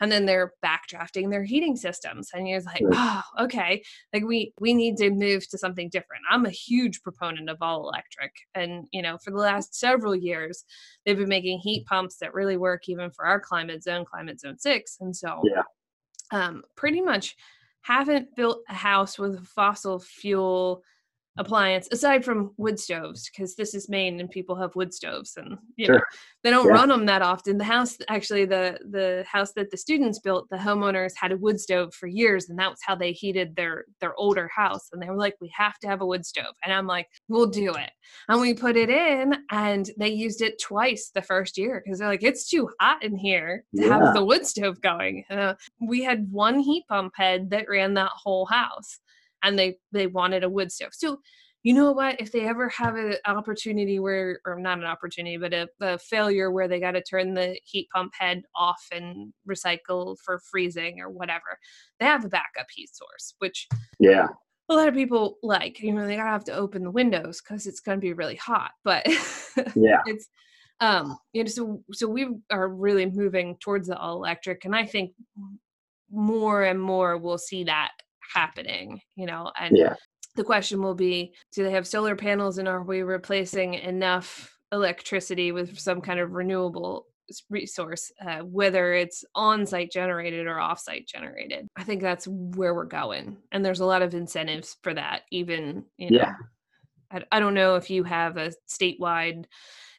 and 0.00 0.12
then 0.12 0.26
they're 0.26 0.52
backdrafting 0.64 1.30
their 1.30 1.44
heating 1.44 1.76
systems. 1.76 2.30
And 2.34 2.48
you're 2.48 2.60
like, 2.62 2.82
oh, 2.92 3.22
okay. 3.40 3.82
Like 4.12 4.24
we 4.24 4.52
we 4.60 4.74
need 4.74 4.96
to 4.98 5.10
move 5.10 5.48
to 5.48 5.58
something 5.58 5.88
different. 5.88 6.22
I'm 6.30 6.46
a 6.46 6.50
huge 6.50 7.02
proponent 7.02 7.48
of 7.48 7.58
all 7.60 7.88
electric. 7.88 8.32
And, 8.54 8.86
you 8.92 9.02
know, 9.02 9.18
for 9.18 9.30
the 9.30 9.38
last 9.38 9.74
several 9.74 10.14
years, 10.14 10.64
they've 11.04 11.16
been 11.16 11.28
making 11.28 11.60
heat 11.60 11.86
pumps 11.86 12.16
that 12.18 12.34
really 12.34 12.56
work 12.56 12.88
even 12.88 13.10
for 13.10 13.24
our 13.24 13.40
climate 13.40 13.82
zone, 13.82 14.04
climate 14.04 14.40
zone 14.40 14.58
six. 14.58 14.98
And 15.00 15.16
so 15.16 15.42
yeah. 15.44 15.62
um 16.32 16.62
pretty 16.76 17.00
much 17.00 17.36
haven't 17.82 18.34
built 18.34 18.62
a 18.68 18.74
house 18.74 19.18
with 19.18 19.46
fossil 19.46 20.00
fuel 20.00 20.82
appliance 21.38 21.88
aside 21.92 22.24
from 22.24 22.52
wood 22.56 22.78
stoves 22.78 23.28
because 23.30 23.56
this 23.56 23.74
is 23.74 23.88
Maine 23.88 24.20
and 24.20 24.30
people 24.30 24.56
have 24.56 24.74
wood 24.74 24.92
stoves 24.92 25.36
and 25.36 25.58
you 25.76 25.86
sure. 25.86 25.96
know 25.96 26.00
they 26.42 26.50
don't 26.50 26.66
yeah. 26.66 26.72
run 26.72 26.88
them 26.88 27.06
that 27.06 27.22
often. 27.22 27.58
The 27.58 27.64
house 27.64 27.96
actually 28.08 28.44
the 28.44 28.78
the 28.90 29.24
house 29.26 29.52
that 29.52 29.70
the 29.70 29.76
students 29.76 30.18
built, 30.18 30.48
the 30.48 30.56
homeowners 30.56 31.12
had 31.16 31.32
a 31.32 31.36
wood 31.36 31.60
stove 31.60 31.92
for 31.94 32.06
years 32.06 32.48
and 32.48 32.58
that 32.58 32.70
was 32.70 32.78
how 32.82 32.94
they 32.94 33.12
heated 33.12 33.56
their 33.56 33.84
their 34.00 34.14
older 34.16 34.48
house 34.54 34.88
and 34.92 35.02
they 35.02 35.08
were 35.08 35.16
like 35.16 35.34
we 35.40 35.52
have 35.54 35.78
to 35.80 35.88
have 35.88 36.00
a 36.00 36.06
wood 36.06 36.24
stove 36.24 36.54
and 36.64 36.72
I'm 36.72 36.86
like 36.86 37.08
we'll 37.28 37.46
do 37.46 37.74
it. 37.74 37.90
And 38.28 38.40
we 38.40 38.54
put 38.54 38.76
it 38.76 38.90
in 38.90 39.34
and 39.50 39.90
they 39.98 40.08
used 40.08 40.40
it 40.40 40.60
twice 40.60 41.10
the 41.14 41.22
first 41.22 41.58
year 41.58 41.82
because 41.84 41.98
they're 41.98 42.08
like 42.08 42.22
it's 42.22 42.48
too 42.48 42.70
hot 42.80 43.02
in 43.02 43.16
here 43.16 43.64
to 43.74 43.82
yeah. 43.82 43.98
have 43.98 44.14
the 44.14 44.24
wood 44.24 44.46
stove 44.46 44.80
going. 44.80 45.24
Uh, 45.28 45.54
we 45.86 46.02
had 46.02 46.30
one 46.30 46.60
heat 46.60 46.84
pump 46.88 47.12
head 47.16 47.50
that 47.50 47.68
ran 47.68 47.94
that 47.94 48.12
whole 48.14 48.46
house 48.46 49.00
and 49.42 49.58
they 49.58 49.78
they 49.92 50.06
wanted 50.06 50.44
a 50.44 50.48
wood 50.48 50.72
stove. 50.72 50.90
So 50.92 51.18
you 51.62 51.74
know 51.74 51.90
what? 51.90 52.20
If 52.20 52.30
they 52.30 52.46
ever 52.46 52.68
have 52.68 52.94
an 52.94 53.16
opportunity 53.26 53.98
where, 53.98 54.38
or 54.46 54.56
not 54.60 54.78
an 54.78 54.84
opportunity, 54.84 55.36
but 55.36 55.52
a, 55.52 55.68
a 55.80 55.98
failure 55.98 56.52
where 56.52 56.68
they 56.68 56.78
got 56.78 56.92
to 56.92 57.02
turn 57.02 57.34
the 57.34 57.58
heat 57.64 57.88
pump 57.92 58.12
head 58.16 58.42
off 58.54 58.86
and 58.92 59.32
recycle 59.50 60.16
for 60.24 60.38
freezing 60.48 61.00
or 61.00 61.10
whatever, 61.10 61.58
they 61.98 62.06
have 62.06 62.24
a 62.24 62.28
backup 62.28 62.66
heat 62.72 62.94
source. 62.94 63.34
Which 63.40 63.66
yeah, 63.98 64.28
a 64.68 64.74
lot 64.74 64.88
of 64.88 64.94
people 64.94 65.38
like 65.42 65.80
you 65.80 65.92
know 65.92 66.06
they 66.06 66.16
gotta 66.16 66.30
have 66.30 66.44
to 66.44 66.54
open 66.54 66.82
the 66.82 66.90
windows 66.90 67.40
because 67.40 67.66
it's 67.66 67.80
gonna 67.80 67.98
be 67.98 68.12
really 68.12 68.36
hot 68.36 68.72
but 68.84 69.06
yeah 69.74 70.02
it's 70.06 70.28
um 70.80 71.16
you 71.32 71.42
know 71.42 71.48
so 71.48 71.82
so 71.92 72.08
we 72.08 72.28
are 72.50 72.68
really 72.68 73.06
moving 73.06 73.56
towards 73.60 73.88
the 73.88 73.96
all 73.96 74.16
electric 74.16 74.64
and 74.64 74.74
i 74.74 74.84
think 74.84 75.12
more 76.10 76.64
and 76.64 76.80
more 76.80 77.16
we'll 77.16 77.38
see 77.38 77.64
that 77.64 77.90
happening 78.34 79.00
you 79.16 79.26
know 79.26 79.50
and 79.58 79.76
yeah 79.76 79.94
the 80.36 80.44
question 80.44 80.82
will 80.82 80.94
be 80.94 81.32
do 81.54 81.64
they 81.64 81.70
have 81.70 81.86
solar 81.86 82.14
panels 82.14 82.58
and 82.58 82.68
are 82.68 82.82
we 82.82 83.02
replacing 83.02 83.74
enough 83.74 84.54
electricity 84.72 85.52
with 85.52 85.78
some 85.78 86.00
kind 86.00 86.20
of 86.20 86.32
renewable 86.32 87.06
resource, 87.50 88.12
uh, 88.26 88.38
whether 88.38 88.94
it's 88.94 89.24
on 89.34 89.66
site 89.66 89.90
generated 89.90 90.46
or 90.46 90.58
off 90.58 90.78
site 90.78 91.06
generated. 91.06 91.66
I 91.76 91.84
think 91.84 92.02
that's 92.02 92.26
where 92.28 92.74
we're 92.74 92.84
going. 92.84 93.36
And 93.52 93.64
there's 93.64 93.80
a 93.80 93.86
lot 93.86 94.02
of 94.02 94.14
incentives 94.14 94.76
for 94.82 94.94
that, 94.94 95.22
even, 95.30 95.84
you 95.96 96.10
know. 96.10 96.18
Yeah. 96.18 96.32
I, 97.10 97.22
I 97.32 97.40
don't 97.40 97.54
know 97.54 97.76
if 97.76 97.90
you 97.90 98.04
have 98.04 98.36
a 98.36 98.52
statewide 98.68 99.44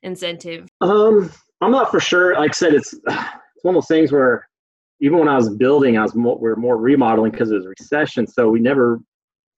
incentive. 0.04 0.68
Um, 0.82 1.32
I'm 1.62 1.72
not 1.72 1.92
for 1.92 2.00
sure. 2.00 2.36
Like 2.36 2.52
I 2.52 2.54
said, 2.54 2.74
it's 2.74 2.94
it's 3.08 3.64
one 3.64 3.76
of 3.76 3.82
those 3.82 3.88
things 3.88 4.12
where 4.12 4.47
even 5.00 5.20
when 5.20 5.28
I 5.28 5.36
was 5.36 5.50
building, 5.50 5.98
I 5.98 6.04
was 6.04 6.16
more, 6.16 6.38
we 6.38 6.50
are 6.50 6.56
more 6.56 6.78
remodeling 6.78 7.32
because 7.32 7.52
it 7.52 7.56
was 7.56 7.68
recession. 7.68 8.28
So 8.28 8.50
we 8.50 8.60
never 8.60 9.00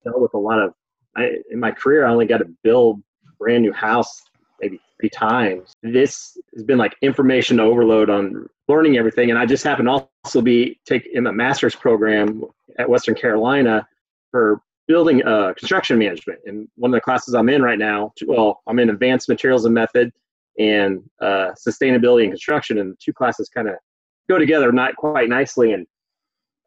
dealt 0.03 0.21
with 0.21 0.33
a 0.33 0.37
lot 0.37 0.59
of. 0.59 0.73
I, 1.15 1.37
in 1.49 1.59
my 1.59 1.71
career, 1.71 2.05
I 2.05 2.11
only 2.11 2.25
got 2.25 2.37
to 2.37 2.49
build 2.63 3.01
brand 3.39 3.63
new 3.63 3.73
house 3.73 4.21
maybe 4.61 4.79
three 4.99 5.09
times. 5.09 5.73
This 5.81 6.37
has 6.53 6.63
been 6.63 6.77
like 6.77 6.95
information 7.01 7.59
overload 7.59 8.09
on 8.09 8.47
learning 8.67 8.97
everything. 8.97 9.29
And 9.29 9.39
I 9.39 9.45
just 9.45 9.63
happen 9.63 9.85
to 9.85 10.05
also 10.23 10.41
be 10.41 10.79
take 10.85 11.07
in 11.13 11.25
a 11.27 11.33
master's 11.33 11.75
program 11.75 12.43
at 12.77 12.89
Western 12.89 13.15
Carolina 13.15 13.87
for 14.31 14.61
building 14.87 15.23
uh, 15.25 15.53
construction 15.53 15.97
management. 15.97 16.39
And 16.45 16.67
one 16.75 16.91
of 16.91 16.95
the 16.95 17.01
classes 17.01 17.33
I'm 17.33 17.49
in 17.49 17.61
right 17.61 17.79
now, 17.79 18.11
well, 18.27 18.61
I'm 18.67 18.79
in 18.79 18.89
advanced 18.89 19.29
materials 19.29 19.65
and 19.65 19.73
method 19.73 20.11
and 20.57 21.01
uh, 21.21 21.51
sustainability 21.67 22.23
and 22.23 22.31
construction. 22.31 22.79
And 22.79 22.91
the 22.91 22.97
two 22.99 23.13
classes 23.13 23.49
kind 23.49 23.69
of 23.69 23.75
go 24.29 24.37
together 24.37 24.71
not 24.71 24.95
quite 24.95 25.27
nicely. 25.27 25.73
And 25.73 25.85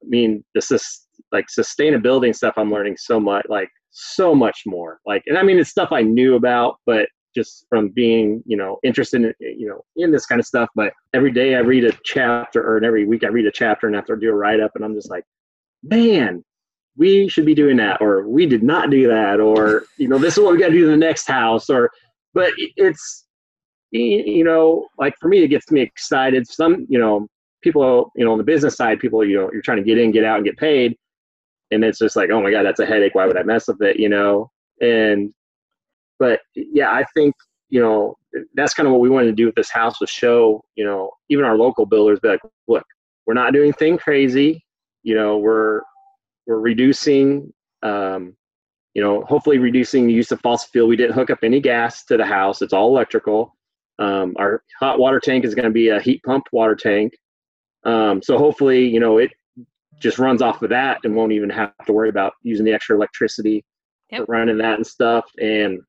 I 0.03 0.07
mean, 0.09 0.44
this 0.55 0.70
is 0.70 1.07
like 1.31 1.46
sustainability 1.46 2.35
stuff 2.35 2.55
I'm 2.57 2.70
learning 2.70 2.96
so 2.98 3.20
much, 3.20 3.46
like 3.48 3.68
so 3.90 4.35
much 4.35 4.62
more. 4.66 5.01
Like, 5.07 5.22
and 5.27 5.38
I 5.38 5.42
mean, 5.42 5.59
it's 5.59 5.70
stuff 5.70 5.92
I 5.92 6.03
knew 6.03 6.35
about, 6.35 6.77
but 6.85 7.09
just 7.35 7.64
from 7.68 7.88
being 7.88 8.42
you 8.44 8.57
know 8.57 8.79
interested 8.83 9.22
in 9.22 9.35
you 9.40 9.66
know 9.66 9.83
in 9.96 10.11
this 10.12 10.27
kind 10.27 10.38
of 10.38 10.46
stuff 10.46 10.68
but 10.75 10.92
every 11.14 11.33
day 11.33 11.55
i 11.55 11.61
read 11.61 11.85
a 11.85 11.92
chapter 12.05 12.62
or 12.62 12.83
every 12.85 13.07
week 13.07 13.25
i 13.25 13.29
read 13.29 13.46
a 13.46 13.51
chapter 13.51 13.87
and 13.87 13.96
after 13.96 14.14
i 14.14 14.20
do 14.20 14.29
a 14.31 14.35
write-up 14.35 14.70
and 14.75 14.85
i'm 14.85 14.94
just 14.94 15.11
like 15.11 15.25
man 15.83 16.44
we 16.96 17.29
should 17.29 17.46
be 17.46 17.55
doing 17.55 17.77
that 17.77 18.01
or 18.01 18.29
we 18.29 18.44
did 18.46 18.62
not 18.62 18.90
do 18.90 19.09
that 19.09 19.40
or 19.40 19.85
you 19.96 20.09
know 20.09 20.18
this 20.18 20.37
is 20.37 20.44
what 20.44 20.53
we 20.53 20.59
got 20.59 20.68
to 20.68 20.72
do 20.72 20.85
in 20.85 20.90
the 20.90 21.07
next 21.07 21.27
house 21.27 21.70
or 21.70 21.90
but 22.35 22.53
it's 22.77 23.27
you 23.90 24.44
know 24.44 24.87
like 24.98 25.14
for 25.20 25.29
me 25.29 25.42
it 25.42 25.48
gets 25.48 25.70
me 25.70 25.81
excited 25.81 26.46
some 26.46 26.87
you 26.88 26.98
know 26.98 27.27
people 27.62 28.12
you 28.16 28.25
know 28.25 28.33
on 28.33 28.38
the 28.38 28.44
business 28.44 28.77
side 28.77 28.98
people 28.98 29.25
you 29.25 29.37
know 29.37 29.51
you're 29.53 29.62
trying 29.62 29.79
to 29.79 29.85
get 29.85 29.98
in 29.98 30.11
get 30.11 30.25
out 30.25 30.37
and 30.37 30.44
get 30.44 30.57
paid 30.57 30.96
and 31.70 31.85
it's 31.85 31.98
just 31.98 32.16
like 32.16 32.31
oh 32.31 32.42
my 32.42 32.51
god 32.51 32.64
that's 32.64 32.81
a 32.81 32.87
headache 32.87 33.14
why 33.14 33.27
would 33.27 33.37
i 33.37 33.42
mess 33.42 33.68
with 33.68 33.81
it 33.83 33.98
you 33.98 34.09
know 34.09 34.51
and 34.81 35.33
but 36.22 36.38
yeah, 36.55 36.88
I 36.88 37.05
think 37.14 37.35
you 37.68 37.81
know 37.81 38.16
that's 38.55 38.75
kind 38.75 38.87
of 38.87 38.92
what 38.92 39.01
we 39.01 39.11
wanted 39.11 39.27
to 39.27 39.33
do 39.33 39.46
with 39.46 39.57
this 39.57 39.70
house 39.70 40.01
was 40.01 40.09
show 40.09 40.62
you 40.77 40.85
know 40.85 41.11
even 41.31 41.44
our 41.44 41.57
local 41.57 41.85
builders 41.85 42.20
be 42.20 42.29
like, 42.29 42.40
look, 42.68 42.85
we're 43.27 43.35
not 43.35 43.53
doing 43.53 43.64
anything 43.64 43.98
crazy. 43.98 44.64
You 45.03 45.16
know, 45.16 45.38
we're 45.38 45.81
we're 46.46 46.61
reducing. 46.61 47.53
Um, 47.83 48.37
you 48.94 49.03
know, 49.03 49.22
hopefully 49.22 49.59
reducing 49.59 50.07
the 50.07 50.12
use 50.12 50.31
of 50.31 50.40
fossil 50.42 50.68
fuel. 50.70 50.87
We 50.87 50.96
didn't 50.96 51.14
hook 51.14 51.31
up 51.31 51.38
any 51.42 51.59
gas 51.61 52.05
to 52.05 52.16
the 52.16 52.27
house. 52.27 52.62
It's 52.62 52.75
all 52.75 52.88
electrical. 52.88 53.57
Um, 53.98 54.35
our 54.38 54.62
hot 54.79 55.01
water 55.01 55.18
tank 55.18 55.44
is 55.44 55.55
going 55.55 55.64
to 55.64 55.70
be 55.70 55.88
a 55.88 55.98
heat 55.98 56.22
pump 56.25 56.44
water 56.53 56.77
tank. 56.77 57.14
Um, 57.85 58.23
so 58.23 58.38
hopefully, 58.38 58.87
you 58.87 59.01
know, 59.01 59.18
it 59.18 59.31
just 59.99 60.18
runs 60.18 60.42
off 60.42 60.62
of 60.62 60.71
that 60.71 61.01
and 61.05 61.14
won't 61.14 61.33
even 61.33 61.51
have 61.51 61.73
to 61.87 61.92
worry 61.92 62.09
about 62.09 62.35
using 62.42 62.64
the 62.64 62.73
extra 62.73 62.97
electricity 62.97 63.64
yep. 64.11 64.27
for 64.27 64.33
running 64.33 64.59
that 64.59 64.77
and 64.77 64.87
stuff. 64.87 65.25
And 65.40 65.81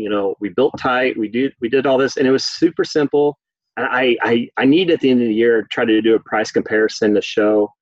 you 0.00 0.08
know 0.08 0.34
we 0.40 0.48
built 0.48 0.76
tight 0.78 1.16
we 1.18 1.28
did 1.28 1.52
we 1.60 1.68
did 1.68 1.86
all 1.86 1.98
this 1.98 2.16
and 2.16 2.26
it 2.26 2.30
was 2.30 2.44
super 2.44 2.84
simple 2.84 3.38
I, 3.76 4.16
I 4.22 4.48
i 4.56 4.64
need 4.64 4.90
at 4.90 5.00
the 5.00 5.10
end 5.10 5.22
of 5.22 5.28
the 5.28 5.34
year 5.34 5.66
try 5.70 5.84
to 5.84 6.02
do 6.02 6.14
a 6.14 6.20
price 6.20 6.50
comparison 6.50 7.14
to 7.14 7.22
show 7.22 7.72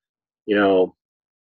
you 0.47 0.57
know 0.57 0.95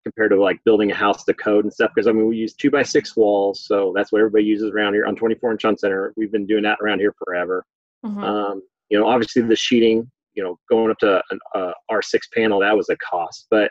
compared 0.05 0.31
to 0.31 0.41
like 0.41 0.63
building 0.65 0.93
a 0.93 0.95
house 0.95 1.25
to 1.25 1.35
code 1.35 1.65
and 1.65 1.73
stuff 1.73 1.91
because 1.95 2.07
i 2.07 2.13
mean 2.13 2.27
we 2.27 2.37
use 2.37 2.55
two 2.55 2.71
by 2.71 2.83
six 2.83 3.17
walls 3.17 3.65
so 3.67 3.93
that's 3.97 4.13
what 4.13 4.21
everybody 4.21 4.45
uses 4.45 4.71
around 4.71 4.93
here 4.93 5.07
on 5.07 5.17
24 5.17 5.53
inch 5.53 5.65
on 5.65 5.77
center 5.77 6.13
we've 6.17 6.33
been 6.33 6.47
doing 6.47 6.63
that 6.63 6.79
around 6.83 6.99
here 6.99 7.15
forever 7.25 7.65
mm-hmm. 8.05 8.23
um, 8.23 8.63
you 8.91 8.99
know 8.99 9.07
obviously 9.07 9.43
the 9.43 9.57
sheeting 9.57 10.11
you 10.37 10.43
know 10.43 10.59
going 10.71 10.91
up 10.91 10.99
to 10.99 11.21
an 11.31 11.39
uh, 11.55 11.73
r6 11.91 12.21
panel 12.35 12.61
that 12.61 12.77
was 12.77 12.89
a 12.89 12.97
cost 12.97 13.47
but 13.51 13.71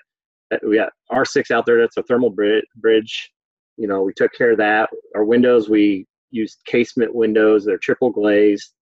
uh, 0.51 0.57
we 0.67 0.75
got 0.75 0.91
r6 1.11 1.51
out 1.51 1.65
there 1.65 1.79
that's 1.79 1.97
a 1.97 2.03
thermal 2.03 2.33
bridge 2.75 3.31
you 3.77 3.87
know 3.87 4.01
we 4.01 4.13
took 4.13 4.31
care 4.33 4.51
of 4.51 4.57
that 4.57 4.89
our 5.15 5.23
windows 5.23 5.69
we 5.69 6.05
used 6.35 6.59
casement 6.65 7.15
windows. 7.15 7.65
They're 7.65 7.77
triple 7.77 8.11
glazed 8.11 8.73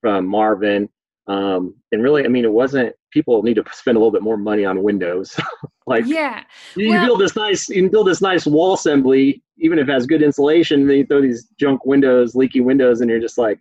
from 0.00 0.26
Marvin. 0.26 0.88
Um, 1.28 1.76
and 1.92 2.02
really, 2.02 2.24
I 2.24 2.28
mean, 2.28 2.44
it 2.44 2.52
wasn't. 2.52 2.94
People 3.12 3.42
need 3.42 3.54
to 3.54 3.64
spend 3.72 3.96
a 3.96 4.00
little 4.00 4.10
bit 4.10 4.22
more 4.22 4.36
money 4.36 4.64
on 4.64 4.82
windows. 4.82 5.38
like, 5.86 6.04
yeah, 6.06 6.42
you 6.74 6.88
well, 6.88 7.06
build 7.06 7.20
this 7.20 7.36
nice, 7.36 7.68
you 7.68 7.82
can 7.82 7.90
build 7.90 8.08
this 8.08 8.20
nice 8.20 8.46
wall 8.46 8.74
assembly, 8.74 9.42
even 9.58 9.78
if 9.78 9.88
it 9.88 9.92
has 9.92 10.06
good 10.06 10.22
insulation. 10.22 10.88
Then 10.88 10.96
you 10.96 11.06
throw 11.06 11.22
these 11.22 11.46
junk 11.60 11.84
windows, 11.84 12.34
leaky 12.34 12.60
windows, 12.60 13.00
and 13.00 13.10
you're 13.10 13.20
just 13.20 13.38
like, 13.38 13.60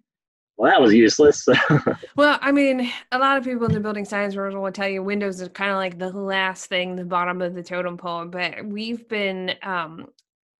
well, 0.62 0.70
that 0.70 0.80
was 0.80 0.94
useless. 0.94 1.48
well, 2.16 2.38
I 2.40 2.52
mean, 2.52 2.92
a 3.12 3.18
lot 3.18 3.36
of 3.36 3.44
people 3.44 3.66
in 3.66 3.74
the 3.74 3.80
building 3.80 4.06
science 4.06 4.36
world 4.36 4.56
will 4.56 4.72
tell 4.72 4.88
you 4.88 5.02
windows 5.02 5.42
are 5.42 5.50
kind 5.50 5.72
of 5.72 5.78
like 5.78 5.98
the 5.98 6.12
last 6.12 6.68
thing, 6.68 6.96
the 6.96 7.04
bottom 7.04 7.42
of 7.42 7.56
the 7.56 7.64
totem 7.64 7.98
pole. 7.98 8.26
But 8.26 8.64
we've 8.64 9.10
been 9.10 9.56
um, 9.64 10.10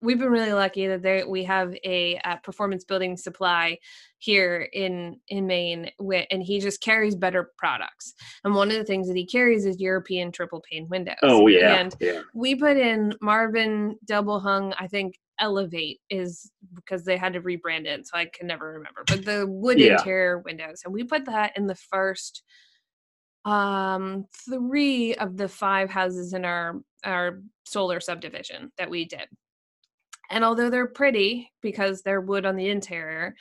we've 0.02 0.18
been 0.18 0.32
really 0.32 0.54
lucky 0.54 0.88
that 0.88 1.04
there 1.04 1.30
we 1.30 1.44
have 1.44 1.76
a, 1.84 2.20
a, 2.26 2.38
performance 2.42 2.84
building 2.84 3.16
supply 3.16 3.78
here 4.18 4.68
in 4.74 5.20
in 5.28 5.46
Maine, 5.46 5.92
and 6.32 6.42
he 6.42 6.60
just 6.60 6.82
carries 6.82 7.14
better 7.14 7.52
products. 7.60 8.16
And 8.44 8.56
one 8.56 8.72
of 8.72 8.78
the 8.78 8.84
things 8.84 9.08
that 9.08 9.16
he 9.16 9.28
carries 9.28 9.68
is 9.68 9.80
European 9.80 10.32
triple 10.32 10.64
pane 10.68 10.90
windows. 10.90 11.18
Oh 11.22 11.46
yeah, 11.46 11.76
and 11.76 11.96
yeah. 12.00 12.22
we 12.34 12.56
put 12.56 12.76
in 12.76 13.14
Marvin 13.22 14.00
double 14.06 14.40
hung. 14.40 14.74
I 14.80 14.88
think 14.88 15.20
Elevate 15.42 16.00
is 16.10 16.52
because 16.74 17.04
they 17.04 17.18
had 17.18 17.34
to 17.34 17.42
rebrand 17.42 17.86
it, 17.86 18.08
so 18.08 18.18
I 18.18 18.26
can 18.26 18.48
never 18.48 18.74
remember. 18.74 19.04
But 19.06 19.26
the 19.26 19.46
wood 19.46 19.80
yeah. 19.80 19.94
interior 19.94 20.40
windows, 20.40 20.84
and 20.86 20.94
we 20.94 21.04
put 21.04 21.26
that 21.26 21.58
in 21.58 21.68
the 21.68 21.76
first 21.76 22.44
um 23.44 24.26
three 24.48 25.16
of 25.16 25.36
the 25.36 25.48
five 25.48 25.90
houses 25.90 26.34
in 26.34 26.46
our 26.46 26.80
our 27.04 27.42
solar 27.66 28.00
subdivision 28.00 28.72
that 28.78 28.88
we 28.88 29.04
did 29.04 29.28
and 30.32 30.46
although 30.46 30.70
they're 30.70 30.88
pretty 30.88 31.52
because 31.62 32.02
they're 32.02 32.22
wood 32.22 32.46
on 32.46 32.56
the 32.56 32.70
interior, 32.70 33.36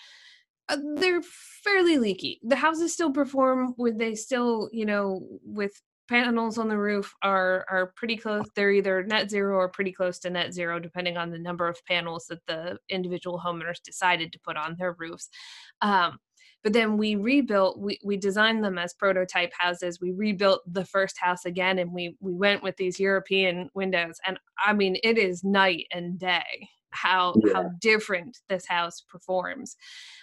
uh, 0.69 0.77
they're 0.97 1.23
fairly 1.63 1.99
leaky. 1.99 2.41
The 2.43 2.57
houses 2.57 2.93
still 2.93 3.13
perform 3.13 3.75
with 3.79 3.97
they 3.97 4.17
still, 4.17 4.69
you 4.73 4.85
know, 4.85 5.27
with 5.45 5.81
panels 6.11 6.59
on 6.59 6.69
the 6.69 6.77
roof 6.77 7.15
are 7.23 7.65
are 7.71 7.93
pretty 7.97 8.17
close. 8.17 8.45
They're 8.55 8.73
either 8.73 9.05
net 9.05 9.31
zero 9.31 9.57
or 9.57 9.69
pretty 9.69 9.93
close 9.93 10.19
to 10.21 10.31
net 10.31 10.53
zero, 10.53 10.79
depending 10.79 11.17
on 11.17 11.31
the 11.31 11.39
number 11.39 11.69
of 11.69 11.79
panels 11.87 12.27
that 12.29 12.45
the 12.47 12.79
individual 12.91 13.41
homeowners 13.45 13.83
decided 13.83 14.33
to 14.33 14.41
put 14.41 14.57
on 14.57 14.77
their 14.79 14.95
roofs. 14.99 15.31
Um, 15.81 16.19
but 16.63 16.75
then 16.75 16.99
we 16.99 17.15
rebuilt 17.15 17.79
we, 17.79 17.99
we 18.05 18.17
designed 18.17 18.63
them 18.63 18.77
as 18.77 18.93
prototype 18.93 19.53
houses 19.57 19.99
we 20.01 20.13
rebuilt 20.13 20.61
the 20.71 20.85
first 20.85 21.17
house 21.19 21.47
again 21.47 21.79
and 21.79 21.93
we 21.93 22.17
we 22.21 22.35
went 22.35 22.63
with 22.63 22.77
these 22.77 23.01
european 23.01 23.71
windows 23.75 24.17
and 24.27 24.39
i 24.63 24.73
mean 24.73 24.97
it 25.03 25.17
is 25.17 25.43
night 25.43 25.87
and 25.91 26.19
day 26.19 26.69
how 26.93 27.35
yeah. 27.45 27.55
how 27.55 27.71
different 27.81 28.39
this 28.49 28.67
house 28.67 29.03
performs. 29.09 29.77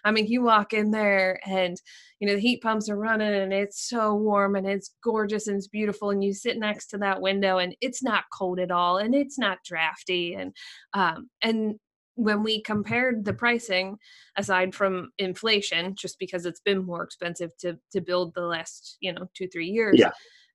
I 0.03 0.11
mean, 0.11 0.27
you 0.27 0.41
walk 0.41 0.73
in 0.73 0.91
there 0.91 1.39
and 1.45 1.77
you 2.19 2.27
know 2.27 2.35
the 2.35 2.41
heat 2.41 2.61
pumps 2.61 2.89
are 2.89 2.97
running 2.97 3.33
and 3.33 3.53
it's 3.53 3.87
so 3.87 4.15
warm 4.15 4.55
and 4.55 4.67
it's 4.67 4.95
gorgeous 5.03 5.47
and 5.47 5.57
it's 5.57 5.67
beautiful 5.67 6.09
and 6.09 6.23
you 6.23 6.33
sit 6.33 6.57
next 6.57 6.87
to 6.87 6.97
that 6.99 7.21
window 7.21 7.57
and 7.57 7.75
it's 7.81 8.03
not 8.03 8.25
cold 8.31 8.59
at 8.59 8.71
all 8.71 8.97
and 8.97 9.15
it's 9.15 9.37
not 9.37 9.59
drafty 9.63 10.33
and 10.33 10.53
um 10.93 11.29
and 11.41 11.75
when 12.15 12.41
we 12.41 12.59
compared 12.61 13.23
the 13.23 13.33
pricing 13.33 13.95
aside 14.37 14.73
from 14.73 15.11
inflation 15.19 15.93
just 15.95 16.17
because 16.17 16.47
it's 16.47 16.61
been 16.61 16.83
more 16.83 17.03
expensive 17.03 17.51
to 17.59 17.77
to 17.91 18.01
build 18.01 18.33
the 18.33 18.41
last 18.41 18.97
you 18.99 19.13
know 19.13 19.29
2 19.35 19.47
3 19.47 19.67
years 19.67 19.99
yeah. 19.99 20.11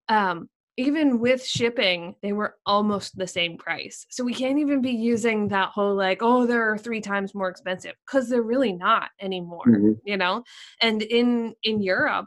um 0.09 0.49
even 0.77 1.19
with 1.19 1.45
shipping, 1.45 2.15
they 2.23 2.33
were 2.33 2.57
almost 2.65 3.17
the 3.17 3.27
same 3.27 3.59
price. 3.59 4.07
So 4.11 4.25
we 4.25 4.33
can't 4.33 4.59
even 4.59 4.81
be 4.81 4.93
using 4.93 5.49
that 5.49 5.71
whole 5.71 5.95
like, 5.95 6.19
oh, 6.23 6.47
they're 6.47 6.79
three 6.79 7.01
times 7.01 7.35
more 7.35 7.49
expensive 7.49 7.95
because 8.07 8.29
they're 8.29 8.43
really 8.43 8.73
not 8.73 9.11
anymore, 9.21 9.67
mm-hmm. 9.67 9.93
you 10.05 10.17
know? 10.17 10.45
And 10.81 11.03
in 11.03 11.55
in 11.63 11.83
Europe, 11.83 12.27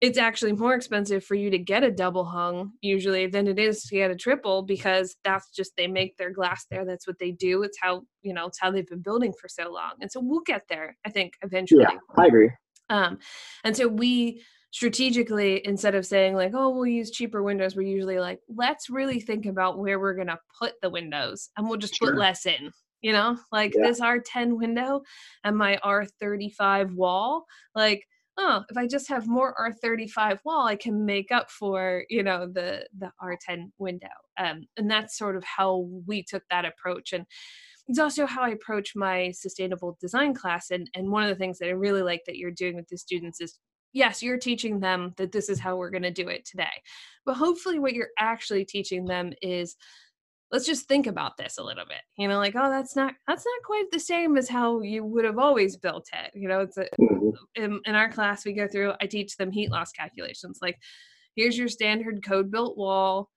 it's 0.00 0.18
actually 0.18 0.52
more 0.52 0.74
expensive 0.74 1.24
for 1.24 1.34
you 1.34 1.50
to 1.50 1.58
get 1.58 1.82
a 1.82 1.90
double 1.90 2.24
hung 2.24 2.72
usually 2.80 3.26
than 3.26 3.46
it 3.46 3.58
is 3.58 3.82
to 3.82 3.96
get 3.96 4.10
a 4.10 4.16
triple 4.16 4.62
because 4.62 5.16
that's 5.24 5.50
just 5.50 5.72
they 5.76 5.86
make 5.86 6.16
their 6.16 6.30
glass 6.30 6.66
there 6.70 6.84
that's 6.84 7.06
what 7.06 7.18
they 7.18 7.32
do 7.32 7.62
it's 7.62 7.78
how 7.80 8.02
you 8.22 8.32
know 8.32 8.46
it's 8.46 8.60
how 8.60 8.70
they've 8.70 8.86
been 8.86 9.02
building 9.02 9.32
for 9.40 9.48
so 9.48 9.70
long 9.72 9.92
and 10.00 10.10
so 10.10 10.20
we'll 10.22 10.42
get 10.46 10.62
there 10.68 10.96
i 11.04 11.10
think 11.10 11.32
eventually 11.42 11.82
yeah 11.82 11.98
i 12.16 12.26
agree 12.26 12.50
um 12.90 13.18
and 13.64 13.76
so 13.76 13.88
we 13.88 14.40
strategically 14.70 15.66
instead 15.66 15.94
of 15.94 16.04
saying 16.04 16.34
like 16.34 16.52
oh 16.54 16.68
we'll 16.68 16.86
use 16.86 17.10
cheaper 17.10 17.42
windows 17.42 17.74
we're 17.74 17.82
usually 17.82 18.18
like 18.18 18.38
let's 18.54 18.90
really 18.90 19.18
think 19.18 19.46
about 19.46 19.78
where 19.78 19.98
we're 19.98 20.14
going 20.14 20.26
to 20.26 20.38
put 20.58 20.74
the 20.82 20.90
windows 20.90 21.48
and 21.56 21.66
we'll 21.66 21.78
just 21.78 21.96
sure. 21.96 22.10
put 22.10 22.18
less 22.18 22.44
in 22.44 22.70
you 23.00 23.12
know 23.12 23.36
like 23.50 23.74
yeah. 23.74 23.86
this 23.86 24.00
r10 24.00 24.58
window 24.58 25.00
and 25.44 25.56
my 25.56 25.78
r35 25.82 26.94
wall 26.94 27.44
like 27.74 28.04
oh, 28.38 28.62
if 28.70 28.76
I 28.76 28.86
just 28.86 29.08
have 29.08 29.26
more 29.26 29.54
R35 29.60 30.38
wall, 30.44 30.66
I 30.66 30.76
can 30.76 31.04
make 31.04 31.32
up 31.32 31.50
for, 31.50 32.04
you 32.08 32.22
know, 32.22 32.46
the 32.46 32.86
the 32.96 33.10
R10 33.20 33.72
window. 33.78 34.06
Um, 34.38 34.66
and 34.76 34.90
that's 34.90 35.18
sort 35.18 35.36
of 35.36 35.44
how 35.44 35.88
we 36.06 36.22
took 36.22 36.44
that 36.48 36.64
approach. 36.64 37.12
And 37.12 37.26
it's 37.88 37.98
also 37.98 38.26
how 38.26 38.42
I 38.42 38.50
approach 38.50 38.92
my 38.94 39.32
sustainable 39.32 39.98
design 40.00 40.34
class. 40.34 40.70
And 40.70 40.88
and 40.94 41.10
one 41.10 41.24
of 41.24 41.28
the 41.28 41.34
things 41.34 41.58
that 41.58 41.66
I 41.66 41.72
really 41.72 42.02
like 42.02 42.22
that 42.26 42.36
you're 42.36 42.52
doing 42.52 42.76
with 42.76 42.88
the 42.88 42.96
students 42.96 43.40
is 43.40 43.58
yes, 43.98 44.22
you're 44.22 44.38
teaching 44.38 44.80
them 44.80 45.12
that 45.16 45.32
this 45.32 45.48
is 45.48 45.58
how 45.58 45.76
we're 45.76 45.90
going 45.90 46.02
to 46.04 46.10
do 46.10 46.28
it 46.28 46.46
today. 46.46 46.82
But 47.26 47.34
hopefully 47.34 47.78
what 47.78 47.94
you're 47.94 48.08
actually 48.18 48.64
teaching 48.64 49.04
them 49.04 49.32
is 49.42 49.76
let's 50.50 50.64
just 50.64 50.86
think 50.86 51.06
about 51.06 51.36
this 51.36 51.58
a 51.58 51.62
little 51.62 51.84
bit 51.84 52.00
you 52.16 52.26
know 52.26 52.38
like 52.38 52.54
oh 52.56 52.70
that's 52.70 52.96
not 52.96 53.12
that's 53.26 53.44
not 53.44 53.66
quite 53.66 53.84
the 53.92 54.00
same 54.00 54.38
as 54.38 54.48
how 54.48 54.80
you 54.80 55.04
would 55.04 55.26
have 55.26 55.38
always 55.38 55.76
built 55.76 56.08
it 56.12 56.30
you 56.34 56.48
know 56.48 56.60
it's 56.60 56.78
a, 56.78 56.86
mm-hmm. 56.98 57.28
in, 57.54 57.80
in 57.84 57.94
our 57.94 58.10
class 58.10 58.46
we 58.46 58.54
go 58.54 58.66
through 58.66 58.92
i 59.00 59.06
teach 59.06 59.36
them 59.36 59.52
heat 59.52 59.70
loss 59.70 59.92
calculations 59.92 60.58
like 60.62 60.78
here's 61.36 61.58
your 61.58 61.68
standard 61.68 62.24
code 62.24 62.50
built 62.50 62.78
wall 62.78 63.28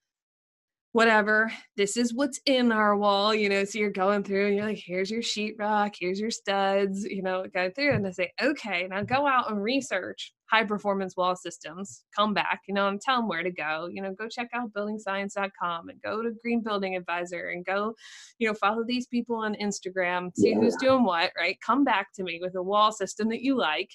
whatever 0.94 1.52
this 1.78 1.96
is 1.96 2.14
what's 2.14 2.40
in 2.46 2.72
our 2.72 2.98
wall 2.98 3.34
you 3.34 3.48
know 3.48 3.64
so 3.64 3.80
you're 3.80 3.90
going 3.90 4.24
through 4.24 4.48
and 4.48 4.56
you're 4.56 4.66
like 4.66 4.82
here's 4.86 5.10
your 5.10 5.22
sheetrock 5.22 5.94
here's 6.00 6.20
your 6.20 6.32
studs 6.32 7.06
you 7.06 7.22
know 7.22 7.46
go 7.54 7.70
through 7.70 7.94
and 7.94 8.06
they 8.06 8.12
say 8.12 8.32
okay 8.42 8.88
now 8.90 9.02
go 9.02 9.26
out 9.26 9.50
and 9.50 9.62
research 9.62 10.34
high 10.52 10.64
performance 10.64 11.16
wall 11.16 11.36
systems 11.36 12.04
come 12.16 12.34
back 12.34 12.62
you 12.68 12.74
know 12.74 12.88
and 12.88 13.00
tell 13.00 13.18
them 13.18 13.28
where 13.28 13.44
to 13.44 13.52
go 13.52 13.88
you 13.92 14.02
know 14.02 14.14
go 14.14 14.28
check 14.28 14.50
out 14.54 14.72
buildingscience.com 14.74 15.90
and 15.90 16.02
go 16.02 16.22
to 16.22 16.32
green 16.44 16.62
building 16.62 16.96
advisor 16.96 17.50
and 17.50 17.66
go 17.66 17.94
you 18.38 18.48
know 18.48 18.54
follow 18.54 18.84
these 18.86 19.08
people 19.08 19.36
on 19.36 19.56
instagram 19.56 20.30
see 20.36 20.50
yeah. 20.50 20.56
who's 20.56 20.76
doing 20.76 21.04
what 21.04 21.32
right? 21.38 21.58
Come 21.66 21.84
back 21.84 22.14
to 22.16 22.24
me 22.24 22.40
with 22.42 22.56
a 22.56 22.64
wall 22.64 22.92
system 22.92 23.30
that 23.30 23.42
you 23.42 23.58
like 23.58 23.92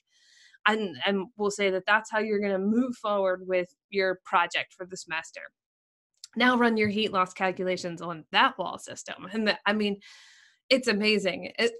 and 0.66 0.96
and 1.04 1.26
we'll 1.36 1.50
say 1.50 1.70
that 1.70 1.84
that's 1.86 2.10
how 2.10 2.18
you're 2.18 2.40
going 2.40 2.52
to 2.52 2.58
move 2.58 2.94
forward 2.96 3.42
with 3.46 3.68
your 3.90 4.20
project 4.24 4.74
for 4.74 4.86
the 4.86 4.96
semester. 4.96 5.42
Now 6.36 6.58
run 6.58 6.76
your 6.76 6.88
heat 6.88 7.12
loss 7.12 7.32
calculations 7.32 8.02
on 8.02 8.24
that 8.32 8.58
wall 8.58 8.78
system 8.78 9.28
and 9.32 9.48
the, 9.48 9.58
i 9.66 9.72
mean 9.72 10.00
it's 10.68 10.88
amazing. 10.88 11.52
It, 11.58 11.72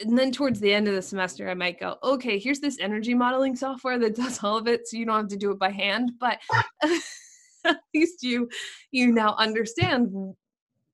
and 0.00 0.18
then 0.18 0.32
towards 0.32 0.60
the 0.60 0.72
end 0.72 0.88
of 0.88 0.94
the 0.94 1.02
semester 1.02 1.48
i 1.48 1.54
might 1.54 1.78
go 1.78 1.96
okay 2.02 2.38
here's 2.38 2.60
this 2.60 2.78
energy 2.80 3.14
modeling 3.14 3.56
software 3.56 3.98
that 3.98 4.14
does 4.16 4.42
all 4.42 4.56
of 4.56 4.66
it 4.66 4.86
so 4.86 4.96
you 4.96 5.06
don't 5.06 5.16
have 5.16 5.28
to 5.28 5.36
do 5.36 5.50
it 5.50 5.58
by 5.58 5.70
hand 5.70 6.12
but 6.18 6.38
at 7.64 7.78
least 7.94 8.22
you 8.22 8.48
you 8.90 9.12
now 9.12 9.34
understand 9.38 10.34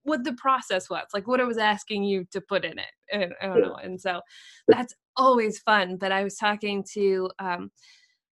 what 0.02 0.24
the 0.24 0.32
process 0.34 0.88
was 0.88 1.06
like 1.12 1.26
what 1.26 1.40
i 1.40 1.44
was 1.44 1.58
asking 1.58 2.02
you 2.02 2.24
to 2.30 2.40
put 2.40 2.64
in 2.64 2.78
it 2.78 2.92
and 3.12 3.32
i 3.42 3.46
don't 3.46 3.62
know 3.62 3.76
and 3.76 4.00
so 4.00 4.20
that's 4.68 4.94
always 5.16 5.58
fun 5.58 5.96
but 5.96 6.12
i 6.12 6.22
was 6.22 6.36
talking 6.36 6.84
to 6.92 7.28
um, 7.38 7.70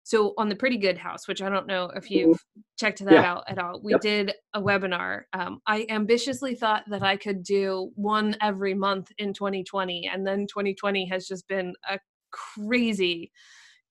so 0.07 0.35
on 0.39 0.49
the 0.49 0.55
Pretty 0.55 0.77
Good 0.77 0.97
House, 0.97 1.27
which 1.27 1.43
I 1.43 1.49
don't 1.49 1.67
know 1.67 1.91
if 1.97 2.05
mm-hmm. 2.05 2.15
you've 2.15 2.45
checked 2.79 3.05
that 3.05 3.13
yeah. 3.13 3.29
out 3.29 3.43
at 3.49 3.59
all, 3.59 3.81
we 3.83 3.91
yep. 3.91 4.01
did 4.01 4.33
a 4.55 4.63
webinar. 4.63 5.23
Um, 5.33 5.61
I 5.67 5.85
ambitiously 5.89 6.55
thought 6.55 6.85
that 6.91 7.03
I 7.03 7.17
could 7.17 7.43
do 7.43 7.91
one 7.97 8.37
every 8.41 8.73
month 8.73 9.11
in 9.19 9.35
2020, 9.35 10.09
and 10.13 10.25
then 10.25 10.47
2020 10.47 11.09
has 11.09 11.27
just 11.27 11.49
been 11.49 11.75
a 11.91 11.99
crazy, 12.31 13.33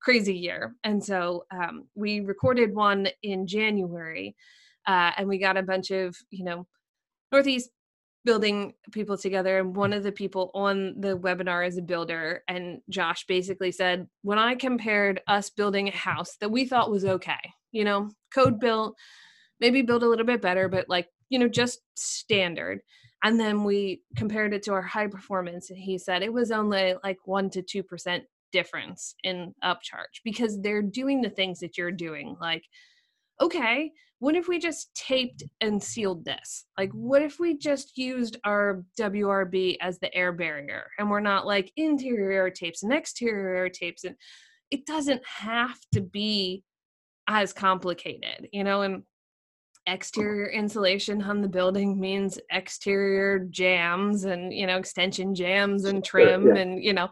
crazy 0.02 0.36
year. 0.36 0.76
And 0.86 1.04
so 1.04 1.48
um, 1.52 1.90
we 1.96 2.22
recorded 2.22 2.74
one 2.74 3.10
in 3.22 3.46
January, 3.46 4.38
uh, 4.88 5.12
and 5.18 5.28
we 5.28 5.38
got 5.38 5.58
a 5.58 5.64
bunch 5.64 5.92
of 5.92 6.16
you 6.30 6.46
know 6.46 6.66
Northeast 7.34 7.72
building 8.26 8.74
people 8.92 9.18
together 9.18 9.60
and 9.60 9.76
one 9.76 9.92
mm. 9.92 9.98
of 9.98 10.04
the 10.04 10.12
people 10.12 10.52
on 10.54 11.00
the 11.00 11.18
webinar 11.18 11.66
is 11.66 11.78
a 11.78 11.82
builder 11.82 12.44
and 12.48 12.82
josh 12.90 13.26
basically 13.28 13.72
said 13.72 14.08
when 14.24 14.40
i 14.40 14.56
compared 14.56 15.22
us 15.28 15.50
building 15.50 15.88
a 15.88 15.96
house 15.96 16.36
that 16.42 16.52
we 16.52 16.66
thought 16.66 16.92
was 16.92 17.06
okay 17.06 17.54
you 17.72 17.84
know 17.84 18.10
code 18.34 18.60
built 18.60 18.96
maybe 19.60 19.82
build 19.82 20.04
a 20.04 20.08
little 20.08 20.26
bit 20.26 20.42
better 20.42 20.68
but 20.68 20.90
like 20.90 21.08
you 21.30 21.40
know 21.40 21.48
just 21.48 21.80
standard 21.96 22.82
and 23.24 23.40
then 23.40 23.64
we 23.64 24.02
compared 24.16 24.54
it 24.54 24.64
to 24.64 24.74
our 24.74 24.82
high 24.82 25.08
performance 25.08 25.70
and 25.70 25.80
he 25.80 25.98
said 25.98 26.22
it 26.22 26.34
was 26.34 26.52
only 26.52 26.96
like 27.04 27.18
1 27.26 27.50
to 27.52 27.62
2% 27.64 28.22
difference 28.52 29.16
in 29.24 29.54
upcharge 29.64 30.22
because 30.24 30.62
they're 30.62 30.82
doing 30.82 31.22
the 31.22 31.30
things 31.30 31.60
that 31.60 31.78
you're 31.78 31.92
doing 31.92 32.38
like 32.40 32.64
okay 33.42 33.92
what 34.20 34.36
if 34.36 34.48
we 34.48 34.60
just 34.60 34.94
taped 34.96 35.44
and 35.62 35.82
sealed 35.82 36.26
this? 36.26 36.66
Like, 36.78 36.92
what 36.94 37.22
if 37.22 37.40
we 37.40 37.58
just 37.58 37.98
used 37.98 38.38
our 38.46 38.84
WRB 39.00 39.78
as 39.82 40.00
the 40.00 40.14
air 40.16 40.32
barrier 40.32 40.90
and 40.98 41.10
we're 41.10 41.20
not 41.20 41.46
like 41.46 41.72
interior 41.76 42.32
air 42.32 42.50
tapes 42.50 42.84
and 42.84 42.94
exterior 42.94 43.56
air 43.56 43.70
tapes? 43.70 44.04
And 44.04 44.16
it 44.72 44.86
doesn't 44.86 45.22
have 45.26 45.78
to 45.94 46.02
be 46.02 46.64
as 47.28 47.54
complicated, 47.54 48.48
you 48.52 48.64
know, 48.64 48.82
and 48.82 49.04
exterior 49.86 50.50
insulation 50.50 51.22
on 51.22 51.42
the 51.42 51.50
building 51.50 52.00
means 52.00 52.40
exterior 52.52 53.40
jams 53.50 54.24
and, 54.24 54.54
you 54.54 54.66
know, 54.66 54.78
extension 54.78 55.36
jams 55.36 55.86
and 55.86 56.04
trim 56.04 56.48
yeah. 56.48 56.62
and, 56.62 56.84
you 56.84 56.94
know, 56.94 57.10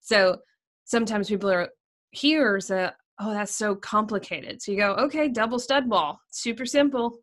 so 0.00 0.38
sometimes 0.84 1.28
people 1.28 1.50
are 1.50 1.68
here's 2.12 2.70
a 2.70 2.94
oh, 3.18 3.32
that's 3.32 3.54
so 3.54 3.74
complicated. 3.74 4.62
So 4.62 4.72
you 4.72 4.78
go, 4.78 4.92
okay, 4.94 5.28
double 5.28 5.58
stud 5.58 5.88
wall, 5.88 6.20
super 6.30 6.66
simple. 6.66 7.18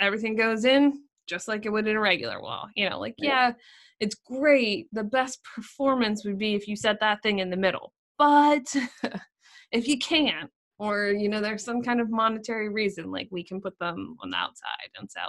Everything 0.00 0.36
goes 0.36 0.64
in 0.64 1.02
just 1.26 1.48
like 1.48 1.66
it 1.66 1.70
would 1.70 1.86
in 1.86 1.96
a 1.96 2.00
regular 2.00 2.40
wall. 2.40 2.68
You 2.74 2.88
know, 2.88 2.98
like, 2.98 3.14
yeah, 3.18 3.52
it's 4.00 4.14
great. 4.14 4.88
The 4.92 5.04
best 5.04 5.40
performance 5.54 6.24
would 6.24 6.38
be 6.38 6.54
if 6.54 6.68
you 6.68 6.76
set 6.76 7.00
that 7.00 7.22
thing 7.22 7.40
in 7.40 7.50
the 7.50 7.56
middle. 7.56 7.92
But 8.18 8.74
if 9.72 9.88
you 9.88 9.98
can't, 9.98 10.50
or, 10.78 11.08
you 11.08 11.28
know, 11.28 11.40
there's 11.40 11.64
some 11.64 11.82
kind 11.82 12.00
of 12.00 12.10
monetary 12.10 12.68
reason, 12.68 13.10
like 13.10 13.28
we 13.30 13.42
can 13.42 13.60
put 13.60 13.78
them 13.78 14.16
on 14.22 14.30
the 14.30 14.36
outside. 14.36 14.90
And 14.98 15.10
so 15.10 15.20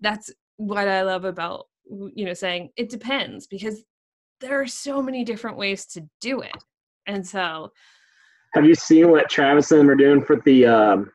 that's 0.00 0.30
what 0.56 0.88
I 0.88 1.02
love 1.02 1.24
about, 1.24 1.66
you 1.86 2.24
know, 2.24 2.34
saying 2.34 2.70
it 2.76 2.90
depends 2.90 3.46
because 3.46 3.82
there 4.40 4.60
are 4.60 4.66
so 4.66 5.02
many 5.02 5.24
different 5.24 5.56
ways 5.56 5.86
to 5.86 6.06
do 6.20 6.40
it. 6.40 6.56
And 7.06 7.26
so, 7.26 7.72
have 8.54 8.64
you 8.64 8.74
seen 8.74 9.10
what 9.10 9.28
Travis 9.28 9.70
and 9.70 9.80
them 9.80 9.90
are 9.90 9.94
doing 9.94 10.24
for 10.24 10.36
the 10.44 10.66
um, 10.66 11.10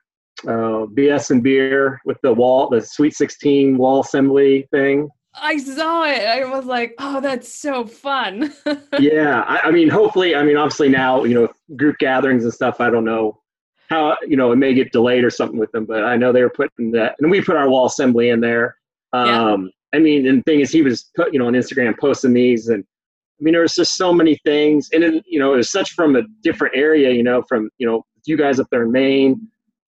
uh, 0.45 0.85
BS 0.93 1.31
and 1.31 1.43
beer 1.43 1.99
with 2.05 2.17
the 2.21 2.33
wall, 2.33 2.69
the 2.69 2.81
Sweet 2.81 3.15
16 3.15 3.77
wall 3.77 4.01
assembly 4.01 4.67
thing? 4.71 5.09
I 5.35 5.57
saw 5.57 6.03
it. 6.03 6.21
I 6.25 6.45
was 6.45 6.65
like, 6.65 6.93
oh, 6.99 7.19
that's 7.19 7.51
so 7.51 7.85
fun. 7.85 8.53
yeah. 8.99 9.41
I, 9.47 9.67
I, 9.67 9.71
mean, 9.71 9.89
hopefully, 9.89 10.35
I 10.35 10.43
mean, 10.43 10.57
obviously 10.57 10.89
now, 10.89 11.23
you 11.23 11.33
know, 11.33 11.49
group 11.75 11.97
gatherings 11.97 12.43
and 12.43 12.53
stuff, 12.53 12.79
I 12.79 12.89
don't 12.89 13.05
know 13.05 13.41
how, 13.89 14.15
you 14.27 14.37
know, 14.37 14.51
it 14.51 14.57
may 14.57 14.73
get 14.73 14.91
delayed 14.91 15.23
or 15.23 15.29
something 15.29 15.57
with 15.57 15.71
them, 15.71 15.85
but 15.85 16.03
I 16.03 16.17
know 16.17 16.31
they 16.31 16.43
were 16.43 16.49
putting 16.49 16.91
that, 16.91 17.15
and 17.19 17.31
we 17.31 17.41
put 17.41 17.55
our 17.55 17.69
wall 17.69 17.87
assembly 17.87 18.29
in 18.29 18.41
there. 18.41 18.77
Um, 19.11 19.27
yeah. 19.93 19.97
I 19.97 19.99
mean, 19.99 20.27
and 20.27 20.39
the 20.39 20.43
thing 20.43 20.59
is, 20.61 20.71
he 20.71 20.81
was, 20.81 21.09
put, 21.15 21.33
you 21.33 21.39
know, 21.39 21.47
on 21.47 21.53
Instagram 21.53 21.97
posting 21.97 22.33
these, 22.33 22.67
and 22.69 22.83
I 23.39 23.43
mean, 23.43 23.53
there 23.53 23.61
was 23.61 23.75
just 23.75 23.97
so 23.97 24.13
many 24.13 24.37
things, 24.45 24.89
and 24.93 25.03
it, 25.03 25.23
you 25.27 25.39
know, 25.39 25.53
it 25.53 25.57
was 25.57 25.71
such 25.71 25.91
from 25.91 26.15
a 26.15 26.21
different 26.43 26.75
area. 26.75 27.11
You 27.11 27.23
know, 27.23 27.41
from 27.49 27.69
you 27.77 27.87
know, 27.87 28.03
you 28.25 28.37
guys 28.37 28.59
up 28.59 28.67
there 28.71 28.83
in 28.83 28.91
Maine, 28.91 29.47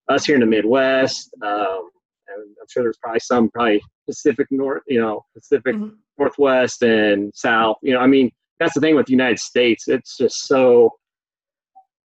us 0.10 0.26
here 0.26 0.36
in 0.36 0.42
the 0.42 0.48
Midwest, 0.48 1.30
um, 1.44 1.90
and 2.28 2.44
I'm 2.60 2.68
sure 2.70 2.84
there's 2.84 2.98
probably 2.98 3.20
some 3.20 3.50
probably 3.50 3.82
Pacific 4.08 4.48
North, 4.52 4.84
you 4.88 5.00
know, 5.00 5.24
Pacific 5.34 5.76
mm-hmm. 5.76 5.96
Northwest 6.18 6.84
and 6.84 7.32
South. 7.36 7.78
You 7.82 7.94
know, 7.94 8.00
I 8.00 8.08
mean, 8.08 8.32
that's 8.60 8.74
the 8.74 8.80
thing 8.80 8.96
with 8.96 9.08
the 9.08 9.14
United 9.14 9.40
States. 9.40 9.88
It's 9.88 10.18
just 10.18 10.48
so, 10.48 10.92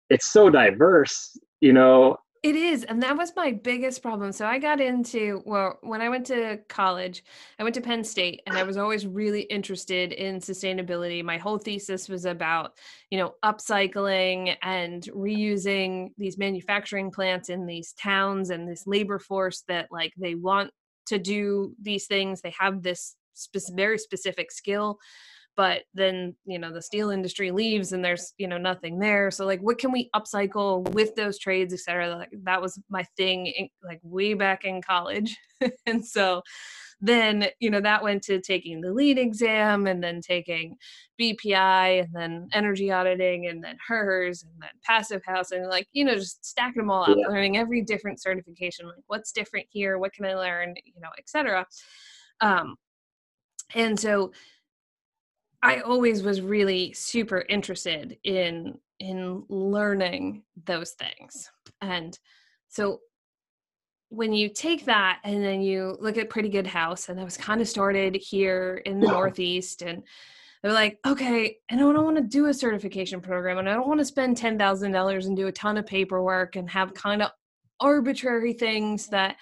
it's 0.09 0.31
so 0.31 0.49
diverse. 0.49 1.37
You 1.61 1.73
know, 1.73 2.17
it 2.41 2.55
is. 2.55 2.83
And 2.85 3.03
that 3.03 3.17
was 3.17 3.33
my 3.35 3.51
biggest 3.51 4.01
problem. 4.01 4.31
So 4.31 4.45
I 4.45 4.59
got 4.59 4.79
into, 4.79 5.41
well, 5.45 5.77
when 5.81 6.01
I 6.01 6.09
went 6.09 6.25
to 6.27 6.59
college, 6.69 7.23
I 7.59 7.63
went 7.63 7.75
to 7.75 7.81
Penn 7.81 8.03
State 8.03 8.41
and 8.47 8.57
I 8.57 8.63
was 8.63 8.77
always 8.77 9.05
really 9.05 9.41
interested 9.41 10.13
in 10.13 10.39
sustainability. 10.39 11.23
My 11.23 11.37
whole 11.37 11.57
thesis 11.57 12.07
was 12.07 12.25
about, 12.25 12.77
you 13.09 13.17
know, 13.17 13.33
upcycling 13.43 14.55
and 14.61 15.03
reusing 15.13 16.09
these 16.17 16.37
manufacturing 16.37 17.11
plants 17.11 17.49
in 17.49 17.65
these 17.65 17.93
towns 17.93 18.49
and 18.49 18.67
this 18.67 18.87
labor 18.87 19.19
force 19.19 19.63
that, 19.67 19.87
like, 19.91 20.13
they 20.17 20.35
want 20.35 20.71
to 21.07 21.19
do 21.19 21.75
these 21.81 22.07
things. 22.07 22.41
They 22.41 22.53
have 22.57 22.83
this 22.83 23.15
spe- 23.33 23.75
very 23.75 23.97
specific 23.97 24.51
skill 24.51 24.99
but 25.60 25.82
then 25.93 26.34
you 26.45 26.57
know 26.57 26.72
the 26.72 26.82
steel 26.82 27.10
industry 27.10 27.51
leaves 27.51 27.91
and 27.91 28.03
there's 28.03 28.34
you 28.38 28.47
know 28.47 28.57
nothing 28.57 28.97
there. 28.97 29.30
So 29.30 29.45
like 29.45 29.60
what 29.60 29.78
can 29.78 29.91
we 29.91 30.10
upcycle 30.16 30.89
with 30.93 31.16
those 31.16 31.38
trades 31.38 31.74
etc 31.74 32.16
like 32.16 32.30
that 32.43 32.62
was 32.62 32.80
my 32.89 33.03
thing 33.18 33.47
in, 33.47 33.68
like 33.84 33.99
way 34.01 34.36
back 34.36 34.64
in 34.64 34.82
college. 34.82 35.36
And 35.86 36.05
so 36.05 36.41
then 37.01 37.47
you 37.60 37.70
know 37.70 37.82
that 37.82 38.01
went 38.01 38.24
to 38.24 38.39
taking 38.39 38.80
the 38.80 38.93
LEED 38.93 39.20
exam 39.20 39.88
and 39.88 40.01
then 40.01 40.22
taking 40.22 40.78
bpi 41.20 42.01
and 42.01 42.10
then 42.14 42.47
energy 42.53 42.89
auditing 42.93 43.47
and 43.47 43.62
then 43.62 43.76
hers 43.86 44.43
and 44.43 44.53
then 44.62 44.70
passive 44.86 45.22
house 45.26 45.51
and 45.51 45.68
like 45.68 45.88
you 45.91 46.05
know 46.05 46.16
just 46.16 46.45
stacking 46.45 46.84
them 46.84 46.89
all 46.89 47.03
up 47.03 47.18
yeah. 47.18 47.28
learning 47.28 47.57
every 47.57 47.82
different 47.82 48.22
certification 48.22 48.86
like 48.86 49.03
what's 49.07 49.34
different 49.34 49.66
here? 49.70 49.97
What 49.97 50.14
can 50.14 50.24
i 50.24 50.34
learn? 50.36 50.76
You 50.86 51.01
know 51.01 51.12
etc 51.18 51.66
um 52.39 52.78
and 53.76 53.99
so 53.99 54.32
I 55.62 55.82
always 55.82 56.24
was 56.24 56.41
really 56.41 56.93
super 56.93 57.45
interested 57.49 58.18
in 58.24 58.78
in 58.99 59.43
learning 59.47 60.43
those 60.66 60.91
things. 60.91 61.49
And 61.82 62.18
so 62.68 62.99
when 64.10 64.34
you 64.34 64.49
take 64.49 64.86
that 64.86 65.20
and 65.24 65.43
then 65.43 65.62
you 65.62 65.95
look 66.01 66.18
at 66.18 66.30
Pretty 66.30 66.49
Good 66.49 66.68
House, 66.68 67.07
and 67.07 67.20
I 67.20 67.24
was 67.24 67.38
kind 67.38 67.62
of 67.62 67.70
started 67.70 68.16
here 68.16 68.82
in 68.86 68.99
the 68.99 69.07
Northeast, 69.07 69.84
and 69.84 70.03
they're 70.62 70.74
like, 70.74 70.99
okay, 71.05 71.57
and 71.70 71.80
I 71.80 71.84
don't 71.84 72.03
want 72.03 72.18
to 72.18 72.24
do 72.24 72.47
a 72.47 72.53
certification 72.53 73.22
program, 73.22 73.60
and 73.60 73.70
I 73.70 73.74
don't 73.74 73.88
want 73.88 73.99
to 73.99 74.05
spend 74.05 74.38
ten 74.38 74.57
thousand 74.57 74.91
dollars 74.91 75.28
and 75.28 75.38
do 75.38 75.47
a 75.47 75.51
ton 75.51 75.78
of 75.78 75.86
paperwork 75.86 76.55
and 76.55 76.70
have 76.70 76.93
kind 76.93 77.22
of 77.22 77.32
arbitrary 77.80 78.53
things 78.53 79.07
that 79.07 79.38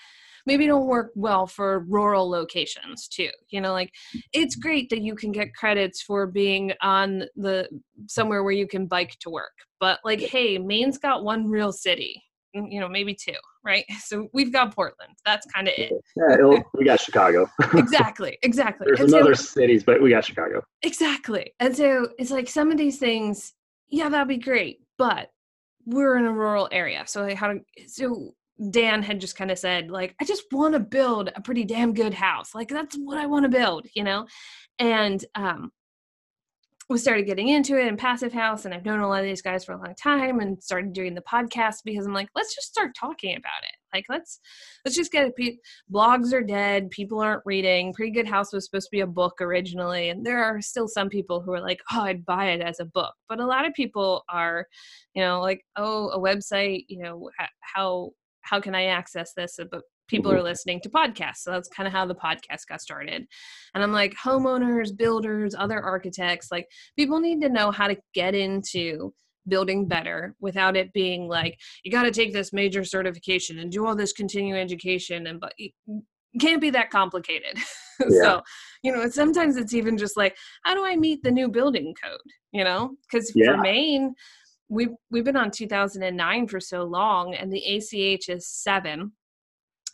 maybe 0.47 0.65
don't 0.65 0.87
work 0.87 1.11
well 1.13 1.45
for 1.45 1.85
rural 1.89 2.27
locations 2.27 3.07
too 3.07 3.29
you 3.49 3.61
know 3.61 3.73
like 3.73 3.93
it's 4.33 4.55
great 4.55 4.89
that 4.89 5.01
you 5.01 5.13
can 5.13 5.31
get 5.31 5.53
credits 5.53 6.01
for 6.01 6.25
being 6.25 6.71
on 6.81 7.25
the 7.35 7.67
somewhere 8.07 8.43
where 8.43 8.53
you 8.53 8.65
can 8.65 8.87
bike 8.87 9.15
to 9.19 9.29
work 9.29 9.51
but 9.79 9.99
like 10.03 10.21
hey 10.21 10.57
maine's 10.57 10.97
got 10.97 11.23
one 11.23 11.47
real 11.47 11.71
city 11.71 12.23
mm, 12.55 12.65
you 12.71 12.79
know 12.79 12.89
maybe 12.89 13.13
two 13.13 13.33
right? 13.63 13.83
So 13.99 14.29
we've 14.33 14.53
got 14.53 14.73
portland 14.73 15.11
that's 15.25 15.45
kind 15.47 15.67
of 15.67 15.73
it. 15.77 15.91
Yeah 16.15 16.59
we 16.73 16.85
got 16.85 17.01
chicago. 17.01 17.49
Exactly 17.73 18.37
exactly. 18.41 18.85
There's 18.87 19.01
and 19.01 19.09
some 19.09 19.19
so, 19.19 19.25
other 19.25 19.35
cities 19.35 19.83
but 19.83 20.01
we 20.01 20.09
got 20.09 20.25
chicago. 20.25 20.63
Exactly 20.81 21.53
and 21.59 21.75
so 21.75 22.07
it's 22.17 22.31
like 22.31 22.47
some 22.47 22.71
of 22.71 22.77
these 22.77 22.97
things 22.97 23.53
yeah 23.89 24.07
that'd 24.07 24.27
be 24.29 24.37
great 24.37 24.79
but 24.97 25.29
we're 25.85 26.17
in 26.17 26.25
a 26.25 26.31
rural 26.31 26.69
area 26.71 27.03
so 27.05 27.35
how 27.35 27.47
to 27.47 27.59
so 27.87 28.33
Dan 28.71 29.03
had 29.03 29.21
just 29.21 29.37
kind 29.37 29.51
of 29.51 29.59
said, 29.59 29.91
like, 29.91 30.15
I 30.19 30.25
just 30.25 30.43
want 30.51 30.73
to 30.73 30.79
build 30.79 31.31
a 31.35 31.41
pretty 31.41 31.63
damn 31.63 31.93
good 31.93 32.13
house. 32.13 32.55
Like, 32.55 32.69
that's 32.69 32.95
what 32.95 33.17
I 33.17 33.25
want 33.25 33.43
to 33.43 33.49
build, 33.49 33.87
you 33.93 34.03
know? 34.03 34.25
And 34.79 35.23
um, 35.35 35.71
we 36.89 36.97
started 36.97 37.25
getting 37.25 37.49
into 37.49 37.77
it 37.77 37.85
in 37.85 37.97
Passive 37.97 38.31
House, 38.31 38.63
and 38.63 38.73
I've 38.73 38.85
known 38.85 39.01
a 39.01 39.09
lot 39.09 39.19
of 39.19 39.25
these 39.25 39.41
guys 39.41 39.65
for 39.65 39.73
a 39.73 39.77
long 39.77 39.93
time 40.01 40.39
and 40.39 40.61
started 40.63 40.93
doing 40.93 41.15
the 41.15 41.21
podcast 41.21 41.77
because 41.83 42.05
I'm 42.05 42.13
like, 42.13 42.29
let's 42.33 42.55
just 42.55 42.69
start 42.69 42.95
talking 42.97 43.35
about 43.35 43.63
it. 43.63 43.75
Like, 43.93 44.05
let's 44.09 44.39
let's 44.85 44.95
just 44.95 45.11
get 45.11 45.33
it. 45.35 45.55
Blogs 45.91 46.31
are 46.31 46.43
dead. 46.43 46.89
People 46.89 47.19
aren't 47.19 47.43
reading. 47.45 47.93
Pretty 47.93 48.11
Good 48.11 48.27
House 48.27 48.53
was 48.53 48.65
supposed 48.65 48.87
to 48.87 48.95
be 48.95 49.01
a 49.01 49.07
book 49.07 49.41
originally, 49.41 50.09
and 50.09 50.25
there 50.25 50.41
are 50.41 50.61
still 50.61 50.87
some 50.87 51.09
people 51.09 51.41
who 51.41 51.51
are 51.51 51.61
like, 51.61 51.81
oh, 51.91 52.03
I'd 52.03 52.25
buy 52.25 52.51
it 52.51 52.61
as 52.61 52.79
a 52.79 52.85
book. 52.85 53.13
But 53.27 53.41
a 53.41 53.45
lot 53.45 53.67
of 53.67 53.73
people 53.73 54.23
are, 54.29 54.65
you 55.13 55.21
know, 55.21 55.41
like, 55.41 55.65
oh, 55.75 56.09
a 56.09 56.19
website. 56.19 56.85
You 56.87 56.99
know, 57.03 57.29
how 57.59 58.11
how 58.49 58.59
can 58.59 58.75
I 58.75 58.85
access 58.85 59.33
this? 59.33 59.59
Uh, 59.59 59.65
but 59.69 59.81
people 60.07 60.31
are 60.31 60.35
mm-hmm. 60.35 60.45
listening 60.45 60.81
to 60.81 60.89
podcasts. 60.89 61.37
So 61.37 61.51
that's 61.51 61.69
kind 61.69 61.85
of 61.87 61.93
how 61.93 62.05
the 62.05 62.15
podcast 62.15 62.67
got 62.69 62.81
started. 62.81 63.25
And 63.73 63.83
I'm 63.83 63.91
like, 63.91 64.15
homeowners, 64.15 64.95
builders, 64.95 65.53
other 65.53 65.81
architects, 65.81 66.51
like 66.51 66.67
people 66.95 67.19
need 67.19 67.41
to 67.41 67.49
know 67.49 67.71
how 67.71 67.87
to 67.87 67.97
get 68.13 68.35
into 68.35 69.13
building 69.47 69.87
better 69.87 70.35
without 70.39 70.75
it 70.75 70.91
being 70.93 71.27
like 71.27 71.57
you 71.83 71.91
got 71.91 72.03
to 72.03 72.11
take 72.11 72.33
this 72.33 72.51
major 72.51 72.83
certification 72.83 73.59
and 73.59 73.71
do 73.71 73.85
all 73.85 73.95
this 73.95 74.11
continuing 74.11 74.59
education 74.59 75.27
and 75.27 75.39
but 75.39 75.53
it 75.57 75.71
can't 76.41 76.61
be 76.61 76.69
that 76.69 76.89
complicated 76.89 77.57
yeah. 77.99 78.21
so 78.21 78.41
you 78.83 78.91
know 78.91 79.09
sometimes 79.09 79.55
it's 79.55 79.73
even 79.73 79.97
just 79.97 80.17
like 80.17 80.35
how 80.63 80.73
do 80.73 80.85
i 80.85 80.95
meet 80.95 81.23
the 81.23 81.31
new 81.31 81.47
building 81.47 81.95
code 82.03 82.19
you 82.51 82.63
know 82.63 82.91
because 83.09 83.31
yeah. 83.35 83.53
for 83.53 83.57
maine 83.57 84.13
we've 84.69 84.93
we've 85.09 85.23
been 85.23 85.37
on 85.37 85.51
2009 85.51 86.47
for 86.47 86.59
so 86.59 86.83
long 86.83 87.33
and 87.35 87.51
the 87.51 87.63
ACH 87.77 88.29
is 88.29 88.47
7 88.47 89.11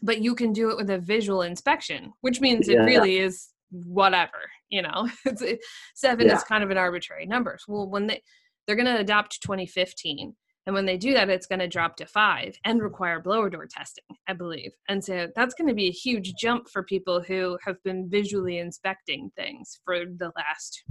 but 0.01 0.21
you 0.21 0.35
can 0.35 0.51
do 0.51 0.69
it 0.69 0.77
with 0.77 0.89
a 0.89 0.99
visual 0.99 1.41
inspection 1.41 2.11
which 2.21 2.41
means 2.41 2.67
yeah. 2.67 2.81
it 2.81 2.85
really 2.85 3.17
is 3.17 3.49
whatever 3.71 4.49
you 4.69 4.81
know 4.81 5.09
7 5.95 6.27
yeah. 6.27 6.35
is 6.35 6.43
kind 6.43 6.63
of 6.63 6.71
an 6.71 6.77
arbitrary 6.77 7.25
number 7.25 7.57
well 7.67 7.89
when 7.89 8.07
they 8.07 8.21
they're 8.65 8.75
going 8.75 8.85
to 8.85 8.99
adopt 8.99 9.41
2015 9.41 10.35
and 10.65 10.73
when 10.73 10.85
they 10.85 10.97
do 10.97 11.13
that 11.13 11.29
it's 11.29 11.47
going 11.47 11.59
to 11.59 11.67
drop 11.67 11.95
to 11.97 12.05
5 12.05 12.55
and 12.65 12.81
require 12.81 13.19
blower 13.21 13.49
door 13.49 13.67
testing 13.67 14.05
i 14.27 14.33
believe 14.33 14.71
and 14.89 15.03
so 15.03 15.27
that's 15.35 15.53
going 15.53 15.67
to 15.67 15.73
be 15.73 15.87
a 15.87 15.91
huge 15.91 16.33
jump 16.35 16.67
for 16.69 16.83
people 16.83 17.21
who 17.21 17.57
have 17.65 17.81
been 17.83 18.09
visually 18.09 18.57
inspecting 18.57 19.31
things 19.35 19.79
for 19.85 20.05
the 20.05 20.31
last 20.35 20.83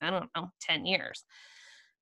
i 0.00 0.10
don't 0.10 0.30
know 0.36 0.48
10 0.62 0.86
years 0.86 1.24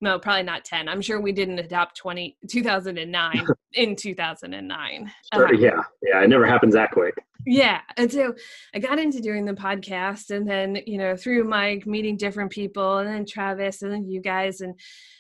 no 0.01 0.19
probably 0.19 0.43
not 0.43 0.65
10 0.65 0.89
i'm 0.89 1.01
sure 1.01 1.21
we 1.21 1.33
didn't 1.33 1.59
adopt 1.59 1.97
20 1.97 2.37
2009 2.49 3.47
in 3.75 3.97
2009 3.97 5.13
sure, 5.35 5.49
um, 5.49 5.55
yeah 5.57 5.83
yeah 6.03 6.23
it 6.23 6.29
never 6.29 6.47
happens 6.47 6.75
that 6.75 6.91
quick. 6.91 7.15
Yeah 7.47 7.81
and 7.97 8.11
so 8.13 8.35
i 8.75 8.79
got 8.79 8.99
into 8.99 9.21
doing 9.21 9.45
the 9.45 9.53
podcast 9.53 10.31
and 10.31 10.49
then 10.49 10.79
you 10.87 10.99
know 10.99 11.17
through 11.17 11.45
mike 11.45 11.87
meeting 11.87 12.17
different 12.17 12.51
people 12.51 12.99
and 12.99 13.09
then 13.09 13.25
travis 13.25 13.83
and 13.83 13.93
then 13.93 14.09
you 14.09 14.21
guys 14.21 14.61
and 14.61 14.75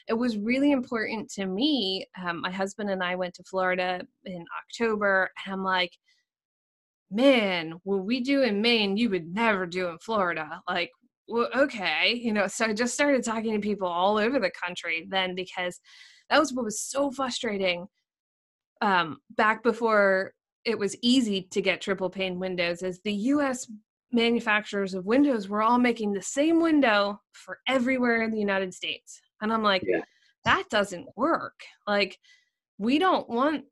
it 0.09 0.15
was 0.15 0.37
really 0.37 0.73
important 0.73 1.31
to 1.31 1.47
me 1.47 2.07
um, 2.23 2.41
my 2.41 2.51
husband 2.51 2.91
and 2.91 3.03
i 3.03 3.15
went 3.15 3.35
to 3.35 3.45
florida 3.45 4.03
in 4.25 4.45
october 4.63 5.31
and 5.45 5.55
i'm 5.55 5.63
like 5.63 5.93
man 7.11 7.75
what 7.85 8.05
we 8.05 8.21
do 8.21 8.43
in 8.43 8.61
maine 8.61 8.97
you 8.97 9.09
would 9.09 9.33
never 9.33 9.67
do 9.67 9.89
in 9.89 9.99
florida. 9.99 10.61
Like 10.69 10.91
well, 11.29 11.49
okay, 11.55 12.15
you 12.15 12.33
know, 12.33 12.47
so 12.47 12.67
I 12.67 12.73
just 12.73 12.95
started 12.95 13.23
talking 13.23 13.53
to 13.53 13.61
people 13.61 13.87
all 13.87 14.19
over 14.19 14.39
the 14.39 14.51
country 14.51 15.07
then 15.09 15.35
because 15.35 15.79
that 16.31 16.39
was 16.39 16.53
what 16.53 16.65
was 16.65 16.81
so 16.81 17.11
frustrating 17.11 17.87
um, 18.81 19.19
back 19.37 19.63
before 19.63 20.33
it 20.65 20.79
was 20.79 20.97
easy 21.03 21.43
to 21.51 21.63
get 21.63 21.81
triple 21.81 22.11
pane 22.11 22.39
windows 22.39 22.83
is 22.83 23.01
the 23.03 23.13
US 23.13 23.71
manufacturers 24.13 24.95
of 24.95 25.05
windows 25.05 25.49
were 25.49 25.63
all 25.63 25.79
making 25.79 26.13
the 26.13 26.23
same 26.23 26.61
window 26.61 27.21
for 27.33 27.59
everywhere 27.69 28.23
in 28.23 28.31
the 28.31 28.39
United 28.39 28.73
States. 28.73 29.21
And 29.41 29.53
I'm 29.53 29.63
like, 29.63 29.83
yeah. 29.87 30.01
that 30.45 30.65
doesn't 30.71 31.07
work. 31.17 31.61
Like, 31.87 32.19
we 32.79 32.99
don't 32.99 33.29
want 33.29 33.65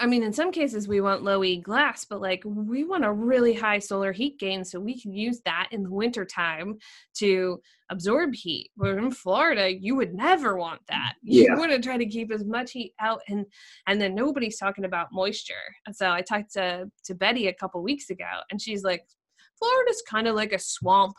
I 0.00 0.06
mean, 0.06 0.22
in 0.22 0.32
some 0.32 0.50
cases 0.50 0.88
we 0.88 1.02
want 1.02 1.22
low 1.22 1.44
E 1.44 1.60
glass, 1.60 2.06
but 2.06 2.22
like 2.22 2.42
we 2.46 2.84
want 2.84 3.04
a 3.04 3.12
really 3.12 3.52
high 3.52 3.78
solar 3.78 4.12
heat 4.12 4.38
gain 4.38 4.64
so 4.64 4.80
we 4.80 4.98
can 4.98 5.12
use 5.12 5.42
that 5.44 5.68
in 5.72 5.82
the 5.82 5.90
winter 5.90 6.24
time 6.24 6.78
to 7.16 7.60
absorb 7.90 8.34
heat. 8.34 8.70
But 8.78 8.96
in 8.96 9.10
Florida, 9.10 9.70
you 9.70 9.94
would 9.96 10.14
never 10.14 10.56
want 10.56 10.80
that. 10.88 11.14
You 11.22 11.44
yeah. 11.44 11.54
want 11.54 11.72
to 11.72 11.78
try 11.78 11.98
to 11.98 12.06
keep 12.06 12.32
as 12.32 12.44
much 12.44 12.72
heat 12.72 12.94
out 12.98 13.20
and 13.28 13.44
and 13.86 14.00
then 14.00 14.14
nobody's 14.14 14.56
talking 14.56 14.86
about 14.86 15.12
moisture. 15.12 15.54
And 15.86 15.94
so 15.94 16.10
I 16.10 16.22
talked 16.22 16.54
to 16.54 16.90
to 17.04 17.14
Betty 17.14 17.48
a 17.48 17.54
couple 17.54 17.82
weeks 17.82 18.08
ago 18.08 18.30
and 18.50 18.60
she's 18.60 18.82
like, 18.82 19.04
Florida's 19.58 20.02
kind 20.08 20.26
of 20.26 20.34
like 20.34 20.52
a 20.52 20.58
swamp. 20.58 21.14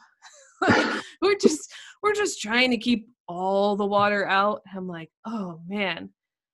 we're 1.21 1.37
just 1.39 1.71
we're 2.01 2.13
just 2.13 2.41
trying 2.41 2.71
to 2.71 2.77
keep 2.77 3.07
all 3.27 3.75
the 3.75 3.85
water 3.85 4.25
out. 4.27 4.61
I'm 4.75 4.87
like, 4.87 5.11
oh 5.25 5.61
man 5.67 6.09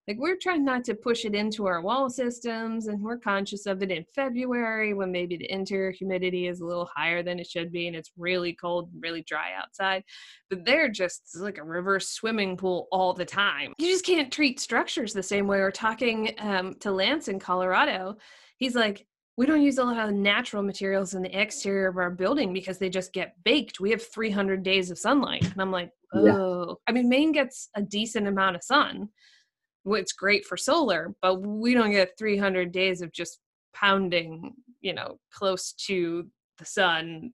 like 0.07 0.17
we're 0.17 0.37
trying 0.37 0.63
not 0.63 0.83
to 0.85 0.95
push 0.95 1.25
it 1.25 1.35
into 1.35 1.67
our 1.67 1.81
wall 1.81 2.09
systems 2.09 2.87
and 2.87 3.01
we're 3.01 3.17
conscious 3.17 3.65
of 3.65 3.81
it 3.81 3.91
in 3.91 4.05
february 4.15 4.93
when 4.93 5.11
maybe 5.11 5.37
the 5.37 5.51
interior 5.51 5.91
humidity 5.91 6.47
is 6.47 6.61
a 6.61 6.65
little 6.65 6.89
higher 6.95 7.21
than 7.21 7.39
it 7.39 7.47
should 7.47 7.71
be 7.71 7.87
and 7.87 7.95
it's 7.95 8.11
really 8.17 8.53
cold 8.53 8.89
and 8.93 9.01
really 9.01 9.23
dry 9.23 9.51
outside 9.57 10.03
but 10.49 10.65
they're 10.65 10.89
just 10.89 11.37
like 11.39 11.57
a 11.57 11.63
reverse 11.63 12.09
swimming 12.09 12.55
pool 12.55 12.87
all 12.91 13.13
the 13.13 13.25
time 13.25 13.73
you 13.77 13.87
just 13.87 14.05
can't 14.05 14.31
treat 14.31 14.59
structures 14.59 15.13
the 15.13 15.23
same 15.23 15.47
way 15.47 15.59
we're 15.59 15.71
talking 15.71 16.33
um, 16.39 16.73
to 16.79 16.91
lance 16.91 17.27
in 17.27 17.39
colorado 17.39 18.15
he's 18.57 18.75
like 18.75 19.05
we 19.37 19.45
don't 19.45 19.61
use 19.61 19.77
a 19.77 19.83
lot 19.83 20.09
of 20.09 20.15
natural 20.15 20.63
materials 20.63 21.13
in 21.13 21.21
the 21.21 21.39
exterior 21.39 21.87
of 21.87 21.97
our 21.97 22.09
building 22.09 22.53
because 22.53 22.79
they 22.79 22.89
just 22.89 23.13
get 23.13 23.35
baked. 23.43 23.79
We 23.79 23.91
have 23.91 24.01
300 24.01 24.63
days 24.63 24.89
of 24.89 24.97
sunlight. 24.97 25.43
And 25.43 25.61
I'm 25.61 25.71
like, 25.71 25.91
oh, 26.11 26.25
yeah. 26.25 26.73
I 26.87 26.91
mean, 26.91 27.07
Maine 27.07 27.33
gets 27.33 27.69
a 27.75 27.83
decent 27.83 28.27
amount 28.27 28.55
of 28.55 28.63
sun, 28.63 29.09
it's 29.95 30.13
great 30.13 30.45
for 30.45 30.57
solar, 30.57 31.13
but 31.21 31.41
we 31.41 31.73
don't 31.73 31.91
get 31.91 32.17
300 32.17 32.71
days 32.71 33.01
of 33.01 33.11
just 33.11 33.39
pounding, 33.73 34.53
you 34.81 34.93
know, 34.93 35.19
close 35.31 35.73
to 35.87 36.27
the 36.57 36.65
sun, 36.65 37.31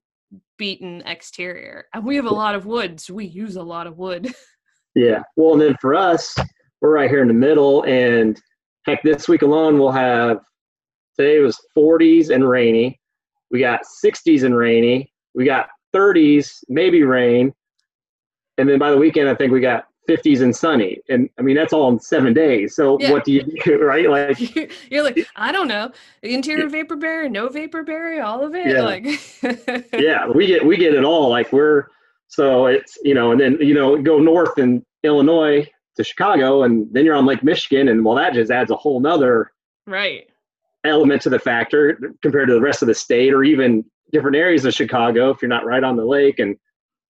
beaten 0.57 1.01
exterior. 1.05 1.85
And 1.93 2.05
we 2.05 2.15
have 2.15 2.25
a 2.25 2.33
lot 2.33 2.55
of 2.55 2.65
wood, 2.65 2.99
so 2.99 3.13
we 3.13 3.25
use 3.25 3.55
a 3.55 3.63
lot 3.63 3.87
of 3.87 3.97
wood. 3.97 4.33
yeah. 4.95 5.23
Well, 5.35 5.53
and 5.53 5.61
then 5.61 5.75
for 5.79 5.95
us, 5.95 6.35
we're 6.81 6.93
right 6.93 7.09
here 7.09 7.21
in 7.21 7.27
the 7.27 7.33
middle. 7.33 7.83
And 7.83 8.39
heck, 8.85 9.01
this 9.03 9.27
week 9.27 9.41
alone, 9.41 9.79
we'll 9.79 9.91
have 9.91 10.39
today 11.17 11.39
was 11.39 11.59
40s 11.77 12.29
and 12.29 12.47
rainy. 12.47 12.99
We 13.51 13.59
got 13.59 13.81
60s 14.03 14.43
and 14.43 14.55
rainy. 14.55 15.11
We 15.35 15.45
got 15.45 15.69
30s, 15.95 16.63
maybe 16.69 17.03
rain. 17.03 17.53
and 18.57 18.67
then 18.67 18.79
by 18.79 18.91
the 18.91 18.97
weekend 18.97 19.29
I 19.29 19.35
think 19.35 19.51
we 19.51 19.59
got 19.59 19.85
50s 20.09 20.41
and 20.41 20.55
sunny. 20.55 20.99
And 21.09 21.29
i 21.39 21.41
mean 21.41 21.55
that's 21.55 21.73
all 21.73 21.89
in 21.91 21.99
seven 21.99 22.33
days. 22.33 22.75
So 22.75 22.97
yeah. 22.99 23.11
what 23.11 23.23
do 23.23 23.31
you 23.31 23.43
do 23.43 23.77
right? 23.81 24.09
Like 24.09 24.37
you're 24.91 25.03
like 25.03 25.27
i 25.35 25.51
don't 25.51 25.67
know. 25.67 25.91
Interior 26.21 26.67
vapor 26.69 26.95
barrier 26.95 27.29
no 27.29 27.49
vapor 27.49 27.83
barrier 27.83 28.23
all 28.23 28.43
of 28.43 28.55
it? 28.55 28.67
Yeah. 28.67 28.81
like 28.81 29.93
yeah 29.93 30.27
we 30.27 30.47
get 30.47 30.65
we 30.65 30.77
get 30.77 30.93
it 30.93 31.03
all. 31.03 31.29
Like 31.29 31.51
we're 31.51 31.87
so 32.27 32.65
it's 32.67 32.97
you 33.03 33.13
know 33.13 33.31
and 33.31 33.39
then 33.39 33.57
you 33.59 33.73
know 33.73 34.01
go 34.01 34.17
north 34.17 34.57
in 34.57 34.83
illinois 35.03 35.67
to 35.95 36.03
chicago 36.03 36.63
and 36.63 36.87
then 36.91 37.05
you're 37.05 37.13
on 37.13 37.25
lake 37.25 37.43
michigan 37.43 37.89
and 37.89 38.03
well 38.03 38.15
that 38.15 38.33
just 38.33 38.49
adds 38.49 38.71
a 38.71 38.75
whole 38.75 38.99
nother 38.99 39.51
right. 39.85 40.27
element 40.83 41.21
to 41.21 41.29
the 41.29 41.37
factor 41.37 41.99
compared 42.23 42.47
to 42.47 42.53
the 42.53 42.61
rest 42.61 42.81
of 42.81 42.87
the 42.87 42.95
state 42.95 43.33
or 43.33 43.43
even 43.43 43.83
different 44.13 44.37
areas 44.37 44.63
of 44.63 44.73
chicago 44.73 45.31
if 45.31 45.41
you're 45.41 45.49
not 45.49 45.65
right 45.65 45.83
on 45.83 45.95
the 45.97 46.05
lake. 46.05 46.39
And 46.39 46.55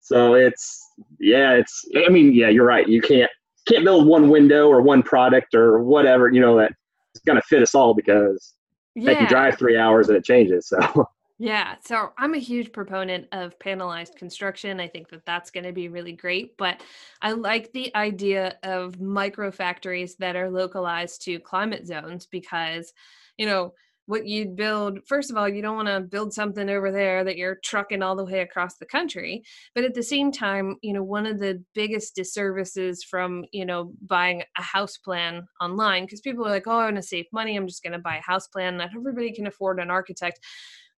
so 0.01 0.35
it's 0.35 0.85
yeah, 1.19 1.53
it's 1.53 1.85
I 1.97 2.09
mean, 2.09 2.33
yeah, 2.33 2.49
you're 2.49 2.67
right. 2.67 2.89
You 2.89 3.01
can't 3.01 3.31
can't 3.67 3.85
build 3.85 4.07
one 4.07 4.29
window 4.29 4.69
or 4.69 4.81
one 4.81 5.03
product 5.03 5.55
or 5.55 5.83
whatever, 5.83 6.31
you 6.31 6.41
know, 6.41 6.57
that 6.59 6.73
is 7.15 7.21
gonna 7.27 7.43
fit 7.43 7.63
us 7.63 7.75
all 7.75 7.95
because 7.95 8.55
yeah. 8.95 9.11
they 9.11 9.17
can 9.17 9.27
drive 9.27 9.59
three 9.59 9.77
hours 9.77 10.09
and 10.09 10.17
it 10.17 10.25
changes. 10.25 10.69
So 10.69 11.07
Yeah, 11.41 11.77
so 11.87 12.13
I'm 12.19 12.35
a 12.35 12.39
huge 12.39 12.73
proponent 12.73 13.29
of 13.31 13.57
panelized 13.61 14.17
construction. 14.17 14.81
I 14.81 14.89
think 14.89 15.09
that 15.11 15.25
that's 15.25 15.53
going 15.53 15.65
to 15.65 15.73
be 15.73 15.89
really 15.89 16.13
great, 16.13 16.57
but 16.57 16.83
I 17.23 17.31
like 17.31 17.73
the 17.73 17.95
idea 17.95 18.59
of 18.65 19.01
micro 19.01 19.53
factories 19.53 20.17
that 20.17 20.35
are 20.35 20.51
localized 20.51 21.23
to 21.23 21.39
climate 21.39 21.87
zones 21.87 22.27
because, 22.27 22.93
you 23.37 23.47
know, 23.47 23.73
what 24.09 24.27
you'd 24.27 24.57
build 24.57 24.99
first 25.07 25.31
of 25.31 25.37
all 25.37 25.47
you 25.47 25.61
don't 25.61 25.77
want 25.77 25.87
to 25.87 26.01
build 26.01 26.33
something 26.33 26.71
over 26.71 26.91
there 26.91 27.23
that 27.23 27.37
you're 27.37 27.59
trucking 27.63 28.03
all 28.03 28.17
the 28.17 28.25
way 28.25 28.41
across 28.41 28.77
the 28.77 28.87
country 28.87 29.43
but 29.75 29.85
at 29.85 29.93
the 29.93 30.03
same 30.03 30.33
time 30.33 30.77
you 30.81 30.95
know 30.95 31.03
one 31.03 31.27
of 31.27 31.39
the 31.39 31.63
biggest 31.75 32.15
disservices 32.15 33.05
from 33.05 33.45
you 33.53 33.67
know 33.67 33.93
buying 34.07 34.43
a 34.57 34.63
house 34.63 34.97
plan 34.97 35.47
online 35.61 36.05
because 36.05 36.23
people 36.23 36.47
are 36.47 36.51
like 36.51 36.67
oh 36.67 36.79
i 36.79 36.85
want 36.85 36.97
to 36.97 37.03
save 37.03 37.27
money 37.35 37.55
i'm 37.55 37.69
just 37.69 37.83
going 37.83 37.93
to 37.93 37.99
buy 37.99 38.17
a 38.17 38.23
house 38.23 38.49
plan 38.49 38.79
not 38.79 38.89
everybody 38.97 39.31
can 39.31 39.47
afford 39.47 39.79
an 39.79 39.91
architect 39.91 40.41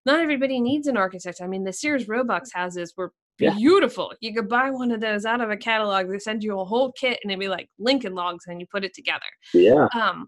not 0.05 0.21
everybody 0.21 0.61
needs 0.61 0.87
an 0.87 0.95
architect 0.95 1.41
i 1.43 1.47
mean 1.47 1.65
the 1.65 1.73
sears 1.73 2.07
roebuck 2.07 2.43
houses 2.53 2.93
were 2.95 3.11
beautiful. 3.37 4.13
Yeah. 4.21 4.29
You 4.29 4.35
could 4.35 4.49
buy 4.49 4.69
one 4.69 4.91
of 4.91 5.01
those 5.01 5.25
out 5.25 5.41
of 5.41 5.49
a 5.49 5.57
catalog. 5.57 6.07
They 6.07 6.19
send 6.19 6.43
you 6.43 6.59
a 6.59 6.65
whole 6.65 6.91
kit 6.91 7.19
and 7.23 7.31
it'd 7.31 7.39
be 7.39 7.47
like 7.47 7.69
Lincoln 7.79 8.13
logs 8.13 8.45
and 8.47 8.59
you 8.59 8.67
put 8.71 8.83
it 8.83 8.93
together. 8.93 9.25
Yeah. 9.53 9.87
Um, 9.99 10.27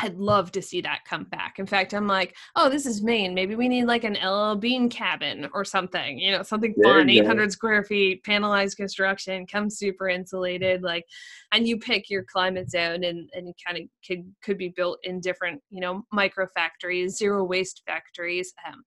I'd 0.00 0.16
love 0.16 0.52
to 0.52 0.62
see 0.62 0.80
that 0.82 1.04
come 1.04 1.24
back. 1.24 1.58
In 1.58 1.66
fact, 1.66 1.92
I'm 1.92 2.06
like, 2.06 2.36
oh, 2.54 2.68
this 2.68 2.86
is 2.86 3.02
Maine. 3.02 3.34
Maybe 3.34 3.56
we 3.56 3.68
need 3.68 3.86
like 3.86 4.04
an 4.04 4.16
LL 4.24 4.54
Bean 4.54 4.88
cabin 4.88 5.48
or 5.52 5.64
something, 5.64 6.18
you 6.18 6.30
know, 6.30 6.42
something 6.42 6.72
fun, 6.82 7.10
800 7.10 7.50
square 7.50 7.82
feet, 7.82 8.22
panelized 8.22 8.76
construction, 8.76 9.46
come 9.46 9.68
super 9.68 10.08
insulated, 10.08 10.82
like, 10.82 11.04
and 11.52 11.66
you 11.66 11.78
pick 11.78 12.08
your 12.08 12.22
climate 12.22 12.70
zone 12.70 13.02
and, 13.02 13.28
and 13.32 13.52
kind 13.64 13.78
of 13.78 13.84
could, 14.06 14.32
could 14.42 14.56
be 14.56 14.68
built 14.68 15.00
in 15.02 15.20
different, 15.20 15.60
you 15.70 15.80
know, 15.80 16.04
micro 16.12 16.46
factories, 16.46 17.16
zero 17.16 17.42
waste 17.42 17.82
factories. 17.84 18.54
Um, 18.66 18.84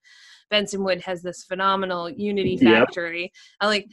Bensonwood 0.51 1.01
has 1.01 1.21
this 1.21 1.43
phenomenal 1.43 2.09
unity 2.09 2.57
factory. 2.57 3.21
Yep. 3.21 3.31
I 3.59 3.67
like, 3.67 3.87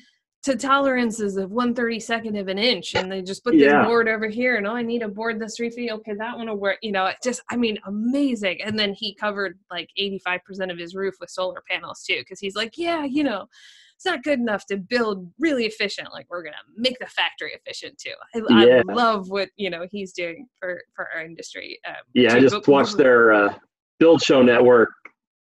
to 0.48 0.56
tolerances 0.56 1.36
of 1.36 1.50
one 1.50 1.74
thirty 1.74 2.00
second 2.00 2.34
of 2.34 2.48
an 2.48 2.56
inch 2.56 2.94
and 2.94 3.12
they 3.12 3.20
just 3.20 3.44
put 3.44 3.52
this 3.52 3.64
yeah. 3.64 3.84
board 3.84 4.08
over 4.08 4.28
here 4.28 4.56
and 4.56 4.66
oh 4.66 4.74
I 4.74 4.80
need 4.80 5.02
a 5.02 5.08
board 5.08 5.38
that's 5.38 5.58
three 5.58 5.68
feet 5.68 5.90
okay 5.90 6.14
that 6.14 6.38
one 6.38 6.48
will 6.48 6.56
work 6.56 6.78
you 6.80 6.90
know 6.90 7.04
it 7.04 7.16
just 7.22 7.42
I 7.50 7.56
mean 7.56 7.76
amazing 7.84 8.62
and 8.62 8.78
then 8.78 8.94
he 8.94 9.14
covered 9.14 9.58
like 9.70 9.90
85% 10.00 10.72
of 10.72 10.78
his 10.78 10.94
roof 10.94 11.16
with 11.20 11.28
solar 11.28 11.62
panels 11.68 12.02
too 12.02 12.20
because 12.20 12.40
he's 12.40 12.56
like 12.56 12.78
yeah 12.78 13.04
you 13.04 13.24
know 13.24 13.46
it's 13.94 14.06
not 14.06 14.22
good 14.22 14.38
enough 14.38 14.64
to 14.66 14.78
build 14.78 15.30
really 15.38 15.66
efficient 15.66 16.08
like 16.14 16.26
we're 16.30 16.42
gonna 16.42 16.56
make 16.74 16.98
the 16.98 17.06
factory 17.06 17.52
efficient 17.52 17.98
too 17.98 18.14
I, 18.50 18.64
yeah. 18.64 18.82
I 18.88 18.92
love 18.94 19.28
what 19.28 19.50
you 19.56 19.68
know 19.68 19.86
he's 19.90 20.14
doing 20.14 20.48
for 20.58 20.80
for 20.96 21.10
our 21.14 21.22
industry 21.22 21.78
um, 21.86 21.96
yeah 22.14 22.32
I 22.32 22.40
just 22.40 22.66
watched 22.66 22.96
their 22.96 23.34
uh, 23.34 23.54
build 23.98 24.22
show 24.22 24.40
network 24.40 24.88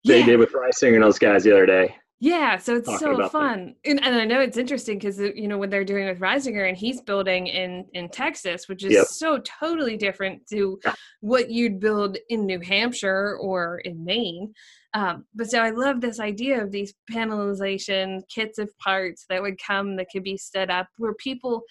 they 0.05 0.21
yeah. 0.21 0.25
did 0.25 0.39
with 0.39 0.53
Risinger 0.53 0.93
and 0.93 1.03
those 1.03 1.19
guys 1.19 1.43
the 1.43 1.51
other 1.51 1.65
day 1.65 1.97
yeah, 2.25 2.57
so 2.57 2.77
it's 2.77 2.99
so 2.99 3.29
fun, 3.29 3.75
and, 3.85 4.03
and, 4.03 4.15
I 4.15 4.25
know 4.25 4.39
it's 4.39 4.57
interesting 4.57 4.97
because 4.97 5.19
uh, 5.19 5.31
you 5.35 5.47
know 5.47 5.59
what 5.59 5.69
they're 5.69 5.85
doing 5.85 6.07
with 6.07 6.19
Risinger, 6.19 6.67
and 6.67 6.75
he's 6.75 6.99
building 6.99 7.45
in 7.45 7.85
in 7.93 8.09
Texas, 8.09 8.67
which 8.67 8.83
is 8.83 8.93
yep. 8.93 9.05
so 9.05 9.39
totally 9.59 9.95
different 9.95 10.41
to 10.47 10.79
what 11.21 11.51
you'd 11.51 11.79
build 11.79 12.17
in 12.29 12.47
New 12.47 12.59
Hampshire 12.61 13.37
or 13.39 13.77
in 13.85 14.03
Maine. 14.03 14.51
Um, 14.95 15.25
but 15.35 15.51
so 15.51 15.59
I 15.59 15.69
love 15.69 16.01
this 16.01 16.19
idea 16.19 16.63
of 16.63 16.71
these 16.71 16.95
panelization 17.11 18.21
kits 18.27 18.57
of 18.57 18.75
parts 18.79 19.25
that 19.29 19.43
would 19.43 19.61
come 19.61 19.95
that 19.97 20.07
could 20.11 20.23
be 20.23 20.35
set 20.35 20.71
up 20.71 20.87
where 20.97 21.13
people 21.13 21.61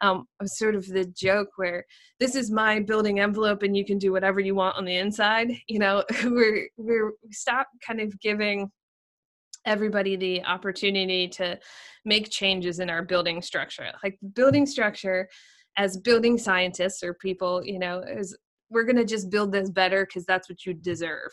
um, 0.00 0.26
sort 0.44 0.74
of 0.74 0.88
the 0.88 1.04
joke 1.04 1.50
where 1.54 1.84
this 2.18 2.34
is 2.34 2.50
my 2.50 2.80
building 2.80 3.20
envelope 3.20 3.62
and 3.62 3.76
you 3.76 3.84
can 3.84 3.98
do 3.98 4.10
whatever 4.10 4.40
you 4.40 4.56
want 4.56 4.76
on 4.76 4.84
the 4.84 4.96
inside. 4.96 5.52
You 5.68 5.78
know, 5.78 6.02
we're 6.24 6.68
we're 6.76 7.12
we 7.22 7.30
stop 7.30 7.68
kind 7.86 8.00
of 8.00 8.18
giving 8.18 8.72
everybody 9.66 10.16
the 10.16 10.42
opportunity 10.44 11.28
to 11.28 11.58
make 12.04 12.30
changes 12.30 12.80
in 12.80 12.88
our 12.88 13.02
building 13.02 13.42
structure 13.42 13.90
like 14.02 14.18
building 14.34 14.66
structure 14.66 15.28
as 15.76 15.96
building 15.98 16.38
scientists 16.38 17.02
or 17.02 17.14
people 17.14 17.64
you 17.64 17.78
know 17.78 18.00
is 18.00 18.36
we're 18.70 18.84
going 18.84 18.96
to 18.96 19.04
just 19.04 19.30
build 19.30 19.52
this 19.52 19.68
better 19.68 20.06
because 20.06 20.24
that's 20.24 20.48
what 20.48 20.64
you 20.64 20.72
deserve 20.72 21.30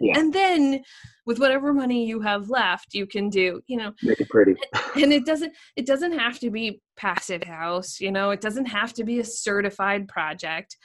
yeah. 0.00 0.18
and 0.18 0.32
then 0.32 0.80
with 1.26 1.38
whatever 1.38 1.72
money 1.72 2.06
you 2.06 2.20
have 2.20 2.48
left 2.48 2.94
you 2.94 3.06
can 3.06 3.28
do 3.28 3.60
you 3.66 3.76
know 3.76 3.92
make 4.02 4.20
it 4.20 4.28
pretty 4.28 4.54
and 4.94 5.12
it 5.12 5.26
doesn't 5.26 5.52
it 5.76 5.86
doesn't 5.86 6.18
have 6.18 6.38
to 6.38 6.50
be 6.50 6.80
passive 6.96 7.42
house 7.42 8.00
you 8.00 8.10
know 8.10 8.30
it 8.30 8.40
doesn't 8.40 8.66
have 8.66 8.92
to 8.92 9.04
be 9.04 9.20
a 9.20 9.24
certified 9.24 10.08
project 10.08 10.76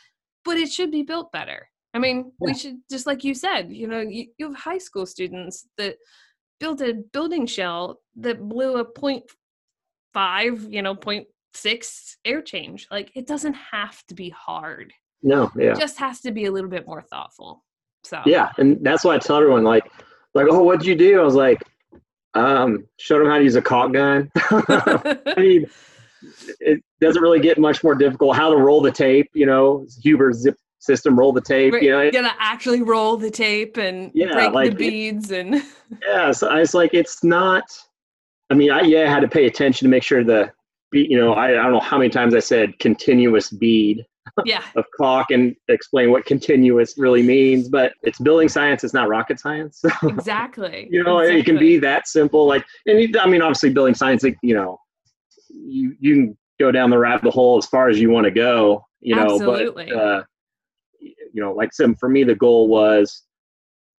but 0.43 0.57
it 0.57 0.69
should 0.69 0.91
be 0.91 1.03
built 1.03 1.31
better 1.31 1.67
i 1.93 1.99
mean 1.99 2.17
yeah. 2.17 2.31
we 2.39 2.53
should 2.53 2.75
just 2.89 3.07
like 3.07 3.23
you 3.23 3.33
said 3.33 3.71
you 3.71 3.87
know 3.87 4.01
you, 4.01 4.27
you 4.37 4.47
have 4.47 4.57
high 4.57 4.77
school 4.77 5.05
students 5.05 5.67
that 5.77 5.95
built 6.59 6.81
a 6.81 6.93
building 7.13 7.45
shell 7.45 7.99
that 8.17 8.47
blew 8.47 8.77
a 8.77 8.85
point 8.85 9.23
five, 10.13 10.65
you 10.69 10.81
know, 10.81 10.95
point 10.95 11.27
six 11.53 12.17
air 12.25 12.41
change. 12.41 12.87
Like 12.91 13.11
it 13.15 13.27
doesn't 13.27 13.53
have 13.53 14.03
to 14.07 14.15
be 14.15 14.29
hard. 14.29 14.93
No, 15.23 15.51
yeah. 15.55 15.71
It 15.71 15.79
just 15.79 15.97
has 15.99 16.21
to 16.21 16.31
be 16.31 16.45
a 16.45 16.51
little 16.51 16.69
bit 16.69 16.87
more 16.87 17.01
thoughtful. 17.01 17.63
So 18.03 18.21
yeah, 18.25 18.51
and 18.57 18.77
that's 18.81 19.03
why 19.03 19.15
I 19.15 19.17
tell 19.17 19.37
everyone 19.37 19.63
like, 19.63 19.83
like, 20.33 20.47
oh, 20.49 20.63
what'd 20.63 20.85
you 20.85 20.95
do? 20.95 21.19
I 21.19 21.23
was 21.23 21.35
like, 21.35 21.63
um, 22.35 22.85
showed 22.99 23.19
them 23.19 23.27
how 23.27 23.37
to 23.37 23.43
use 23.43 23.55
a 23.55 23.61
caulk 23.61 23.93
gun. 23.93 24.29
I 24.35 25.33
mean, 25.37 25.65
it 26.59 26.83
doesn't 27.01 27.21
really 27.21 27.39
get 27.39 27.57
much 27.57 27.83
more 27.83 27.95
difficult. 27.95 28.35
How 28.35 28.51
to 28.51 28.57
roll 28.57 28.81
the 28.81 28.91
tape, 28.91 29.31
you 29.33 29.45
know, 29.45 29.87
Huber 30.03 30.33
zip 30.33 30.55
system, 30.85 31.17
roll 31.17 31.33
the 31.33 31.41
tape. 31.41 31.73
We're 31.73 31.81
you 31.81 31.91
know, 31.91 32.11
gonna 32.11 32.35
actually 32.39 32.81
roll 32.81 33.17
the 33.17 33.31
tape 33.31 33.77
and 33.77 34.11
yeah, 34.13 34.33
break 34.33 34.51
like, 34.51 34.69
the 34.71 34.75
beads 34.75 35.31
and. 35.31 35.63
yeah, 36.07 36.31
so 36.31 36.47
I 36.49 36.59
was 36.59 36.73
like, 36.73 36.93
it's 36.93 37.23
not. 37.23 37.63
I 38.49 38.53
mean, 38.53 38.71
I 38.71 38.81
yeah 38.81 39.09
had 39.09 39.21
to 39.21 39.27
pay 39.27 39.45
attention 39.45 39.85
to 39.85 39.89
make 39.89 40.03
sure 40.03 40.23
the. 40.23 40.51
You 40.91 41.17
know, 41.17 41.33
I, 41.33 41.49
I 41.49 41.63
don't 41.63 41.73
know 41.73 41.79
how 41.79 41.97
many 41.97 42.09
times 42.09 42.33
I 42.33 42.39
said 42.39 42.77
continuous 42.79 43.49
bead. 43.49 44.05
Yeah. 44.43 44.63
of 44.75 44.85
caulk 44.97 45.29
and 45.29 45.55
explain 45.67 46.11
what 46.11 46.25
continuous 46.25 46.97
really 46.97 47.21
means, 47.21 47.69
but 47.69 47.93
it's 48.01 48.19
building 48.19 48.49
science. 48.49 48.83
It's 48.83 48.93
not 48.93 49.07
rocket 49.07 49.39
science. 49.39 49.81
exactly. 50.03 50.87
you 50.89 51.03
know, 51.03 51.19
exactly. 51.19 51.39
it 51.39 51.45
can 51.45 51.57
be 51.57 51.77
that 51.79 52.07
simple. 52.07 52.47
Like, 52.47 52.65
and 52.85 53.17
I 53.17 53.27
mean, 53.27 53.41
obviously, 53.41 53.71
building 53.71 53.93
science. 53.93 54.23
Like, 54.23 54.37
you 54.41 54.55
know, 54.55 54.79
you 55.49 55.95
you 55.99 56.13
can 56.13 56.37
go 56.59 56.71
down 56.71 56.89
the 56.89 56.97
rabbit 56.97 57.33
hole 57.33 57.57
as 57.57 57.65
far 57.65 57.89
as 57.89 57.99
you 57.99 58.09
want 58.09 58.25
to 58.25 58.31
go. 58.31 58.85
You 59.01 59.15
know, 59.15 59.35
Absolutely. 59.35 59.89
but 59.89 59.97
uh, 59.97 60.23
you 61.35 61.41
know, 61.41 61.51
like 61.51 61.73
some 61.73 61.95
for 61.95 62.07
me, 62.07 62.23
the 62.23 62.33
goal 62.33 62.69
was 62.69 63.23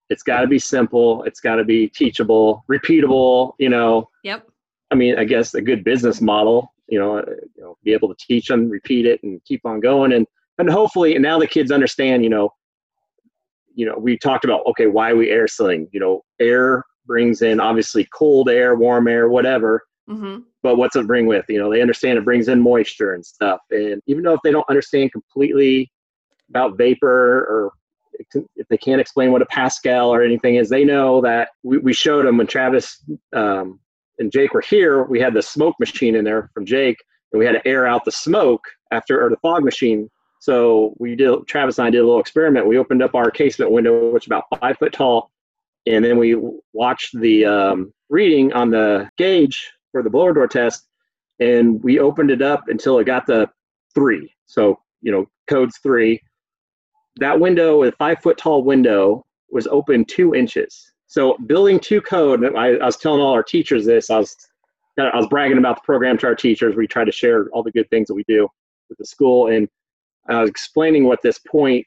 it's 0.08 0.22
got 0.22 0.40
to 0.40 0.46
be 0.46 0.58
simple, 0.58 1.22
it's 1.24 1.40
got 1.40 1.56
to 1.56 1.64
be 1.64 1.86
teachable, 1.88 2.64
repeatable. 2.70 3.52
You 3.58 3.68
know. 3.68 4.08
Yep. 4.24 4.48
I 4.90 4.94
mean, 4.94 5.18
I 5.18 5.24
guess 5.24 5.52
a 5.52 5.60
good 5.60 5.84
business 5.84 6.20
model. 6.20 6.72
You 6.88 6.98
know, 6.98 7.18
uh, 7.18 7.24
you 7.56 7.62
know, 7.62 7.76
be 7.84 7.92
able 7.92 8.08
to 8.08 8.16
teach 8.18 8.48
them, 8.48 8.70
repeat 8.70 9.04
it, 9.04 9.22
and 9.22 9.44
keep 9.44 9.66
on 9.66 9.80
going, 9.80 10.12
and 10.12 10.26
and 10.58 10.70
hopefully, 10.70 11.14
and 11.14 11.22
now 11.22 11.38
the 11.38 11.46
kids 11.46 11.70
understand. 11.70 12.24
You 12.24 12.30
know, 12.30 12.54
you 13.74 13.84
know, 13.84 13.98
we 13.98 14.16
talked 14.16 14.46
about 14.46 14.64
okay, 14.68 14.86
why 14.86 15.12
we 15.12 15.28
air 15.28 15.46
sealing. 15.46 15.88
You 15.92 16.00
know, 16.00 16.24
air 16.40 16.84
brings 17.04 17.42
in 17.42 17.60
obviously 17.60 18.08
cold 18.14 18.48
air, 18.48 18.76
warm 18.76 19.08
air, 19.08 19.28
whatever. 19.28 19.82
Mm-hmm. 20.08 20.38
But 20.62 20.76
what's 20.76 20.96
it 20.96 21.06
bring 21.06 21.26
with? 21.26 21.44
You 21.50 21.58
know, 21.58 21.70
they 21.70 21.82
understand 21.82 22.18
it 22.18 22.24
brings 22.24 22.48
in 22.48 22.62
moisture 22.62 23.12
and 23.12 23.26
stuff. 23.26 23.60
And 23.70 24.00
even 24.06 24.22
though 24.22 24.34
if 24.34 24.40
they 24.42 24.52
don't 24.52 24.68
understand 24.70 25.12
completely 25.12 25.90
about 26.50 26.76
vapor 26.76 27.40
or 27.44 27.72
if 28.56 28.66
they 28.68 28.78
can't 28.78 29.00
explain 29.00 29.32
what 29.32 29.42
a 29.42 29.46
Pascal 29.46 30.08
or 30.08 30.22
anything 30.22 30.56
is, 30.56 30.68
they 30.68 30.84
know 30.84 31.20
that 31.20 31.50
we, 31.62 31.78
we 31.78 31.92
showed 31.92 32.26
them 32.26 32.38
when 32.38 32.46
Travis 32.46 33.04
um, 33.34 33.78
and 34.18 34.32
Jake 34.32 34.54
were 34.54 34.62
here. 34.62 35.04
We 35.04 35.20
had 35.20 35.34
the 35.34 35.42
smoke 35.42 35.76
machine 35.78 36.14
in 36.14 36.24
there 36.24 36.50
from 36.54 36.64
Jake, 36.64 36.96
and 37.32 37.38
we 37.38 37.44
had 37.44 37.52
to 37.52 37.68
air 37.68 37.86
out 37.86 38.04
the 38.04 38.12
smoke 38.12 38.64
after 38.90 39.22
or 39.24 39.28
the 39.30 39.36
fog 39.36 39.64
machine. 39.64 40.08
So 40.40 40.94
we 40.98 41.16
did. 41.16 41.46
Travis 41.46 41.78
and 41.78 41.86
I 41.86 41.90
did 41.90 41.98
a 41.98 42.04
little 42.04 42.20
experiment. 42.20 42.66
We 42.66 42.78
opened 42.78 43.02
up 43.02 43.14
our 43.14 43.30
casement 43.30 43.70
window, 43.70 44.10
which 44.12 44.24
is 44.24 44.28
about 44.28 44.44
five 44.60 44.78
foot 44.78 44.92
tall, 44.92 45.30
and 45.86 46.04
then 46.04 46.18
we 46.18 46.36
watched 46.72 47.18
the 47.18 47.44
um, 47.44 47.92
reading 48.08 48.52
on 48.52 48.70
the 48.70 49.10
gauge 49.18 49.70
for 49.92 50.02
the 50.02 50.10
blower 50.10 50.32
door 50.32 50.46
test. 50.46 50.86
and 51.40 51.82
we 51.82 51.98
opened 51.98 52.30
it 52.30 52.42
up 52.42 52.64
until 52.68 52.98
it 52.98 53.04
got 53.04 53.26
to 53.26 53.50
three. 53.94 54.32
So 54.46 54.78
you 55.02 55.12
know, 55.12 55.26
code's 55.48 55.78
three. 55.78 56.20
That 57.16 57.38
window, 57.40 57.82
a 57.82 57.92
five 57.92 58.20
foot 58.22 58.38
tall 58.38 58.62
window, 58.62 59.24
was 59.50 59.66
open 59.68 60.04
two 60.04 60.34
inches. 60.34 60.92
So 61.06 61.38
building 61.46 61.78
two 61.78 62.00
code, 62.00 62.44
I, 62.56 62.74
I 62.74 62.84
was 62.84 62.96
telling 62.96 63.20
all 63.20 63.32
our 63.32 63.42
teachers 63.42 63.86
this. 63.86 64.10
I 64.10 64.18
was 64.18 64.36
I 64.98 65.16
was 65.16 65.26
bragging 65.28 65.58
about 65.58 65.76
the 65.76 65.82
program 65.82 66.16
to 66.18 66.26
our 66.26 66.34
teachers. 66.34 66.74
We 66.74 66.86
try 66.86 67.04
to 67.04 67.12
share 67.12 67.48
all 67.50 67.62
the 67.62 67.70
good 67.70 67.88
things 67.90 68.08
that 68.08 68.14
we 68.14 68.24
do 68.26 68.48
with 68.88 68.98
the 68.98 69.04
school, 69.04 69.48
and 69.48 69.68
I 70.28 70.40
was 70.40 70.50
explaining 70.50 71.04
what 71.04 71.22
this 71.22 71.38
point, 71.38 71.86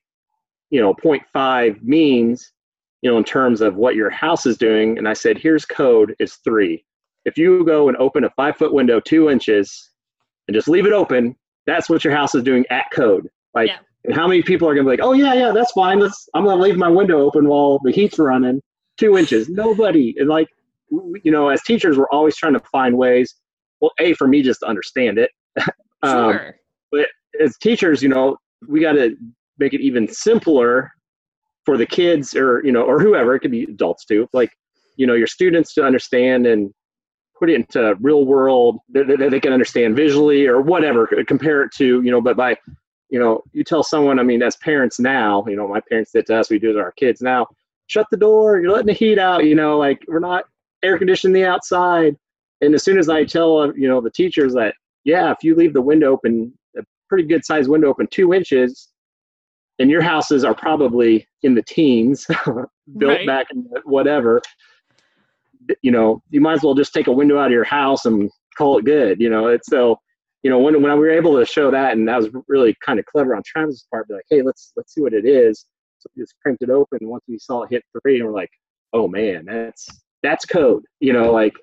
you 0.69 0.79
know, 0.79 0.93
point 0.93 1.23
five 1.33 1.81
means, 1.83 2.51
you 3.01 3.09
know, 3.09 3.17
in 3.17 3.23
terms 3.23 3.61
of 3.61 3.75
what 3.75 3.95
your 3.95 4.09
house 4.09 4.45
is 4.45 4.57
doing. 4.57 4.97
And 4.97 5.07
I 5.07 5.13
said, 5.13 5.37
here's 5.37 5.65
code 5.65 6.15
is 6.19 6.35
three. 6.35 6.85
If 7.25 7.37
you 7.37 7.65
go 7.65 7.89
and 7.89 7.97
open 7.97 8.23
a 8.23 8.29
five 8.31 8.57
foot 8.57 8.73
window 8.73 8.99
two 8.99 9.29
inches 9.29 9.91
and 10.47 10.55
just 10.55 10.67
leave 10.67 10.85
it 10.85 10.93
open, 10.93 11.35
that's 11.65 11.89
what 11.89 12.03
your 12.03 12.15
house 12.15 12.35
is 12.35 12.43
doing 12.43 12.65
at 12.69 12.85
code. 12.91 13.27
Like, 13.53 13.67
yeah. 13.67 13.79
And 14.05 14.15
how 14.15 14.27
many 14.27 14.41
people 14.41 14.67
are 14.67 14.73
gonna 14.73 14.85
be 14.85 14.91
like, 14.91 15.01
oh 15.01 15.13
yeah, 15.13 15.33
yeah, 15.33 15.51
that's 15.51 15.71
fine. 15.71 15.99
Let's 15.99 16.29
I'm 16.33 16.45
gonna 16.45 16.61
leave 16.61 16.77
my 16.77 16.89
window 16.89 17.19
open 17.21 17.47
while 17.47 17.79
the 17.83 17.91
heat's 17.91 18.17
running 18.19 18.61
two 18.97 19.17
inches. 19.17 19.49
Nobody 19.49 20.15
and 20.17 20.29
like 20.29 20.47
you 21.23 21.31
know, 21.31 21.49
as 21.49 21.61
teachers, 21.63 21.97
we're 21.97 22.09
always 22.11 22.35
trying 22.35 22.53
to 22.53 22.61
find 22.71 22.97
ways. 22.97 23.35
Well, 23.79 23.91
a 23.99 24.13
for 24.13 24.27
me 24.27 24.41
just 24.41 24.61
to 24.61 24.67
understand 24.67 25.17
it. 25.17 25.31
um, 26.01 26.33
sure. 26.33 26.55
But 26.91 27.07
as 27.39 27.57
teachers, 27.57 28.01
you 28.01 28.09
know, 28.09 28.37
we 28.67 28.81
got 28.81 28.93
to 28.93 29.15
make 29.57 29.73
it 29.73 29.81
even 29.81 30.07
simpler 30.07 30.91
for 31.65 31.77
the 31.77 31.85
kids, 31.85 32.35
or 32.35 32.61
you 32.65 32.71
know, 32.71 32.81
or 32.81 32.99
whoever. 32.99 33.35
It 33.35 33.39
could 33.39 33.51
be 33.51 33.63
adults 33.63 34.05
too. 34.05 34.27
Like, 34.33 34.51
you 34.97 35.05
know, 35.05 35.13
your 35.13 35.27
students 35.27 35.73
to 35.75 35.85
understand 35.85 36.47
and 36.47 36.73
put 37.37 37.49
it 37.49 37.55
into 37.55 37.95
real 38.01 38.25
world 38.25 38.79
that, 38.89 39.07
that 39.07 39.31
they 39.31 39.39
can 39.39 39.53
understand 39.53 39.95
visually 39.95 40.45
or 40.45 40.61
whatever. 40.61 41.07
Compare 41.27 41.63
it 41.63 41.71
to 41.77 42.01
you 42.01 42.11
know, 42.11 42.21
but 42.21 42.35
by 42.35 42.57
you 43.09 43.19
know, 43.19 43.43
you 43.53 43.63
tell 43.63 43.83
someone. 43.83 44.19
I 44.19 44.23
mean, 44.23 44.43
as 44.43 44.55
parents 44.57 44.99
now, 44.99 45.43
you 45.47 45.55
know, 45.55 45.67
my 45.67 45.81
parents 45.81 46.11
did 46.11 46.27
to 46.27 46.39
us. 46.39 46.49
We 46.49 46.59
do 46.59 46.73
to 46.73 46.79
our 46.79 46.91
kids 46.91 47.21
now 47.21 47.47
shut 47.87 48.05
the 48.11 48.17
door 48.17 48.59
you're 48.59 48.69
letting 48.69 48.85
the 48.85 48.93
heat 48.93 49.17
out 49.17 49.43
you 49.43 49.55
know 49.55 49.75
like 49.75 50.05
we're 50.07 50.19
not 50.19 50.43
air 50.83 50.97
conditioning 50.97 51.33
the 51.33 51.45
outside. 51.45 52.15
And 52.61 52.73
as 52.73 52.83
soon 52.83 52.97
as 52.97 53.09
I 53.09 53.23
tell 53.23 53.59
uh, 53.59 53.73
you 53.73 53.87
know 53.87 54.01
the 54.01 54.11
teachers 54.11 54.53
that 54.53 54.75
yeah, 55.05 55.31
if 55.31 55.37
you 55.43 55.55
leave 55.55 55.73
the 55.73 55.81
window 55.81 56.11
open, 56.11 56.53
a 56.77 56.83
pretty 57.07 57.23
good 57.23 57.45
sized 57.45 57.69
window 57.69 57.87
open 57.87 58.07
two 58.11 58.33
inches, 58.33 58.89
and 59.79 59.89
your 59.89 60.01
houses 60.01 60.43
are 60.43 60.53
probably 60.53 61.27
in 61.43 61.55
the 61.55 61.63
teens, 61.63 62.27
built 62.97 63.17
right. 63.17 63.27
back 63.27 63.47
in 63.51 63.65
whatever, 63.85 64.41
you 65.81 65.91
know, 65.91 66.21
you 66.29 66.41
might 66.41 66.53
as 66.53 66.63
well 66.63 66.73
just 66.73 66.93
take 66.93 67.07
a 67.07 67.11
window 67.11 67.39
out 67.39 67.47
of 67.47 67.51
your 67.51 67.63
house 67.63 68.05
and 68.05 68.29
call 68.57 68.77
it 68.77 68.85
good. 68.85 69.21
You 69.21 69.29
know, 69.29 69.47
it's 69.47 69.67
so 69.67 69.99
you 70.43 70.49
know 70.49 70.59
when 70.59 70.81
when 70.81 70.91
we 70.93 70.99
were 70.99 71.11
able 71.11 71.37
to 71.37 71.45
show 71.45 71.71
that, 71.71 71.93
and 71.93 72.07
that 72.07 72.17
was 72.17 72.29
really 72.47 72.75
kind 72.85 72.99
of 72.99 73.05
clever 73.05 73.35
on 73.35 73.41
Travis's 73.45 73.85
part. 73.91 74.07
Be 74.07 74.15
like, 74.15 74.25
hey, 74.29 74.41
let's 74.41 74.71
let's 74.75 74.93
see 74.93 75.01
what 75.01 75.13
it 75.13 75.25
is. 75.25 75.65
So 75.99 76.09
we 76.15 76.23
just 76.23 76.35
cranked 76.41 76.63
it 76.63 76.69
open. 76.69 76.99
Once 77.01 77.23
we 77.27 77.37
saw 77.39 77.63
it 77.63 77.71
hit 77.71 77.83
three, 78.01 78.19
and 78.19 78.25
we're 78.25 78.33
like, 78.33 78.51
oh 78.93 79.07
man, 79.07 79.45
that's 79.45 79.87
that's 80.23 80.45
code 80.45 80.83
you 80.99 81.13
know 81.13 81.31
like 81.31 81.53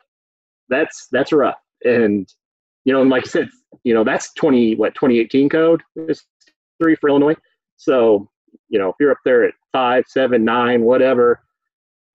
that's 0.69 1.09
that's 1.13 1.33
rough 1.33 1.59
and 1.85 2.29
you 2.85 2.93
know 2.93 3.01
and 3.01 3.11
like 3.11 3.25
i 3.27 3.29
said 3.29 3.49
you 3.85 3.95
know 3.95 4.05
that's 4.05 4.33
20 4.35 4.77
what 4.77 4.95
2018 4.95 5.49
code 5.49 5.83
is 5.97 6.25
three 6.83 6.97
for 6.97 7.11
illinois 7.11 7.35
so 7.77 8.29
you 8.69 8.79
know 8.79 8.89
if 8.89 8.97
you're 8.99 9.11
up 9.11 9.19
there 9.25 9.45
at 9.45 9.55
five 9.73 10.05
seven 10.09 10.45
nine 10.45 10.83
whatever 10.83 11.41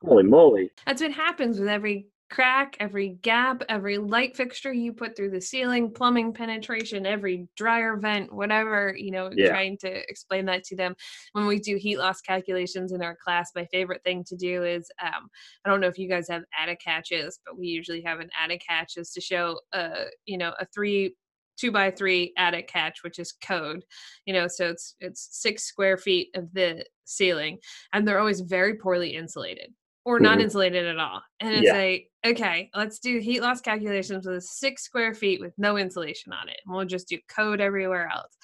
holy 0.04 0.24
moly 0.24 0.70
that's 0.86 1.02
what 1.02 1.12
happens 1.12 1.60
with 1.60 1.70
every 1.70 2.08
crack, 2.32 2.78
every 2.80 3.10
gap, 3.22 3.62
every 3.70 3.98
light 3.98 4.36
fixture 4.36 4.72
you 4.72 4.94
put 4.94 5.16
through 5.16 5.30
the 5.30 5.42
ceiling, 5.42 5.92
plumbing 5.92 6.34
penetration, 6.34 7.06
every 7.06 7.48
dryer 7.58 7.98
vent, 7.98 8.34
whatever, 8.34 8.96
you 8.98 9.12
know, 9.12 9.30
yeah. 9.36 9.50
trying 9.50 9.78
to 9.78 10.10
explain 10.10 10.46
that 10.46 10.64
to 10.64 10.76
them. 10.76 10.96
When 11.34 11.46
we 11.46 11.60
do 11.60 11.76
heat 11.76 12.00
loss 12.00 12.22
calculations 12.22 12.94
in 12.94 13.04
our 13.04 13.18
class, 13.22 13.52
my 13.54 13.66
favorite 13.66 14.04
thing 14.04 14.24
to 14.30 14.36
do 14.36 14.64
is 14.64 14.90
um, 15.04 15.30
I 15.66 15.70
don't 15.70 15.82
know 15.82 15.88
if 15.88 16.00
you 16.00 16.10
guys 16.10 16.30
have 16.30 16.44
attic 16.60 16.80
hatches, 16.84 17.40
but 17.46 17.60
we 17.60 17.68
usually 17.68 18.02
have 18.02 18.22
an 18.22 18.30
attic 18.42 18.64
hatch 18.66 18.94
is 18.96 19.12
to 19.12 19.22
show 19.22 19.60
uh, 19.74 20.06
you 20.26 20.38
know, 20.38 20.54
a 20.60 20.66
three 20.74 21.16
two 21.58 21.72
by 21.72 21.92
three 21.92 22.34
attic 22.38 22.70
hatch, 22.74 23.04
which 23.04 23.20
is 23.20 23.34
code, 23.46 23.84
you 24.26 24.34
know, 24.34 24.48
so 24.48 24.70
it's 24.70 24.96
it's 25.00 25.28
six 25.32 25.64
square 25.64 25.98
feet 25.98 26.30
of 26.36 26.52
the 26.54 26.84
ceiling, 27.04 27.58
and 27.94 28.08
they're 28.08 28.20
always 28.20 28.40
very 28.40 28.76
poorly 28.78 29.16
insulated 29.16 29.72
or 30.04 30.20
not 30.20 30.34
mm-hmm. 30.34 30.42
insulated 30.42 30.86
at 30.86 30.98
all. 30.98 31.22
And 31.40 31.54
it's 31.54 31.66
yeah. 31.66 31.74
like, 31.74 32.10
okay, 32.26 32.70
let's 32.76 33.00
do 33.00 33.20
heat 33.20 33.42
loss 33.42 33.62
calculations 33.62 34.26
with 34.26 34.44
six 34.44 34.84
square 34.84 35.14
feet 35.14 35.40
with 35.40 35.54
no 35.58 35.78
insulation 35.78 36.34
on 36.34 36.50
it. 36.50 36.58
And 36.66 36.76
we'll 36.76 36.86
just 36.86 37.08
do 37.08 37.20
code 37.28 37.62
everywhere 37.62 38.10
else. 38.14 38.36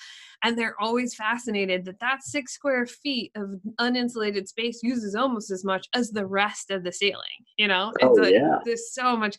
And 0.43 0.57
they're 0.57 0.79
always 0.79 1.15
fascinated 1.15 1.85
that 1.85 1.99
that 1.99 2.23
six 2.23 2.53
square 2.53 2.85
feet 2.85 3.31
of 3.35 3.55
uninsulated 3.79 4.47
space 4.47 4.81
uses 4.83 5.15
almost 5.15 5.49
as 5.49 5.63
much 5.65 5.87
as 5.95 6.11
the 6.11 6.27
rest 6.27 6.69
of 6.69 6.83
the 6.83 6.91
ceiling. 6.91 7.23
You 7.57 7.67
know, 7.67 7.91
oh, 8.01 8.11
it's 8.11 8.19
like, 8.19 8.33
yeah. 8.33 8.59
there's 8.63 8.93
so 8.93 9.17
much 9.17 9.37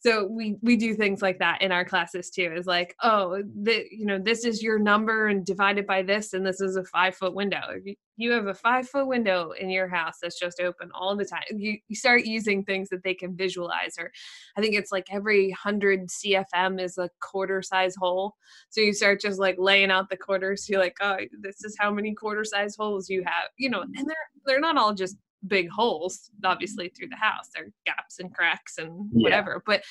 so 0.00 0.24
we 0.24 0.56
we 0.62 0.76
do 0.76 0.94
things 0.94 1.22
like 1.22 1.38
that 1.40 1.60
in 1.60 1.72
our 1.72 1.84
classes 1.84 2.30
too 2.30 2.52
is 2.56 2.66
like 2.66 2.94
oh 3.02 3.42
the, 3.62 3.84
you 3.90 4.06
know 4.06 4.18
this 4.18 4.44
is 4.44 4.62
your 4.62 4.78
number 4.78 5.26
and 5.26 5.44
divided 5.44 5.86
by 5.86 6.02
this 6.02 6.34
and 6.34 6.46
this 6.46 6.60
is 6.60 6.76
a 6.76 6.84
five 6.84 7.16
foot 7.16 7.34
window. 7.34 7.60
If 7.70 7.96
you, 8.16 8.32
have 8.32 8.46
a 8.46 8.54
five 8.54 8.88
foot 8.88 9.06
window 9.06 9.52
in 9.52 9.70
your 9.70 9.88
house 9.88 10.16
that's 10.20 10.38
just 10.38 10.60
open 10.60 10.90
all 10.92 11.16
the 11.16 11.24
time 11.24 11.42
you, 11.56 11.78
you 11.86 11.96
start 11.96 12.24
using 12.24 12.64
things 12.64 12.88
that 12.88 13.04
they 13.04 13.14
can 13.14 13.36
visualize 13.36 13.94
or 13.96 14.10
i 14.56 14.60
think 14.60 14.74
it's 14.74 14.90
like 14.90 15.06
every 15.10 15.48
100 15.48 16.08
cfm 16.08 16.82
is 16.82 16.98
a 16.98 17.08
quarter 17.20 17.62
size 17.62 17.94
hole. 17.96 18.34
So 18.70 18.80
you 18.80 18.92
start 18.92 19.20
just 19.20 19.38
like 19.38 19.56
laying 19.58 19.90
out 19.90 20.10
the 20.10 20.16
quarters 20.16 20.68
you're 20.68 20.80
like 20.80 20.96
oh 21.00 21.18
this 21.40 21.64
is 21.64 21.76
how 21.78 21.92
many 21.92 22.12
quarter 22.12 22.44
size 22.44 22.74
holes 22.76 23.08
you 23.08 23.22
have 23.24 23.50
you 23.56 23.70
know 23.70 23.80
mm. 23.80 23.90
and 23.96 24.06
they're 24.08 24.28
they're 24.44 24.60
not 24.60 24.76
all 24.76 24.94
just 24.94 25.16
big 25.46 25.70
holes 25.70 26.30
obviously 26.44 26.88
through 26.88 27.08
the 27.08 27.16
house 27.16 27.48
there 27.54 27.64
are 27.64 27.72
gaps 27.86 28.18
and 28.18 28.34
cracks 28.34 28.78
and 28.78 28.90
whatever 29.12 29.52
yeah. 29.52 29.58
but 29.66 29.82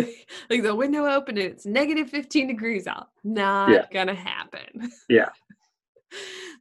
like 0.51 0.63
the 0.63 0.75
window 0.75 1.07
open 1.07 1.37
and 1.37 1.47
it's 1.47 1.67
negative 1.67 2.09
15 2.11 2.47
degrees 2.47 2.87
out. 2.87 3.09
Not 3.25 3.71
yeah. 3.71 3.87
gonna 3.93 4.15
happen. 4.15 4.91
Yeah. 5.09 5.29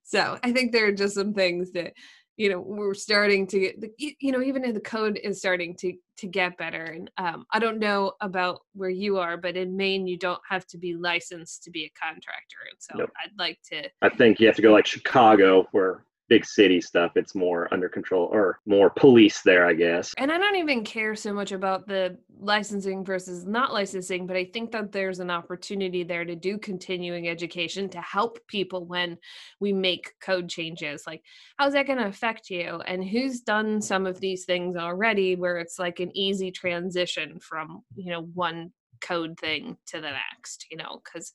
so 0.03 0.37
I 0.43 0.51
think 0.51 0.71
there 0.71 0.87
are 0.87 0.91
just 0.91 1.15
some 1.15 1.33
things 1.33 1.71
that 1.71 1.93
you 2.37 2.49
know 2.49 2.59
we're 2.59 2.93
starting 2.93 3.47
to 3.47 3.59
get 3.59 3.91
you 3.97 4.31
know 4.31 4.41
even 4.41 4.65
in 4.65 4.73
the 4.73 4.79
code 4.79 5.19
is 5.23 5.39
starting 5.39 5.75
to 5.75 5.93
to 6.17 6.27
get 6.27 6.57
better 6.57 6.83
and 6.83 7.09
um, 7.17 7.45
i 7.53 7.59
don't 7.59 7.79
know 7.79 8.11
about 8.21 8.59
where 8.73 8.89
you 8.89 9.17
are 9.17 9.37
but 9.37 9.55
in 9.55 9.75
maine 9.75 10.05
you 10.05 10.17
don't 10.17 10.41
have 10.49 10.65
to 10.67 10.77
be 10.77 10.95
licensed 10.95 11.63
to 11.63 11.71
be 11.71 11.85
a 11.85 11.91
contractor 11.99 12.57
and 12.69 12.77
so 12.79 12.97
nope. 12.97 13.11
i'd 13.23 13.31
like 13.37 13.57
to 13.71 13.89
i 14.01 14.09
think 14.09 14.39
you 14.39 14.47
have 14.47 14.55
to 14.55 14.61
go 14.61 14.71
like 14.71 14.85
chicago 14.85 15.67
where 15.71 16.03
big 16.29 16.45
city 16.45 16.81
stuff 16.81 17.11
it's 17.15 17.35
more 17.35 17.71
under 17.73 17.89
control 17.89 18.29
or 18.31 18.59
more 18.65 18.89
police 18.89 19.41
there 19.43 19.65
i 19.65 19.73
guess. 19.73 20.13
And 20.17 20.31
i 20.31 20.37
don't 20.37 20.55
even 20.55 20.83
care 20.83 21.15
so 21.15 21.33
much 21.33 21.51
about 21.51 21.87
the 21.87 22.17
licensing 22.39 23.03
versus 23.03 23.45
not 23.45 23.73
licensing 23.73 24.27
but 24.27 24.35
i 24.35 24.45
think 24.45 24.71
that 24.71 24.91
there's 24.91 25.19
an 25.19 25.29
opportunity 25.29 26.03
there 26.03 26.25
to 26.25 26.35
do 26.35 26.57
continuing 26.57 27.27
education 27.27 27.89
to 27.89 28.01
help 28.01 28.39
people 28.47 28.85
when 28.85 29.17
we 29.59 29.73
make 29.73 30.13
code 30.19 30.49
changes. 30.49 31.03
Like 31.07 31.23
how's 31.57 31.73
that 31.73 31.87
going 31.87 31.99
to 31.99 32.07
affect 32.07 32.49
you? 32.49 32.81
And 32.85 33.03
who's 33.03 33.41
done 33.41 33.81
some 33.81 34.05
of 34.05 34.19
these 34.19 34.45
things 34.45 34.75
already 34.75 35.35
where 35.35 35.57
it's 35.57 35.79
like 35.79 35.99
an 35.99 36.15
easy 36.15 36.51
transition 36.51 37.39
from 37.39 37.83
you 37.95 38.11
know 38.11 38.21
one 38.21 38.71
code 39.01 39.37
thing 39.39 39.77
to 39.87 39.99
the 39.99 40.11
next 40.11 40.65
you 40.71 40.77
know 40.77 41.01
because 41.03 41.33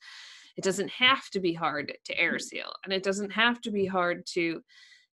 it 0.60 0.64
doesn't 0.64 0.90
have 0.90 1.30
to 1.30 1.40
be 1.40 1.54
hard 1.54 1.90
to 2.04 2.18
air 2.18 2.34
mm. 2.34 2.40
seal 2.42 2.70
and 2.84 2.92
it 2.92 3.02
doesn't 3.02 3.30
have 3.30 3.62
to 3.62 3.70
be 3.70 3.86
hard 3.86 4.26
to 4.26 4.60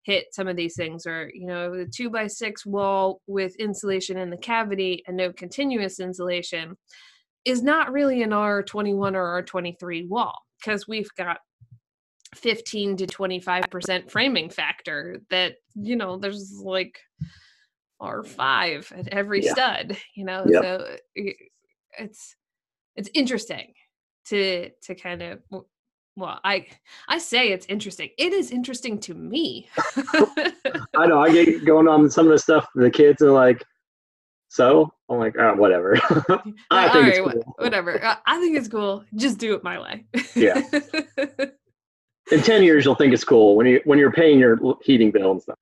hit 0.03 0.25
some 0.33 0.45
of 0.45 0.57
these 0.57 0.75
things 0.75 1.07
or 1.07 1.31
you 1.33 1.47
know 1.47 1.73
the 1.73 1.85
two 1.85 2.09
by 2.09 2.27
six 2.27 2.65
wall 2.65 3.21
with 3.27 3.55
insulation 3.55 4.17
in 4.17 4.29
the 4.29 4.35
cavity 4.35 5.03
and 5.07 5.15
no 5.15 5.31
continuous 5.31 6.01
insulation 6.01 6.75
is 7.45 7.63
not 7.63 7.93
really 7.93 8.21
an 8.23 8.31
r21 8.31 9.13
or 9.13 9.41
r23 9.41 10.09
wall 10.09 10.37
because 10.59 10.85
we've 10.85 11.09
got 11.17 11.37
15 12.35 12.97
to 12.97 13.07
25% 13.07 14.11
framing 14.11 14.49
factor 14.49 15.21
that 15.29 15.55
you 15.75 15.95
know 15.95 16.17
there's 16.17 16.59
like 16.61 16.99
r5 18.01 18.99
at 18.99 19.07
every 19.13 19.45
yeah. 19.45 19.53
stud 19.53 19.97
you 20.13 20.25
know 20.25 20.45
yep. 20.45 20.61
so 20.61 20.97
it's 21.97 22.35
it's 22.97 23.09
interesting 23.13 23.73
to 24.28 24.69
to 24.82 24.95
kind 24.95 25.21
of 25.21 25.39
well 26.15 26.39
i 26.43 26.65
i 27.07 27.17
say 27.17 27.49
it's 27.51 27.65
interesting. 27.67 28.09
It 28.17 28.34
is 28.34 28.51
interesting 28.51 28.99
to 29.01 29.13
me. 29.13 29.69
I 30.95 31.05
know 31.05 31.19
i 31.19 31.32
get 31.32 31.65
going 31.65 31.88
on 31.88 32.09
some 32.09 32.25
of 32.25 32.32
the 32.32 32.39
stuff 32.39 32.67
the 32.75 32.89
kids 32.89 33.21
are 33.21 33.32
like 33.32 33.63
so? 34.49 34.91
I'm 35.09 35.19
like 35.19 35.36
oh, 35.38 35.55
whatever. 35.55 35.95
I 36.71 36.89
think 36.89 37.05
right, 37.05 37.34
cool. 37.34 37.55
whatever. 37.57 38.01
I 38.25 38.39
think 38.39 38.57
it's 38.57 38.67
cool. 38.67 39.03
Just 39.15 39.38
do 39.38 39.53
it 39.53 39.63
my 39.63 39.80
way. 39.80 40.05
Yeah. 40.36 40.61
In 42.32 42.41
10 42.41 42.63
years 42.63 42.84
you'll 42.84 42.95
think 42.95 43.13
it's 43.13 43.23
cool 43.23 43.55
when 43.55 43.67
you 43.67 43.80
when 43.86 43.97
you're 43.99 44.11
paying 44.11 44.38
your 44.38 44.57
heating 44.84 45.11
bill 45.11 45.32
and 45.32 45.41
stuff. 45.41 45.57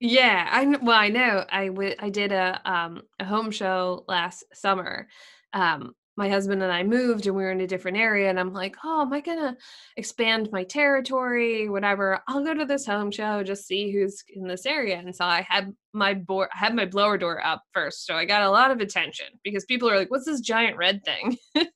Yeah 0.00 0.48
i 0.50 0.64
well 0.82 0.98
i 0.98 1.08
know. 1.08 1.44
I 1.50 1.66
w- 1.68 1.94
i 1.98 2.08
did 2.08 2.32
a 2.32 2.60
um 2.64 3.02
a 3.18 3.24
home 3.24 3.50
show 3.50 4.04
last 4.08 4.44
summer 4.54 5.08
um 5.52 5.94
my 6.16 6.28
husband 6.28 6.62
and 6.62 6.72
I 6.72 6.82
moved 6.82 7.26
and 7.26 7.36
we 7.36 7.42
were 7.42 7.50
in 7.50 7.60
a 7.60 7.66
different 7.66 7.98
area 7.98 8.30
and 8.30 8.40
I'm 8.40 8.52
like, 8.52 8.76
"Oh, 8.84 9.02
am 9.02 9.12
I 9.12 9.20
going 9.20 9.38
to 9.38 9.56
expand 9.96 10.50
my 10.52 10.64
territory, 10.64 11.68
whatever. 11.68 12.20
I'll 12.28 12.44
go 12.44 12.54
to 12.54 12.64
this 12.64 12.86
home 12.86 13.10
show 13.10 13.42
just 13.42 13.66
see 13.66 13.92
who's 13.92 14.22
in 14.28 14.48
this 14.48 14.66
area." 14.66 14.98
And 14.98 15.14
so 15.14 15.24
I 15.24 15.42
had 15.48 15.74
my 15.92 16.14
board 16.14 16.48
I 16.54 16.58
had 16.58 16.74
my 16.74 16.86
blower 16.86 17.18
door 17.18 17.44
up 17.44 17.62
first. 17.72 18.06
So 18.06 18.14
I 18.14 18.24
got 18.24 18.42
a 18.42 18.50
lot 18.50 18.70
of 18.70 18.80
attention 18.80 19.26
because 19.44 19.64
people 19.64 19.90
are 19.90 19.98
like, 19.98 20.10
"What's 20.10 20.26
this 20.26 20.40
giant 20.40 20.76
red 20.76 21.04
thing?" 21.04 21.36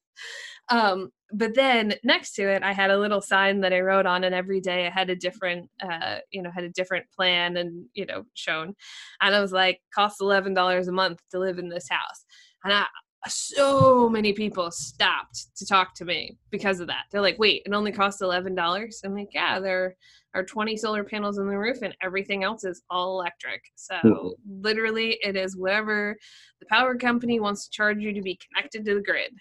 um, 0.68 1.10
but 1.32 1.54
then 1.54 1.94
next 2.02 2.32
to 2.34 2.42
it, 2.42 2.62
I 2.62 2.72
had 2.72 2.90
a 2.90 2.98
little 2.98 3.20
sign 3.20 3.60
that 3.60 3.72
I 3.72 3.80
wrote 3.80 4.06
on, 4.06 4.24
and 4.24 4.34
every 4.34 4.60
day 4.60 4.86
I 4.86 4.90
had 4.90 5.10
a 5.10 5.16
different, 5.16 5.70
uh, 5.82 6.18
you 6.30 6.42
know, 6.42 6.50
had 6.52 6.64
a 6.64 6.68
different 6.70 7.06
plan 7.16 7.56
and 7.56 7.86
you 7.94 8.06
know 8.06 8.24
shown, 8.34 8.74
and 9.20 9.34
I 9.34 9.40
was 9.40 9.52
like, 9.52 9.80
costs 9.94 10.20
eleven 10.20 10.54
dollars 10.54 10.88
a 10.88 10.92
month 10.92 11.20
to 11.32 11.38
live 11.38 11.58
in 11.58 11.68
this 11.68 11.88
house, 11.88 12.24
and 12.64 12.72
I 12.72 12.86
so 13.28 14.08
many 14.08 14.32
people 14.32 14.70
stopped 14.70 15.54
to 15.56 15.66
talk 15.66 15.94
to 15.94 16.04
me 16.04 16.38
because 16.50 16.80
of 16.80 16.86
that. 16.86 17.04
They're 17.10 17.20
like, 17.20 17.38
wait, 17.38 17.62
it 17.66 17.74
only 17.74 17.92
costs 17.92 18.22
$11? 18.22 19.04
I'm 19.04 19.14
like, 19.14 19.28
yeah, 19.34 19.60
there 19.60 19.96
are 20.34 20.44
20 20.44 20.76
solar 20.76 21.04
panels 21.04 21.38
on 21.38 21.48
the 21.48 21.58
roof 21.58 21.82
and 21.82 21.94
everything 22.02 22.44
else 22.44 22.64
is 22.64 22.82
all 22.88 23.20
electric. 23.20 23.62
So 23.74 23.94
mm-hmm. 23.96 24.28
literally, 24.62 25.18
it 25.22 25.36
is 25.36 25.56
whatever 25.56 26.16
the 26.60 26.66
power 26.66 26.94
company 26.96 27.40
wants 27.40 27.64
to 27.64 27.70
charge 27.70 27.98
you 27.98 28.12
to 28.12 28.22
be 28.22 28.38
connected 28.38 28.84
to 28.86 28.94
the 28.94 29.02
grid. 29.02 29.32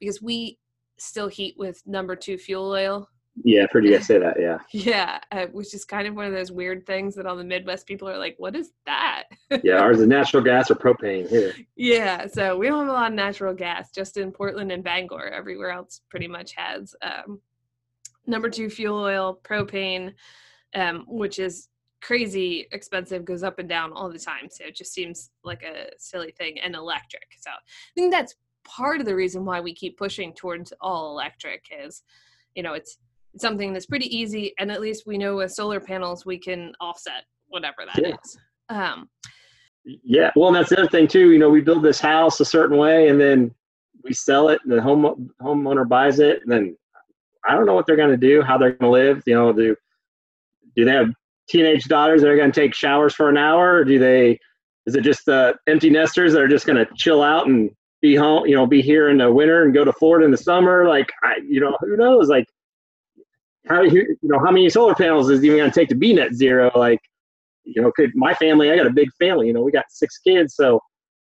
Because 0.00 0.20
we 0.20 0.58
still 0.98 1.28
heat 1.28 1.54
with 1.56 1.80
number 1.86 2.16
two 2.16 2.38
fuel 2.38 2.70
oil 2.70 3.08
yeah, 3.42 3.66
pretty. 3.66 3.96
I 3.96 4.00
say 4.00 4.18
that. 4.18 4.36
Yeah. 4.38 4.58
yeah, 4.70 5.18
uh, 5.32 5.46
which 5.46 5.74
is 5.74 5.84
kind 5.84 6.06
of 6.06 6.14
one 6.14 6.26
of 6.26 6.32
those 6.32 6.52
weird 6.52 6.86
things 6.86 7.14
that 7.16 7.26
all 7.26 7.36
the 7.36 7.44
Midwest 7.44 7.86
people 7.86 8.08
are 8.08 8.18
like, 8.18 8.36
"What 8.38 8.54
is 8.54 8.72
that?" 8.86 9.24
yeah, 9.64 9.74
ours 9.80 10.00
is 10.00 10.06
natural 10.06 10.42
gas 10.42 10.70
or 10.70 10.76
propane 10.76 11.28
here. 11.28 11.52
Yeah, 11.74 12.26
so 12.26 12.56
we 12.56 12.68
don't 12.68 12.80
have 12.80 12.88
a 12.88 12.92
lot 12.92 13.10
of 13.10 13.16
natural 13.16 13.54
gas, 13.54 13.90
just 13.90 14.16
in 14.16 14.30
Portland 14.30 14.70
and 14.70 14.84
Bangor. 14.84 15.28
Everywhere 15.28 15.70
else 15.70 16.02
pretty 16.10 16.28
much 16.28 16.54
has 16.54 16.94
um, 17.02 17.40
number 18.26 18.48
two 18.48 18.70
fuel 18.70 18.98
oil, 18.98 19.40
propane, 19.42 20.12
um, 20.74 21.04
which 21.08 21.38
is 21.40 21.68
crazy 22.02 22.68
expensive, 22.70 23.24
goes 23.24 23.42
up 23.42 23.58
and 23.58 23.68
down 23.68 23.92
all 23.92 24.12
the 24.12 24.18
time. 24.18 24.48
So 24.48 24.64
it 24.64 24.76
just 24.76 24.92
seems 24.92 25.30
like 25.42 25.64
a 25.64 25.88
silly 25.98 26.32
thing, 26.38 26.60
and 26.60 26.76
electric. 26.76 27.26
So 27.40 27.50
I 27.50 27.94
think 27.96 28.12
that's 28.12 28.36
part 28.64 29.00
of 29.00 29.06
the 29.06 29.14
reason 29.14 29.44
why 29.44 29.60
we 29.60 29.74
keep 29.74 29.98
pushing 29.98 30.32
towards 30.32 30.72
all 30.80 31.10
electric 31.10 31.64
is, 31.84 32.02
you 32.54 32.62
know, 32.62 32.74
it's 32.74 32.98
something 33.38 33.72
that's 33.72 33.86
pretty 33.86 34.14
easy 34.14 34.52
and 34.58 34.70
at 34.70 34.80
least 34.80 35.04
we 35.06 35.18
know 35.18 35.36
with 35.36 35.50
solar 35.50 35.80
panels 35.80 36.24
we 36.24 36.38
can 36.38 36.72
offset 36.80 37.24
whatever 37.48 37.84
that 37.86 38.00
yeah. 38.00 38.14
is. 38.14 38.38
Um, 38.68 39.08
yeah 39.84 40.30
well 40.36 40.52
that's 40.52 40.70
the 40.70 40.78
other 40.78 40.88
thing 40.88 41.06
too 41.06 41.30
you 41.30 41.38
know 41.38 41.50
we 41.50 41.60
build 41.60 41.82
this 41.82 42.00
house 42.00 42.40
a 42.40 42.44
certain 42.44 42.78
way 42.78 43.08
and 43.08 43.20
then 43.20 43.54
we 44.02 44.12
sell 44.12 44.48
it 44.48 44.60
and 44.64 44.72
the 44.72 44.80
home 44.80 45.30
homeowner 45.42 45.86
buys 45.86 46.20
it 46.20 46.40
and 46.42 46.50
then 46.50 46.76
i 47.46 47.54
don't 47.54 47.66
know 47.66 47.74
what 47.74 47.86
they're 47.86 47.96
going 47.96 48.10
to 48.10 48.16
do 48.16 48.42
how 48.42 48.56
they're 48.56 48.72
going 48.72 48.90
to 48.90 49.06
live 49.06 49.22
you 49.26 49.34
know 49.34 49.52
do 49.52 49.76
do 50.76 50.84
they 50.84 50.90
have 50.90 51.08
teenage 51.48 51.84
daughters 51.84 52.22
that 52.22 52.30
are 52.30 52.36
going 52.36 52.50
to 52.50 52.60
take 52.60 52.74
showers 52.74 53.14
for 53.14 53.28
an 53.28 53.36
hour 53.36 53.74
or 53.74 53.84
do 53.84 53.98
they 53.98 54.38
is 54.86 54.94
it 54.94 55.02
just 55.02 55.28
uh, 55.28 55.54
empty 55.66 55.88
nesters 55.88 56.32
that 56.32 56.42
are 56.42 56.48
just 56.48 56.66
going 56.66 56.76
to 56.76 56.90
chill 56.94 57.22
out 57.22 57.46
and 57.46 57.70
be 58.00 58.14
home 58.14 58.46
you 58.46 58.54
know 58.54 58.66
be 58.66 58.80
here 58.80 59.10
in 59.10 59.18
the 59.18 59.30
winter 59.30 59.64
and 59.64 59.74
go 59.74 59.84
to 59.84 59.92
florida 59.92 60.24
in 60.24 60.30
the 60.30 60.36
summer 60.36 60.88
like 60.88 61.10
i 61.22 61.36
you 61.46 61.60
know 61.60 61.76
who 61.80 61.96
knows 61.96 62.28
like 62.28 62.46
how 63.66 63.82
you 63.82 64.16
know 64.22 64.38
how 64.38 64.50
many 64.50 64.68
solar 64.68 64.94
panels 64.94 65.30
is 65.30 65.44
even 65.44 65.58
going 65.58 65.70
to 65.70 65.74
take 65.74 65.88
to 65.88 65.94
be 65.94 66.12
net 66.12 66.34
zero? 66.34 66.70
Like, 66.74 67.00
you 67.64 67.80
know, 67.80 67.90
could 67.92 68.12
my 68.14 68.34
family? 68.34 68.70
I 68.70 68.76
got 68.76 68.86
a 68.86 68.92
big 68.92 69.08
family. 69.18 69.46
You 69.46 69.52
know, 69.52 69.62
we 69.62 69.72
got 69.72 69.86
six 69.88 70.18
kids, 70.18 70.54
so 70.54 70.80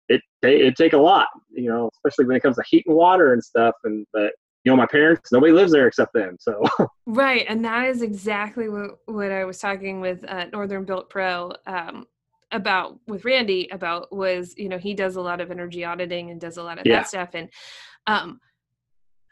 it 0.08 0.20
it 0.42 0.76
take 0.76 0.92
a 0.92 0.98
lot. 0.98 1.28
You 1.50 1.68
know, 1.68 1.90
especially 1.96 2.26
when 2.26 2.36
it 2.36 2.42
comes 2.42 2.56
to 2.56 2.64
heat 2.68 2.84
and 2.86 2.96
water 2.96 3.32
and 3.32 3.42
stuff. 3.42 3.74
And 3.84 4.06
but 4.12 4.32
you 4.64 4.70
know, 4.70 4.76
my 4.76 4.86
parents, 4.86 5.32
nobody 5.32 5.52
lives 5.52 5.72
there 5.72 5.86
except 5.86 6.12
them. 6.14 6.36
So 6.40 6.62
right, 7.06 7.44
and 7.48 7.64
that 7.64 7.88
is 7.88 8.02
exactly 8.02 8.68
what 8.68 8.98
what 9.06 9.30
I 9.30 9.44
was 9.44 9.58
talking 9.58 10.00
with 10.00 10.24
uh, 10.26 10.46
Northern 10.52 10.84
Built 10.84 11.10
Pro. 11.10 11.52
Um, 11.66 12.06
about 12.52 12.98
with 13.06 13.24
Randy 13.24 13.66
about 13.72 14.14
was 14.14 14.54
you 14.58 14.68
know 14.68 14.78
he 14.78 14.92
does 14.94 15.16
a 15.16 15.20
lot 15.20 15.40
of 15.40 15.50
energy 15.50 15.84
auditing 15.84 16.30
and 16.30 16.38
does 16.38 16.58
a 16.58 16.62
lot 16.62 16.78
of 16.78 16.86
yeah. 16.86 16.96
that 16.96 17.08
stuff 17.08 17.30
and 17.32 17.48
um 18.06 18.38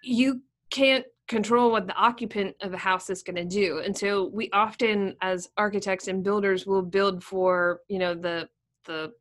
you 0.03 0.40
can't 0.70 1.05
control 1.31 1.70
what 1.70 1.87
the 1.87 1.95
occupant 1.95 2.57
of 2.61 2.72
the 2.72 2.76
house 2.76 3.09
is 3.09 3.22
going 3.22 3.37
to 3.37 3.45
do. 3.45 3.78
And 3.78 3.97
so 3.97 4.31
we 4.35 4.51
often 4.51 5.14
as 5.22 5.49
architects 5.57 6.09
and 6.09 6.24
builders 6.24 6.66
will 6.66 6.83
build 6.83 7.22
for 7.22 7.81
you 7.89 8.01
know 8.01 8.14
the 8.14 8.49
the 8.85 9.12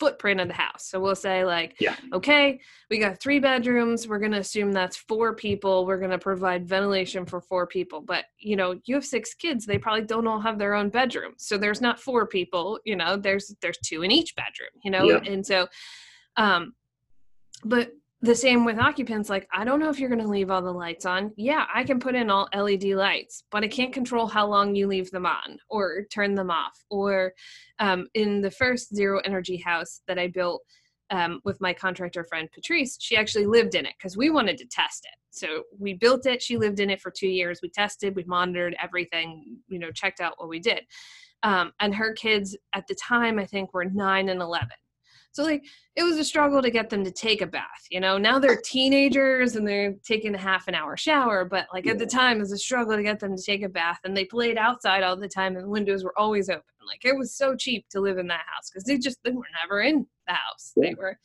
footprint 0.00 0.40
of 0.40 0.48
the 0.48 0.54
house. 0.54 0.88
So 0.88 0.98
we'll 1.00 1.14
say 1.14 1.44
like 1.44 1.76
yeah. 1.80 1.96
okay 2.14 2.58
we 2.88 2.98
got 2.98 3.20
three 3.20 3.40
bedrooms. 3.40 4.08
We're 4.08 4.20
going 4.20 4.32
to 4.32 4.38
assume 4.38 4.72
that's 4.72 4.96
four 4.96 5.34
people. 5.34 5.84
We're 5.84 5.98
going 5.98 6.12
to 6.12 6.18
provide 6.18 6.66
ventilation 6.66 7.26
for 7.26 7.42
four 7.42 7.66
people. 7.66 8.00
But 8.00 8.24
you 8.38 8.56
know 8.56 8.80
you 8.86 8.94
have 8.94 9.04
six 9.04 9.34
kids. 9.34 9.66
They 9.66 9.78
probably 9.78 10.06
don't 10.06 10.26
all 10.26 10.40
have 10.40 10.58
their 10.58 10.74
own 10.74 10.88
bedroom. 10.88 11.34
So 11.36 11.58
there's 11.58 11.82
not 11.82 12.00
four 12.00 12.26
people 12.26 12.80
you 12.86 12.96
know 12.96 13.18
there's 13.18 13.54
there's 13.60 13.78
two 13.84 14.02
in 14.02 14.10
each 14.10 14.34
bedroom 14.34 14.70
you 14.82 14.90
know? 14.90 15.04
Yeah. 15.04 15.30
and 15.30 15.44
so 15.44 15.68
um 16.36 16.72
but 17.64 17.90
the 18.20 18.34
same 18.34 18.64
with 18.64 18.78
occupants 18.78 19.30
like 19.30 19.46
i 19.52 19.64
don't 19.64 19.78
know 19.78 19.88
if 19.88 20.00
you're 20.00 20.08
going 20.08 20.20
to 20.20 20.28
leave 20.28 20.50
all 20.50 20.62
the 20.62 20.70
lights 20.70 21.06
on. 21.06 21.32
Yeah 21.36 21.66
i 21.72 21.84
can 21.84 22.00
put 22.00 22.14
in 22.14 22.30
all 22.30 22.48
led 22.54 22.82
lights 22.82 23.44
but 23.50 23.62
i 23.62 23.68
can't 23.68 23.92
control 23.92 24.26
how 24.26 24.46
long 24.46 24.74
you 24.74 24.86
leave 24.86 25.10
them 25.10 25.26
on 25.26 25.58
or 25.68 26.04
turn 26.10 26.34
them 26.34 26.50
off 26.50 26.78
or 26.90 27.32
um, 27.78 28.08
in 28.14 28.40
the 28.40 28.50
first 28.50 28.94
zero 28.94 29.20
energy 29.24 29.56
house 29.56 30.02
that 30.08 30.18
i 30.18 30.26
built 30.26 30.62
um, 31.10 31.40
with 31.44 31.60
my 31.60 31.72
contractor 31.72 32.24
friend 32.24 32.48
patrice 32.52 32.96
she 33.00 33.16
actually 33.16 33.46
lived 33.46 33.74
in 33.74 33.86
it 33.86 33.94
because 33.98 34.16
we 34.16 34.30
wanted 34.30 34.58
to 34.58 34.66
test 34.66 35.06
it. 35.06 35.16
So 35.30 35.62
we 35.78 35.94
built 35.94 36.26
it 36.26 36.42
she 36.42 36.58
lived 36.58 36.80
in 36.80 36.90
it 36.90 37.00
for 37.00 37.10
two 37.10 37.28
years 37.28 37.60
we 37.62 37.70
tested 37.70 38.16
we 38.16 38.24
monitored 38.24 38.76
everything 38.82 39.58
you 39.68 39.78
know 39.78 39.90
checked 39.90 40.20
out 40.20 40.34
what 40.36 40.48
we 40.48 40.58
did. 40.58 40.80
Um, 41.44 41.72
and 41.78 41.94
her 41.94 42.12
kids 42.14 42.56
at 42.74 42.86
the 42.88 42.96
time 42.96 43.38
i 43.38 43.46
think 43.46 43.72
were 43.72 43.84
9 43.84 44.28
and 44.28 44.42
11 44.42 44.68
so 45.32 45.42
like 45.42 45.64
it 45.96 46.02
was 46.02 46.16
a 46.18 46.24
struggle 46.24 46.62
to 46.62 46.70
get 46.70 46.90
them 46.90 47.04
to 47.04 47.10
take 47.10 47.42
a 47.42 47.46
bath, 47.46 47.86
you 47.90 48.00
know. 48.00 48.18
Now 48.18 48.38
they're 48.38 48.60
teenagers 48.60 49.56
and 49.56 49.66
they're 49.66 49.94
taking 50.04 50.34
a 50.34 50.38
half 50.38 50.68
an 50.68 50.74
hour 50.74 50.96
shower, 50.96 51.44
but 51.44 51.66
like 51.72 51.86
at 51.86 51.98
the 51.98 52.06
time 52.06 52.38
it 52.38 52.40
was 52.40 52.52
a 52.52 52.58
struggle 52.58 52.96
to 52.96 53.02
get 53.02 53.20
them 53.20 53.36
to 53.36 53.42
take 53.42 53.62
a 53.62 53.68
bath 53.68 54.00
and 54.04 54.16
they 54.16 54.24
played 54.24 54.58
outside 54.58 55.02
all 55.02 55.16
the 55.16 55.28
time 55.28 55.56
and 55.56 55.64
the 55.64 55.70
windows 55.70 56.04
were 56.04 56.18
always 56.18 56.48
open. 56.48 56.62
Like 56.86 57.04
it 57.04 57.16
was 57.16 57.34
so 57.34 57.54
cheap 57.54 57.86
to 57.90 58.00
live 58.00 58.18
in 58.18 58.26
that 58.28 58.44
house 58.46 58.70
because 58.70 58.84
they 58.84 58.98
just 58.98 59.18
they 59.24 59.30
were 59.30 59.46
never 59.62 59.82
in 59.82 60.06
the 60.26 60.34
house. 60.34 60.72
They 60.76 60.94
were 60.94 61.18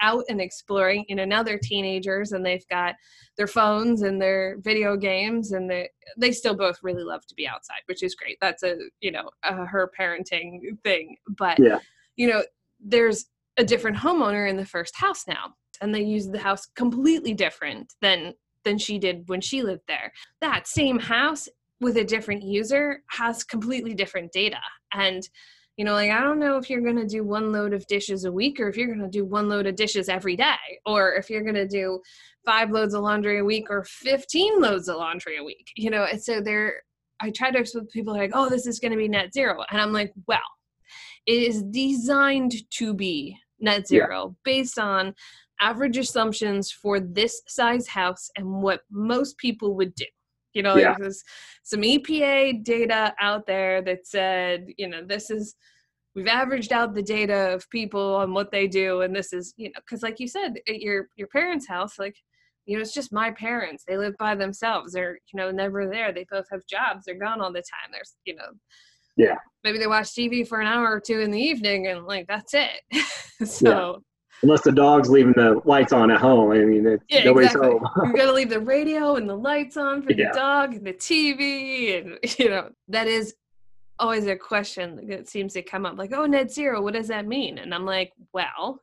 out 0.00 0.24
and 0.28 0.40
exploring 0.40 1.04
you 1.08 1.14
know 1.14 1.24
now 1.24 1.42
they're 1.42 1.58
teenagers 1.58 2.32
and 2.32 2.44
they've 2.44 2.66
got 2.68 2.94
their 3.36 3.46
phones 3.46 4.02
and 4.02 4.20
their 4.20 4.56
video 4.60 4.96
games 4.96 5.52
and 5.52 5.68
they 5.68 5.88
they 6.16 6.32
still 6.32 6.54
both 6.54 6.78
really 6.82 7.02
love 7.02 7.24
to 7.26 7.34
be 7.34 7.46
outside 7.46 7.80
which 7.86 8.02
is 8.02 8.14
great 8.14 8.38
that's 8.40 8.62
a 8.62 8.76
you 9.00 9.12
know 9.12 9.28
a 9.44 9.66
her 9.66 9.90
parenting 9.98 10.60
thing 10.84 11.16
but 11.36 11.58
yeah. 11.58 11.78
you 12.16 12.26
know 12.26 12.42
there's 12.82 13.26
a 13.60 13.64
different 13.64 13.98
homeowner 13.98 14.48
in 14.48 14.56
the 14.56 14.64
first 14.64 14.96
house 14.96 15.24
now 15.28 15.54
and 15.80 15.94
they 15.94 16.02
use 16.02 16.28
the 16.28 16.38
house 16.38 16.66
completely 16.74 17.34
different 17.34 17.92
than 18.00 18.34
than 18.64 18.78
she 18.78 18.98
did 18.98 19.22
when 19.26 19.40
she 19.40 19.62
lived 19.62 19.82
there. 19.88 20.12
That 20.40 20.66
same 20.66 20.98
house 20.98 21.48
with 21.80 21.96
a 21.96 22.04
different 22.04 22.42
user 22.42 23.02
has 23.10 23.44
completely 23.44 23.94
different 23.94 24.32
data 24.32 24.60
and 24.92 25.26
you 25.78 25.84
know 25.84 25.94
like 25.94 26.10
i 26.10 26.20
don't 26.20 26.38
know 26.38 26.58
if 26.58 26.68
you're 26.68 26.82
going 26.82 26.96
to 26.96 27.06
do 27.06 27.24
one 27.24 27.52
load 27.52 27.72
of 27.72 27.86
dishes 27.86 28.26
a 28.26 28.32
week 28.32 28.60
or 28.60 28.68
if 28.68 28.76
you're 28.76 28.94
going 28.94 29.00
to 29.00 29.08
do 29.08 29.24
one 29.24 29.48
load 29.48 29.66
of 29.66 29.76
dishes 29.76 30.10
every 30.10 30.36
day 30.36 30.58
or 30.84 31.14
if 31.14 31.30
you're 31.30 31.42
going 31.42 31.54
to 31.54 31.66
do 31.66 31.98
five 32.44 32.70
loads 32.70 32.92
of 32.92 33.02
laundry 33.02 33.38
a 33.38 33.44
week 33.44 33.70
or 33.70 33.82
15 33.84 34.60
loads 34.60 34.88
of 34.88 34.96
laundry 34.96 35.38
a 35.38 35.44
week 35.44 35.70
you 35.74 35.88
know? 35.88 36.04
And 36.04 36.22
so 36.22 36.42
there 36.42 36.82
i 37.22 37.30
try 37.30 37.50
to 37.50 37.58
explain 37.58 37.86
to 37.86 37.90
people 37.90 38.12
like 38.12 38.32
oh 38.34 38.50
this 38.50 38.66
is 38.66 38.78
going 38.78 38.92
to 38.92 38.98
be 38.98 39.08
net 39.08 39.32
zero 39.32 39.64
and 39.70 39.80
i'm 39.80 39.92
like 39.92 40.12
well 40.26 40.40
it 41.24 41.42
is 41.42 41.62
designed 41.62 42.52
to 42.72 42.92
be 42.92 43.38
net 43.60 43.86
zero 43.86 44.26
yeah. 44.28 44.34
based 44.44 44.78
on 44.78 45.14
average 45.60 45.98
assumptions 45.98 46.70
for 46.72 47.00
this 47.00 47.42
size 47.46 47.86
house 47.86 48.30
and 48.36 48.62
what 48.62 48.80
most 48.90 49.36
people 49.38 49.74
would 49.74 49.94
do 49.94 50.06
you 50.52 50.62
know, 50.62 50.76
yeah. 50.76 50.96
there's 50.98 51.22
some 51.62 51.82
EPA 51.82 52.64
data 52.64 53.14
out 53.20 53.46
there 53.46 53.82
that 53.82 54.06
said, 54.06 54.66
you 54.76 54.88
know, 54.88 55.04
this 55.04 55.30
is 55.30 55.54
we've 56.14 56.26
averaged 56.26 56.72
out 56.72 56.94
the 56.94 57.02
data 57.02 57.54
of 57.54 57.70
people 57.70 58.20
and 58.22 58.34
what 58.34 58.50
they 58.50 58.66
do, 58.66 59.02
and 59.02 59.14
this 59.14 59.32
is, 59.32 59.54
you 59.56 59.68
know, 59.68 59.80
because 59.84 60.02
like 60.02 60.18
you 60.18 60.26
said, 60.26 60.58
at 60.68 60.80
your 60.80 61.08
your 61.16 61.28
parents' 61.28 61.68
house, 61.68 61.98
like, 61.98 62.16
you 62.66 62.76
know, 62.76 62.82
it's 62.82 62.94
just 62.94 63.12
my 63.12 63.30
parents. 63.30 63.84
They 63.86 63.96
live 63.96 64.14
by 64.18 64.34
themselves. 64.34 64.92
They're, 64.92 65.18
you 65.32 65.38
know, 65.38 65.50
never 65.50 65.88
there. 65.88 66.12
They 66.12 66.26
both 66.30 66.46
have 66.50 66.66
jobs. 66.66 67.04
They're 67.06 67.14
gone 67.14 67.40
all 67.40 67.52
the 67.52 67.60
time. 67.60 67.92
There's, 67.92 68.16
you 68.24 68.34
know, 68.34 68.50
yeah. 69.16 69.36
Maybe 69.64 69.78
they 69.78 69.86
watch 69.86 70.08
TV 70.08 70.46
for 70.46 70.60
an 70.60 70.66
hour 70.66 70.90
or 70.90 71.00
two 71.00 71.20
in 71.20 71.30
the 71.30 71.40
evening, 71.40 71.86
and 71.88 72.06
like 72.06 72.26
that's 72.26 72.54
it. 72.54 72.82
so 73.46 74.02
unless 74.42 74.62
the 74.62 74.72
dog's 74.72 75.10
leaving 75.10 75.32
the 75.32 75.60
lights 75.64 75.92
on 75.92 76.10
at 76.10 76.20
home. 76.20 76.52
I 76.52 76.58
mean, 76.58 76.98
yeah, 77.08 77.24
nobody's 77.24 77.50
exactly. 77.50 77.78
home. 77.78 77.90
you 78.06 78.16
got 78.16 78.26
to 78.26 78.32
leave 78.32 78.50
the 78.50 78.60
radio 78.60 79.16
and 79.16 79.28
the 79.28 79.36
lights 79.36 79.76
on 79.76 80.02
for 80.02 80.12
yeah. 80.12 80.32
the 80.32 80.38
dog 80.38 80.74
and 80.74 80.86
the 80.86 80.94
TV, 80.94 81.98
and 81.98 82.18
you 82.38 82.48
know 82.48 82.70
that 82.88 83.06
is 83.06 83.34
always 83.98 84.26
a 84.26 84.36
question 84.36 85.06
that 85.08 85.28
seems 85.28 85.52
to 85.52 85.62
come 85.62 85.84
up. 85.84 85.98
Like, 85.98 86.12
oh, 86.14 86.24
net 86.24 86.50
zero, 86.50 86.80
what 86.80 86.94
does 86.94 87.08
that 87.08 87.26
mean? 87.26 87.58
And 87.58 87.74
I'm 87.74 87.84
like, 87.84 88.12
well. 88.32 88.80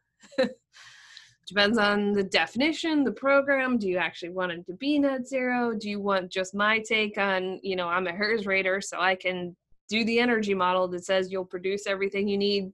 depends 1.47 1.77
on 1.77 2.11
the 2.11 2.23
definition 2.23 3.05
the 3.05 3.11
program 3.13 3.77
do 3.77 3.87
you 3.87 3.97
actually 3.97 4.27
want 4.27 4.51
it 4.51 4.65
to 4.65 4.73
be 4.73 4.99
net 4.99 5.25
zero 5.25 5.73
do 5.73 5.89
you 5.89 5.97
want 5.97 6.29
just 6.29 6.53
my 6.53 6.77
take 6.79 7.17
on 7.17 7.57
you 7.63 7.73
know 7.73 7.87
i'm 7.87 8.05
a 8.05 8.11
HERS 8.11 8.45
rater 8.45 8.81
so 8.81 8.99
i 8.99 9.15
can 9.15 9.55
do 9.89 10.03
the 10.05 10.19
energy 10.19 10.53
model 10.53 10.87
that 10.87 11.05
says 11.05 11.31
you'll 11.31 11.45
produce 11.45 11.87
everything 11.87 12.27
you 12.27 12.37
need 12.37 12.71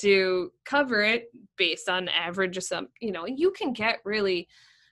to 0.00 0.52
cover 0.64 1.02
it 1.02 1.30
based 1.56 1.88
on 1.88 2.08
average 2.08 2.58
some 2.62 2.88
you 3.00 3.10
know 3.10 3.26
you 3.26 3.50
can 3.52 3.72
get 3.72 3.98
really 4.04 4.46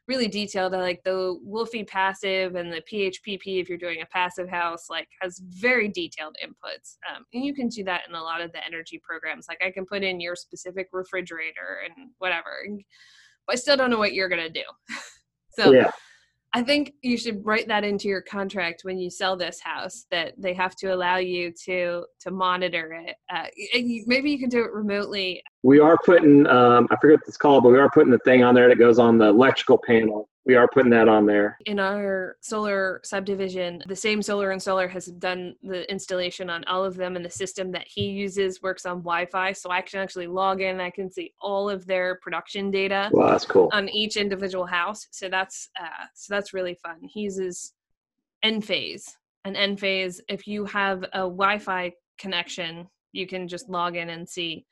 really 0.06 0.28
detailed 0.28 0.72
like 0.72 1.02
the 1.02 1.38
WUFI 1.46 1.86
Passive 1.86 2.56
and 2.56 2.70
the 2.70 2.82
PHPP 2.82 3.60
if 3.60 3.70
you're 3.70 3.78
doing 3.78 4.02
a 4.02 4.06
passive 4.06 4.48
house 4.48 4.90
like 4.90 5.08
has 5.22 5.40
very 5.48 5.88
detailed 5.88 6.36
inputs 6.44 6.96
um, 7.10 7.24
and 7.32 7.44
you 7.44 7.54
can 7.54 7.68
do 7.68 7.84
that 7.84 8.02
in 8.08 8.14
a 8.14 8.22
lot 8.22 8.42
of 8.42 8.52
the 8.52 8.64
energy 8.66 9.00
programs 9.02 9.46
like 9.48 9.62
i 9.64 9.70
can 9.70 9.86
put 9.86 10.02
in 10.02 10.20
your 10.20 10.36
specific 10.36 10.88
refrigerator 10.92 11.80
and 11.84 12.10
whatever 12.18 12.66
i 13.48 13.54
still 13.54 13.76
don't 13.76 13.90
know 13.90 13.98
what 13.98 14.12
you're 14.12 14.28
going 14.28 14.42
to 14.42 14.50
do 14.50 14.64
so 15.58 15.72
yeah. 15.72 15.90
I 16.56 16.62
think 16.62 16.92
you 17.02 17.18
should 17.18 17.44
write 17.44 17.66
that 17.66 17.82
into 17.82 18.06
your 18.06 18.22
contract 18.22 18.82
when 18.84 18.96
you 18.96 19.10
sell 19.10 19.36
this 19.36 19.58
house 19.60 20.06
that 20.12 20.34
they 20.38 20.54
have 20.54 20.76
to 20.76 20.94
allow 20.94 21.16
you 21.16 21.52
to 21.64 22.04
to 22.20 22.30
monitor 22.30 22.92
it. 22.92 23.16
Uh, 23.28 23.46
maybe 24.06 24.30
you 24.30 24.38
can 24.38 24.50
do 24.50 24.64
it 24.64 24.72
remotely. 24.72 25.42
We 25.64 25.80
are 25.80 25.98
putting 26.04 26.46
um, 26.46 26.86
I 26.92 26.96
forget 27.00 27.18
what 27.18 27.28
it's 27.28 27.36
called, 27.36 27.64
but 27.64 27.70
we 27.70 27.78
are 27.78 27.90
putting 27.90 28.12
the 28.12 28.18
thing 28.20 28.44
on 28.44 28.54
there 28.54 28.68
that 28.68 28.78
goes 28.78 29.00
on 29.00 29.18
the 29.18 29.26
electrical 29.26 29.78
panel 29.84 30.28
we 30.46 30.56
are 30.56 30.68
putting 30.68 30.90
that 30.90 31.08
on 31.08 31.24
there. 31.24 31.58
In 31.64 31.80
our 31.80 32.36
solar 32.40 33.00
subdivision, 33.02 33.82
the 33.88 33.96
same 33.96 34.20
solar 34.20 34.54
installer 34.54 34.90
has 34.90 35.06
done 35.06 35.54
the 35.62 35.90
installation 35.90 36.50
on 36.50 36.64
all 36.64 36.84
of 36.84 36.96
them, 36.96 37.16
and 37.16 37.24
the 37.24 37.30
system 37.30 37.72
that 37.72 37.86
he 37.88 38.06
uses 38.06 38.60
works 38.60 38.84
on 38.84 38.98
Wi 38.98 39.26
Fi. 39.26 39.52
So 39.52 39.70
I 39.70 39.80
can 39.80 40.00
actually 40.00 40.26
log 40.26 40.60
in, 40.60 40.80
I 40.80 40.90
can 40.90 41.10
see 41.10 41.32
all 41.40 41.70
of 41.70 41.86
their 41.86 42.16
production 42.16 42.70
data 42.70 43.08
wow, 43.12 43.30
that's 43.30 43.46
cool. 43.46 43.70
on 43.72 43.88
each 43.88 44.16
individual 44.16 44.66
house. 44.66 45.06
So 45.10 45.28
that's 45.28 45.70
uh, 45.80 46.06
so 46.14 46.34
that's 46.34 46.52
really 46.52 46.74
fun. 46.74 46.98
He 47.02 47.22
uses 47.22 47.72
Enphase. 48.44 49.10
And 49.46 49.56
Enphase, 49.56 50.20
if 50.28 50.46
you 50.46 50.66
have 50.66 51.04
a 51.04 51.20
Wi 51.20 51.58
Fi 51.58 51.92
connection, 52.18 52.86
you 53.12 53.26
can 53.26 53.48
just 53.48 53.70
log 53.70 53.96
in 53.96 54.10
and 54.10 54.28
see 54.28 54.66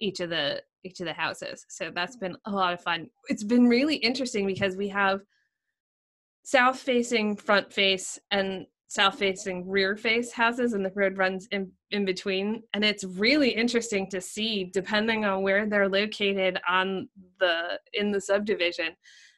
each 0.00 0.20
of 0.20 0.30
the 0.30 0.62
each 0.84 1.00
of 1.00 1.06
the 1.06 1.12
houses. 1.12 1.66
So 1.68 1.90
that's 1.94 2.16
been 2.16 2.36
a 2.46 2.50
lot 2.50 2.72
of 2.72 2.80
fun. 2.80 3.08
It's 3.28 3.44
been 3.44 3.66
really 3.66 3.96
interesting 3.96 4.46
because 4.46 4.76
we 4.76 4.88
have 4.88 5.20
south 6.44 6.78
facing 6.78 7.36
front 7.36 7.72
face 7.72 8.18
and 8.30 8.66
south 8.88 9.18
facing 9.18 9.68
rear 9.68 9.96
face 9.96 10.32
houses 10.32 10.72
and 10.72 10.82
the 10.82 10.90
road 10.94 11.18
runs 11.18 11.46
in, 11.50 11.70
in 11.90 12.06
between 12.06 12.62
and 12.72 12.82
it's 12.82 13.04
really 13.04 13.50
interesting 13.50 14.08
to 14.08 14.18
see 14.18 14.70
depending 14.72 15.26
on 15.26 15.42
where 15.42 15.66
they're 15.66 15.90
located 15.90 16.58
on 16.66 17.06
the 17.38 17.78
in 17.92 18.10
the 18.10 18.20
subdivision 18.20 18.94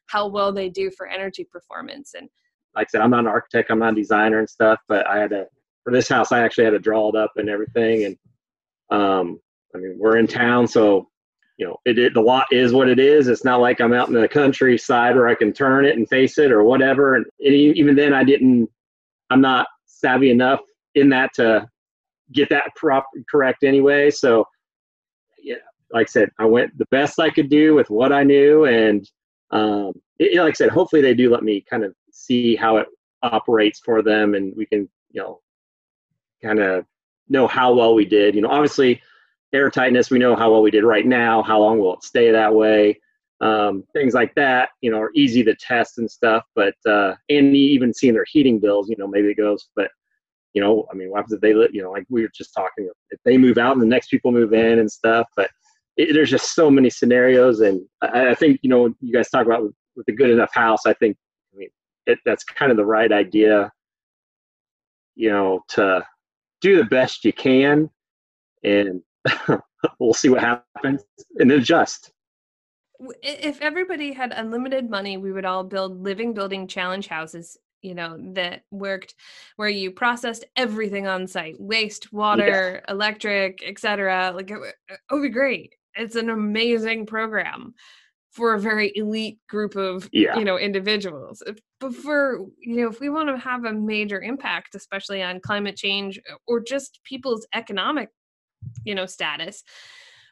how 0.07 0.29
well 0.29 0.53
they 0.53 0.69
do 0.69 0.89
for 0.89 1.09
energy 1.09 1.45
performance 1.51 2.15
and 2.15 2.29
like 2.77 2.87
i 2.87 2.91
said 2.91 3.01
i'm 3.01 3.11
not 3.11 3.21
an 3.21 3.27
architect 3.27 3.73
i'm 3.73 3.81
not 3.81 3.93
a 3.93 3.97
designer 3.97 4.39
and 4.39 4.49
stuff 4.49 4.79
but 4.87 5.05
i 5.09 5.19
had 5.19 5.31
to 5.31 5.45
for 5.83 5.93
this 5.93 6.09
house 6.09 6.31
i 6.31 6.39
actually 6.39 6.65
had 6.65 6.71
to 6.71 6.79
draw 6.79 7.09
it 7.09 7.17
up 7.17 7.33
and 7.35 7.49
everything 7.49 8.05
and 8.05 8.17
um 8.97 9.41
i 9.75 9.79
mean 9.79 9.97
we're 9.99 10.17
in 10.17 10.27
town 10.27 10.67
so 10.67 11.11
you 11.61 11.67
know, 11.67 11.77
it, 11.85 11.99
it, 11.99 12.15
the 12.15 12.23
lot 12.23 12.47
is 12.51 12.73
what 12.73 12.89
it 12.89 12.99
is. 12.99 13.29
It's 13.29 13.45
not 13.45 13.61
like 13.61 13.83
I'm 13.83 13.93
out 13.93 14.09
in 14.09 14.15
the 14.15 14.27
countryside 14.27 15.15
where 15.15 15.29
I 15.29 15.35
can 15.35 15.53
turn 15.53 15.85
it 15.85 15.95
and 15.95 16.09
face 16.09 16.39
it 16.39 16.53
or 16.53 16.65
whatever. 16.65 17.17
And 17.17 17.27
it, 17.39 17.53
even 17.53 17.95
then, 17.95 18.15
I 18.15 18.25
didn't. 18.25 18.71
I'm 19.29 19.43
not 19.43 19.67
savvy 19.85 20.31
enough 20.31 20.61
in 20.95 21.11
that 21.11 21.35
to 21.35 21.69
get 22.33 22.49
that 22.49 22.75
prop 22.77 23.07
correct 23.31 23.63
anyway. 23.63 24.11
So, 24.11 24.47
yeah, 25.39 25.57
like 25.93 26.09
I 26.09 26.11
said, 26.11 26.31
I 26.39 26.47
went 26.47 26.77
the 26.79 26.87
best 26.87 27.21
I 27.21 27.29
could 27.29 27.51
do 27.51 27.75
with 27.75 27.91
what 27.91 28.11
I 28.11 28.23
knew, 28.23 28.65
and 28.65 29.07
um, 29.51 29.93
it, 30.19 30.41
like 30.41 30.53
I 30.53 30.55
said, 30.55 30.71
hopefully 30.71 31.03
they 31.03 31.13
do 31.13 31.31
let 31.31 31.43
me 31.43 31.63
kind 31.69 31.85
of 31.85 31.95
see 32.11 32.57
how 32.57 32.79
it 32.79 32.87
operates 33.23 33.81
for 33.85 34.01
them, 34.01 34.35
and 34.35 34.55
we 34.57 34.65
can, 34.65 34.89
you 35.11 35.21
know, 35.21 35.41
kind 36.43 36.59
of 36.59 36.87
know 37.29 37.47
how 37.47 37.75
well 37.75 37.95
we 37.95 38.07
did. 38.07 38.35
You 38.35 38.41
know, 38.41 38.51
obviously 38.51 39.03
airtightness, 39.55 40.11
we 40.11 40.19
know 40.19 40.37
how 40.37 40.51
well 40.51 40.63
we 40.63 40.71
did 40.71 40.85
right 40.85 41.07
now. 41.07 41.43
How 41.43 41.61
long 41.61 41.79
will 41.79 41.95
it 41.95 42.05
stay 42.05 42.31
that 42.31 42.55
way? 42.55 43.01
Um, 43.41 43.85
things 43.95 44.13
like 44.13 44.35
that, 44.35 44.71
you 44.83 44.91
know, 44.91 45.01
are 45.01 45.11
easy 45.15 45.43
to 45.45 45.55
test 45.57 45.99
and 45.99 46.11
stuff. 46.11 46.45
But 46.55 46.75
uh, 46.87 47.15
and 47.29 47.57
even 47.57 47.95
seeing 47.95 48.15
their 48.15 48.27
heating 48.29 48.59
bills, 48.61 48.89
you 48.89 48.97
know, 48.99 49.07
maybe 49.07 49.29
it 49.29 49.37
goes. 49.37 49.69
But 49.75 49.91
you 50.55 50.61
know, 50.61 50.87
I 50.91 50.95
mean, 50.95 51.11
what 51.11 51.19
happens 51.19 51.35
if 51.35 51.41
they, 51.41 51.51
you 51.51 51.83
know, 51.83 51.93
like 51.93 52.05
we 52.09 52.23
were 52.23 52.31
just 52.35 52.53
talking, 52.55 52.89
if 53.11 53.21
they 53.25 53.39
move 53.39 53.57
out 53.57 53.73
and 53.73 53.83
the 53.83 53.87
next 53.87 54.09
people 54.09 54.33
move 54.33 54.53
in 54.53 54.79
and 54.79 54.91
stuff. 54.91 55.27
But 55.37 55.51
it, 55.97 56.13
there's 56.13 56.31
just 56.31 56.55
so 56.55 56.71
many 56.71 56.91
scenarios, 56.91 57.61
and 57.61 57.83
I, 58.03 58.31
I, 58.31 58.35
think 58.35 58.61
you 58.63 58.71
know, 58.71 58.93
you 59.01 59.13
guys 59.13 59.31
talk 59.31 59.47
about 59.47 59.63
with, 59.63 59.75
with 59.97 60.09
a 60.09 60.13
good 60.13 60.31
enough 60.31 60.53
house. 60.53 60.87
I 60.87 60.93
think, 60.95 61.17
I 61.55 61.59
mean, 61.59 61.69
it, 62.07 62.19
that's 62.25 62.45
kind 62.45 62.71
of 62.71 62.77
the 62.77 62.85
right 62.85 63.13
idea. 63.13 63.71
You 65.15 65.31
know, 65.31 65.65
to 65.71 66.05
do 66.61 66.77
the 66.77 66.85
best 66.85 67.25
you 67.25 67.33
can, 67.33 67.91
and 68.65 69.03
we'll 70.01 70.15
see 70.15 70.29
what 70.29 70.41
happens 70.41 71.03
and 71.39 71.53
adjust. 71.53 72.13
If 73.23 73.61
everybody 73.63 74.13
had 74.13 74.33
unlimited 74.33 74.91
money, 74.91 75.17
we 75.17 75.33
would 75.33 75.47
all 75.47 75.65
build 75.65 76.03
living 76.03 76.35
building 76.35 76.67
challenge 76.67 77.07
houses, 77.07 77.57
you 77.81 77.95
know, 77.95 78.19
that 78.35 78.63
worked 78.71 79.15
where 79.57 79.71
you 79.71 79.91
processed 79.91 80.45
everything 80.57 81.07
on 81.07 81.27
site, 81.27 81.59
waste, 81.59 82.13
water, 82.13 82.83
yeah. 82.85 82.93
electric, 82.93 83.63
etc. 83.67 84.33
Like 84.35 84.51
it, 84.51 84.59
it 84.89 84.99
would 85.11 85.23
be 85.23 85.31
great. 85.31 85.75
It's 85.95 86.17
an 86.17 86.29
amazing 86.29 87.07
program 87.07 87.75
for 88.33 88.55
a 88.55 88.61
very 88.61 88.93
elite 88.95 89.39
group 89.49 89.77
of 89.77 90.09
yeah. 90.13 90.39
you 90.39 90.45
know 90.45 90.57
individuals 90.57 91.43
but 91.81 91.95
for 91.95 92.47
you 92.61 92.77
know 92.77 92.89
if 92.89 93.01
we 93.01 93.09
want 93.09 93.29
to 93.29 93.37
have 93.37 93.65
a 93.65 93.73
major 93.73 94.21
impact 94.23 94.75
especially 94.75 95.23
on 95.23 95.41
climate 95.41 95.77
change 95.77 96.21
or 96.47 96.61
just 96.61 97.01
people's 97.05 97.47
economic 97.55 98.09
you 98.85 98.95
know 98.95 99.07
status 99.07 99.63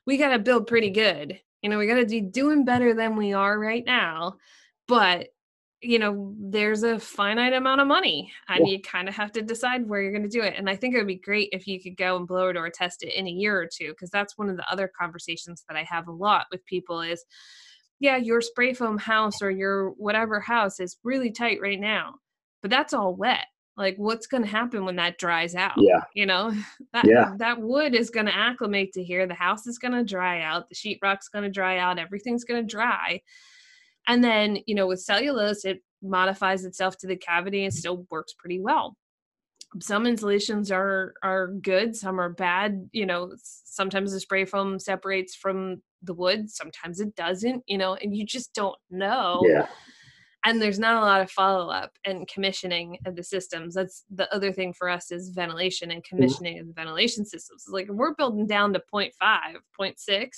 we 0.06 0.16
got 0.16 0.30
to 0.30 0.38
build 0.38 0.66
pretty 0.66 0.90
good 0.90 1.38
you 1.62 1.70
know 1.70 1.78
we 1.78 1.86
got 1.86 1.96
to 1.96 2.06
be 2.06 2.20
doing 2.20 2.64
better 2.64 2.94
than 2.94 3.16
we 3.16 3.32
are 3.32 3.58
right 3.58 3.84
now 3.84 4.34
but 4.86 5.28
you 5.80 5.98
know 5.98 6.34
there's 6.40 6.82
a 6.82 6.98
finite 6.98 7.52
amount 7.52 7.80
of 7.80 7.86
money 7.86 8.32
and 8.48 8.66
yeah. 8.66 8.72
you 8.72 8.82
kind 8.82 9.08
of 9.08 9.14
have 9.14 9.30
to 9.30 9.42
decide 9.42 9.88
where 9.88 10.02
you're 10.02 10.12
going 10.12 10.22
to 10.22 10.28
do 10.28 10.42
it 10.42 10.54
and 10.56 10.68
i 10.68 10.74
think 10.74 10.94
it 10.94 10.98
would 10.98 11.06
be 11.06 11.14
great 11.14 11.48
if 11.52 11.66
you 11.66 11.80
could 11.80 11.96
go 11.96 12.16
and 12.16 12.26
blow 12.26 12.48
it 12.48 12.56
or 12.56 12.68
test 12.68 13.02
it 13.02 13.14
in 13.14 13.28
a 13.28 13.30
year 13.30 13.56
or 13.60 13.68
two 13.72 13.90
because 13.90 14.10
that's 14.10 14.36
one 14.36 14.48
of 14.48 14.56
the 14.56 14.72
other 14.72 14.90
conversations 14.98 15.64
that 15.68 15.76
i 15.76 15.84
have 15.84 16.08
a 16.08 16.12
lot 16.12 16.46
with 16.50 16.64
people 16.66 17.00
is 17.00 17.24
yeah, 18.00 18.16
your 18.16 18.40
spray 18.40 18.74
foam 18.74 18.98
house 18.98 19.42
or 19.42 19.50
your 19.50 19.90
whatever 19.90 20.40
house 20.40 20.80
is 20.80 20.98
really 21.02 21.32
tight 21.32 21.60
right 21.60 21.80
now, 21.80 22.14
but 22.62 22.70
that's 22.70 22.94
all 22.94 23.14
wet. 23.14 23.46
Like, 23.78 23.94
what's 23.96 24.26
going 24.26 24.42
to 24.42 24.48
happen 24.48 24.84
when 24.84 24.96
that 24.96 25.18
dries 25.18 25.54
out? 25.54 25.74
Yeah. 25.78 26.00
You 26.14 26.26
know, 26.26 26.52
that, 26.92 27.06
Yeah. 27.06 27.32
that 27.38 27.60
wood 27.60 27.94
is 27.94 28.10
going 28.10 28.26
to 28.26 28.36
acclimate 28.36 28.92
to 28.94 29.04
here. 29.04 29.26
The 29.26 29.34
house 29.34 29.66
is 29.66 29.78
going 29.78 29.92
to 29.94 30.04
dry 30.04 30.42
out. 30.42 30.68
The 30.68 30.74
sheetrock's 30.74 31.28
going 31.28 31.44
to 31.44 31.50
dry 31.50 31.78
out. 31.78 31.98
Everything's 31.98 32.44
going 32.44 32.60
to 32.60 32.70
dry. 32.70 33.22
And 34.08 34.22
then, 34.24 34.58
you 34.66 34.74
know, 34.74 34.86
with 34.88 35.00
cellulose, 35.00 35.64
it 35.64 35.82
modifies 36.02 36.64
itself 36.64 36.96
to 36.98 37.06
the 37.06 37.16
cavity 37.16 37.64
and 37.64 37.72
still 37.72 38.06
works 38.10 38.34
pretty 38.38 38.60
well 38.60 38.96
some 39.80 40.06
insulations 40.06 40.70
are 40.70 41.12
are 41.22 41.48
good 41.48 41.94
some 41.94 42.18
are 42.18 42.30
bad 42.30 42.88
you 42.92 43.04
know 43.04 43.32
sometimes 43.42 44.12
the 44.12 44.20
spray 44.20 44.44
foam 44.46 44.78
separates 44.78 45.34
from 45.34 45.82
the 46.02 46.14
wood 46.14 46.48
sometimes 46.48 47.00
it 47.00 47.14
doesn't 47.16 47.62
you 47.66 47.76
know 47.76 47.94
and 47.96 48.16
you 48.16 48.24
just 48.24 48.54
don't 48.54 48.78
know 48.90 49.42
Yeah. 49.44 49.66
And 50.44 50.60
there's 50.60 50.78
not 50.78 51.02
a 51.02 51.04
lot 51.04 51.20
of 51.20 51.30
follow 51.30 51.70
up 51.70 51.92
and 52.04 52.28
commissioning 52.28 52.98
of 53.06 53.16
the 53.16 53.22
systems 53.22 53.74
that's 53.74 54.04
the 54.14 54.32
other 54.34 54.52
thing 54.52 54.72
for 54.72 54.88
us 54.88 55.10
is 55.10 55.30
ventilation 55.30 55.90
and 55.90 56.02
mm-hmm. 56.02 56.16
commissioning 56.16 56.58
of 56.58 56.66
the 56.66 56.72
ventilation 56.72 57.24
systems 57.24 57.64
like 57.68 57.88
we're 57.88 58.14
building 58.14 58.46
down 58.46 58.72
to 58.72 58.82
0.5 58.92 59.10
0.6 59.80 60.28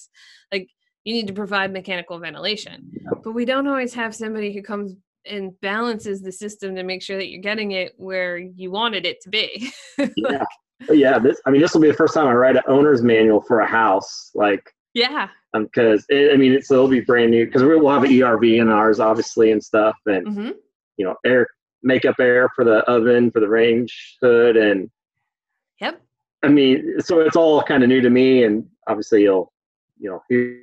like 0.53 0.69
you 1.05 1.15
need 1.15 1.27
to 1.27 1.33
provide 1.33 1.73
mechanical 1.73 2.19
ventilation 2.19 2.91
but 3.23 3.33
we 3.33 3.45
don't 3.45 3.67
always 3.67 3.95
have 3.95 4.15
somebody 4.15 4.53
who 4.53 4.63
comes 4.63 4.95
and 5.27 5.59
balances 5.61 6.23
the 6.23 6.33
system 6.33 6.75
to 6.75 6.83
make 6.83 7.03
sure 7.03 7.17
that 7.17 7.29
you're 7.29 7.43
getting 7.43 7.73
it 7.73 7.93
where 7.97 8.39
you 8.39 8.71
wanted 8.71 9.05
it 9.05 9.21
to 9.21 9.29
be 9.29 9.71
Yeah. 10.17 10.45
Yeah. 10.89 11.19
This. 11.19 11.41
I 11.47 11.51
mean, 11.51 11.61
this 11.61 11.75
will 11.75 11.81
be 11.81 11.89
the 11.89 11.95
first 11.95 12.15
time 12.15 12.27
I 12.27 12.33
write 12.33 12.57
an 12.57 12.63
owner's 12.67 13.03
manual 13.03 13.41
for 13.43 13.61
a 13.61 13.67
house. 13.67 14.31
Like, 14.35 14.73
yeah 14.95 15.29
um, 15.53 15.65
because 15.65 16.07
I 16.13 16.37
mean, 16.37 16.53
it's 16.53 16.71
it'll 16.71 16.87
be 16.87 17.01
brand 17.01 17.33
new 17.33 17.45
because 17.45 17.65
we 17.65 17.77
will 17.77 17.91
have 17.91 18.05
an 18.05 18.11
ERV 18.11 18.61
in 18.61 18.69
ours, 18.69 19.01
obviously, 19.01 19.51
and 19.51 19.63
stuff, 19.63 19.97
and 20.07 20.27
hmm 20.27 20.51
you 20.97 21.07
know, 21.07 21.15
air 21.25 21.47
makeup 21.83 22.17
air 22.21 22.51
for 22.55 22.63
the 22.63 22.81
oven 22.81 23.31
for 23.31 23.41
the 23.41 23.49
range 23.49 24.17
hood, 24.21 24.57
and 24.57 24.91
yep 25.81 26.01
I 26.43 26.49
mean, 26.49 27.01
so 27.01 27.21
it's 27.21 27.37
all 27.37 27.63
kind 27.63 27.83
of 27.83 27.89
new 27.89 28.01
to 28.01 28.11
me, 28.11 28.45
and 28.45 28.67
obviously, 28.87 29.23
you'll, 29.23 29.53
you 29.99 30.11
know, 30.11 30.23
here, 30.29 30.63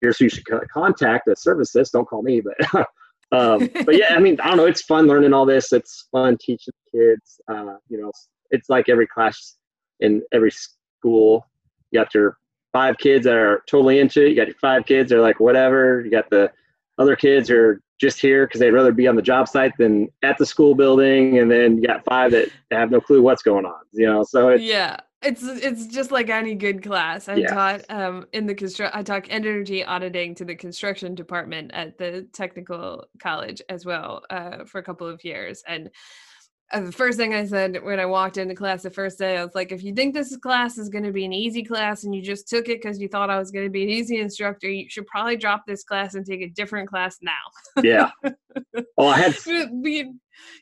here's 0.00 0.18
who 0.18 0.24
you 0.24 0.30
should 0.30 0.44
contact 0.72 1.26
to 1.28 1.36
service 1.36 1.72
this. 1.72 1.90
Don't 1.90 2.06
call 2.06 2.22
me, 2.22 2.40
but, 2.40 2.86
um, 3.32 3.68
but 3.84 3.96
yeah, 3.96 4.14
I 4.14 4.18
mean, 4.18 4.40
I 4.40 4.48
don't 4.48 4.56
know. 4.56 4.66
It's 4.66 4.82
fun 4.82 5.06
learning 5.06 5.32
all 5.32 5.46
this. 5.46 5.72
It's 5.72 6.08
fun 6.10 6.36
teaching 6.40 6.74
kids. 6.92 7.40
Uh, 7.48 7.76
you 7.88 8.00
know, 8.00 8.08
it's, 8.08 8.28
it's 8.50 8.68
like 8.68 8.88
every 8.88 9.06
class 9.06 9.56
in 10.00 10.22
every 10.32 10.50
school. 10.50 11.46
You 11.92 12.00
got 12.00 12.14
your 12.14 12.38
five 12.72 12.98
kids 12.98 13.24
that 13.24 13.34
are 13.34 13.62
totally 13.68 13.98
into 13.98 14.24
it. 14.24 14.30
You 14.30 14.36
got 14.36 14.46
your 14.48 14.56
five 14.60 14.86
kids 14.86 15.10
that 15.10 15.18
are 15.18 15.22
like 15.22 15.40
whatever. 15.40 16.00
You 16.00 16.10
got 16.10 16.30
the 16.30 16.50
other 16.98 17.16
kids 17.16 17.48
who 17.48 17.56
are 17.56 17.80
just 18.00 18.20
here 18.20 18.46
because 18.46 18.60
they'd 18.60 18.70
rather 18.72 18.92
be 18.92 19.06
on 19.06 19.16
the 19.16 19.22
job 19.22 19.48
site 19.48 19.72
than 19.78 20.08
at 20.22 20.38
the 20.38 20.46
school 20.46 20.74
building, 20.74 21.38
and 21.38 21.50
then 21.50 21.76
you 21.76 21.86
got 21.86 22.04
five 22.04 22.32
that 22.32 22.48
have 22.70 22.90
no 22.90 23.00
clue 23.00 23.22
what's 23.22 23.42
going 23.42 23.64
on. 23.64 23.80
You 23.92 24.06
know, 24.06 24.24
so 24.24 24.48
it's 24.48 24.62
yeah 24.62 24.96
it's 25.22 25.42
it's 25.44 25.86
just 25.86 26.10
like 26.10 26.28
any 26.28 26.54
good 26.54 26.82
class 26.82 27.28
i 27.28 27.36
Yeah. 27.36 27.46
taught 27.54 27.84
um 27.90 28.26
in 28.32 28.46
the 28.46 28.54
construct 28.54 28.94
i 28.94 29.02
taught 29.02 29.26
energy 29.30 29.84
auditing 29.84 30.34
to 30.34 30.44
the 30.44 30.56
construction 30.56 31.14
department 31.14 31.70
at 31.72 31.96
the 31.96 32.26
technical 32.32 33.06
college 33.20 33.62
as 33.68 33.86
well 33.86 34.22
uh 34.30 34.64
for 34.64 34.78
a 34.78 34.82
couple 34.82 35.06
of 35.06 35.24
years 35.24 35.62
and 35.68 35.90
Uh, 36.72 36.80
the 36.80 36.92
first 36.92 37.18
thing 37.18 37.34
I 37.34 37.44
said 37.44 37.82
when 37.82 38.00
I 38.00 38.06
walked 38.06 38.38
into 38.38 38.54
class 38.54 38.82
the 38.82 38.90
first 38.90 39.18
day, 39.18 39.36
I 39.36 39.44
was 39.44 39.54
like, 39.54 39.72
if 39.72 39.82
you 39.82 39.94
think 39.94 40.14
this 40.14 40.34
class 40.38 40.78
is 40.78 40.88
going 40.88 41.04
to 41.04 41.12
be 41.12 41.24
an 41.24 41.32
easy 41.32 41.62
class 41.62 42.04
and 42.04 42.14
you 42.14 42.22
just 42.22 42.48
took 42.48 42.68
it 42.68 42.80
because 42.80 42.98
you 42.98 43.08
thought 43.08 43.28
I 43.28 43.38
was 43.38 43.50
going 43.50 43.66
to 43.66 43.70
be 43.70 43.82
an 43.82 43.90
easy 43.90 44.18
instructor, 44.18 44.70
you 44.70 44.88
should 44.88 45.06
probably 45.06 45.36
drop 45.36 45.64
this 45.66 45.84
class 45.84 46.14
and 46.14 46.24
take 46.24 46.40
a 46.40 46.48
different 46.48 46.88
class 46.88 47.18
now. 47.22 47.82
yeah. 47.82 48.10
Oh, 48.98 49.08
I 49.08 49.18
had 49.18 49.34
But 49.44 50.06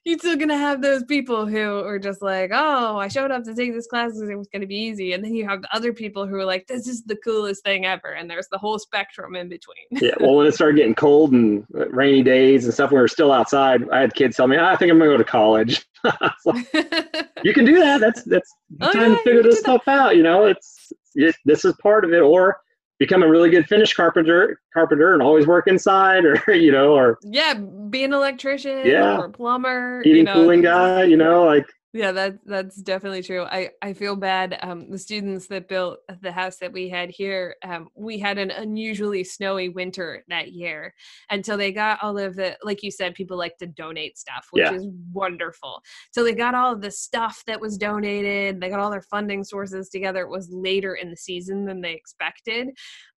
You're 0.04 0.18
still 0.18 0.36
going 0.36 0.48
to 0.48 0.56
have 0.56 0.82
those 0.82 1.04
people 1.04 1.46
who 1.46 1.80
are 1.80 1.98
just 1.98 2.22
like, 2.22 2.50
oh, 2.52 2.96
I 2.98 3.08
showed 3.08 3.30
up 3.30 3.44
to 3.44 3.54
take 3.54 3.72
this 3.74 3.86
class 3.86 4.12
because 4.12 4.28
it 4.28 4.36
was 4.36 4.48
going 4.48 4.62
to 4.62 4.66
be 4.66 4.76
easy. 4.76 5.12
And 5.12 5.24
then 5.24 5.34
you 5.34 5.46
have 5.48 5.62
the 5.62 5.74
other 5.74 5.92
people 5.92 6.26
who 6.26 6.36
are 6.36 6.44
like, 6.44 6.66
this 6.66 6.86
is 6.88 7.02
the 7.04 7.16
coolest 7.16 7.62
thing 7.64 7.86
ever. 7.86 8.08
And 8.14 8.28
there's 8.30 8.48
the 8.50 8.58
whole 8.58 8.78
spectrum 8.78 9.36
in 9.36 9.48
between. 9.48 9.76
yeah. 9.90 10.14
Well, 10.20 10.36
when 10.36 10.46
it 10.46 10.54
started 10.54 10.76
getting 10.76 10.94
cold 10.94 11.32
and 11.32 11.64
rainy 11.70 12.22
days 12.22 12.64
and 12.64 12.74
stuff, 12.74 12.90
when 12.90 12.98
we 12.98 13.02
were 13.02 13.08
still 13.08 13.32
outside, 13.32 13.88
I 13.90 14.00
had 14.00 14.14
kids 14.14 14.36
tell 14.36 14.46
me, 14.46 14.56
"Ah, 14.56 14.70
"I 14.70 14.76
think 14.76 14.90
I'm 14.90 14.98
gonna 14.98 15.10
go 15.10 15.16
to 15.16 15.24
college." 15.24 15.86
Like, 16.46 16.66
you 17.44 17.52
can 17.52 17.66
do 17.66 17.78
that. 17.78 18.00
That's 18.00 18.22
that's 18.22 18.50
Oh, 18.80 18.90
time 18.92 19.10
yeah, 19.10 19.16
to 19.18 19.22
figure 19.22 19.42
this 19.42 19.56
do 19.56 19.62
that. 19.62 19.82
stuff 19.82 19.88
out. 19.88 20.16
You 20.16 20.22
know, 20.22 20.46
it's 20.46 20.92
it, 21.14 21.36
this 21.44 21.64
is 21.66 21.74
part 21.82 22.04
of 22.06 22.12
it, 22.14 22.20
or 22.22 22.56
become 23.01 23.24
a 23.24 23.28
really 23.28 23.51
good 23.51 23.66
finish 23.66 23.94
carpenter, 23.94 24.61
carpenter, 24.72 25.14
and 25.14 25.22
always 25.22 25.46
work 25.48 25.66
inside, 25.66 26.24
or 26.24 26.40
you 26.55 26.70
know, 26.70 26.92
or 26.92 27.18
yeah, 27.22 27.55
be 27.55 28.05
an 28.05 28.12
electrician 28.12 28.86
Yeah. 28.86 29.18
or 29.18 29.28
plumber. 29.28 30.03
heating 30.05 30.18
you 30.18 30.24
know, 30.24 30.34
cooling 30.34 30.61
guy. 30.61 31.03
You 31.03 31.16
know, 31.16 31.44
like 31.44 31.66
Yeah, 31.93 32.12
that 32.12 32.38
that's 32.47 32.76
definitely 32.82 33.22
true. 33.24 33.43
I 33.43 33.70
I 33.82 33.95
feel 33.95 34.14
bad. 34.14 34.57
Um, 34.62 34.88
the 34.91 34.99
students 34.99 35.49
that 35.49 35.66
built 35.68 35.99
the 36.22 36.30
house 36.30 36.57
that 36.59 36.72
we 36.72 36.88
had 36.88 37.11
here, 37.11 37.57
um, 37.64 37.88
we 37.97 38.16
had 38.16 38.38
an 38.38 38.53
unusually 38.53 39.24
snowy 39.24 39.68
winter 39.70 40.22
that 40.28 40.53
year 40.53 40.95
until 41.30 41.57
they 41.57 41.72
got 41.72 41.99
all 42.01 42.16
of 42.16 42.36
the, 42.36 42.57
like 42.62 42.84
you 42.84 42.93
said, 42.93 43.14
people 43.16 43.36
like 43.36 43.57
to 43.59 43.66
donate 43.66 44.16
stuff, 44.18 44.47
which 44.53 44.62
Yeah. 44.62 44.74
is 44.74 44.86
wonderful. 45.12 45.82
So 46.12 46.22
they 46.22 46.32
got 46.32 46.55
all 46.55 46.72
of 46.74 46.80
the 46.80 46.93
stuff 46.93 47.43
that 47.49 47.61
was 47.61 47.76
donated. 47.76 48.61
They 48.61 48.68
got 48.68 48.78
all 48.78 48.91
their 48.91 49.03
funding 49.03 49.43
sources 49.43 49.88
together. 49.88 50.22
It 50.22 50.30
was 50.30 50.49
later 50.53 50.95
in 50.95 51.11
the 51.11 51.16
season 51.16 51.64
than 51.64 51.80
they 51.80 51.93
expected, 51.95 52.68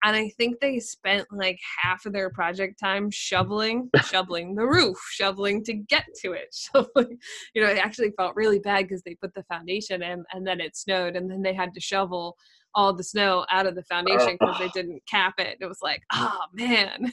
and 0.03 0.15
I 0.15 0.29
think 0.29 0.59
they 0.59 0.79
spent 0.79 1.27
like 1.31 1.59
half 1.83 2.07
of 2.07 2.13
their 2.13 2.31
project 2.31 2.79
time 2.79 3.11
shoveling, 3.11 3.91
shoveling 4.09 4.55
the 4.55 4.65
roof, 4.65 4.97
shoveling 5.11 5.63
to 5.65 5.73
get 5.73 6.05
to 6.23 6.33
it, 6.33 6.55
shoveling 6.73 7.19
you 7.53 7.61
know, 7.61 7.69
it 7.69 7.77
actually 7.77 8.11
felt 8.17 8.35
really 8.35 8.59
bad 8.63 8.87
because 8.87 9.03
they 9.03 9.15
put 9.15 9.33
the 9.33 9.43
foundation 9.43 10.01
in 10.01 10.23
and 10.33 10.45
then 10.47 10.59
it 10.61 10.75
snowed 10.75 11.15
and 11.15 11.29
then 11.29 11.41
they 11.41 11.53
had 11.53 11.73
to 11.73 11.79
shovel 11.81 12.35
all 12.75 12.91
the 12.91 13.03
snow 13.03 13.45
out 13.51 13.67
of 13.67 13.75
the 13.75 13.83
foundation 13.83 14.35
because 14.39 14.57
they 14.57 14.65
Oh. 14.65 14.71
didn't 14.73 15.03
cap 15.07 15.35
it. 15.37 15.57
It 15.61 15.67
was 15.67 15.77
like, 15.83 16.01
oh 16.13 16.39
man, 16.53 17.11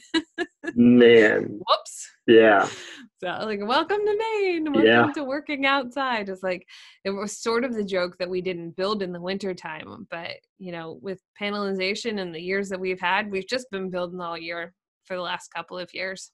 man, 0.75 1.43
whoops. 1.69 2.09
yeah, 2.27 2.67
So 3.19 3.27
like, 3.43 3.59
welcome 3.63 3.99
to 3.99 4.17
Maine. 4.17 4.63
Welcome 4.73 4.85
Yeah. 4.85 5.11
to 5.13 5.23
working 5.23 5.65
outside. 5.65 6.29
It's 6.29 6.43
like 6.43 6.65
it 7.05 7.11
was 7.11 7.37
sort 7.37 7.63
of 7.63 7.75
the 7.75 7.83
joke 7.83 8.17
that 8.17 8.29
we 8.29 8.41
didn't 8.41 8.75
build 8.75 9.03
in 9.03 9.11
the 9.11 9.21
wintertime, 9.21 10.07
but 10.09 10.31
you 10.57 10.71
know, 10.71 10.97
with 11.01 11.19
panelization 11.39 12.19
and 12.21 12.33
the 12.33 12.41
years 12.41 12.69
that 12.69 12.79
we've 12.79 12.99
had, 13.01 13.31
we've 13.31 13.47
just 13.47 13.69
been 13.71 13.89
building 13.89 14.19
all 14.21 14.37
year 14.37 14.73
for 15.05 15.15
the 15.15 15.21
last 15.21 15.49
couple 15.53 15.77
of 15.77 15.93
years. 15.93 16.31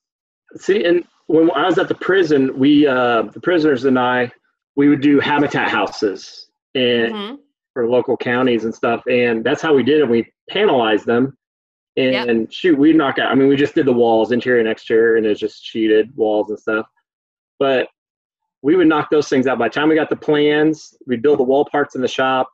See, 0.55 0.85
and 0.85 1.03
when 1.25 1.51
I 1.51 1.65
was 1.65 1.77
at 1.77 1.89
the 1.89 1.95
prison, 1.95 2.57
we 2.57 2.87
uh, 2.87 3.23
the 3.23 3.41
prisoners 3.41 3.83
and 3.83 3.99
I, 3.99 4.31
we 4.77 4.87
would 4.87 5.01
do 5.01 5.19
habitat 5.19 5.69
houses 5.69 6.49
and 6.75 7.13
Mhm. 7.13 7.39
for 7.73 7.89
local 7.89 8.15
counties 8.15 8.63
and 8.63 8.73
stuff, 8.73 9.03
and 9.07 9.43
that's 9.43 9.61
how 9.61 9.73
we 9.73 9.83
did 9.83 9.99
it. 9.99 10.07
We 10.07 10.31
panelized 10.51 11.05
them, 11.05 11.35
and 11.97 12.13
Yep. 12.13 12.51
shoot, 12.51 12.77
we 12.77 12.93
knock 12.93 13.17
out. 13.19 13.31
I 13.31 13.35
mean, 13.35 13.49
we 13.49 13.55
just 13.55 13.75
did 13.75 13.87
the 13.87 13.93
walls, 13.93 14.31
interior 14.31 14.59
and 14.59 14.69
exterior, 14.69 15.15
and 15.15 15.25
it's 15.25 15.39
just 15.39 15.65
sheeted 15.65 16.15
walls 16.15 16.49
and 16.49 16.59
stuff. 16.59 16.87
But 17.59 17.89
we 18.61 18.75
would 18.75 18.87
knock 18.87 19.09
those 19.09 19.27
things 19.27 19.47
out. 19.47 19.57
By 19.57 19.67
the 19.67 19.73
time 19.73 19.89
we 19.89 19.95
got 19.95 20.09
the 20.11 20.15
plans, 20.15 20.95
we'd 21.07 21.21
build 21.23 21.39
the 21.39 21.43
wall 21.43 21.65
parts 21.65 21.95
in 21.95 22.01
the 22.01 22.07
shop, 22.07 22.49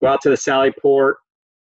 go 0.00 0.08
out 0.08 0.22
to 0.22 0.30
the 0.30 0.36
Sally 0.36 0.72
Port, 0.72 1.18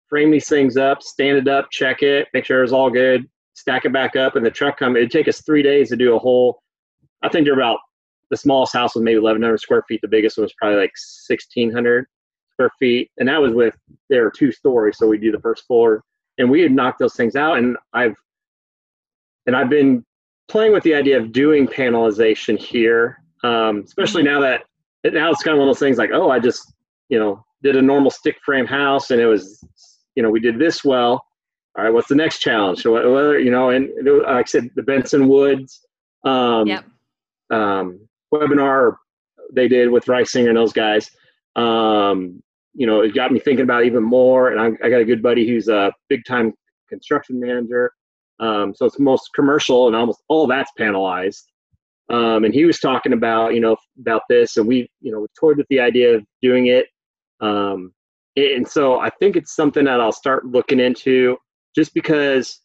frame 0.09 0.31
these 0.31 0.49
things 0.49 0.75
up, 0.75 1.03
stand 1.03 1.37
it 1.37 1.47
up, 1.47 1.69
check 1.71 2.01
it, 2.01 2.27
make 2.33 2.45
sure 2.45 2.59
it 2.59 2.63
was 2.63 2.73
all 2.73 2.89
good, 2.89 3.27
stack 3.53 3.85
it 3.85 3.93
back 3.93 4.15
up, 4.15 4.35
and 4.35 4.45
the 4.45 4.51
truck 4.51 4.77
come. 4.77 4.95
It'd 4.95 5.11
take 5.11 5.27
us 5.27 5.41
three 5.41 5.61
days 5.61 5.89
to 5.89 5.95
do 5.95 6.15
a 6.15 6.19
whole. 6.19 6.61
I 7.21 7.29
think 7.29 7.45
they're 7.45 7.53
about 7.53 7.79
the 8.33 8.37
smallest 8.37 8.73
house 8.73 8.95
was 8.95 9.03
maybe 9.03 9.19
1,100 9.19 9.59
square 9.59 9.83
feet. 9.87 10.01
The 10.01 10.07
biggest 10.07 10.37
one 10.37 10.43
was 10.43 10.53
probably 10.57 10.79
like 10.79 10.93
1,600 11.29 12.05
square 12.53 12.71
feet, 12.79 13.11
and 13.17 13.29
that 13.29 13.39
was 13.39 13.53
with 13.53 13.75
they 14.09 14.19
were 14.19 14.31
two 14.31 14.51
stories. 14.51 14.97
So 14.97 15.07
we 15.07 15.19
do 15.19 15.31
the 15.31 15.39
first 15.39 15.65
floor, 15.67 16.03
and 16.39 16.49
we 16.49 16.61
had 16.61 16.71
knocked 16.71 16.97
those 16.99 17.15
things 17.15 17.35
out. 17.35 17.59
And 17.59 17.77
I've 17.93 18.15
and 19.45 19.55
I've 19.55 19.69
been 19.69 20.03
playing 20.47 20.73
with 20.73 20.83
the 20.83 20.95
idea 20.95 21.17
of 21.19 21.31
doing 21.31 21.67
panelization 21.67 22.57
here, 22.57 23.21
um, 23.43 23.83
especially 23.85 24.23
now 24.23 24.39
that 24.41 24.63
now 25.05 25.29
it's 25.29 25.43
kind 25.43 25.55
of 25.55 25.59
one 25.59 25.67
of 25.67 25.75
those 25.75 25.79
things 25.79 25.97
like, 25.97 26.11
oh, 26.11 26.31
I 26.31 26.39
just 26.39 26.73
you 27.09 27.19
know 27.19 27.45
did 27.61 27.75
a 27.75 27.81
normal 27.81 28.09
stick 28.09 28.37
frame 28.43 28.65
house, 28.65 29.11
and 29.11 29.21
it 29.21 29.27
was 29.27 29.63
you 30.15 30.23
know 30.23 30.29
we 30.31 30.39
did 30.39 30.57
this 30.57 30.83
well. 30.83 31.23
All 31.77 31.83
right, 31.83 31.93
what's 31.93 32.07
the 32.07 32.15
next 32.15 32.39
challenge? 32.39 32.81
So 32.81 32.93
whether 32.93 33.39
you 33.39 33.51
know, 33.51 33.69
and 33.69 33.89
like 34.03 34.47
I 34.47 34.49
said, 34.49 34.69
the 34.75 34.81
Bensonwood's 34.81 35.85
um, 36.23 36.67
Yep. 36.67 36.85
um, 37.51 38.07
webinar 38.33 38.95
they 39.53 39.67
did 39.67 39.89
with 39.89 40.05
Risinger 40.05 40.49
and 40.49 40.57
those 40.57 40.73
guys. 40.73 41.09
Um, 41.55 42.41
you 42.73 42.87
know, 42.87 43.01
it 43.01 43.13
got 43.13 43.31
me 43.31 43.39
thinking 43.39 43.63
about 43.63 43.85
even 43.85 44.03
more. 44.03 44.51
And 44.51 44.59
I, 44.59 44.85
I 44.85 44.89
got 44.89 45.01
a 45.01 45.05
good 45.05 45.21
buddy 45.21 45.47
who's 45.47 45.67
a 45.67 45.91
big 46.09 46.25
time 46.25 46.53
construction 46.89 47.39
manager. 47.39 47.91
Um, 48.39 48.73
so 48.75 48.85
it's 48.85 48.99
most 48.99 49.29
commercial 49.35 49.87
and 49.87 49.95
almost 49.95 50.23
all 50.27 50.47
that's 50.47 50.71
panelized. 50.79 51.43
Um, 52.09 52.43
and 52.43 52.53
he 52.53 52.65
was 52.65 52.79
talking 52.79 53.13
about, 53.13 53.53
you 53.53 53.61
know, 53.61 53.77
about 53.99 54.23
this 54.27 54.57
and 54.57 54.67
we, 54.67 54.89
you 55.01 55.11
know, 55.11 55.25
toyed 55.39 55.57
with 55.57 55.67
the 55.69 55.79
idea 55.79 56.15
of 56.15 56.25
doing 56.41 56.67
it. 56.67 56.87
Um, 57.39 57.93
and 58.35 58.67
so 58.67 58.99
I 58.99 59.09
think 59.11 59.35
it's 59.35 59.55
something 59.55 59.85
that 59.85 60.01
I'll 60.01 60.11
start 60.11 60.45
looking 60.45 60.79
into 60.79 61.37
just 61.75 61.93
because 61.93 62.59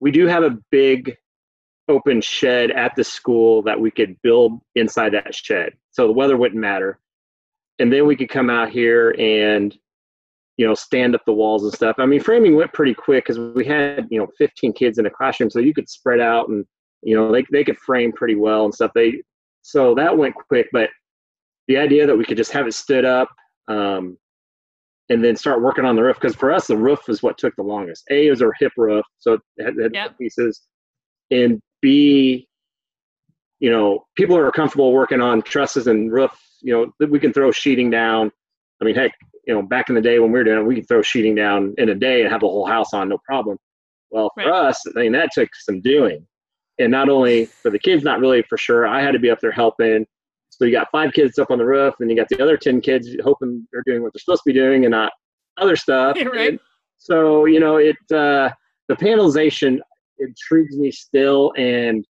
we 0.00 0.10
do 0.10 0.26
have 0.26 0.42
a 0.42 0.58
big 0.70 1.14
open 1.90 2.20
shed 2.20 2.70
at 2.70 2.94
the 2.96 3.04
school 3.04 3.62
that 3.62 3.78
we 3.78 3.90
could 3.90 4.20
build 4.22 4.60
inside 4.74 5.12
that 5.12 5.34
shed. 5.34 5.74
So 5.90 6.06
the 6.06 6.12
weather 6.12 6.36
wouldn't 6.36 6.60
matter. 6.60 6.98
And 7.78 7.92
then 7.92 8.06
we 8.06 8.16
could 8.16 8.28
come 8.28 8.48
out 8.48 8.70
here 8.70 9.14
and, 9.18 9.76
you 10.56 10.66
know, 10.66 10.74
stand 10.74 11.14
up 11.14 11.24
the 11.26 11.32
walls 11.32 11.64
and 11.64 11.72
stuff. 11.72 11.96
I 11.98 12.06
mean, 12.06 12.20
framing 12.20 12.54
went 12.54 12.72
pretty 12.72 12.94
quick 12.94 13.24
because 13.24 13.38
we 13.54 13.64
had, 13.64 14.06
you 14.10 14.18
know, 14.18 14.28
15 14.38 14.72
kids 14.72 14.98
in 14.98 15.06
a 15.06 15.10
classroom. 15.10 15.50
So 15.50 15.58
you 15.58 15.74
could 15.74 15.88
spread 15.88 16.20
out 16.20 16.48
and, 16.48 16.64
you 17.02 17.16
know, 17.16 17.32
they, 17.32 17.44
they 17.50 17.64
could 17.64 17.78
frame 17.78 18.12
pretty 18.12 18.36
well 18.36 18.64
and 18.64 18.74
stuff. 18.74 18.92
They, 18.94 19.22
so 19.62 19.94
that 19.94 20.16
went 20.16 20.34
quick. 20.34 20.68
But 20.72 20.90
the 21.68 21.78
idea 21.78 22.06
that 22.06 22.16
we 22.16 22.24
could 22.24 22.36
just 22.36 22.52
have 22.52 22.66
it 22.66 22.74
stood 22.74 23.04
up 23.04 23.28
um, 23.68 24.18
and 25.08 25.24
then 25.24 25.36
start 25.36 25.62
working 25.62 25.84
on 25.84 25.96
the 25.96 26.02
roof, 26.02 26.16
because 26.20 26.36
for 26.36 26.52
us, 26.52 26.66
the 26.66 26.76
roof 26.76 27.08
is 27.08 27.22
what 27.22 27.38
took 27.38 27.56
the 27.56 27.62
longest. 27.62 28.04
A 28.10 28.28
is 28.28 28.42
our 28.42 28.52
hip 28.58 28.72
roof. 28.76 29.04
So 29.18 29.34
it 29.34 29.64
had, 29.64 29.74
had 29.80 29.94
Yep. 29.94 30.18
pieces. 30.18 30.62
And 31.30 31.60
B, 31.82 32.48
you 33.58 33.70
know, 33.70 34.06
people 34.16 34.36
are 34.36 34.50
comfortable 34.50 34.92
working 34.92 35.20
on 35.20 35.42
trusses 35.42 35.86
and 35.86 36.12
roof, 36.12 36.32
you 36.62 36.72
know, 36.72 36.92
that 36.98 37.10
we 37.10 37.18
can 37.20 37.32
throw 37.32 37.50
sheeting 37.50 37.90
down. 37.90 38.30
I 38.80 38.84
mean, 38.84 38.94
heck, 38.94 39.12
you 39.46 39.54
know, 39.54 39.62
back 39.62 39.88
in 39.88 39.94
the 39.94 40.00
day 40.00 40.18
when 40.18 40.32
we 40.32 40.38
were 40.38 40.44
doing 40.44 40.58
it, 40.60 40.66
we 40.66 40.76
could 40.76 40.88
throw 40.88 41.02
sheeting 41.02 41.34
down 41.34 41.74
in 41.78 41.88
a 41.90 41.94
day 41.94 42.22
and 42.22 42.30
have 42.30 42.40
the 42.40 42.46
whole 42.48 42.66
house 42.66 42.94
on, 42.94 43.08
no 43.08 43.18
problem. 43.24 43.58
Well, 44.10 44.30
for 44.34 44.44
Right. 44.44 44.68
us, 44.68 44.82
I 44.96 45.00
mean, 45.00 45.12
that 45.12 45.30
took 45.32 45.50
some 45.54 45.80
doing. 45.80 46.26
And 46.78 46.90
not 46.90 47.08
only 47.10 47.44
for 47.44 47.70
the 47.70 47.78
kids, 47.78 48.02
not 48.02 48.20
really 48.20 48.42
for 48.42 48.56
sure. 48.56 48.86
I 48.86 49.02
had 49.02 49.12
to 49.12 49.18
be 49.18 49.30
up 49.30 49.40
there 49.40 49.52
helping. 49.52 50.06
So 50.48 50.64
you 50.64 50.72
got 50.72 50.88
five 50.90 51.12
kids 51.12 51.38
up 51.38 51.50
on 51.50 51.58
the 51.58 51.64
roof, 51.64 51.94
and 52.00 52.10
you 52.10 52.16
got 52.16 52.28
the 52.28 52.42
other 52.42 52.56
10 52.56 52.80
kids 52.80 53.08
hoping 53.22 53.66
they're 53.72 53.82
doing 53.84 54.02
what 54.02 54.12
they're 54.14 54.20
supposed 54.20 54.42
to 54.44 54.52
be 54.52 54.58
doing 54.58 54.84
and 54.84 54.92
not 54.92 55.12
other 55.58 55.76
stuff. 55.76 56.16
Right. 56.24 56.50
And 56.50 56.60
so, 56.96 57.44
you 57.44 57.60
know, 57.60 57.76
it, 57.76 57.96
uh, 58.12 58.50
the 58.88 58.96
panelization 58.96 59.78
intrigues 60.20 60.76
me 60.76 60.90
still. 60.90 61.52
And 61.56 62.06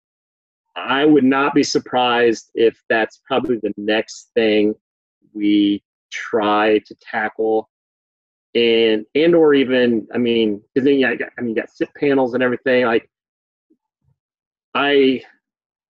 I 0.76 1.04
would 1.04 1.24
not 1.24 1.54
be 1.54 1.62
surprised 1.62 2.50
if 2.54 2.78
that's 2.88 3.20
probably 3.26 3.58
the 3.62 3.72
next 3.76 4.30
thing 4.34 4.74
we 5.32 5.82
try 6.12 6.78
to 6.86 6.94
tackle. 7.02 7.68
And, 8.54 9.04
and 9.14 9.34
or 9.34 9.52
even, 9.54 10.06
I 10.14 10.18
mean, 10.18 10.62
because 10.72 10.86
then 10.86 10.98
you 10.98 11.16
got, 11.16 11.28
I 11.38 11.40
mean, 11.42 11.50
you 11.50 11.62
got 11.62 11.70
SIP 11.70 11.90
panels 11.94 12.34
and 12.34 12.42
everything. 12.42 12.86
Like, 12.86 13.10
I, 14.74 15.22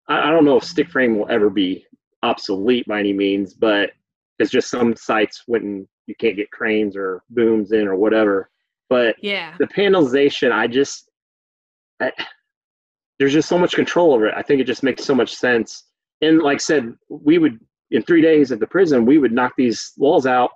I 0.07 0.27
I 0.27 0.29
don't 0.31 0.45
know 0.45 0.57
if 0.57 0.63
stick 0.63 0.89
frame 0.89 1.17
will 1.17 1.29
ever 1.29 1.49
be 1.49 1.85
obsolete 2.23 2.87
by 2.87 2.99
any 2.99 3.13
means, 3.13 3.53
but 3.53 3.91
it's 4.39 4.51
just 4.51 4.69
some 4.69 4.95
sites 4.95 5.43
when 5.47 5.87
you 6.07 6.15
can't 6.15 6.35
get 6.35 6.51
cranes 6.51 6.95
or 6.95 7.23
booms 7.29 7.71
in 7.71 7.87
or 7.87 7.95
whatever. 7.95 8.49
But 8.89 9.15
Yeah. 9.21 9.55
the 9.59 9.67
panelization, 9.67 10.51
I 10.51 10.67
just, 10.67 11.04
I, 12.01 12.11
there's 13.19 13.33
just 13.33 13.49
so 13.49 13.57
much 13.57 13.75
control 13.75 14.13
over 14.13 14.27
it. 14.27 14.33
I 14.35 14.41
think 14.41 14.61
it 14.61 14.67
just 14.67 14.83
makes 14.83 15.03
so 15.03 15.15
much 15.15 15.35
sense. 15.35 15.85
And 16.21 16.41
like 16.41 16.55
I 16.55 16.59
said, 16.59 16.93
we 17.09 17.37
would 17.37 17.59
in 17.91 18.01
three 18.01 18.21
days 18.21 18.51
at 18.51 18.59
the 18.59 18.67
prison, 18.67 19.05
we 19.05 19.17
would 19.17 19.31
knock 19.31 19.53
these 19.57 19.93
walls 19.97 20.25
out. 20.25 20.49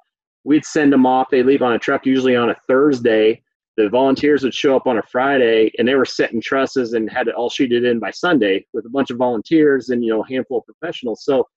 We'd 0.43 0.65
send 0.65 0.91
them 0.91 1.05
off. 1.05 1.29
They 1.29 1.43
leave 1.43 1.61
on 1.61 1.73
a 1.73 1.79
truck, 1.79 2.05
usually 2.05 2.35
on 2.35 2.49
a 2.49 2.55
Thursday. 2.67 3.41
The 3.77 3.87
volunteers 3.87 4.43
would 4.43 4.53
show 4.53 4.75
up 4.75 4.87
on 4.87 4.97
a 4.97 5.03
Friday, 5.03 5.71
and 5.77 5.87
they 5.87 5.95
were 5.95 6.05
setting 6.05 6.41
trusses 6.41 6.93
and 6.93 7.09
had 7.09 7.27
it 7.27 7.35
all 7.35 7.49
sheeted 7.49 7.85
in 7.85 7.99
by 7.99 8.11
Sunday 8.11 8.65
with 8.73 8.85
a 8.85 8.89
bunch 8.89 9.09
of 9.09 9.17
volunteers 9.17 9.89
and 9.89 10.03
you 10.03 10.11
know 10.11 10.23
a 10.23 10.27
handful 10.27 10.59
of 10.59 10.65
professionals. 10.65 11.23
So 11.23 11.47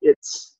it's 0.00 0.56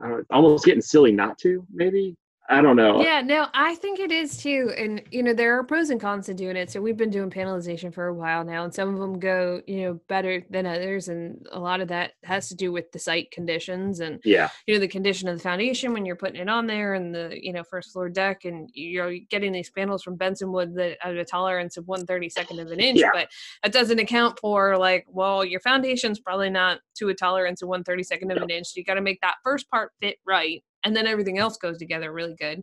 know, 0.00 0.22
almost 0.30 0.64
getting 0.64 0.82
silly 0.82 1.12
not 1.12 1.38
to. 1.38 1.66
Maybe 1.72 2.16
I 2.50 2.60
don't 2.60 2.74
know. 2.74 3.00
Yeah, 3.00 3.22
no, 3.22 3.46
I 3.54 3.76
think 3.76 4.00
it 4.00 4.10
is 4.10 4.36
too. 4.36 4.72
And, 4.76 5.02
you 5.12 5.22
know, 5.22 5.32
there 5.32 5.56
are 5.56 5.62
pros 5.62 5.90
and 5.90 6.00
cons 6.00 6.26
to 6.26 6.34
doing 6.34 6.56
it. 6.56 6.68
So 6.68 6.80
we've 6.80 6.96
been 6.96 7.10
doing 7.10 7.30
panelization 7.30 7.94
for 7.94 8.08
a 8.08 8.14
while 8.14 8.44
now, 8.44 8.64
and 8.64 8.74
some 8.74 8.92
of 8.92 8.98
them 8.98 9.20
go, 9.20 9.62
you 9.68 9.82
know, 9.82 10.00
better 10.08 10.44
than 10.50 10.66
others. 10.66 11.06
And 11.06 11.46
a 11.52 11.60
lot 11.60 11.80
of 11.80 11.86
that 11.88 12.14
has 12.24 12.48
to 12.48 12.56
do 12.56 12.72
with 12.72 12.90
the 12.90 12.98
site 12.98 13.30
conditions 13.30 14.00
and, 14.00 14.20
Yeah, 14.24 14.48
you 14.66 14.74
know, 14.74 14.80
the 14.80 14.88
condition 14.88 15.28
of 15.28 15.36
the 15.36 15.42
foundation 15.42 15.92
when 15.92 16.04
you're 16.04 16.16
putting 16.16 16.40
it 16.40 16.48
on 16.48 16.66
there 16.66 16.94
and 16.94 17.14
the, 17.14 17.38
you 17.40 17.52
know, 17.52 17.62
first 17.62 17.92
floor 17.92 18.08
deck. 18.08 18.44
And 18.44 18.68
you're 18.74 19.18
getting 19.30 19.52
these 19.52 19.70
panels 19.70 20.02
from 20.02 20.18
Bensonwood 20.18 20.74
that 20.74 20.98
have 21.02 21.14
a 21.14 21.24
tolerance 21.24 21.76
of 21.76 21.84
132nd 21.84 22.60
of 22.60 22.72
an 22.72 22.80
inch. 22.80 22.98
Yeah. 22.98 23.10
But 23.12 23.28
that 23.62 23.72
doesn't 23.72 24.00
account 24.00 24.40
for, 24.40 24.76
like, 24.76 25.06
well, 25.08 25.44
your 25.44 25.60
foundation's 25.60 26.18
probably 26.18 26.50
not 26.50 26.80
to 26.96 27.10
a 27.10 27.14
tolerance 27.14 27.62
of 27.62 27.68
132nd 27.68 28.36
of 28.36 28.42
an 28.42 28.50
inch. 28.50 28.66
So 28.66 28.72
you 28.76 28.84
got 28.84 28.94
to 28.94 29.00
make 29.00 29.20
that 29.20 29.36
first 29.44 29.70
part 29.70 29.92
fit 30.00 30.16
right. 30.26 30.64
And 30.84 30.96
then 30.96 31.06
everything 31.06 31.38
else 31.38 31.56
goes 31.56 31.78
together 31.78 32.12
really 32.12 32.36
good. 32.36 32.62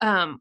Um 0.00 0.40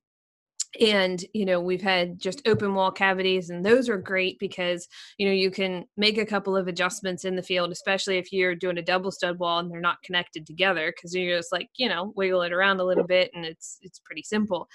and 0.80 1.26
you 1.34 1.44
know 1.46 1.60
we've 1.60 1.82
had 1.82 2.18
just 2.18 2.42
open 2.48 2.74
wall 2.74 2.92
cavities 2.92 3.50
and 3.50 3.66
those 3.66 3.90
are 3.90 3.98
great 3.98 4.40
because 4.40 4.88
you 5.18 5.26
know 5.28 5.34
you 5.34 5.52
can 5.52 5.84
make 5.98 6.18
a 6.18 6.26
couple 6.26 6.56
of 6.56 6.68
adjustments 6.68 7.26
in 7.26 7.36
the 7.36 7.44
field 7.44 7.72
especially 7.74 8.18
if 8.18 8.32
you're 8.32 8.56
doing 8.56 8.78
a 8.78 8.82
double 8.82 9.12
stud 9.12 9.38
wall 9.38 9.60
and 9.60 9.70
they're 9.70 9.82
not 9.82 10.02
connected 10.04 10.46
together 10.48 10.94
because 10.96 11.14
you're 11.14 11.38
just 11.38 11.52
like 11.52 11.68
you 11.76 11.90
know 11.90 12.14
wiggle 12.16 12.42
it 12.42 12.54
around 12.54 12.80
a 12.80 12.86
little 12.86 13.04
bit 13.06 13.30
and 13.34 13.46
it's 13.46 13.80
it's 13.82 14.00
pretty 14.00 14.24
simple. 14.24 14.68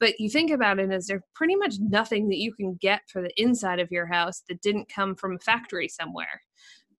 But 0.00 0.18
you 0.18 0.28
think 0.30 0.50
about 0.50 0.78
it 0.78 0.90
as 0.90 1.06
there's 1.06 1.22
pretty 1.34 1.56
much 1.56 1.74
nothing 1.78 2.28
that 2.28 2.38
you 2.38 2.52
can 2.54 2.76
get 2.80 3.02
for 3.08 3.22
the 3.22 3.32
inside 3.36 3.80
of 3.80 3.92
your 3.92 4.06
house 4.06 4.42
that 4.48 4.60
didn't 4.62 4.88
come 4.88 5.14
from 5.14 5.36
a 5.36 5.38
factory 5.38 5.88
somewhere? 5.88 6.42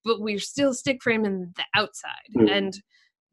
But 0.04 0.20
we're 0.20 0.38
still 0.38 0.72
stick 0.72 1.02
framing 1.02 1.52
the 1.56 1.64
outside 1.74 2.10
Mm. 2.36 2.50
and 2.50 2.82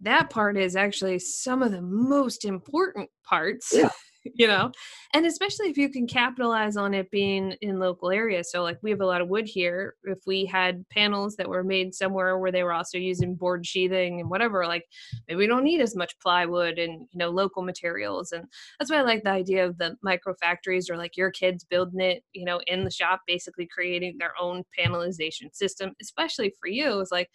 that 0.01 0.29
part 0.29 0.57
is 0.57 0.75
actually 0.75 1.19
some 1.19 1.61
of 1.63 1.71
the 1.71 1.81
most 1.81 2.45
important 2.45 3.09
parts 3.23 3.73
Yeah. 3.73 3.89
you 4.35 4.47
know? 4.47 4.71
And 5.13 5.25
especially 5.25 5.69
if 5.69 5.77
you 5.77 5.89
can 5.89 6.07
capitalize 6.07 6.77
on 6.77 6.93
it 6.93 7.11
being 7.11 7.55
in 7.61 7.79
local 7.79 8.09
areas. 8.09 8.49
So 8.51 8.63
like 8.63 8.77
we 8.81 8.89
have 8.89 9.01
a 9.01 9.05
lot 9.05 9.21
of 9.21 9.27
wood 9.27 9.47
here. 9.47 9.95
If 10.05 10.19
we 10.25 10.45
had 10.45 10.87
panels 10.89 11.35
that 11.35 11.49
were 11.49 11.63
made 11.63 11.93
somewhere 11.93 12.37
where 12.37 12.51
they 12.51 12.63
were 12.63 12.71
also 12.73 12.97
using 12.97 13.35
board 13.35 13.65
sheathing 13.65 14.21
and 14.21 14.29
whatever 14.29 14.65
like 14.65 14.85
maybe 15.27 15.37
we 15.39 15.47
don't 15.47 15.63
need 15.65 15.81
as 15.81 15.95
much 15.95 16.17
plywood 16.19 16.79
and 16.79 17.01
you 17.11 17.17
know 17.17 17.29
local 17.29 17.63
materials. 17.63 18.31
And 18.31 18.45
that's 18.79 18.89
why 18.89 18.97
i 18.97 19.01
like 19.01 19.23
the 19.23 19.29
idea 19.29 19.65
of 19.65 19.77
the 19.77 19.97
micro 20.01 20.33
factories 20.35 20.89
or 20.89 20.97
like 20.97 21.17
your 21.17 21.31
kids 21.31 21.63
building 21.63 21.99
it 22.01 22.23
you 22.33 22.45
know 22.45 22.59
in 22.67 22.83
the 22.83 22.91
shop 22.91 23.21
basically 23.27 23.67
creating 23.67 24.17
their 24.19 24.33
own 24.39 24.63
panelization 24.77 25.53
system 25.53 25.93
especially 26.01 26.53
for 26.59 26.67
you. 26.67 26.99
It's 26.99 27.11
like 27.11 27.29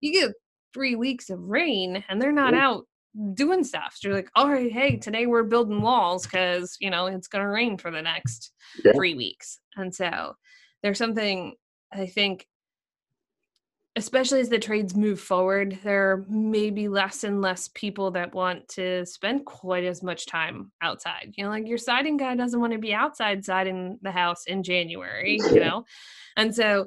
you 0.00 0.12
get 0.12 0.32
three 0.72 0.94
weeks 0.96 1.30
of 1.30 1.40
rain 1.40 2.04
and 2.08 2.20
they're 2.20 2.32
not 2.32 2.54
Yeah. 2.54 2.68
out 2.68 2.86
doing 3.34 3.64
stuff. 3.64 3.96
So 3.96 4.08
you're 4.08 4.16
like, 4.16 4.30
oh, 4.36 4.42
all 4.42 4.50
right, 4.50 4.70
hey, 4.70 4.96
today 4.96 5.26
we're 5.26 5.42
building 5.42 5.82
walls 5.82 6.24
because 6.26 6.76
you 6.80 6.90
know 6.90 7.06
it's 7.06 7.28
gonna 7.28 7.48
rain 7.48 7.76
for 7.76 7.90
the 7.90 8.02
next 8.02 8.52
Yeah. 8.84 8.92
three 8.92 9.14
weeks. 9.14 9.58
And 9.76 9.94
so 9.94 10.34
there's 10.82 10.98
something 10.98 11.54
I 11.92 12.06
think 12.06 12.46
especially 13.96 14.40
as 14.40 14.48
the 14.48 14.58
trades 14.58 14.94
move 14.94 15.20
forward, 15.20 15.78
there 15.82 16.24
may 16.28 16.70
be 16.70 16.88
less 16.88 17.24
and 17.24 17.42
less 17.42 17.68
people 17.74 18.12
that 18.12 18.32
want 18.32 18.66
to 18.68 19.04
spend 19.04 19.44
quite 19.44 19.82
as 19.84 20.02
much 20.02 20.26
time 20.26 20.70
outside. 20.80 21.34
You 21.36 21.44
know, 21.44 21.50
like 21.50 21.66
your 21.66 21.76
siding 21.76 22.16
guy 22.16 22.36
doesn't 22.36 22.60
want 22.60 22.72
to 22.72 22.78
be 22.78 22.94
outside 22.94 23.44
siding 23.44 23.98
the 24.00 24.12
house 24.12 24.44
in 24.46 24.62
January, 24.62 25.40
you 25.52 25.58
know? 25.60 25.84
And 26.36 26.54
so 26.54 26.86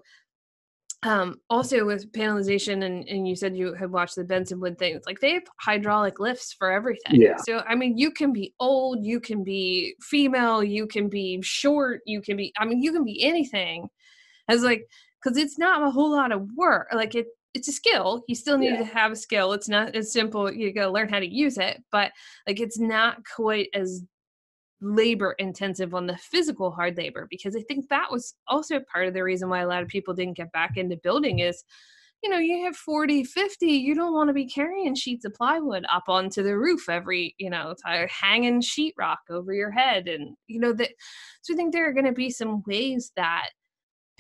um 1.06 1.36
also 1.50 1.86
with 1.86 2.12
panelization 2.12 2.84
and, 2.86 3.08
and 3.08 3.28
you 3.28 3.36
said 3.36 3.56
you 3.56 3.74
had 3.74 3.92
watched 3.92 4.16
the 4.16 4.24
Bensonwood 4.24 4.78
thing 4.78 4.96
it's 4.96 5.06
like 5.08 5.20
they 5.20 5.34
have 5.34 5.44
hydraulic 5.60 6.20
lifts 6.20 6.54
for 6.54 6.72
everything 6.72 7.20
Yeah. 7.22 7.36
so 7.46 7.60
i 7.68 7.76
mean 7.76 7.98
you 7.98 8.12
can 8.12 8.32
be 8.34 8.54
old 8.60 9.04
you 9.06 9.20
can 9.20 9.44
be 9.44 9.96
female 10.02 10.64
you 10.64 10.88
can 10.88 11.10
be 11.10 11.42
short 11.42 12.02
you 12.06 12.22
can 12.22 12.38
be 12.38 12.54
i 12.58 12.66
mean 12.66 12.82
you 12.82 12.92
can 12.94 13.04
be 13.04 13.22
anything 13.24 13.88
as 14.48 14.64
like 14.64 14.88
because 15.24 15.38
it's 15.38 15.58
not 15.58 15.84
a 15.84 15.92
whole 15.92 16.12
lot 16.12 16.32
of 16.32 16.48
work 16.56 16.88
like 16.94 17.16
it 17.16 17.28
it's 17.54 17.68
a 17.68 17.72
skill 17.72 18.24
you 18.28 18.36
still 18.36 18.58
need 18.58 18.72
Yeah. 18.74 18.80
to 18.80 18.86
have 18.86 19.12
a 19.12 19.16
skill 19.16 19.54
it's 19.54 19.70
not 19.70 19.96
as 19.96 20.12
simple 20.12 20.52
you 20.52 20.74
gotta 20.74 20.92
learn 20.92 21.10
how 21.10 21.20
to 21.20 21.28
use 21.28 21.58
it 21.58 21.84
but 21.92 22.12
like 22.48 22.60
it's 22.60 22.80
not 22.80 23.18
quite 23.36 23.70
as 23.74 24.04
labor 24.84 25.36
intensive 25.40 25.94
on 25.94 26.06
the 26.08 26.18
physical 26.18 26.72
hard 26.72 26.98
labor 26.98 27.28
because 27.30 27.56
i 27.56 27.62
think 27.62 27.88
that 27.90 28.12
was 28.12 28.36
also 28.48 28.80
part 28.92 29.08
of 29.08 29.14
the 29.14 29.24
reason 29.24 29.50
why 29.50 29.62
a 29.62 29.68
lot 29.68 29.82
of 29.82 29.88
people 29.88 30.14
didn't 30.14 30.38
get 30.38 30.52
back 30.52 30.78
into 30.78 30.98
building 30.98 31.40
is 31.40 31.64
you 32.22 32.30
know 32.30 32.38
you 32.38 32.64
have 32.66 32.76
40 32.76 33.24
50 33.24 33.66
you 33.68 33.96
don't 33.96 34.14
want 34.14 34.30
to 34.30 34.34
be 34.34 34.48
carrying 34.48 34.96
sheets 34.96 35.26
of 35.26 35.34
plywood 35.34 35.86
up 35.92 36.04
onto 36.08 36.44
the 36.44 36.58
roof 36.58 36.90
every 36.90 37.36
you 37.38 37.50
know 37.50 37.76
hanging 38.10 38.62
sheetrock 38.62 39.18
over 39.30 39.54
your 39.54 39.72
head 39.72 40.08
and 40.08 40.36
you 40.48 40.60
know 40.60 40.74
that 40.74 40.90
so 41.42 41.54
i 41.54 41.58
think 41.58 41.74
there 41.74 41.88
are 41.88 41.94
going 41.94 42.06
to 42.06 42.12
be 42.12 42.30
some 42.30 42.64
ways 42.66 43.12
that 43.16 43.50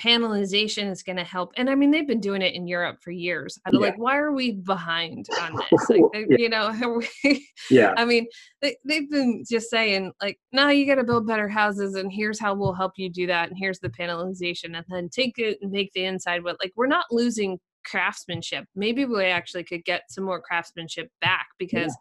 panelization 0.02 0.90
is 0.91 1.03
going 1.03 1.15
to 1.18 1.24
help 1.24 1.52
and 1.56 1.70
i 1.70 1.76
mean 1.76 1.91
they've 1.91 2.07
been 2.07 2.20
doing 2.20 2.41
it 2.41 2.56
in 2.56 2.65
europe 2.68 2.98
for 3.02 3.11
years 3.11 3.60
I 3.65 3.72
don't 3.72 3.82
Yeah. 3.82 3.90
like 3.90 3.98
why 3.99 4.18
are 4.18 4.32
we 4.34 4.53
behind 4.53 5.28
on 5.41 5.53
this 5.72 5.90
like 5.90 6.02
they- 6.14 6.26
Yeah. 6.30 6.38
you 6.38 6.49
know 6.49 7.02
we- 7.24 7.48
Yeah. 7.70 7.94
I 7.95 8.03
mean, 8.06 8.28
they, 8.61 8.76
they've 8.86 9.10
been 9.10 9.44
just 9.49 9.70
saying, 9.70 10.11
like, 10.22 10.38
nah, 10.52 10.70
you 10.70 10.86
got 10.86 10.95
to 10.95 11.03
build 11.03 11.26
better 11.28 11.48
houses, 11.48 11.95
and 11.95 12.11
here's 12.11 12.40
how 12.40 12.53
we'll 12.53 12.74
help 12.74 12.94
you 12.98 13.10
do 13.10 13.26
that, 13.28 13.48
and 13.49 13.57
here's 13.57 13.80
the 13.80 13.90
panelization, 13.90 14.76
and 14.76 14.86
then 14.90 15.07
take 15.10 15.38
it 15.38 15.60
and 15.61 15.72
make 15.72 15.91
the 15.94 16.03
inside 16.03 16.44
what, 16.44 16.57
like, 16.61 16.74
we're 16.76 16.88
not 16.88 17.06
losing 17.11 17.57
craftsmanship. 17.86 18.65
Maybe 18.76 19.06
we 19.06 19.26
actually 19.26 19.64
could 19.64 19.86
get 19.86 20.03
some 20.10 20.24
more 20.26 20.41
craftsmanship 20.41 21.10
back 21.22 21.48
because 21.57 21.95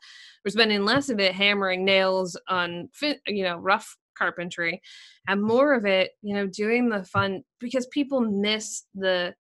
we're 0.45 0.51
spending 0.51 0.85
less 0.85 1.09
of 1.11 1.21
it 1.21 1.33
hammering 1.35 1.85
nails 1.85 2.37
on, 2.49 2.89
fit, 2.93 3.21
you 3.27 3.45
know, 3.45 3.57
rough 3.57 3.97
carpentry 4.17 4.81
and 5.29 5.43
more 5.43 5.75
of 5.75 5.85
it 5.85 6.13
you 6.23 6.35
know 6.35 6.47
doing 6.47 6.89
the 6.89 7.05
fun 7.05 7.43
because 7.61 7.87
people 7.89 8.21
miss 8.21 8.85
the 8.95 9.35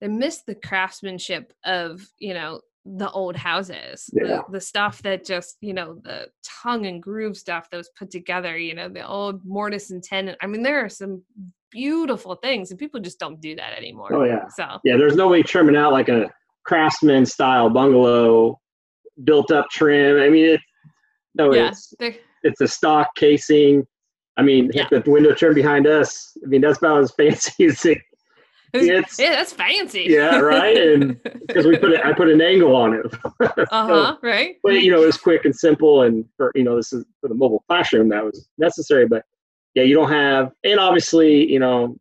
they 0.00 0.08
miss 0.08 0.42
the 0.46 0.54
craftsmanship 0.54 1.52
of 1.64 2.06
you 2.18 2.34
know 2.34 2.60
the 2.84 3.10
old 3.10 3.34
houses 3.34 4.08
Yeah. 4.12 4.42
the, 4.48 4.52
the 4.52 4.60
stuff 4.60 5.02
that 5.02 5.24
just 5.24 5.56
you 5.60 5.74
know 5.74 5.98
the 6.04 6.28
tongue 6.62 6.86
and 6.86 7.02
groove 7.02 7.36
stuff 7.36 7.68
that 7.70 7.76
was 7.76 7.90
put 7.98 8.10
together 8.10 8.56
you 8.56 8.74
know 8.74 8.88
the 8.88 9.06
old 9.06 9.44
mortise 9.44 9.90
and 9.90 10.02
tenon 10.02 10.36
i 10.40 10.46
mean 10.46 10.62
there 10.62 10.84
are 10.84 10.88
some 10.88 11.22
beautiful 11.72 12.36
things 12.36 12.70
and 12.70 12.78
people 12.78 13.00
just 13.00 13.18
don't 13.18 13.40
do 13.40 13.56
that 13.56 13.76
anymore 13.76 14.14
Oh, 14.14 14.24
yeah. 14.24 14.46
so 14.54 14.78
Yeah, 14.84 14.96
there's 14.96 15.16
no 15.16 15.26
way 15.28 15.42
trimming 15.42 15.76
out 15.76 15.92
like 15.92 16.08
a 16.08 16.30
craftsman 16.64 17.26
style 17.26 17.68
bungalow, 17.70 18.60
built 19.24 19.50
up 19.50 19.66
trim. 19.70 20.20
I 20.20 20.28
mean, 20.28 20.46
it, 20.54 20.60
no, 21.34 21.52
yeah 21.52 21.68
it's 21.68 21.94
it's 22.46 22.60
a 22.60 22.68
stock 22.68 23.08
casing. 23.16 23.86
I 24.36 24.42
mean, 24.42 24.70
Yeah. 24.74 24.86
the 24.90 25.02
window 25.10 25.34
trim 25.34 25.54
behind 25.54 25.86
us. 25.86 26.36
I 26.44 26.46
mean, 26.46 26.60
that's 26.60 26.78
about 26.78 27.00
as 27.00 27.10
fancy 27.16 27.64
as 27.66 27.84
it 27.84 27.98
It's- 28.74 29.18
yeah 29.18 29.30
that's 29.30 29.52
fancy 29.52 30.06
Yeah, 30.10 30.38
right? 30.40 30.76
And- 30.76 31.22
because 31.46 31.66
we 31.66 31.76
put 31.78 31.92
it. 31.92 32.04
I 32.04 32.12
put 32.12 32.28
an 32.28 32.40
angle 32.42 32.74
on 32.76 32.94
it. 32.94 33.06
uh-huh 33.72 34.16
right 34.22 34.56
but 34.62 34.74
you 34.82 34.90
know, 34.90 35.02
it 35.02 35.06
was 35.06 35.16
quick 35.16 35.44
and 35.44 35.54
simple, 35.54 36.02
and 36.02 36.24
for 36.36 36.52
you 36.54 36.64
know, 36.64 36.76
this 36.76 36.92
is 36.92 37.04
for 37.20 37.28
the 37.28 37.34
mobile 37.34 37.64
classroom 37.68 38.08
that 38.10 38.24
was 38.24 38.48
necessary. 38.58 39.06
But 39.06 39.22
yeah, 39.74 39.84
you 39.84 39.94
don't 39.94 40.10
have, 40.10 40.52
and 40.64 40.78
obviously, 40.80 41.50
you 41.50 41.58
know, 41.58 41.96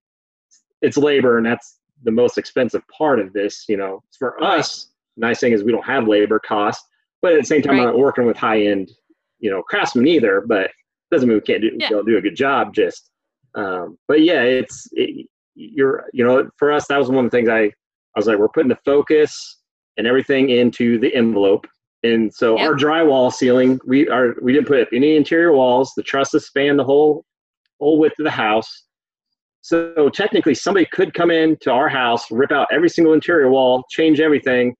it's 0.82 0.98
labor, 0.98 1.38
and 1.38 1.46
that's 1.46 1.80
the 2.04 2.12
most 2.12 2.38
expensive 2.38 2.82
part 2.88 3.20
of 3.20 3.32
this. 3.34 3.66
You 3.70 3.78
know, 3.78 4.04
for 4.20 4.42
us, 4.44 4.90
nice 5.18 5.40
thing 5.40 5.54
is 5.54 5.64
we 5.64 5.72
don't 5.72 5.86
have 5.86 6.08
labor 6.08 6.40
costs, 6.40 6.84
but 7.22 7.34
at 7.34 7.40
the 7.42 7.46
same 7.48 7.62
time, 7.62 7.74
Right. 7.76 7.80
I'm 7.82 7.86
not 7.88 7.98
working 7.98 8.26
with 8.26 8.36
high 8.38 8.62
end, 8.64 8.92
you 9.40 9.50
know, 9.52 9.62
craftsman 9.64 10.08
either. 10.08 10.44
But 10.48 10.72
doesn't 11.12 11.28
mean 11.30 11.38
we 11.38 11.42
can't 11.42 11.62
do 11.62 11.72
Yeah. 11.78 11.90
they'll 11.90 12.04
do 12.04 12.18
a 12.18 12.22
good 12.22 12.36
job. 12.36 12.74
Just, 12.74 13.10
um, 13.56 13.98
but 14.08 14.22
yeah, 14.22 14.42
it's 14.42 14.88
it, 14.94 15.28
you're 15.56 16.06
you 16.14 16.26
know, 16.26 16.50
for 16.58 16.72
us, 16.72 16.88
that 16.88 16.98
was 16.98 17.10
one 17.10 17.26
of 17.26 17.32
the 17.32 17.38
things 17.38 17.50
I 17.50 17.64
I 17.64 17.72
was 18.20 18.28
like, 18.28 18.38
we're 18.38 18.50
putting 18.50 18.70
the 18.70 18.80
focus 18.86 19.62
and 19.98 20.08
everything 20.08 20.50
into 20.50 21.00
the 21.00 21.14
envelope. 21.16 21.68
And 22.04 22.34
so 22.34 22.58
Yep. 22.58 22.68
our 22.68 22.76
drywall 22.76 23.32
ceiling, 23.32 23.80
we 23.86 24.08
are 24.10 24.36
we 24.42 24.54
didn't 24.54 24.68
put 24.68 24.80
up 24.82 24.90
any 24.94 25.16
interior 25.16 25.54
walls. 25.54 25.94
The 25.96 26.04
trusses 26.04 26.46
span 26.48 26.78
the 26.78 26.84
whole 26.84 27.26
whole 27.80 28.00
width 28.00 28.20
of 28.20 28.24
the 28.26 28.32
house. 28.32 28.84
So 29.62 30.10
technically, 30.10 30.54
somebody 30.54 30.86
could 30.86 31.14
come 31.16 31.32
in 31.32 31.58
to 31.62 31.72
our 31.72 31.90
house, 31.90 32.30
rip 32.30 32.52
out 32.52 32.68
every 32.72 32.90
single 32.90 33.14
interior 33.14 33.50
wall, 33.50 33.84
change 33.90 34.20
everything, 34.20 34.76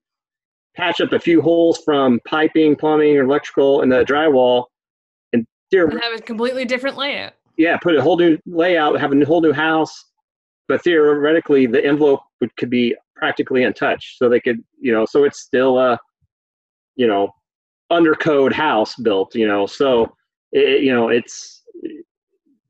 patch 0.76 1.00
up 1.00 1.12
a 1.12 1.18
few 1.18 1.40
holes 1.40 1.80
from 1.84 2.20
piping, 2.26 2.76
plumbing, 2.76 3.16
or 3.16 3.24
electrical 3.24 3.82
in 3.82 3.88
the 3.88 4.04
drywall, 4.04 4.64
and 5.32 5.46
theor- 5.72 5.90
and 5.90 6.00
have 6.02 6.18
a 6.18 6.22
completely 6.22 6.64
different 6.64 6.96
layout 6.96 7.32
yeah, 7.56 7.76
put 7.78 7.96
a 7.96 8.02
whole 8.02 8.16
new 8.16 8.38
layout, 8.46 9.00
have 9.00 9.12
a 9.12 9.24
whole 9.24 9.40
new 9.40 9.52
house. 9.52 10.04
But 10.68 10.82
theoretically, 10.82 11.66
the 11.66 11.84
envelope 11.84 12.20
would, 12.40 12.54
could 12.56 12.70
be 12.70 12.94
practically 13.14 13.64
untouched. 13.64 14.18
So 14.18 14.28
they 14.28 14.40
could, 14.40 14.62
you 14.78 14.92
know, 14.92 15.06
so 15.06 15.24
it's 15.24 15.40
still 15.40 15.78
a, 15.78 15.98
you 16.96 17.06
know, 17.06 17.30
under 17.90 18.14
code 18.14 18.52
house 18.52 18.96
built, 18.96 19.34
you 19.34 19.46
know. 19.46 19.66
So, 19.66 20.12
it, 20.52 20.82
you 20.82 20.92
know, 20.92 21.08
it's, 21.08 21.62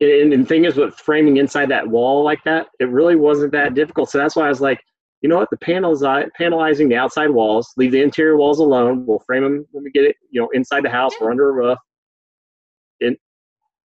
and, 0.00 0.32
and 0.32 0.44
the 0.44 0.46
thing 0.46 0.66
is 0.66 0.76
with 0.76 0.94
framing 0.94 1.38
inside 1.38 1.70
that 1.70 1.88
wall 1.88 2.22
like 2.22 2.44
that, 2.44 2.66
it 2.80 2.90
really 2.90 3.16
wasn't 3.16 3.52
that 3.52 3.74
difficult. 3.74 4.10
So 4.10 4.18
that's 4.18 4.36
why 4.36 4.46
I 4.46 4.50
was 4.50 4.60
like, 4.60 4.80
you 5.26 5.30
know 5.30 5.38
what, 5.38 5.50
the 5.50 5.56
panels, 5.56 6.02
panelizing 6.02 6.88
the 6.88 6.94
outside 6.94 7.30
walls, 7.30 7.72
leave 7.76 7.90
the 7.90 8.00
interior 8.00 8.36
walls 8.36 8.60
alone. 8.60 9.04
We'll 9.04 9.18
frame 9.26 9.42
them 9.42 9.66
when 9.72 9.82
we 9.82 9.90
get 9.90 10.04
it, 10.04 10.14
you 10.30 10.40
know, 10.40 10.48
inside 10.50 10.84
the 10.84 10.88
house 10.88 11.14
or 11.20 11.32
under 11.32 11.48
a 11.48 11.52
roof. 11.52 11.78
And 13.00 13.16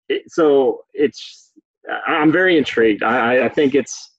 it, 0.08 0.22
so 0.26 0.80
it's, 0.94 1.52
I'm 2.08 2.32
very 2.32 2.58
intrigued. 2.58 3.04
I, 3.04 3.36
I- 3.36 3.44
I 3.44 3.48
think 3.50 3.76
it's, 3.76 4.10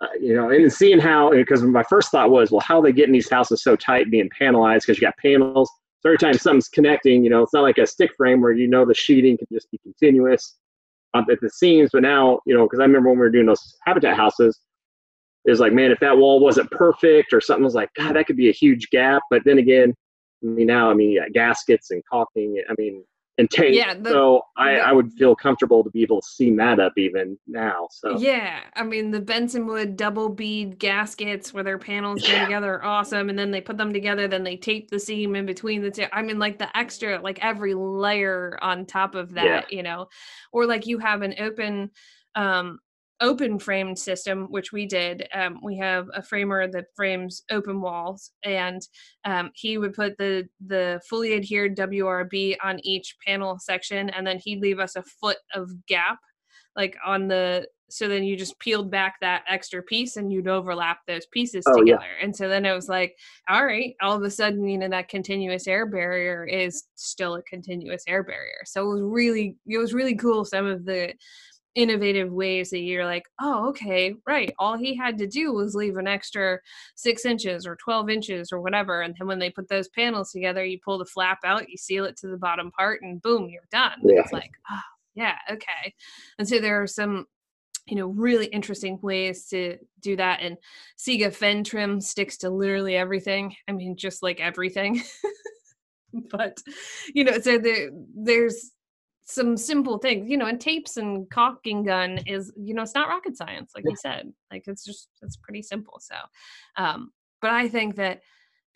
uh, 0.00 0.06
you 0.18 0.34
know, 0.34 0.48
and 0.48 0.72
seeing 0.72 0.98
how, 0.98 1.32
because 1.32 1.62
my 1.62 1.82
first 1.82 2.10
thought 2.10 2.30
was, 2.30 2.50
well, 2.50 2.62
how 2.62 2.78
are 2.78 2.82
they 2.82 2.92
getting 2.92 3.12
these 3.12 3.28
houses 3.28 3.62
so 3.62 3.76
tight 3.76 4.10
being 4.10 4.30
panelized? 4.40 4.86
Because 4.86 4.96
you 4.96 5.02
got 5.06 5.18
panels. 5.18 5.70
So 6.00 6.08
every 6.08 6.16
time 6.16 6.32
something's 6.32 6.70
connecting, 6.70 7.22
you 7.24 7.28
know, 7.28 7.42
it's 7.42 7.52
not 7.52 7.60
like 7.62 7.76
a 7.76 7.86
stick 7.86 8.12
frame 8.16 8.40
where 8.40 8.52
you 8.52 8.68
know 8.68 8.86
the 8.86 8.94
sheeting 8.94 9.36
can 9.36 9.48
just 9.52 9.70
be 9.70 9.76
continuous 9.82 10.56
um, 11.12 11.26
at 11.30 11.42
the 11.42 11.50
seams. 11.50 11.90
But 11.92 12.00
now, 12.04 12.40
you 12.46 12.54
know, 12.56 12.64
because 12.64 12.80
I 12.80 12.84
remember 12.84 13.10
when 13.10 13.18
we 13.18 13.26
were 13.26 13.30
doing 13.30 13.44
those 13.44 13.76
habitat 13.84 14.16
houses, 14.16 14.58
it 15.44 15.50
was 15.50 15.60
like, 15.60 15.72
man, 15.72 15.90
if 15.90 16.00
that 16.00 16.16
wall 16.16 16.40
wasn't 16.40 16.70
perfect 16.70 17.32
or 17.32 17.40
something 17.40 17.64
was 17.64 17.74
like, 17.74 17.90
God, 17.96 18.16
that 18.16 18.26
could 18.26 18.36
be 18.36 18.48
a 18.48 18.52
huge 18.52 18.88
gap. 18.90 19.22
But 19.30 19.42
then 19.44 19.58
again, 19.58 19.94
I 20.42 20.46
mean, 20.46 20.66
now, 20.66 20.90
I 20.90 20.94
mean, 20.94 21.18
got 21.18 21.32
gaskets 21.32 21.90
and 21.90 22.02
caulking. 22.10 22.62
I 22.68 22.74
mean, 22.78 23.04
and 23.36 23.50
tape. 23.50 23.74
Yeah, 23.74 23.94
the- 23.94 24.10
so 24.10 24.42
I, 24.56 24.74
the- 24.74 24.80
I 24.80 24.92
would 24.92 25.12
feel 25.14 25.34
comfortable 25.34 25.82
to 25.82 25.90
be 25.90 26.02
able 26.02 26.20
to 26.20 26.26
seam 26.26 26.54
that 26.58 26.78
up 26.78 26.92
even 26.96 27.36
now. 27.48 27.88
So 27.90 28.16
Yeah, 28.16 28.60
I 28.76 28.84
mean 28.84 29.10
the 29.10 29.20
Bensonwood 29.20 29.96
double 29.96 30.28
bead 30.28 30.78
gaskets 30.78 31.52
where 31.52 31.64
their 31.64 31.78
panels 31.78 32.22
go 32.22 32.28
Yeah. 32.32 32.44
together 32.44 32.74
are 32.74 32.84
awesome, 32.84 33.28
and 33.30 33.36
then 33.38 33.50
they 33.50 33.60
put 33.60 33.76
them 33.76 33.92
together, 33.92 34.28
then 34.28 34.44
they 34.44 34.56
tape 34.56 34.88
the 34.88 35.00
seam 35.00 35.34
in 35.34 35.46
between 35.46 35.82
the 35.82 35.90
two. 35.90 36.06
I 36.12 36.22
mean, 36.22 36.38
like 36.38 36.58
the 36.60 36.74
extra, 36.76 37.20
like 37.20 37.44
every 37.44 37.74
layer 37.74 38.56
on 38.62 38.86
top 38.86 39.16
of 39.16 39.34
that, 39.34 39.44
Yeah. 39.72 39.76
you 39.78 39.82
know, 39.82 40.06
or 40.52 40.64
like 40.66 40.86
you 40.86 40.98
have 41.00 41.22
an 41.22 41.34
open, 41.40 41.90
um, 42.36 42.78
open 43.24 43.58
framed 43.58 43.98
system, 43.98 44.46
which 44.50 44.72
we 44.72 44.86
did. 44.86 45.26
Um, 45.34 45.58
we 45.62 45.76
have 45.78 46.06
a 46.14 46.22
framer 46.22 46.68
that 46.68 46.94
frames 46.94 47.42
open 47.50 47.80
walls, 47.80 48.30
and 48.44 48.80
um, 49.24 49.50
he 49.54 49.78
would 49.78 49.94
put 49.94 50.16
the 50.18 50.46
the 50.66 51.00
fully 51.08 51.34
adhered 51.34 51.76
WRB 51.76 52.56
on 52.62 52.78
each 52.84 53.16
panel 53.26 53.58
section, 53.58 54.10
and 54.10 54.26
then 54.26 54.38
he'd 54.38 54.60
leave 54.60 54.78
us 54.78 54.96
a 54.96 55.02
foot 55.02 55.38
of 55.54 55.70
gap 55.86 56.18
like 56.76 56.96
on 57.06 57.28
the 57.28 57.66
so 57.90 58.08
then 58.08 58.24
you 58.24 58.36
just 58.36 58.58
peeled 58.58 58.90
back 58.90 59.14
that 59.20 59.44
extra 59.48 59.82
piece 59.82 60.16
and 60.16 60.32
you'd 60.32 60.48
overlap 60.48 60.98
those 61.06 61.26
pieces 61.26 61.64
Oh, 61.68 61.76
yeah. 61.84 61.94
together 61.96 62.10
and 62.22 62.34
so 62.34 62.48
then 62.48 62.64
it 62.64 62.72
was 62.72 62.88
like 62.88 63.14
all 63.48 63.64
right 63.64 63.94
all 64.02 64.16
of 64.16 64.22
a 64.22 64.30
sudden 64.30 64.66
you 64.66 64.78
know 64.78 64.88
that 64.88 65.08
continuous 65.08 65.68
air 65.68 65.86
barrier 65.86 66.44
is 66.44 66.84
still 66.96 67.36
a 67.36 67.42
continuous 67.42 68.02
air 68.08 68.22
barrier 68.24 68.62
so 68.64 68.82
it 68.90 68.94
was 68.94 69.02
really 69.02 69.56
it 69.66 69.78
was 69.78 69.94
really 69.94 70.16
cool 70.16 70.44
some 70.44 70.66
of 70.66 70.84
the 70.84 71.12
innovative 71.74 72.30
ways 72.30 72.70
that 72.70 72.78
you're 72.80 73.04
like 73.04 73.24
oh 73.40 73.68
okay 73.68 74.14
right 74.26 74.54
all 74.58 74.76
he 74.76 74.94
had 74.94 75.18
to 75.18 75.26
do 75.26 75.52
was 75.52 75.74
leave 75.74 75.96
an 75.96 76.06
extra 76.06 76.58
six 76.94 77.24
inches 77.24 77.66
or 77.66 77.76
12 77.76 78.10
inches 78.10 78.52
or 78.52 78.60
whatever 78.60 79.02
and 79.02 79.14
then 79.18 79.26
when 79.26 79.38
they 79.38 79.50
put 79.50 79.68
those 79.68 79.88
panels 79.88 80.30
together 80.30 80.64
you 80.64 80.78
pull 80.84 80.98
the 80.98 81.04
flap 81.04 81.38
out 81.44 81.68
you 81.68 81.76
seal 81.76 82.04
it 82.04 82.16
to 82.16 82.28
the 82.28 82.36
bottom 82.36 82.70
part 82.70 83.02
and 83.02 83.20
boom 83.22 83.48
you're 83.48 83.62
done. 83.70 83.98
Yeah. 84.02 84.20
it's 84.20 84.32
like 84.32 84.52
oh 84.70 84.80
yeah 85.14 85.36
okay. 85.50 85.94
And 86.38 86.48
so 86.48 86.60
there 86.60 86.82
are 86.82 86.86
some 86.86 87.26
you 87.86 87.96
know 87.96 88.06
really 88.06 88.46
interesting 88.46 88.98
ways 89.02 89.46
to 89.48 89.78
do 90.00 90.16
that 90.16 90.40
and 90.40 90.56
SIGA 90.98 91.28
Fentrim 91.28 92.02
sticks 92.02 92.38
to 92.38 92.50
literally 92.50 92.96
everything 92.96 93.54
I 93.68 93.72
mean 93.72 93.96
just 93.96 94.22
like 94.22 94.40
everything. 94.40 95.02
But 96.30 96.62
you 97.12 97.24
know 97.24 97.40
so 97.40 97.58
there 97.58 97.90
there's 98.14 98.70
some 99.26 99.56
simple 99.56 99.98
things 99.98 100.28
you 100.28 100.36
know 100.36 100.46
and 100.46 100.60
tapes 100.60 100.98
and 100.98 101.30
caulking 101.30 101.82
gun 101.82 102.18
is 102.26 102.52
you 102.56 102.74
know 102.74 102.82
it's 102.82 102.94
not 102.94 103.08
rocket 103.08 103.36
science 103.36 103.72
like 103.74 103.84
you 103.88 103.96
said 103.96 104.30
like 104.52 104.64
it's 104.66 104.84
just 104.84 105.08
it's 105.22 105.36
pretty 105.36 105.62
simple 105.62 105.98
so 105.98 106.14
um 106.76 107.10
but 107.44 107.52
I 107.52 107.68
think 107.68 107.96
that 107.96 108.22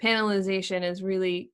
panelization 0.05 0.83
is 0.83 1.03
really 1.03 1.51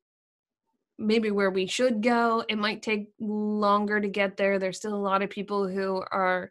maybe 0.98 1.30
where 1.30 1.52
we 1.52 1.64
should 1.68 2.02
go. 2.02 2.44
It 2.48 2.58
might 2.58 2.82
take 2.82 3.06
longer 3.20 4.00
to 4.00 4.08
get 4.08 4.36
there. 4.36 4.58
There's 4.58 4.78
still 4.78 4.96
a 4.96 4.96
lot 4.96 5.22
of 5.22 5.30
people 5.30 5.68
who 5.68 6.02
are, 6.10 6.50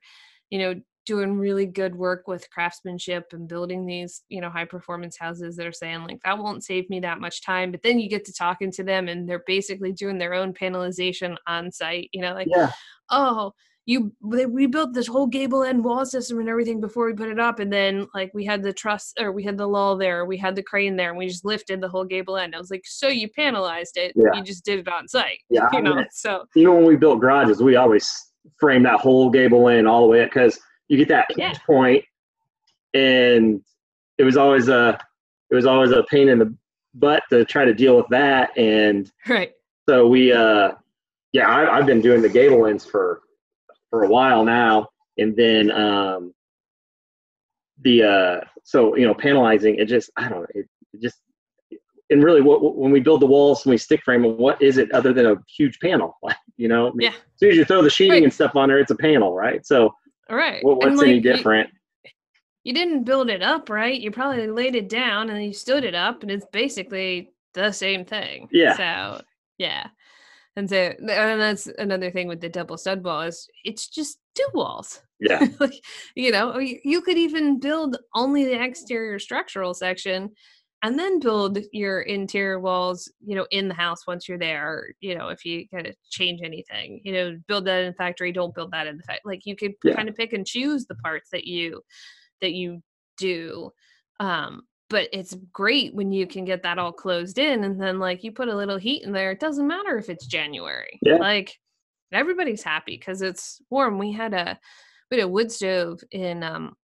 you 0.49 0.59
know, 0.59 0.81
doing 1.05 1.37
really 1.37 1.65
good 1.65 1.95
work 1.95 2.27
with 2.27 2.49
craftsmanship 2.49 3.33
and 3.33 3.47
building 3.47 3.85
these, 3.85 4.23
you 4.29 4.41
know, 4.41 4.49
high 4.49 4.65
performance 4.65 5.17
houses 5.17 5.55
that 5.55 5.67
are 5.67 5.71
saying 5.73 6.03
like 6.03 6.19
that 6.23 6.37
won't 6.37 6.63
save 6.63 6.89
me 6.89 6.99
that 7.01 7.19
much 7.19 7.43
time. 7.43 7.71
But 7.71 7.81
then 7.83 7.99
you 7.99 8.09
get 8.09 8.25
to 8.25 8.33
talking 8.33 8.71
to 8.71 8.83
them 8.83 9.07
and 9.07 9.27
they're 9.27 9.43
basically 9.45 9.91
doing 9.91 10.17
their 10.17 10.33
own 10.33 10.53
panelization 10.53 11.35
on 11.47 11.71
site, 11.71 12.09
you 12.13 12.21
know, 12.21 12.33
like, 12.33 12.47
yeah, 12.49 12.71
oh, 13.09 13.53
you 13.85 14.13
we 14.21 14.65
built 14.65 14.93
this 14.93 15.07
whole 15.07 15.27
gable 15.27 15.63
end 15.63 15.83
wall 15.83 16.05
system 16.05 16.39
and 16.39 16.47
everything 16.47 16.79
before 16.79 17.05
we 17.05 17.13
put 17.13 17.27
it 17.27 17.39
up 17.39 17.59
and 17.59 17.71
then 17.71 18.07
like 18.13 18.31
we 18.33 18.45
had 18.45 18.63
the 18.63 18.71
truss 18.71 19.13
or 19.19 19.31
we 19.33 19.43
had 19.43 19.57
the 19.57 19.67
lull 19.67 19.97
there 19.97 20.23
we 20.25 20.37
had 20.37 20.55
the 20.55 20.63
crane 20.63 20.95
there 20.95 21.09
and 21.09 21.17
we 21.17 21.27
just 21.27 21.43
lifted 21.43 21.81
the 21.81 21.89
whole 21.89 22.05
gable 22.05 22.37
end 22.37 22.55
i 22.55 22.57
was 22.57 22.71
like 22.71 22.83
so 22.85 23.09
you 23.09 23.27
panelized 23.37 23.97
it 23.97 24.13
Yeah. 24.15 24.33
you 24.35 24.41
just 24.43 24.63
did 24.63 24.79
it 24.79 24.87
on 24.87 25.07
site 25.07 25.39
yeah. 25.49 25.67
I 25.73 25.77
you 25.77 25.83
mean, 25.83 25.95
know 25.97 26.05
so 26.11 26.45
even 26.55 26.75
when 26.75 26.85
we 26.85 26.95
built 26.95 27.19
garages, 27.19 27.61
we 27.61 27.75
always 27.75 28.09
frame 28.57 28.83
that 28.83 28.99
whole 28.99 29.29
gable 29.29 29.67
end 29.67 29.87
all 29.87 30.01
the 30.03 30.07
way 30.07 30.23
up 30.23 30.29
because 30.29 30.57
you 30.89 30.97
get 30.97 31.07
that 31.09 31.25
Yeah. 31.35 31.49
pinch 31.49 31.63
point, 31.65 32.03
and 32.93 33.61
it 34.17 34.23
was 34.23 34.37
always 34.37 34.67
a 34.69 34.99
it 35.49 35.55
was 35.55 35.65
always 35.65 35.91
a 35.91 36.03
pain 36.03 36.29
in 36.29 36.39
the 36.39 36.55
butt 36.95 37.23
to 37.29 37.45
try 37.45 37.65
to 37.65 37.73
deal 37.73 37.95
with 37.97 38.07
that. 38.09 38.55
And 38.57 39.11
right 39.27 39.51
so 39.87 40.07
we, 40.07 40.31
uh, 40.31 40.71
yeah, 41.33 41.47
I, 41.49 41.77
I've 41.77 41.85
been 41.85 41.99
doing 42.01 42.21
the 42.21 42.29
gable 42.29 42.65
ends 42.67 42.85
for 42.85 43.21
for 43.89 44.03
a 44.03 44.07
while 44.07 44.43
now, 44.45 44.87
and 45.17 45.35
then 45.35 45.69
um, 45.71 46.33
the 47.81 48.03
uh, 48.03 48.39
so 48.63 48.95
you 48.95 49.05
know 49.05 49.13
panelizing 49.13 49.79
it 49.79 49.85
just 49.85 50.09
I 50.17 50.29
don't 50.29 50.41
know 50.41 50.47
it, 50.55 50.67
it 50.93 51.01
just 51.01 51.17
and 52.09 52.23
really 52.23 52.41
what 52.41 52.77
when 52.77 52.91
we 52.91 52.99
build 52.99 53.21
the 53.21 53.25
walls 53.25 53.65
and 53.65 53.71
we 53.71 53.77
stick 53.77 54.03
frame 54.03 54.21
them 54.21 54.37
what 54.37 54.61
is 54.61 54.77
it 54.77 54.91
other 54.91 55.13
than 55.13 55.25
a 55.25 55.35
huge 55.57 55.79
panel 55.79 56.17
like 56.21 56.35
You 56.57 56.67
know, 56.67 56.93
yeah. 56.99 57.09
As 57.09 57.15
soon 57.37 57.49
as 57.49 57.57
you 57.57 57.65
throw 57.65 57.81
the 57.81 57.89
sheeting 57.89 58.11
Right. 58.13 58.23
and 58.23 58.31
stuff 58.33 58.55
on 58.55 58.69
there, 58.69 58.77
it's 58.77 58.91
a 58.91 58.95
panel, 58.95 59.33
right? 59.33 59.65
So 59.65 59.91
All 60.33 60.39
right. 60.39 60.63
And, 60.63 60.77
what's 60.77 60.85
any 60.85 60.95
like, 60.95 61.07
you- 61.09 61.21
different? 61.21 61.69
you 62.63 62.73
didn't 62.73 63.03
build 63.03 63.29
it 63.29 63.43
up, 63.43 63.69
right? 63.69 64.01
You 64.01 64.09
probably 64.09 64.47
laid 64.47 64.73
it 64.73 64.89
down 64.89 65.29
and 65.29 65.37
then 65.37 65.43
you 65.43 65.53
stood 65.53 65.83
it 65.83 65.93
up, 65.93 66.23
and 66.23 66.31
it's 66.31 66.47
basically 66.51 67.31
the 67.53 67.71
same 67.71 68.03
thing. 68.03 68.47
Yeah. 68.51 68.75
So 68.75 69.21
yeah, 69.59 69.87
and 70.55 70.67
so 70.67 70.75
and 70.75 71.39
that's 71.39 71.67
another 71.67 72.09
thing 72.09 72.27
with 72.27 72.41
the 72.41 72.49
double 72.49 72.79
stud 72.79 73.03
wall 73.03 73.21
is 73.21 73.47
it's 73.63 73.87
just 73.87 74.17
two 74.33 74.47
walls. 74.55 75.01
Yeah, 75.19 75.45
like 75.59 75.75
you 76.15 76.31
know, 76.31 76.57
you, 76.57 76.79
you 76.83 77.01
could 77.01 77.19
even 77.19 77.59
build 77.59 77.97
only 78.15 78.45
the 78.45 78.59
exterior 78.59 79.19
structural 79.19 79.75
section. 79.75 80.31
And 80.83 80.99
then 80.99 81.19
build 81.19 81.59
your 81.71 82.01
interior 82.01 82.59
walls, 82.59 83.11
you 83.25 83.35
know, 83.35 83.47
in 83.51 83.69
the 83.69 83.73
house 83.73 84.05
once 84.05 84.27
you're 84.27 84.37
there. 84.37 84.93
You 84.99 85.15
know, 85.17 85.29
if 85.29 85.45
you 85.45 85.67
kind 85.69 85.87
of 85.87 85.95
change 86.09 86.41
anything, 86.43 86.99
you 87.03 87.13
know, 87.13 87.37
build 87.47 87.65
that 87.65 87.79
in 87.81 87.87
the 87.87 87.93
factory. 87.95 88.31
Don't 88.33 88.53
build 88.53 88.71
that 88.71 88.85
in 88.87 88.97
the 88.97 89.03
factory. 89.03 89.21
Like 89.33 89.45
you 89.45 89.55
could 89.55 89.73
Yeah. 89.83 89.95
kind 89.95 90.09
of 90.09 90.15
pick 90.15 90.33
and 90.33 90.45
choose 90.45 90.85
the 90.85 90.95
parts 90.95 91.29
that 91.31 91.45
you 91.45 91.81
that 92.41 92.51
you 92.53 92.83
do 93.17 93.71
um 94.19 94.63
but 94.89 95.07
it's 95.13 95.35
great 95.51 95.93
when 95.95 96.11
you 96.11 96.27
can 96.27 96.45
get 96.45 96.63
that 96.63 96.77
all 96.79 96.91
closed 96.91 97.37
in 97.37 97.63
and 97.63 97.79
then 97.81 97.99
like 97.99 98.23
you 98.23 98.31
put 98.31 98.47
a 98.47 98.55
little 98.55 98.77
heat 98.77 99.03
in 99.03 99.11
there 99.11 99.31
it 99.31 99.39
doesn't 99.39 99.67
matter 99.67 99.97
if 99.97 100.09
it's 100.09 100.25
january 100.25 100.99
Yeah. 101.03 101.17
like 101.19 101.57
everybody's 102.11 102.63
happy 102.63 102.97
because 102.97 103.21
it's 103.21 103.61
warm 103.69 103.97
we 103.99 104.11
had 104.11 104.33
a 104.33 104.59
we 105.09 105.17
had 105.17 105.25
a 105.25 105.29
wood 105.29 105.51
stove 105.51 105.99
in 106.11 106.43
um 106.43 106.75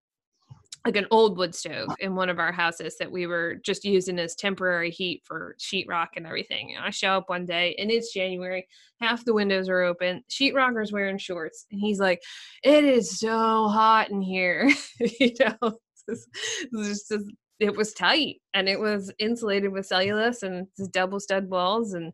like 0.84 0.96
an 0.96 1.06
old 1.10 1.36
wood 1.36 1.54
stove 1.54 1.88
in 2.00 2.14
one 2.14 2.28
of 2.28 2.38
our 2.38 2.52
houses 2.52 2.96
that 2.98 3.10
we 3.10 3.26
were 3.26 3.56
just 3.56 3.84
using 3.84 4.18
as 4.18 4.34
temporary 4.34 4.90
heat 4.90 5.22
for 5.24 5.54
sheetrock 5.58 6.08
and 6.16 6.26
everything. 6.26 6.74
And 6.74 6.84
I 6.84 6.90
show 6.90 7.10
up 7.18 7.28
one 7.28 7.44
day 7.46 7.74
and 7.78 7.90
it's 7.90 8.12
January, 8.12 8.66
half 9.00 9.24
the 9.24 9.34
windows 9.34 9.68
are 9.68 9.82
open, 9.82 10.24
sheetrocker's 10.30 10.92
wearing 10.92 11.18
shorts, 11.18 11.66
and 11.70 11.80
he's 11.80 12.00
like, 12.00 12.22
"It 12.62 12.84
is 12.84 13.18
so 13.18 13.68
hot 13.68 14.10
in 14.10 14.22
here," 14.22 14.70
you 15.20 15.32
know. 15.40 15.56
It's 15.62 16.04
just- 16.08 16.28
it's 16.72 17.08
just 17.08 17.24
it 17.60 17.76
was 17.76 17.92
tight 17.92 18.40
and 18.54 18.68
it 18.70 18.80
was 18.80 19.12
insulated 19.18 19.70
with 19.70 19.86
cellulose 19.86 20.42
and 20.42 20.66
double 20.92 21.20
stud 21.20 21.48
walls 21.50 21.92
and 21.92 22.10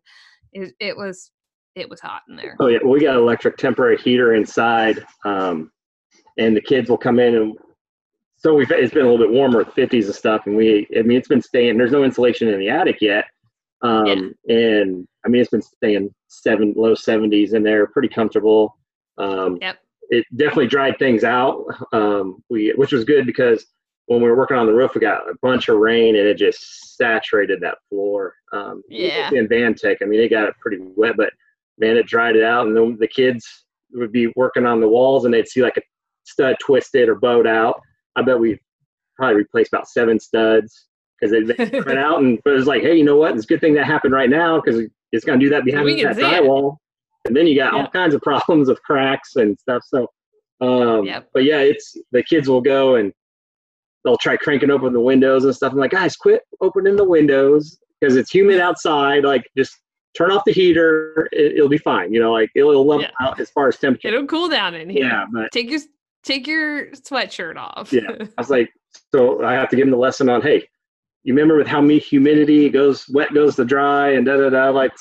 it, 0.51 0.73
it 0.81 0.97
was 0.97 1.31
it 1.75 1.89
was 1.89 2.01
hot 2.01 2.21
in 2.29 2.35
there. 2.35 2.57
Oh 2.59 2.67
yeah, 2.67 2.79
we 2.83 2.99
got 2.99 3.15
an 3.15 3.21
electric 3.21 3.55
temporary 3.57 3.97
heater 3.97 4.33
inside, 4.33 5.05
um, 5.25 5.71
and 6.37 6.55
the 6.55 6.61
kids 6.61 6.89
will 6.89 6.97
come 6.97 7.19
in 7.19 7.35
and 7.35 7.55
so 8.37 8.53
we've 8.53 8.69
it's 8.71 8.93
been 8.93 9.05
a 9.05 9.09
little 9.09 9.25
bit 9.25 9.33
warmer, 9.33 9.63
50s 9.65 10.05
and 10.05 10.15
stuff, 10.15 10.43
and 10.45 10.55
we 10.55 10.87
I 10.97 11.01
mean 11.01 11.17
it's 11.17 11.27
been 11.27 11.41
staying. 11.41 11.77
There's 11.77 11.91
no 11.91 12.03
insulation 12.03 12.47
in 12.47 12.59
the 12.59 12.69
attic 12.69 12.97
yet, 13.01 13.25
um, 13.81 14.33
and 14.47 15.07
I 15.25 15.29
mean 15.29 15.41
it's 15.41 15.49
been 15.51 15.61
staying 15.61 16.13
seven 16.27 16.73
low 16.77 16.93
70s 16.93 17.53
in 17.53 17.63
there, 17.63 17.87
pretty 17.87 18.09
comfortable. 18.09 18.77
Um, 19.17 19.57
Yep. 19.61 19.77
It 20.09 20.25
definitely 20.37 20.67
dried 20.67 20.97
things 20.99 21.25
out, 21.25 21.65
um, 21.91 22.41
we 22.49 22.69
which 22.77 22.91
was 22.93 23.03
good 23.03 23.25
because 23.25 23.65
when 24.05 24.21
we 24.21 24.29
were 24.29 24.37
working 24.37 24.55
on 24.55 24.65
the 24.65 24.73
roof, 24.73 24.95
we 24.95 25.01
got 25.01 25.29
a 25.29 25.35
bunch 25.41 25.67
of 25.67 25.79
rain 25.79 26.15
and 26.15 26.25
it 26.25 26.37
just 26.37 26.95
saturated 26.95 27.59
that 27.59 27.79
floor. 27.89 28.33
Um, 28.53 28.81
Yeah. 28.87 29.29
AdvanTech, 29.31 29.97
I 30.01 30.05
mean 30.05 30.21
it 30.21 30.29
got 30.29 30.47
it 30.47 30.55
pretty 30.61 30.77
wet, 30.95 31.17
but 31.17 31.33
man, 31.79 31.97
it 31.97 32.05
dried 32.07 32.35
it 32.35 32.43
out, 32.43 32.67
and 32.67 32.75
then 32.77 32.97
the 32.99 33.07
kids 33.07 33.65
would 33.93 34.11
be 34.11 34.27
working 34.35 34.65
on 34.65 34.79
the 34.79 34.87
walls, 34.87 35.25
and 35.25 35.33
they'd 35.33 35.47
see 35.47 35.61
like 35.61 35.77
a 35.77 35.81
stud 36.23 36.55
twisted 36.61 37.09
or 37.09 37.15
bowed 37.15 37.47
out. 37.47 37.81
I 38.17 38.21
bet 38.23 38.37
we 38.39 38.59
probably 39.15 39.35
replaced 39.37 39.71
about 39.71 39.87
seven 39.87 40.19
studs 40.19 40.87
because 41.19 41.31
they 41.31 41.79
went 41.79 41.97
out, 41.99 42.21
and 42.21 42.39
but 42.43 42.51
it 42.53 42.57
was 42.57 42.67
like, 42.67 42.81
hey, 42.81 42.95
you 42.97 43.03
know 43.03 43.15
what? 43.17 43.35
It's 43.35 43.45
a 43.45 43.47
good 43.47 43.61
thing 43.61 43.73
that 43.75 43.85
happened 43.85 44.13
right 44.13 44.29
now 44.29 44.59
because 44.59 44.81
it's 45.11 45.23
going 45.23 45.39
to 45.39 45.45
do 45.45 45.49
that 45.51 45.63
behind 45.63 45.87
that 45.87 46.15
see 46.15 46.21
it. 46.21 46.25
drywall, 46.25 46.77
and 47.25 47.35
then 47.35 47.47
you 47.47 47.55
got 47.55 47.73
Yeah. 47.73 47.79
all 47.83 47.87
kinds 47.89 48.13
of 48.13 48.21
problems 48.21 48.67
of 48.69 48.81
cracks 48.83 49.35
and 49.37 49.57
stuff. 49.59 49.83
So, 49.87 50.07
um, 50.61 51.05
Yep. 51.05 51.29
but 51.33 51.43
yeah, 51.45 51.59
it's 51.59 51.95
the 52.11 52.23
kids 52.23 52.49
will 52.49 52.61
go 52.61 52.95
and 52.95 53.13
they'll 54.03 54.17
try 54.17 54.35
cranking 54.37 54.69
open 54.71 54.93
the 54.93 54.99
windows 54.99 55.43
and 55.45 55.55
stuff. 55.55 55.71
I'm 55.73 55.79
like, 55.79 55.91
guys, 55.91 56.15
quit 56.15 56.41
opening 56.61 56.95
the 56.95 57.03
windows 57.03 57.77
because 57.99 58.15
it's 58.15 58.31
humid 58.31 58.59
outside. 58.59 59.23
Like, 59.23 59.49
just 59.57 59.75
turn 60.17 60.31
off 60.31 60.43
the 60.45 60.53
heater. 60.53 61.27
It, 61.31 61.61
will 61.61 61.69
be 61.69 61.77
fine. 61.77 62.13
You 62.13 62.19
know, 62.19 62.31
like 62.31 62.49
it'll, 62.55 62.71
it'll 62.71 62.85
level 62.85 63.03
Yeah. 63.03 63.11
out 63.27 63.39
as 63.39 63.49
far 63.49 63.67
as 63.67 63.77
temperature. 63.77 64.07
It'll 64.09 64.25
cool 64.25 64.49
down 64.49 64.75
in 64.75 64.89
here. 64.89 65.05
Yeah, 65.05 65.25
but 65.31 65.51
Take 65.51 65.69
your 65.71 65.79
take 66.27 66.45
your 66.45 66.87
sweatshirt 66.91 67.55
off. 67.57 67.91
Yeah. 67.91 68.01
I 68.19 68.27
was 68.37 68.49
like, 68.49 68.71
so 69.11 69.43
I 69.43 69.53
have 69.53 69.69
to 69.69 69.75
give 69.75 69.85
him 69.85 69.91
the 69.91 69.97
lesson 69.97 70.29
on, 70.29 70.41
hey, 70.41 70.67
you 71.23 71.33
remember 71.33 71.57
with 71.57 71.67
how 71.67 71.81
me 71.81 71.99
humidity 71.99 72.69
goes 72.69 73.07
wet 73.09 73.33
goes 73.33 73.55
to 73.55 73.65
dry 73.65 74.11
and 74.11 74.25
da 74.25 74.37
da 74.37 74.49
da. 74.49 74.69
Like, 74.69 74.91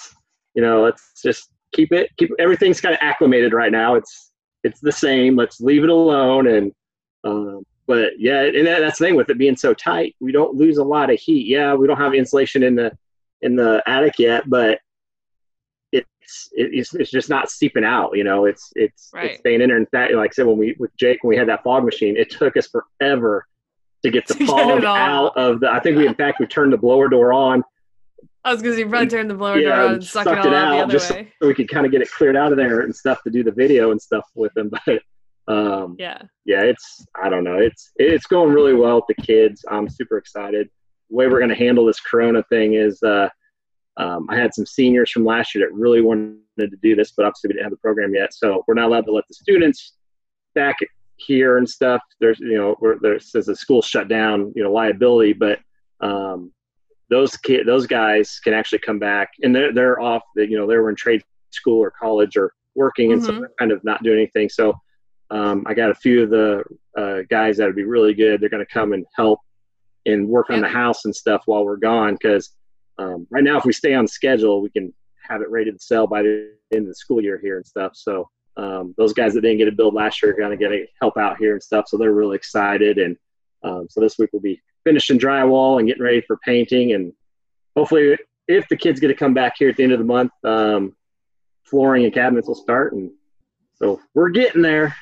you 0.55 0.63
know, 0.63 0.83
let's 0.83 1.21
just 1.23 1.51
keep 1.73 1.93
it 1.93 2.11
keep 2.17 2.31
everything's 2.39 2.81
kind 2.81 2.95
of 2.95 3.01
acclimated 3.03 3.53
right 3.53 3.73
now. 3.73 3.95
It's 3.95 4.33
it's 4.65 4.81
the 4.81 4.93
same. 4.93 5.37
Let's 5.37 5.61
leave 5.61 5.85
it 5.85 5.91
alone. 5.91 6.49
And 6.49 6.73
um, 7.25 7.65
but 7.87 8.19
yeah, 8.19 8.43
and 8.43 8.67
that, 8.67 8.81
that's 8.81 8.99
the 8.99 9.07
thing 9.07 9.15
with 9.15 9.31
it 9.31 9.39
being 9.39 9.57
so 9.57 9.75
tight, 9.75 10.17
we 10.21 10.33
don't 10.33 10.55
lose 10.55 10.79
a 10.79 10.85
lot 10.85 11.11
of 11.11 11.21
heat. 11.21 11.47
Yeah, 11.47 11.75
we 11.75 11.87
don't 11.87 11.99
have 11.99 12.15
insulation 12.15 12.63
in 12.63 12.75
the 12.75 12.97
in 13.43 13.55
the 13.55 13.83
attic 13.87 14.19
yet, 14.19 14.49
but 14.49 14.81
it's 16.53 16.95
it's, 16.95 17.11
just 17.11 17.29
not 17.31 17.51
seeping 17.51 17.85
out. 17.85 18.11
You 18.17 18.25
know, 18.25 18.45
it's 18.47 18.73
it's, 18.77 19.11
Right. 19.15 19.31
it's 19.33 19.41
staying 19.41 19.61
in 19.61 19.69
there. 19.69 19.79
In 19.79 19.87
fact, 19.87 20.13
like 20.15 20.31
I 20.31 20.33
said, 20.33 20.47
when 20.47 20.59
we 20.59 20.75
with 20.79 20.95
Jake 20.97 21.23
when 21.23 21.31
we 21.31 21.37
had 21.37 21.49
that 21.49 21.63
fog 21.63 21.85
machine, 21.85 22.17
it 22.17 22.31
took 22.31 22.57
us 22.57 22.69
forever 22.69 23.47
to 24.05 24.11
get 24.11 24.27
the 24.27 24.35
To 24.39 24.47
fog 24.47 24.85
all 24.85 24.97
out 24.97 25.37
of 25.37 25.61
the. 25.61 25.71
I 25.71 25.81
think 25.81 25.97
we 25.97 26.07
in 26.07 26.15
fact 26.15 26.41
we 26.41 26.47
turned 26.47 26.73
the 26.73 26.79
blower 26.79 27.09
door 27.09 27.33
on 27.33 27.63
I 28.45 28.53
was 28.53 28.63
gonna 28.63 28.75
say, 28.75 28.81
you 28.81 28.89
probably 28.89 29.09
turn 29.09 29.27
the 29.27 29.35
blower 29.35 29.59
Yeah, 29.59 29.71
door 29.71 29.79
on 29.79 29.85
and 29.87 29.95
and 29.97 30.05
suck 30.05 30.25
sucked 30.25 30.47
it 30.47 30.47
all 30.49 30.53
it 30.53 30.57
out, 30.57 30.71
the 30.77 30.83
other 30.85 30.93
just- 30.93 31.11
way. 31.11 31.33
so 31.43 31.49
we 31.49 31.55
could 31.55 31.69
kind 31.69 31.85
of 31.85 31.91
get 31.93 32.01
it 32.03 32.11
cleared 32.11 32.37
out 32.37 32.53
of 32.53 32.59
there 32.59 32.81
and 32.81 32.95
stuff 32.95 33.23
to 33.25 33.31
do 33.31 33.43
the 33.43 33.51
video 33.51 33.91
and 33.91 34.01
stuff 34.01 34.25
with 34.35 34.53
them. 34.55 34.71
But 34.87 35.03
um, 35.49 35.95
Yeah. 35.99 36.23
yeah, 36.45 36.63
it's 36.63 37.07
I 37.21 37.29
don't 37.29 37.45
know. 37.45 37.57
It's 37.59 37.93
it's 37.97 38.27
going 38.27 38.53
really 38.53 38.75
well 38.75 38.97
with 39.07 39.17
the 39.17 39.23
kids. 39.23 39.65
I'm 39.71 39.89
super 39.89 40.17
excited. 40.19 40.69
The 41.11 41.17
way 41.17 41.29
we're 41.29 41.39
going 41.39 41.51
to 41.51 41.55
handle 41.57 41.85
this 41.87 42.01
Corona 42.01 42.43
thing 42.49 42.75
is 42.75 43.01
uh, 43.05 43.29
um, 43.97 44.27
I 44.29 44.37
had 44.37 44.55
some 44.55 44.67
seniors 44.67 45.11
from 45.11 45.25
last 45.25 45.55
year 45.55 45.67
that 45.67 45.75
really 45.75 46.01
wanted 46.03 46.37
to 46.59 46.69
do 46.83 46.95
this, 46.95 47.13
but 47.13 47.25
obviously 47.25 47.49
we 47.49 47.55
didn't 47.55 47.65
have 47.65 47.71
the 47.73 47.79
program 47.79 48.15
yet, 48.15 48.35
so 48.35 48.65
we're 48.67 48.75
not 48.75 48.87
allowed 48.87 49.07
to 49.07 49.13
let 49.13 49.27
the 49.29 49.35
students 49.35 49.95
back 50.55 50.77
here 51.17 51.57
and 51.59 51.69
stuff. 51.69 52.03
There's 52.21 52.39
you 52.41 52.57
know 52.59 52.77
where 52.81 52.97
there 53.01 53.19
says 53.19 53.47
the 53.47 53.57
school 53.57 53.83
shut 53.83 54.09
down, 54.09 54.53
you 54.55 54.63
know 54.63 54.73
liability, 54.73 55.33
but 55.33 55.61
um, 56.01 56.53
those 57.09 57.37
kid 57.37 57.67
those 57.67 57.87
guys 57.87 58.39
can 58.43 58.53
actually 58.53 58.81
come 58.81 58.99
back 58.99 59.31
and 59.43 59.55
they're 59.55 59.73
they're 59.73 60.01
off. 60.01 60.23
That 60.35 60.51
You 60.51 60.59
know 60.59 60.67
they 60.67 60.77
were 60.77 60.91
in 60.91 60.97
trade 60.97 61.23
school 61.51 61.79
or 61.79 61.91
college 61.91 62.37
or 62.37 62.53
working, 62.75 63.13
and 63.13 63.23
so 63.23 63.33
Mhm. 63.33 63.39
they're 63.41 63.51
kind 63.59 63.73
of 63.73 63.83
not 63.85 64.03
doing 64.03 64.19
anything. 64.19 64.49
So 64.51 64.75
um, 65.31 65.65
I 65.67 65.75
got 65.75 65.91
a 65.91 65.95
few 65.95 66.23
of 66.23 66.31
the 66.31 66.63
uh, 66.97 67.23
guys 67.31 67.57
that 67.57 67.67
would 67.67 67.75
be 67.77 67.85
really 67.85 68.15
good. 68.15 68.41
They're 68.41 68.49
going 68.51 68.65
to 68.65 68.73
come 68.73 68.93
and 68.93 69.05
help 69.17 69.41
and 70.05 70.29
work 70.29 70.51
on 70.51 70.61
the 70.61 70.69
house 70.69 71.05
and 71.05 71.15
stuff 71.17 71.43
while 71.47 71.65
we're 71.65 71.77
gone. 71.79 72.13
Because 72.15 72.56
um, 72.99 73.27
right 73.31 73.45
now, 73.45 73.59
if 73.59 73.65
we 73.65 73.73
stay 73.73 73.95
on 73.95 74.07
schedule, 74.07 74.63
we 74.63 74.71
can 74.71 74.93
have 75.29 75.43
it 75.43 75.51
ready 75.51 75.73
to 75.73 75.79
sell 75.79 76.07
by 76.07 76.23
the 76.23 76.53
end 76.73 76.83
of 76.83 76.89
the 76.89 76.95
school 76.95 77.21
year 77.21 77.39
here 77.39 77.57
and 77.57 77.67
stuff. 77.67 77.93
So 77.95 78.29
um, 78.57 78.95
those 78.97 79.13
guys 79.13 79.35
that 79.35 79.43
didn't 79.43 79.59
get 79.59 79.69
a 79.69 79.73
build 79.73 79.95
last 79.95 80.23
year 80.23 80.33
are 80.33 80.37
going 80.37 80.51
to 80.51 80.57
get 80.57 80.73
a 80.73 80.87
help 81.01 81.17
out 81.17 81.37
here 81.39 81.53
and 81.53 81.63
stuff. 81.63 81.87
So 81.89 81.97
they're 81.97 82.13
really 82.13 82.37
excited. 82.37 82.99
And 82.99 83.17
um, 83.63 83.87
so 83.91 84.01
this 84.01 84.19
week 84.19 84.31
we'll 84.33 84.43
be 84.43 84.61
finishing 84.85 85.19
drywall 85.19 85.79
and 85.79 85.89
getting 85.89 86.03
ready 86.03 86.23
for 86.23 86.39
painting. 86.39 86.93
And 86.93 87.13
hopefully, 87.77 88.17
if 88.49 88.69
the 88.69 88.77
kids 88.77 89.01
get 89.01 89.09
to 89.09 89.15
come 89.15 89.35
back 89.35 89.55
here 89.59 89.69
at 89.69 89.77
the 89.77 89.83
end 89.83 89.93
of 89.93 89.99
the 89.99 90.05
month, 90.05 90.33
um, 90.45 90.95
flooring 91.65 92.05
and 92.05 92.15
cabinets 92.15 92.49
will 92.49 92.55
start. 92.55 92.93
And 92.93 93.11
so 93.75 94.01
we're 94.15 94.31
getting 94.31 94.63
there. 94.63 94.95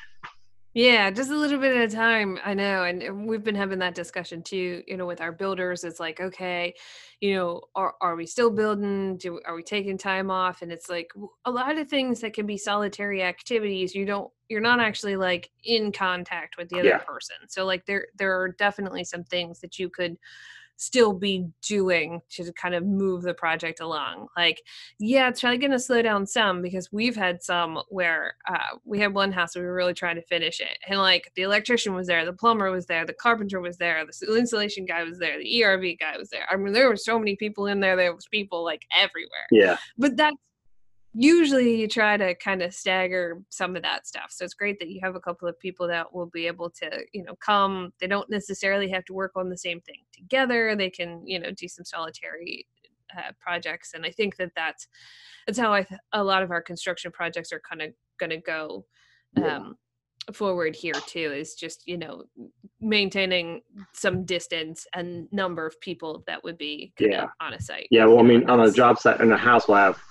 Yeah, 0.77 1.09
just 1.09 1.31
a 1.31 1.37
little 1.37 1.57
bit 1.57 1.73
at 1.75 1.89
a 1.93 1.95
time. 1.95 2.37
I 2.43 2.53
know. 2.53 2.83
And 2.83 3.27
we've 3.27 3.43
been 3.45 3.55
having 3.55 3.79
that 3.79 3.95
discussion 3.95 4.43
too, 4.43 4.83
you 4.85 4.97
know, 4.97 5.05
with 5.05 5.21
our 5.21 5.31
builders. 5.31 5.85
It's 5.85 6.01
like, 6.01 6.19
okay, 6.19 6.75
you 7.21 7.33
know, 7.33 7.61
are, 7.75 7.95
are 8.01 8.17
we 8.17 8.25
still 8.25 8.51
building? 8.51 9.15
Do 9.17 9.39
are 9.45 9.55
we 9.55 9.63
taking 9.63 9.97
time 9.97 10.29
off? 10.29 10.61
And 10.61 10.73
it's 10.73 10.89
like 10.89 11.11
a 11.45 11.51
lot 11.51 11.77
of 11.77 11.87
things 11.87 12.19
that 12.19 12.33
can 12.33 12.45
be 12.45 12.57
solitary 12.57 13.23
activities. 13.23 13.95
You 13.95 14.05
don't 14.05 14.29
you're 14.49 14.59
not 14.61 14.81
actually 14.81 15.15
like 15.15 15.49
in 15.63 15.93
contact 15.93 16.57
with 16.57 16.67
the 16.69 16.81
other 16.81 16.97
Yeah. 16.97 17.05
person. 17.07 17.37
So 17.47 17.63
like 17.65 17.85
there 17.85 18.07
there 18.17 18.37
are 18.41 18.49
definitely 18.51 19.05
some 19.05 19.23
things 19.23 19.61
that 19.61 19.79
you 19.79 19.89
could 19.89 20.17
still 20.77 21.13
be 21.13 21.47
doing 21.67 22.21
to 22.29 22.51
kind 22.53 22.75
of 22.75 22.85
move 22.85 23.21
the 23.21 23.33
project 23.33 23.79
along. 23.79 24.27
Like, 24.37 24.61
yeah, 24.99 25.29
it's 25.29 25.41
probably 25.41 25.57
going 25.57 25.71
to 25.71 25.79
slow 25.79 26.01
down 26.01 26.25
some 26.25 26.61
because 26.61 26.91
we've 26.91 27.15
had 27.15 27.41
some 27.41 27.79
where 27.89 28.35
uh, 28.47 28.77
we 28.83 28.99
had 28.99 29.13
one 29.13 29.31
house 29.31 29.55
we 29.55 29.61
were 29.61 29.73
really 29.73 29.93
trying 29.93 30.15
to 30.15 30.21
finish 30.23 30.59
it. 30.59 30.77
And 30.87 30.99
like 30.99 31.31
the 31.35 31.43
electrician 31.43 31.93
was 31.93 32.07
there, 32.07 32.25
the 32.25 32.33
plumber 32.33 32.71
was 32.71 32.85
there, 32.85 33.05
the 33.05 33.13
carpenter 33.13 33.59
was 33.61 33.77
there, 33.77 34.03
the 34.05 34.35
insulation 34.35 34.85
guy 34.85 35.03
was 35.03 35.19
there, 35.19 35.37
the 35.37 35.61
ERV 35.61 35.99
guy 35.99 36.17
was 36.17 36.29
there. 36.29 36.45
I 36.49 36.55
mean, 36.57 36.73
there 36.73 36.89
were 36.89 36.97
so 36.97 37.17
many 37.17 37.35
people 37.35 37.67
in 37.67 37.79
there, 37.79 37.95
there 37.95 38.13
was 38.13 38.27
people 38.27 38.63
like 38.63 38.81
everywhere 38.95 39.47
Yeah. 39.51 39.77
but 39.97 40.17
that's 40.17 40.35
usually 41.17 41.79
you 41.79 41.87
try 41.87 42.17
to 42.17 42.35
kind 42.35 42.61
of 42.61 42.73
stagger 42.73 43.41
some 43.49 43.75
of 43.75 43.83
that 43.83 44.05
stuff. 44.05 44.27
So 44.29 44.43
it's 44.43 44.53
great 44.53 44.79
that 44.79 44.89
you 44.89 44.99
have 45.01 45.15
a 45.15 45.19
couple 45.19 45.47
of 45.47 45.57
people 45.59 45.87
that 45.87 46.13
will 46.13 46.27
be 46.27 46.45
able 46.45 46.69
to 46.81 46.89
you 47.13 47.23
know 47.23 47.35
come. 47.35 47.93
They 47.99 48.07
don't 48.07 48.29
necessarily 48.29 48.89
have 48.89 49.05
to 49.05 49.13
work 49.13 49.31
on 49.35 49.49
the 49.49 49.57
same 49.57 49.81
thing 49.81 50.01
together. 50.13 50.75
They 50.75 50.89
can 50.89 51.25
you 51.25 51.39
know 51.39 51.51
do 51.51 51.67
some 51.67 51.85
solitary 51.85 52.67
uh, 53.17 53.31
projects. 53.39 53.93
And 53.93 54.05
i 54.05 54.11
think 54.11 54.35
that 54.37 54.51
that's 54.55 54.87
that's 55.45 55.59
how 55.59 55.73
i 55.73 55.83
th- 55.83 55.99
a 56.13 56.23
lot 56.23 56.43
of 56.43 56.51
our 56.51 56.61
construction 56.61 57.11
projects 57.11 57.51
are 57.53 57.61
kind 57.67 57.81
of 57.81 57.91
going 58.19 58.31
to 58.31 58.37
go 58.37 58.85
um, 59.43 59.75
forward 60.33 60.75
here 60.75 60.93
too 61.05 61.31
is 61.31 61.53
just 61.53 61.83
you 61.85 61.97
know 61.97 62.23
maintaining 62.81 63.61
some 63.93 64.25
distance 64.25 64.87
and 64.93 65.27
number 65.31 65.65
of 65.65 65.79
people 65.81 66.23
that 66.25 66.43
would 66.43 66.57
be 66.57 66.93
yeah. 66.99 67.27
on 67.41 67.53
a 67.53 67.61
site 67.61 67.87
yeah 67.91 68.05
well 68.05 68.19
i 68.19 68.23
mean 68.23 68.49
on 68.49 68.61
a 68.61 68.71
job 68.71 68.97
site 68.97 69.21
in 69.21 69.31
a 69.31 69.37
house 69.37 69.67
we'll 69.67 69.77
have 69.77 70.01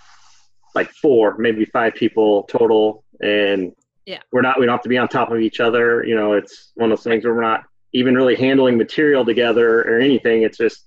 like 0.75 0.91
four 0.91 1.37
maybe 1.39 1.65
five 1.65 1.95
people 1.95 2.45
total. 2.45 3.05
And 3.21 3.73
yeah. 4.07 4.21
we're 4.33 4.43
not 4.43 4.59
we 4.59 4.67
don't 4.67 4.75
have 4.75 4.83
to 4.83 4.89
be 4.89 4.99
on 4.99 5.09
top 5.09 5.31
of 5.31 5.41
each 5.41 5.61
other. 5.61 6.05
You 6.05 6.15
know 6.15 6.33
it's 6.35 6.73
one 6.75 6.91
of 6.91 6.99
those 6.99 7.05
things 7.05 7.25
where 7.25 7.35
we're 7.35 7.43
not 7.43 7.65
even 7.93 8.15
really 8.15 8.35
handling 8.35 8.77
material 8.77 9.25
together 9.25 9.83
or 9.83 9.99
anything. 9.99 10.43
It's 10.43 10.59
just 10.59 10.87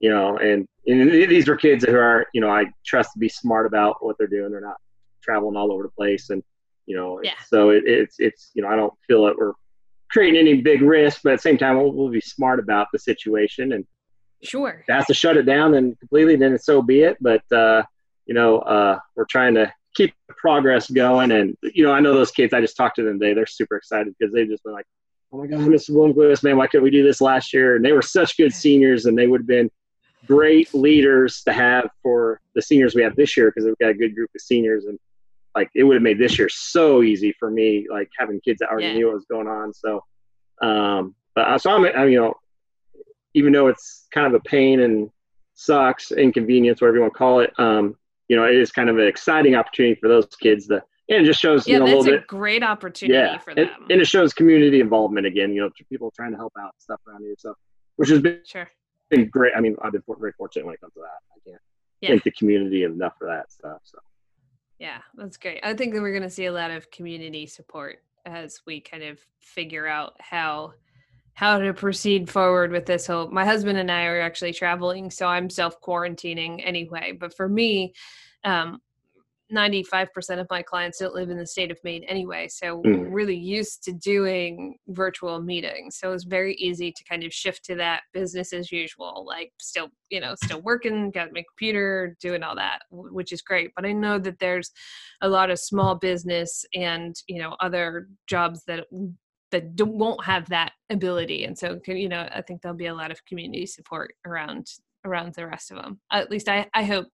you 0.00 0.10
know 0.10 0.38
and, 0.38 0.66
and 0.86 1.10
these 1.10 1.48
are 1.48 1.56
kids 1.56 1.84
who 1.84 1.94
are 1.94 2.26
you 2.32 2.40
know 2.40 2.48
i 2.48 2.64
trust 2.86 3.12
to 3.12 3.18
be 3.18 3.28
smart 3.28 3.66
about 3.66 3.96
what 4.04 4.16
they're 4.18 4.26
doing. 4.26 4.50
They're 4.50 4.60
not 4.60 4.78
traveling 5.22 5.56
all 5.56 5.72
over 5.72 5.82
the 5.82 5.90
place. 5.90 6.30
And 6.30 6.42
you 6.86 6.96
know 6.96 7.20
yeah. 7.22 7.34
so 7.46 7.70
it, 7.70 7.84
it's 7.86 8.16
it's 8.18 8.50
you 8.54 8.62
know 8.62 8.68
i 8.68 8.74
don't 8.74 8.92
feel 9.06 9.24
that 9.26 9.36
we're 9.36 9.52
creating 10.10 10.40
any 10.40 10.60
big 10.60 10.82
risk 10.82 11.20
but 11.22 11.34
at 11.34 11.36
the 11.36 11.42
same 11.42 11.56
time 11.56 11.76
we'll, 11.76 11.92
we'll 11.92 12.10
be 12.10 12.20
smart 12.20 12.58
about 12.58 12.88
the 12.92 12.98
situation. 12.98 13.72
And 13.72 13.86
sure. 14.42 14.84
has 14.88 15.06
to 15.06 15.14
shut 15.14 15.36
it 15.36 15.44
down 15.44 15.74
and 15.74 15.98
completely 16.00 16.36
then 16.36 16.58
so 16.58 16.82
be 16.82 17.02
it. 17.02 17.16
But 17.20 17.42
uh 17.52 17.82
you 18.30 18.34
know 18.34 18.60
uh 18.60 18.98
we're 19.16 19.26
trying 19.26 19.54
to 19.54 19.70
keep 19.94 20.14
progress 20.28 20.88
going 20.88 21.32
and 21.32 21.56
you 21.62 21.84
know 21.84 21.92
i 21.92 22.00
know 22.00 22.14
those 22.14 22.30
kids 22.30 22.54
i 22.54 22.60
just 22.60 22.76
talked 22.76 22.96
to 22.96 23.02
them 23.02 23.18
today 23.18 23.34
they're 23.34 23.44
super 23.44 23.76
excited 23.76 24.14
because 24.18 24.32
they've 24.32 24.48
just 24.48 24.62
been 24.64 24.72
like 24.72 24.86
oh 25.32 25.38
my 25.38 25.46
god 25.46 25.60
mr 25.60 25.90
bloomquist 25.90 26.42
man 26.42 26.56
why 26.56 26.66
couldn't 26.66 26.84
we 26.84 26.90
do 26.90 27.02
this 27.02 27.20
last 27.20 27.52
year 27.52 27.76
and 27.76 27.84
they 27.84 27.92
were 27.92 28.00
such 28.00 28.36
good 28.36 28.54
seniors 28.54 29.06
and 29.06 29.18
they 29.18 29.26
would 29.26 29.40
have 29.40 29.48
been 29.48 29.68
great 30.26 30.72
leaders 30.72 31.42
to 31.42 31.52
have 31.52 31.90
for 32.02 32.40
the 32.54 32.62
seniors 32.62 32.94
we 32.94 33.02
have 33.02 33.16
this 33.16 33.36
year 33.36 33.50
because 33.50 33.66
we've 33.66 33.78
got 33.78 33.90
a 33.90 33.94
good 33.94 34.14
group 34.14 34.30
of 34.34 34.40
seniors 34.40 34.84
and 34.84 34.98
like 35.54 35.70
it 35.74 35.84
would 35.84 35.94
have 35.94 36.02
made 36.02 36.18
this 36.18 36.38
year 36.38 36.48
so 36.48 37.02
easy 37.02 37.34
for 37.38 37.50
me, 37.50 37.86
like 37.90 38.08
having 38.16 38.40
kids 38.40 38.60
that 38.60 38.70
already 38.70 38.88
yeah. 38.88 38.92
knew 38.94 39.06
what 39.06 39.14
was 39.14 39.26
going 39.26 39.48
on. 39.48 39.72
So, 39.74 40.04
um, 40.62 41.14
but 41.34 41.48
uh, 41.48 41.58
so 41.58 41.70
I'm, 41.70 41.84
I, 41.84 42.04
you 42.06 42.20
know, 42.20 42.34
even 43.34 43.52
though 43.52 43.68
it's 43.68 44.06
kind 44.12 44.26
of 44.26 44.34
a 44.34 44.40
pain 44.40 44.80
and 44.80 45.10
sucks, 45.54 46.12
inconvenience, 46.12 46.80
whatever 46.80 46.98
you 46.98 47.02
want 47.02 47.14
to 47.14 47.18
call 47.18 47.40
it, 47.40 47.52
um, 47.58 47.96
you 48.30 48.36
know, 48.36 48.44
it 48.44 48.54
is 48.54 48.70
kind 48.70 48.88
of 48.88 48.96
an 48.96 49.08
exciting 49.08 49.56
opportunity 49.56 49.96
for 50.00 50.08
those 50.08 50.24
kids 50.40 50.68
to, 50.68 50.74
and 51.08 51.22
it 51.22 51.24
just 51.24 51.40
shows, 51.40 51.66
yeah, 51.66 51.74
you 51.74 51.78
know, 51.80 51.84
a 51.86 51.86
little 51.86 52.02
a 52.02 52.18
bit, 52.18 52.28
great 52.28 52.62
opportunity 52.62 53.18
yeah, 53.18 53.38
for 53.38 53.56
them. 53.56 53.68
And, 53.80 53.90
and 53.90 54.00
it 54.00 54.06
shows 54.06 54.32
community 54.32 54.78
involvement 54.80 55.26
again, 55.26 55.52
you 55.52 55.62
know, 55.62 55.70
people 55.90 56.12
trying 56.14 56.30
to 56.30 56.36
help 56.36 56.52
out 56.56 56.70
stuff 56.78 57.00
around 57.08 57.24
here. 57.24 57.34
So, 57.36 57.56
which 57.96 58.08
has 58.08 58.20
been, 58.20 58.38
sure. 58.46 58.70
been 59.10 59.28
great. 59.30 59.52
I 59.56 59.60
mean, 59.60 59.74
I've 59.82 59.90
been 59.90 60.04
very 60.20 60.30
fortunate 60.38 60.64
when 60.64 60.74
it 60.76 60.80
comes 60.80 60.94
to 60.94 61.00
that. 61.00 61.06
I 61.34 61.50
can't 61.50 61.60
yeah. 62.00 62.08
thank 62.10 62.22
the 62.22 62.30
community 62.30 62.84
enough 62.84 63.14
for 63.18 63.26
that 63.26 63.50
stuff. 63.50 63.80
So. 63.82 63.98
Yeah, 64.78 64.98
that's 65.16 65.36
great. 65.36 65.58
I 65.64 65.74
think 65.74 65.92
that 65.94 66.00
we're 66.00 66.12
going 66.12 66.22
to 66.22 66.30
see 66.30 66.46
a 66.46 66.52
lot 66.52 66.70
of 66.70 66.88
community 66.92 67.48
support 67.48 67.96
as 68.26 68.60
we 68.64 68.80
kind 68.80 69.02
of 69.02 69.18
figure 69.40 69.88
out 69.88 70.14
how 70.20 70.74
how 71.40 71.58
to 71.58 71.72
proceed 71.72 72.28
forward 72.28 72.70
with 72.70 72.84
this 72.84 73.06
whole 73.06 73.30
my 73.30 73.46
husband 73.46 73.78
and 73.78 73.90
I 73.90 74.04
are 74.04 74.20
actually 74.20 74.52
traveling 74.52 75.10
so 75.10 75.26
I'm 75.26 75.48
self 75.48 75.80
quarantining 75.80 76.60
anyway 76.62 77.16
but 77.18 77.34
for 77.34 77.48
me 77.48 77.94
um 78.44 78.78
95% 79.50 80.38
of 80.38 80.46
my 80.48 80.62
clients 80.62 80.98
don't 80.98 81.14
live 81.14 81.30
in 81.30 81.38
the 81.38 81.46
state 81.46 81.72
of 81.72 81.78
Maine 81.82 82.04
anyway. 82.04 82.46
So 82.46 82.82
mm. 82.82 82.82
we're 82.84 83.08
really 83.08 83.36
used 83.36 83.82
to 83.84 83.92
doing 83.92 84.76
virtual 84.88 85.40
meetings. 85.42 85.96
So 85.96 86.12
it's 86.12 86.22
very 86.22 86.54
easy 86.54 86.92
to 86.92 87.04
kind 87.04 87.24
of 87.24 87.32
shift 87.32 87.64
to 87.64 87.74
that 87.76 88.02
business 88.12 88.52
as 88.52 88.70
usual, 88.70 89.24
like 89.26 89.50
still, 89.60 89.88
you 90.08 90.20
know, 90.20 90.36
still 90.44 90.60
working, 90.60 91.10
got 91.10 91.32
my 91.32 91.42
computer, 91.50 92.16
doing 92.20 92.44
all 92.44 92.54
that, 92.54 92.82
which 92.92 93.32
is 93.32 93.42
great. 93.42 93.72
But 93.74 93.86
I 93.86 93.92
know 93.92 94.20
that 94.20 94.38
there's 94.38 94.70
a 95.20 95.28
lot 95.28 95.50
of 95.50 95.58
small 95.58 95.96
business 95.96 96.64
and, 96.76 97.16
you 97.26 97.42
know, 97.42 97.56
other 97.58 98.06
jobs 98.28 98.62
that 98.68 98.86
that 99.50 99.76
don't, 99.76 99.92
won't 99.92 100.24
have 100.24 100.48
that 100.48 100.72
ability 100.90 101.44
and 101.44 101.58
so 101.58 101.78
you 101.86 102.08
know 102.08 102.28
i 102.32 102.40
think 102.40 102.62
there'll 102.62 102.76
be 102.76 102.86
a 102.86 102.94
lot 102.94 103.10
of 103.10 103.24
community 103.24 103.66
support 103.66 104.14
around 104.26 104.66
around 105.04 105.34
the 105.34 105.46
rest 105.46 105.70
of 105.70 105.78
them. 105.78 106.00
At 106.12 106.30
least 106.30 106.48
I, 106.48 106.66
I 106.74 106.84
hope. 106.84 107.06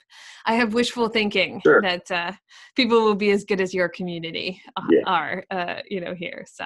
I 0.45 0.55
have 0.55 0.75
wishful 0.75 1.09
thinking 1.09 1.61
sure. 1.63 1.81
that 1.83 2.11
uh, 2.11 2.33
people 2.75 3.05
will 3.05 3.15
be 3.15 3.31
as 3.31 3.45
good 3.45 3.61
as 3.61 3.73
your 3.73 3.89
community 3.89 4.61
yeah. 4.91 5.01
are, 5.07 5.45
uh, 5.51 5.81
you 5.89 6.01
know, 6.01 6.15
here. 6.15 6.45
So 6.51 6.65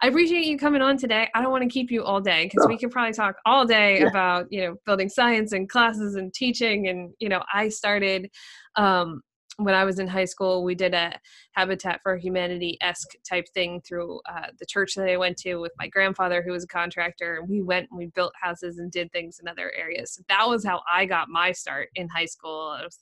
I 0.00 0.08
appreciate 0.08 0.46
you 0.46 0.58
coming 0.58 0.82
on 0.82 0.96
today. 0.96 1.28
I 1.34 1.42
don't 1.42 1.50
want 1.50 1.62
to 1.62 1.68
keep 1.68 1.90
you 1.90 2.04
all 2.04 2.20
day 2.20 2.44
because 2.44 2.66
we 2.68 2.78
could 2.78 2.90
probably 2.90 3.12
talk 3.12 3.36
all 3.46 3.66
day 3.66 4.00
yeah. 4.00 4.06
about, 4.06 4.46
you 4.50 4.62
know, 4.62 4.76
building 4.86 5.08
science 5.08 5.52
and 5.52 5.68
classes 5.68 6.14
and 6.14 6.32
teaching. 6.32 6.88
And, 6.88 7.12
you 7.18 7.28
know, 7.28 7.42
I 7.52 7.68
started 7.68 8.30
um, 8.76 9.22
when 9.58 9.74
I 9.74 9.84
was 9.84 9.98
in 9.98 10.08
high 10.08 10.24
school, 10.24 10.64
we 10.64 10.74
did 10.74 10.94
a 10.94 11.18
Habitat 11.52 12.00
for 12.02 12.16
Humanity 12.16 12.78
esque 12.80 13.10
type 13.28 13.46
thing 13.52 13.80
through 13.86 14.20
uh, 14.28 14.46
the 14.58 14.66
church 14.66 14.94
that 14.94 15.08
I 15.08 15.16
went 15.16 15.36
to 15.38 15.56
with 15.56 15.72
my 15.78 15.88
grandfather, 15.88 16.42
who 16.42 16.52
was 16.52 16.64
a 16.64 16.68
contractor. 16.68 17.42
We 17.46 17.62
went 17.62 17.88
and 17.90 17.98
we 17.98 18.06
built 18.06 18.32
houses 18.40 18.78
and 18.78 18.90
did 18.90 19.12
things 19.12 19.38
in 19.40 19.48
other 19.48 19.72
areas. 19.78 20.14
So 20.14 20.22
that 20.28 20.48
was 20.48 20.64
how 20.64 20.82
I 20.90 21.04
got 21.04 21.28
my 21.28 21.52
start 21.52 21.88
in 21.94 22.08
high 22.08 22.26
school. 22.26 22.78
Was, 22.82 22.98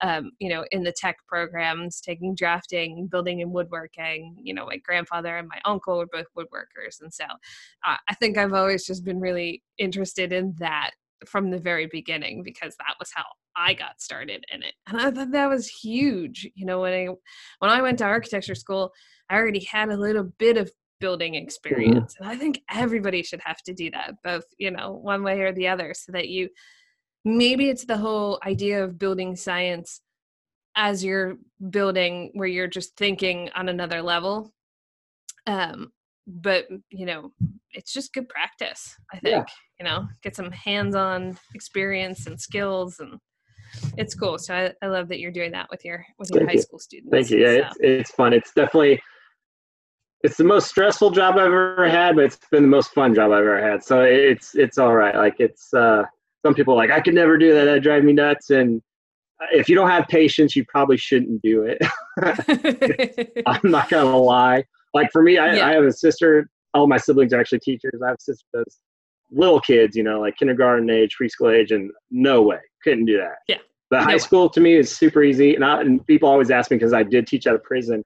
um, 0.00 0.32
you 0.40 0.48
know, 0.48 0.64
in 0.72 0.82
the 0.82 0.92
tech 0.92 1.16
programs, 1.28 2.00
taking 2.00 2.34
drafting, 2.34 3.06
building 3.06 3.40
and 3.42 3.52
woodworking. 3.52 4.36
You 4.42 4.54
know, 4.54 4.66
my 4.66 4.78
grandfather 4.78 5.36
and 5.36 5.48
my 5.48 5.60
uncle 5.64 5.98
were 5.98 6.06
both 6.06 6.26
woodworkers. 6.36 7.00
And 7.00 7.12
so 7.12 7.24
uh, 7.86 7.96
I 8.08 8.14
think 8.14 8.36
I've 8.36 8.54
always 8.54 8.84
just 8.84 9.04
been 9.04 9.20
really 9.20 9.62
interested 9.78 10.32
in 10.32 10.54
that 10.58 10.92
from 11.26 11.50
the 11.50 11.58
very 11.58 11.86
beginning 11.86 12.42
because 12.42 12.74
that 12.76 12.96
was 12.98 13.10
how 13.14 13.24
I 13.56 13.74
got 13.74 14.00
started 14.00 14.44
in 14.52 14.62
it. 14.62 14.74
And 14.86 15.00
I 15.00 15.10
thought 15.10 15.32
that 15.32 15.48
was 15.48 15.68
huge. 15.68 16.48
You 16.54 16.66
know, 16.66 16.80
when 16.80 16.92
I 16.92 17.06
when 17.58 17.70
I 17.70 17.82
went 17.82 17.98
to 17.98 18.04
architecture 18.04 18.54
school, 18.54 18.92
I 19.28 19.36
already 19.36 19.64
had 19.64 19.88
a 19.88 19.96
little 19.96 20.24
bit 20.38 20.56
of 20.56 20.70
building 21.00 21.34
mm-hmm. 21.34 21.44
experience. 21.44 22.14
Mm-hmm. 22.14 22.24
And 22.24 22.32
I 22.32 22.36
think 22.36 22.60
everybody 22.70 23.22
should 23.22 23.42
have 23.44 23.62
to 23.64 23.74
do 23.74 23.90
that, 23.90 24.14
both, 24.24 24.44
you 24.58 24.70
know, 24.70 24.92
one 24.92 25.22
way 25.22 25.40
or 25.40 25.52
the 25.52 25.68
other, 25.68 25.94
so 25.94 26.12
that 26.12 26.28
you 26.28 26.48
maybe 27.24 27.68
it's 27.68 27.84
the 27.84 27.96
whole 27.96 28.40
idea 28.44 28.82
of 28.82 28.98
building 28.98 29.36
science 29.36 30.00
as 30.74 31.04
you're 31.04 31.36
building 31.70 32.30
where 32.34 32.48
you're 32.48 32.66
just 32.66 32.96
thinking 32.96 33.50
on 33.54 33.68
another 33.68 34.02
level. 34.02 34.52
Um, 35.46 35.92
but 36.26 36.66
you 36.90 37.06
know, 37.06 37.32
it's 37.72 37.92
just 37.92 38.14
good 38.14 38.28
practice, 38.28 38.96
I 39.12 39.18
think. 39.18 39.46
Yeah. 39.48 39.54
You 39.82 39.88
know, 39.88 40.06
get 40.22 40.36
some 40.36 40.52
hands-on 40.52 41.36
experience 41.56 42.28
and 42.28 42.40
skills 42.40 43.00
and 43.00 43.18
it's 43.98 44.14
cool. 44.14 44.38
So 44.38 44.54
I, 44.54 44.72
I 44.80 44.86
love 44.86 45.08
that 45.08 45.18
you're 45.18 45.32
doing 45.32 45.50
that 45.52 45.66
with 45.72 45.84
your 45.84 46.06
with 46.20 46.30
your 46.30 46.38
Thank 46.38 46.50
high 46.50 46.54
you. 46.54 46.62
school 46.62 46.78
students. 46.78 47.10
Thank 47.10 47.30
you. 47.30 47.38
Yeah, 47.38 47.56
so. 47.56 47.66
it's, 47.66 47.78
it's 47.80 48.10
fun. 48.12 48.32
It's 48.32 48.52
definitely 48.52 49.02
it's 50.22 50.36
the 50.36 50.44
most 50.44 50.68
stressful 50.68 51.10
job 51.10 51.34
I've 51.34 51.46
ever 51.46 51.88
had, 51.88 52.14
but 52.14 52.26
it's 52.26 52.38
been 52.52 52.62
the 52.62 52.68
most 52.68 52.92
fun 52.92 53.12
job 53.12 53.32
I've 53.32 53.40
ever 53.40 53.60
had. 53.60 53.82
So 53.82 54.02
it's 54.02 54.54
it's 54.54 54.78
all 54.78 54.94
right. 54.94 55.16
Like 55.16 55.40
it's 55.40 55.74
uh, 55.74 56.04
some 56.46 56.54
people 56.54 56.76
like 56.76 56.92
I 56.92 57.00
could 57.00 57.14
never 57.14 57.36
do 57.36 57.52
that. 57.52 57.64
That 57.64 57.82
drive 57.82 58.04
me 58.04 58.12
nuts. 58.12 58.50
And 58.50 58.80
if 59.52 59.68
you 59.68 59.74
don't 59.74 59.90
have 59.90 60.06
patience, 60.06 60.54
you 60.54 60.64
probably 60.68 60.96
shouldn't 60.96 61.42
do 61.42 61.64
it. 61.64 61.82
I'm 63.46 63.68
not 63.68 63.90
gonna 63.90 64.16
lie. 64.16 64.62
Like 64.94 65.10
for 65.10 65.24
me, 65.24 65.38
I, 65.38 65.54
yeah. 65.56 65.66
I 65.66 65.72
have 65.72 65.82
a 65.82 65.92
sister. 65.92 66.48
All 66.72 66.86
my 66.86 66.98
siblings 66.98 67.32
are 67.32 67.40
actually 67.40 67.58
teachers. 67.58 68.00
I 68.00 68.10
have 68.10 68.16
a 68.20 68.22
sister 68.22 68.46
that's 68.54 68.78
little 69.32 69.60
kids, 69.60 69.96
you 69.96 70.02
know, 70.02 70.20
like 70.20 70.36
kindergarten 70.36 70.88
age, 70.90 71.16
preschool 71.20 71.54
age, 71.54 71.72
and 71.72 71.90
no 72.10 72.42
way 72.42 72.58
couldn't 72.82 73.06
do 73.06 73.18
that. 73.18 73.36
Yeah. 73.48 73.58
The 73.90 73.98
no 73.98 74.04
high 74.04 74.12
way. 74.14 74.18
school 74.18 74.48
to 74.50 74.60
me 74.60 74.74
is 74.74 74.94
super 74.94 75.22
easy, 75.22 75.54
and, 75.54 75.64
I, 75.64 75.80
and 75.80 76.06
people 76.06 76.28
always 76.28 76.50
ask 76.50 76.70
me 76.70 76.76
because 76.76 76.92
I 76.92 77.02
did 77.02 77.26
teach 77.26 77.46
out 77.46 77.54
of 77.54 77.62
prison. 77.62 78.02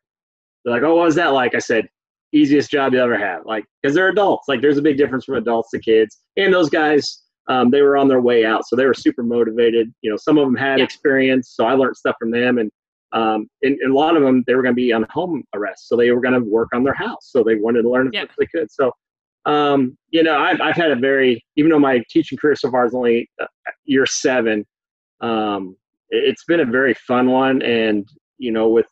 They're 0.64 0.74
like, 0.74 0.82
"Oh, 0.82 0.96
what 0.96 1.04
was 1.04 1.14
that 1.14 1.28
like?" 1.28 1.54
I 1.54 1.58
said, 1.58 1.88
"Easiest 2.32 2.70
job 2.70 2.92
you 2.92 3.00
ever 3.00 3.16
had." 3.16 3.40
Like, 3.44 3.64
because 3.82 3.94
they're 3.94 4.08
adults. 4.08 4.48
Like, 4.48 4.60
there's 4.62 4.78
a 4.78 4.82
big 4.82 4.96
difference 4.96 5.24
from 5.24 5.36
adults 5.36 5.70
to 5.70 5.78
kids, 5.78 6.18
and 6.36 6.52
those 6.52 6.70
guys. 6.70 7.22
Um, 7.48 7.70
they 7.70 7.80
were 7.80 7.96
on 7.96 8.08
their 8.08 8.20
way 8.20 8.44
out, 8.44 8.66
so 8.66 8.74
they 8.74 8.86
were 8.86 8.92
super 8.92 9.22
motivated. 9.22 9.94
You 10.02 10.10
know, 10.10 10.16
some 10.16 10.36
of 10.36 10.44
them 10.44 10.56
had 10.56 10.80
yeah. 10.80 10.84
experience, 10.84 11.52
so 11.54 11.64
I 11.64 11.74
learned 11.74 11.96
stuff 11.96 12.16
from 12.18 12.32
them, 12.32 12.58
and 12.58 12.72
um, 13.12 13.48
and, 13.62 13.78
and, 13.78 13.92
a 13.92 13.96
lot 13.96 14.16
of 14.16 14.24
them 14.24 14.42
they 14.48 14.56
were 14.56 14.62
going 14.62 14.74
to 14.74 14.76
be 14.76 14.92
on 14.92 15.06
home 15.10 15.44
arrest, 15.54 15.86
so 15.86 15.96
they 15.96 16.10
were 16.10 16.20
going 16.20 16.34
to 16.34 16.40
work 16.40 16.70
on 16.74 16.82
their 16.82 16.92
house, 16.94 17.30
so 17.30 17.44
they 17.44 17.54
wanted 17.54 17.82
to 17.82 17.90
learn 17.90 18.08
as 18.08 18.12
much 18.12 18.30
as 18.30 18.36
they 18.36 18.46
could. 18.46 18.68
So 18.68 18.90
um, 19.46 19.96
you 20.10 20.24
know, 20.24 20.36
I've, 20.36 20.60
I've 20.60 20.74
had 20.74 20.90
a 20.90 20.96
very, 20.96 21.42
even 21.56 21.70
though 21.70 21.78
my 21.78 22.02
teaching 22.10 22.36
career 22.36 22.56
so 22.56 22.70
far 22.70 22.84
is 22.84 22.94
only 22.94 23.30
uh, 23.40 23.46
year 23.84 24.04
seven, 24.04 24.66
um, 25.20 25.76
it's 26.10 26.44
been 26.44 26.60
a 26.60 26.64
very 26.64 26.94
fun 26.94 27.30
one. 27.30 27.62
And, 27.62 28.08
you 28.38 28.50
know, 28.50 28.68
with 28.68 28.86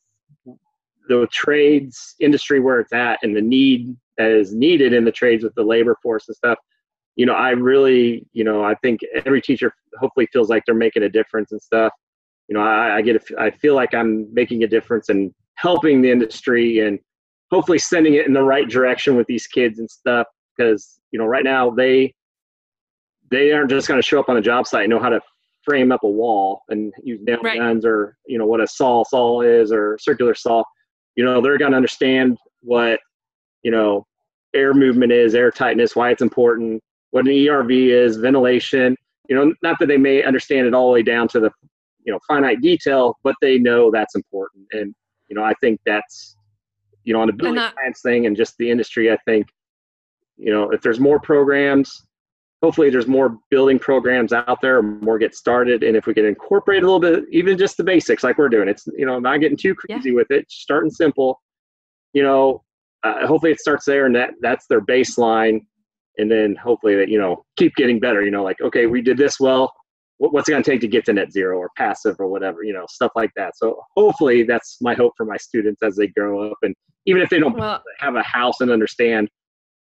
the 1.09 1.27
trades 1.33 2.15
industry 2.21 2.61
where 2.61 2.81
it's 2.81 2.93
at 2.93 3.19
and 3.23 3.37
the 3.37 3.43
need 3.43 3.95
that 4.17 4.31
is 4.31 4.55
needed 4.55 4.93
in 4.93 5.05
the 5.05 5.13
trades 5.13 5.43
with 5.43 5.55
the 5.57 5.63
labor 5.63 5.97
force 6.03 6.29
and 6.29 6.37
stuff, 6.37 6.59
you 7.17 7.27
know, 7.27 7.35
I 7.35 7.51
really, 7.51 8.25
you 8.33 8.45
know, 8.45 8.65
I 8.65 8.77
think 8.77 9.01
every 9.25 9.43
teacher 9.43 9.73
hopefully 9.99 10.29
feels 10.33 10.49
like 10.49 10.63
they're 10.67 10.75
making 10.75 11.03
a 11.03 11.09
difference 11.09 11.51
and 11.51 11.61
stuff. 11.61 11.93
You 12.49 12.55
know, 12.55 12.63
I, 12.63 12.97
I 12.97 13.03
get, 13.03 13.17
a, 13.17 13.41
I 13.41 13.51
feel 13.51 13.75
like 13.75 13.93
I'm 13.93 14.33
making 14.33 14.63
a 14.63 14.69
difference 14.69 15.09
and 15.09 15.33
helping 15.57 16.01
the 16.01 16.11
industry 16.11 16.79
and 16.81 16.99
hopefully 17.51 17.79
sending 17.79 18.15
it 18.15 18.27
in 18.27 18.33
the 18.33 18.43
right 18.43 18.69
direction 18.69 19.17
with 19.17 19.27
these 19.27 19.47
kids 19.47 19.79
and 19.81 19.91
stuff 19.91 20.27
because 20.57 21.01
you 21.11 21.19
know 21.19 21.27
right 21.27 21.45
now 21.45 21.71
they 21.71 22.15
they 23.31 23.53
aren't 23.53 23.71
just 23.71 23.89
going 23.89 23.99
to 24.01 24.07
show 24.07 24.21
up 24.21 24.29
on 24.29 24.37
the 24.37 24.41
job 24.43 24.67
site 24.67 24.85
and 24.85 24.91
know 24.91 25.01
how 25.01 25.09
to 25.09 25.21
frame 25.65 25.91
up 25.91 26.05
a 26.05 26.09
wall 26.09 26.63
and 26.69 26.93
use 27.03 27.21
nail 27.23 27.39
Right. 27.43 27.59
guns 27.59 27.85
or 27.87 28.17
you 28.27 28.39
know 28.39 28.47
what 28.47 28.61
a 28.61 28.67
saw 28.67 29.03
saw 29.05 29.41
is 29.41 29.73
or 29.73 29.97
circular 30.01 30.35
saw. 30.35 30.63
You 31.17 31.25
know 31.25 31.41
they're 31.41 31.59
going 31.59 31.71
to 31.73 31.77
understand 31.77 32.37
what 32.61 33.01
you 33.63 33.71
know 33.71 34.07
air 34.55 34.75
movement 34.75 35.11
is, 35.13 35.35
air 35.35 35.51
tightness, 35.51 35.97
why 35.97 36.11
it's 36.11 36.23
important, 36.23 36.81
what 37.11 37.27
an 37.27 37.33
ERV 37.33 37.89
is, 37.89 38.17
ventilation. 38.19 38.97
You 39.29 39.35
know, 39.37 39.55
not 39.63 39.79
that 39.81 39.87
they 39.87 39.97
may 39.97 40.23
understand 40.23 40.67
it 40.67 40.75
all 40.75 40.89
the 40.89 40.93
way 40.93 41.03
down 41.03 41.29
to 41.29 41.41
the 41.41 41.51
you 42.05 42.13
know 42.13 42.19
finite 42.29 42.61
detail, 42.61 43.17
but 43.25 43.35
they 43.41 43.59
know 43.59 43.91
that's 43.91 44.15
important. 44.15 44.67
And 44.73 44.95
you 45.29 45.35
know, 45.35 45.43
I 45.43 45.55
think 45.61 45.81
that's 45.87 46.37
you 47.05 47.15
know 47.15 47.21
on 47.21 47.27
the 47.29 47.33
building 47.33 47.57
science 47.75 48.01
thing 48.03 48.27
and 48.27 48.37
just 48.37 48.55
the 48.59 48.71
industry. 48.71 49.11
I 49.11 49.17
think 49.25 49.47
you 50.37 50.53
know 50.53 50.71
if 50.71 50.81
there's 50.83 51.01
more 51.01 51.21
programs 51.21 52.03
hopefully 52.63 52.89
there's 52.89 53.07
more 53.07 53.37
building 53.51 53.79
programs 53.79 54.33
out 54.33 54.59
there 54.63 54.81
more 54.81 55.19
get 55.19 55.35
started. 55.35 55.83
And 55.83 55.95
if 55.99 56.07
we 56.07 56.15
can 56.15 56.25
incorporate 56.25 56.83
a 56.83 56.87
little 56.87 56.99
bit 56.99 57.25
even 57.31 57.59
just 57.59 57.77
the 57.77 57.85
basics 57.85 58.25
like 58.25 58.39
we're 58.39 58.49
doing 58.49 58.69
it's 58.69 58.87
you 58.97 59.05
know 59.05 59.19
not 59.19 59.41
getting 59.41 59.57
too 59.59 59.77
Yeah. 59.87 59.97
crazy 59.97 60.13
with 60.13 60.31
it 60.31 60.47
starting 60.51 60.91
simple. 60.91 61.43
You 62.15 62.23
know 62.23 62.63
uh, 63.03 63.27
hopefully 63.27 63.53
it 63.53 63.61
starts 63.61 63.85
there 63.85 64.07
and 64.07 64.15
that 64.17 64.31
that's 64.41 64.67
their 64.67 64.81
baseline. 64.81 65.61
And 66.17 66.31
then 66.31 66.57
hopefully 66.57 66.97
that 66.97 67.09
you 67.11 67.19
know 67.19 67.45
keep 67.59 67.75
getting 67.77 68.01
better 68.01 68.25
you 68.25 68.31
know 68.31 68.43
like 68.43 68.61
okay 68.63 68.87
we 68.87 69.03
did 69.03 69.19
this 69.19 69.39
well. 69.39 69.71
What, 70.17 70.33
what's 70.33 70.49
it 70.49 70.53
going 70.53 70.63
to 70.63 70.71
take 70.71 70.81
to 70.81 70.89
get 70.89 71.05
to 71.07 71.13
net 71.13 71.33
zero 71.33 71.59
or 71.59 71.69
passive 71.77 72.17
or 72.19 72.29
whatever 72.29 72.63
you 72.63 72.73
know 72.73 72.87
stuff 72.89 73.13
like 73.15 73.33
that. 73.37 73.59
So 73.59 73.83
hopefully 73.95 74.43
that's 74.43 74.79
my 74.81 74.95
hope 74.95 75.13
for 75.19 75.27
my 75.27 75.37
students 75.37 75.83
as 75.83 75.97
they 75.97 76.07
grow 76.07 76.51
up. 76.51 76.57
And 76.63 76.75
even 77.05 77.21
if 77.21 77.29
they 77.29 77.41
don't 77.41 77.59
Well, 77.59 77.83
have 77.99 78.15
a 78.17 78.23
house 78.23 78.63
and 78.63 78.71
understand 78.71 79.29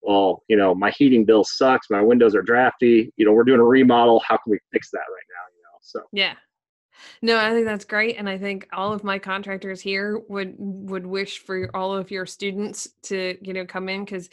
well 0.04 0.44
you 0.48 0.56
know 0.58 0.76
my 0.76 0.92
heating 0.92 1.26
bill 1.26 1.44
sucks 1.44 1.90
my 1.90 2.02
windows 2.02 2.36
are 2.36 2.42
drafty 2.42 3.12
you 3.18 3.26
know 3.26 3.32
we're 3.32 3.44
doing 3.44 3.60
a 3.60 3.64
remodel 3.64 4.22
how 4.28 4.38
can 4.38 4.52
we 4.52 4.60
fix 4.72 4.92
that 4.92 5.00
right 5.00 5.28
now 5.30 5.56
you 5.56 5.62
know 5.64 5.78
so 5.82 6.02
Yeah. 6.12 6.34
No, 7.22 7.38
I 7.38 7.52
think 7.52 7.66
that's 7.66 7.86
great, 7.86 8.18
and 8.18 8.30
I 8.30 8.38
think 8.38 8.68
all 8.74 8.94
of 8.94 9.04
my 9.04 9.20
contractors 9.20 9.82
here 9.82 10.22
would 10.30 10.56
would 10.58 11.06
wish 11.06 11.40
for 11.40 11.70
all 11.74 11.96
of 11.96 12.12
your 12.12 12.26
students 12.26 12.88
to 13.04 13.38
you 13.42 13.54
know 13.54 13.66
come 13.66 13.90
in 13.90 14.06
because 14.06 14.30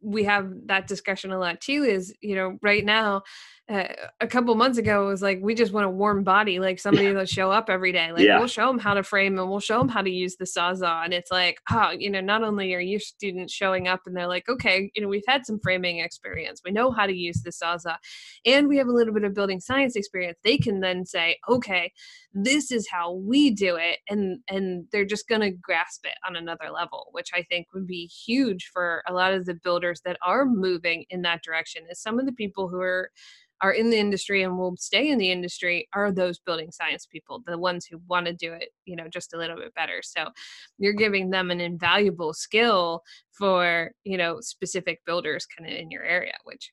we 0.00 0.24
have 0.24 0.52
that 0.66 0.86
discussion 0.86 1.32
a 1.32 1.38
lot 1.38 1.60
too. 1.60 1.84
Is 1.84 2.14
you 2.20 2.34
know 2.34 2.58
right 2.62 2.84
now. 2.84 3.22
Uh, 3.66 3.88
a 4.20 4.26
couple 4.26 4.54
months 4.56 4.76
ago, 4.76 5.06
it 5.06 5.08
was 5.10 5.22
like 5.22 5.38
we 5.40 5.54
just 5.54 5.72
want 5.72 5.86
a 5.86 5.88
warm 5.90 6.22
body, 6.22 6.58
like 6.58 6.78
somebody 6.78 7.06
that'll 7.06 7.24
show 7.24 7.50
up 7.50 7.70
every 7.70 7.92
day. 7.92 8.12
Like 8.12 8.22
Yeah. 8.24 8.38
we'll 8.38 8.46
show 8.46 8.66
them 8.66 8.78
how 8.78 8.92
to 8.92 9.02
frame 9.02 9.38
and 9.38 9.48
we'll 9.48 9.58
show 9.58 9.78
them 9.78 9.88
how 9.88 10.02
to 10.02 10.10
use 10.10 10.36
the 10.36 10.44
sawzall. 10.44 11.02
And 11.02 11.14
it's 11.14 11.30
like, 11.30 11.60
oh, 11.72 11.92
you 11.98 12.10
know, 12.10 12.20
not 12.20 12.42
only 12.42 12.74
are 12.74 12.80
your 12.80 13.00
students 13.00 13.54
showing 13.54 13.88
up 13.88 14.02
and 14.04 14.14
they're 14.14 14.26
like, 14.26 14.50
okay, 14.50 14.90
you 14.94 15.00
know, 15.00 15.08
we've 15.08 15.24
had 15.26 15.46
some 15.46 15.58
framing 15.62 16.00
experience, 16.00 16.60
we 16.62 16.72
know 16.72 16.90
how 16.90 17.06
to 17.06 17.14
use 17.14 17.40
the 17.42 17.50
sawzall, 17.52 17.96
and 18.44 18.68
we 18.68 18.76
have 18.76 18.86
a 18.86 18.92
little 18.92 19.14
bit 19.14 19.24
of 19.24 19.32
building 19.32 19.60
science 19.60 19.96
experience 19.96 20.38
they 20.44 20.58
can 20.58 20.80
then 20.80 21.04
say 21.06 21.36
okay 21.48 21.92
this 22.32 22.70
is 22.70 22.88
how 22.90 23.12
we 23.12 23.50
do 23.50 23.76
it 23.76 23.98
and 24.08 24.40
and 24.48 24.86
they're 24.92 25.04
just 25.04 25.28
going 25.28 25.40
to 25.40 25.50
grasp 25.50 26.04
it 26.04 26.14
on 26.26 26.36
another 26.36 26.70
level 26.72 27.08
which 27.12 27.30
i 27.34 27.42
think 27.42 27.66
would 27.72 27.86
be 27.86 28.06
huge 28.06 28.70
for 28.72 29.02
a 29.08 29.12
lot 29.12 29.32
of 29.32 29.46
the 29.46 29.54
builders 29.54 30.00
that 30.04 30.18
are 30.22 30.44
moving 30.44 31.04
in 31.10 31.22
that 31.22 31.42
direction 31.42 31.82
is 31.90 32.00
some 32.00 32.18
of 32.18 32.26
the 32.26 32.32
people 32.32 32.68
who 32.68 32.80
are 32.80 33.10
are 33.60 33.72
in 33.72 33.90
the 33.90 33.98
industry 33.98 34.42
and 34.42 34.58
will 34.58 34.76
stay 34.76 35.08
in 35.08 35.18
the 35.18 35.30
industry 35.30 35.88
are 35.94 36.12
those 36.12 36.38
building 36.38 36.70
science 36.70 37.06
people 37.06 37.42
the 37.46 37.58
ones 37.58 37.86
who 37.86 38.00
want 38.08 38.26
to 38.26 38.32
do 38.32 38.52
it 38.52 38.70
you 38.84 38.96
know 38.96 39.08
just 39.08 39.34
a 39.34 39.38
little 39.38 39.56
bit 39.56 39.74
better 39.74 40.00
so 40.02 40.26
you're 40.78 40.92
giving 40.92 41.30
them 41.30 41.50
an 41.50 41.60
invaluable 41.60 42.32
skill 42.32 43.02
for 43.32 43.90
you 44.04 44.16
know 44.16 44.40
specific 44.40 45.00
builders 45.06 45.46
kind 45.46 45.70
of 45.70 45.76
in 45.76 45.90
your 45.90 46.02
area 46.04 46.34
which 46.44 46.70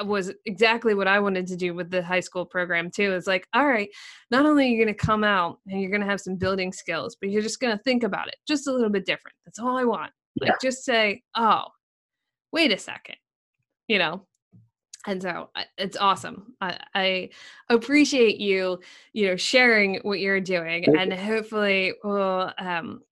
uh, 0.00 0.04
was 0.04 0.32
exactly 0.44 0.94
what 0.94 1.06
I 1.06 1.20
wanted 1.20 1.46
to 1.48 1.56
do 1.56 1.74
with 1.74 1.90
the 1.90 2.02
high 2.02 2.20
school 2.20 2.44
program 2.44 2.90
too. 2.90 3.12
It's 3.12 3.28
like, 3.28 3.46
all 3.54 3.66
right, 3.66 3.88
not 4.30 4.44
only 4.44 4.64
are 4.64 4.68
you 4.68 4.84
going 4.84 4.94
to 4.94 5.06
come 5.06 5.22
out 5.22 5.60
and 5.68 5.80
you're 5.80 5.90
going 5.90 6.00
to 6.00 6.08
have 6.08 6.20
some 6.20 6.34
building 6.34 6.72
skills, 6.72 7.16
but 7.20 7.30
you're 7.30 7.42
just 7.42 7.60
going 7.60 7.76
to 7.76 7.82
think 7.84 8.02
about 8.02 8.26
it 8.26 8.34
just 8.48 8.66
a 8.66 8.72
little 8.72 8.90
bit 8.90 9.06
different. 9.06 9.36
That's 9.44 9.60
all 9.60 9.78
I 9.78 9.84
want. 9.84 10.10
Yeah. 10.34 10.48
Like, 10.48 10.60
just 10.60 10.84
say, 10.84 11.22
oh, 11.36 11.66
wait 12.52 12.72
a 12.72 12.78
second, 12.78 13.16
you 13.86 13.98
know. 13.98 14.26
And 15.06 15.20
so 15.20 15.50
it's 15.76 15.96
awesome. 15.96 16.54
I, 16.60 16.78
I 16.94 17.30
appreciate 17.68 18.38
you, 18.38 18.80
you 19.12 19.28
know, 19.28 19.36
sharing 19.36 19.96
what 20.02 20.20
you're 20.20 20.40
doing, 20.40 20.84
Thank 20.84 20.98
and 20.98 21.12
hopefully, 21.12 21.94
we'll. 22.02 22.52
Um, 22.58 23.02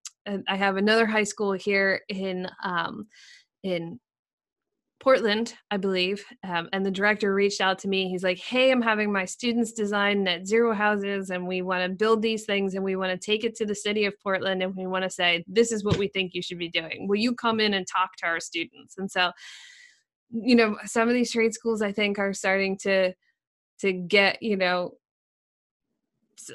I 0.47 0.55
have 0.55 0.77
another 0.77 1.05
high 1.05 1.25
school 1.25 1.51
here 1.51 2.01
in 2.07 2.47
um, 2.63 3.07
in 3.63 3.99
Portland, 5.03 5.53
I 5.69 5.75
believe. 5.75 6.23
Um, 6.45 6.69
and 6.71 6.85
the 6.85 6.91
director 6.91 7.33
reached 7.33 7.59
out 7.59 7.77
to 7.79 7.89
me. 7.89 8.07
He's 8.07 8.23
like, 8.23 8.39
Hey, 8.39 8.71
I'm 8.71 8.81
having 8.81 9.11
my 9.11 9.25
students 9.25 9.73
design 9.73 10.23
net 10.23 10.47
zero 10.47 10.73
houses, 10.73 11.29
and 11.29 11.45
we 11.45 11.61
want 11.61 11.83
to 11.83 11.95
build 11.95 12.21
these 12.21 12.45
things 12.45 12.73
and 12.73 12.83
we 12.83 12.95
want 12.95 13.11
to 13.11 13.23
take 13.23 13.43
it 13.43 13.53
to 13.57 13.65
the 13.65 13.75
city 13.75 14.05
of 14.05 14.17
Portland 14.21 14.63
and 14.63 14.73
we 14.75 14.87
want 14.87 15.03
to 15.03 15.09
say, 15.09 15.43
This 15.45 15.73
is 15.73 15.83
what 15.83 15.97
we 15.97 16.07
think 16.07 16.33
you 16.33 16.41
should 16.41 16.57
be 16.57 16.69
doing. 16.69 17.07
Will 17.07 17.17
you 17.17 17.35
come 17.35 17.59
in 17.59 17.73
and 17.73 17.85
talk 17.85 18.15
to 18.17 18.27
our 18.27 18.39
students? 18.39 18.97
And 18.97 19.11
so, 19.11 19.31
you 20.33 20.55
know, 20.55 20.77
some 20.85 21.07
of 21.07 21.13
these 21.13 21.31
trade 21.31 21.53
schools 21.53 21.81
I 21.81 21.91
think 21.91 22.19
are 22.19 22.33
starting 22.33 22.77
to 22.79 23.13
to 23.79 23.93
get, 23.93 24.41
you 24.41 24.57
know, 24.57 24.93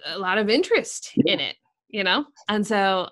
a 0.06 0.18
lot 0.18 0.38
of 0.38 0.48
interest 0.48 1.12
in 1.16 1.40
it, 1.40 1.56
you 1.88 2.04
know? 2.04 2.26
And 2.48 2.66
so 2.66 3.08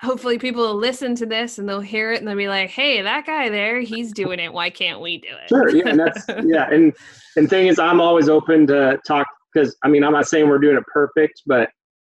hopefully 0.00 0.38
people 0.38 0.62
will 0.62 0.76
listen 0.76 1.14
to 1.16 1.26
this 1.26 1.58
and 1.58 1.68
they'll 1.68 1.80
hear 1.80 2.12
it 2.12 2.18
and 2.18 2.28
they'll 2.28 2.36
be 2.36 2.48
like, 2.48 2.70
hey, 2.70 3.02
that 3.02 3.26
guy 3.26 3.48
there, 3.48 3.80
he's 3.80 4.12
doing 4.12 4.38
it. 4.38 4.52
Why 4.52 4.70
can't 4.70 5.00
we 5.00 5.18
do 5.18 5.28
it? 5.28 5.48
Sure, 5.48 5.74
yeah, 5.74 5.88
and 5.88 6.00
that's 6.00 6.24
yeah, 6.44 6.70
and 6.70 6.92
and 7.36 7.48
thing 7.48 7.66
is, 7.66 7.78
I'm 7.78 8.00
always 8.00 8.28
open 8.28 8.66
to 8.68 8.98
talk 9.06 9.26
because 9.52 9.76
I 9.82 9.88
mean, 9.88 10.04
I'm 10.04 10.12
not 10.12 10.28
saying 10.28 10.48
we're 10.48 10.58
doing 10.58 10.76
it 10.76 10.84
perfect, 10.92 11.42
but 11.46 11.70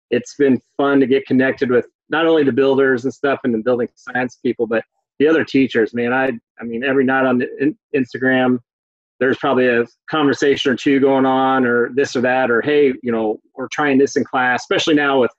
it's 0.09 0.35
been 0.35 0.59
fun 0.77 0.99
to 0.99 1.07
get 1.07 1.25
connected 1.25 1.69
with 1.69 1.85
not 2.09 2.25
only 2.25 2.43
the 2.43 2.51
builders 2.51 3.03
and 3.05 3.13
stuff 3.13 3.39
and 3.43 3.53
the 3.53 3.59
building 3.59 3.87
science 3.95 4.37
people, 4.43 4.65
but 4.65 4.83
the 5.19 5.27
other 5.27 5.43
teachers. 5.43 5.93
Man, 5.93 6.13
I 6.13 6.31
I 6.59 6.63
mean, 6.63 6.83
every 6.83 7.03
night 7.03 7.25
on 7.25 7.37
the 7.37 7.47
in, 7.59 7.77
Instagram, 7.95 8.59
there's 9.19 9.37
probably 9.37 9.67
a 9.67 9.85
conversation 10.09 10.71
or 10.71 10.75
two 10.75 10.99
going 10.99 11.25
on, 11.25 11.65
or 11.65 11.89
this 11.93 12.15
or 12.15 12.21
that, 12.21 12.49
or 12.49 12.61
hey, 12.61 12.93
you 13.03 13.11
know, 13.11 13.39
we're 13.55 13.67
trying 13.67 13.97
this 13.97 14.15
in 14.15 14.23
class, 14.23 14.63
especially 14.63 14.95
now 14.95 15.19
with 15.19 15.31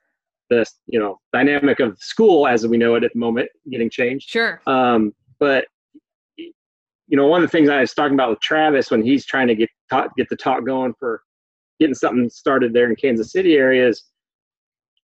the 0.49 0.65
you 0.87 0.99
know 0.99 1.19
dynamic 1.33 1.79
of 1.79 1.97
school 1.99 2.47
as 2.47 2.65
we 2.67 2.77
know 2.77 2.95
it 2.95 3.03
at 3.03 3.13
the 3.13 3.19
moment 3.19 3.49
getting 3.69 3.89
changed. 3.89 4.29
Sure. 4.29 4.61
Um, 4.67 5.13
but 5.39 5.65
you 6.37 7.17
know, 7.17 7.27
one 7.27 7.43
of 7.43 7.49
the 7.49 7.57
things 7.57 7.67
I 7.67 7.81
was 7.81 7.93
talking 7.93 8.13
about 8.13 8.29
with 8.29 8.39
Travis 8.39 8.89
when 8.91 9.01
he's 9.01 9.25
trying 9.25 9.47
to 9.47 9.55
get 9.55 9.69
talk, 9.89 10.15
get 10.15 10.29
the 10.29 10.35
talk 10.37 10.65
going 10.65 10.93
for 10.97 11.21
getting 11.79 11.95
something 11.95 12.29
started 12.29 12.73
there 12.73 12.89
in 12.89 12.95
Kansas 12.95 13.31
City 13.31 13.55
area 13.55 13.87
is 13.87 14.03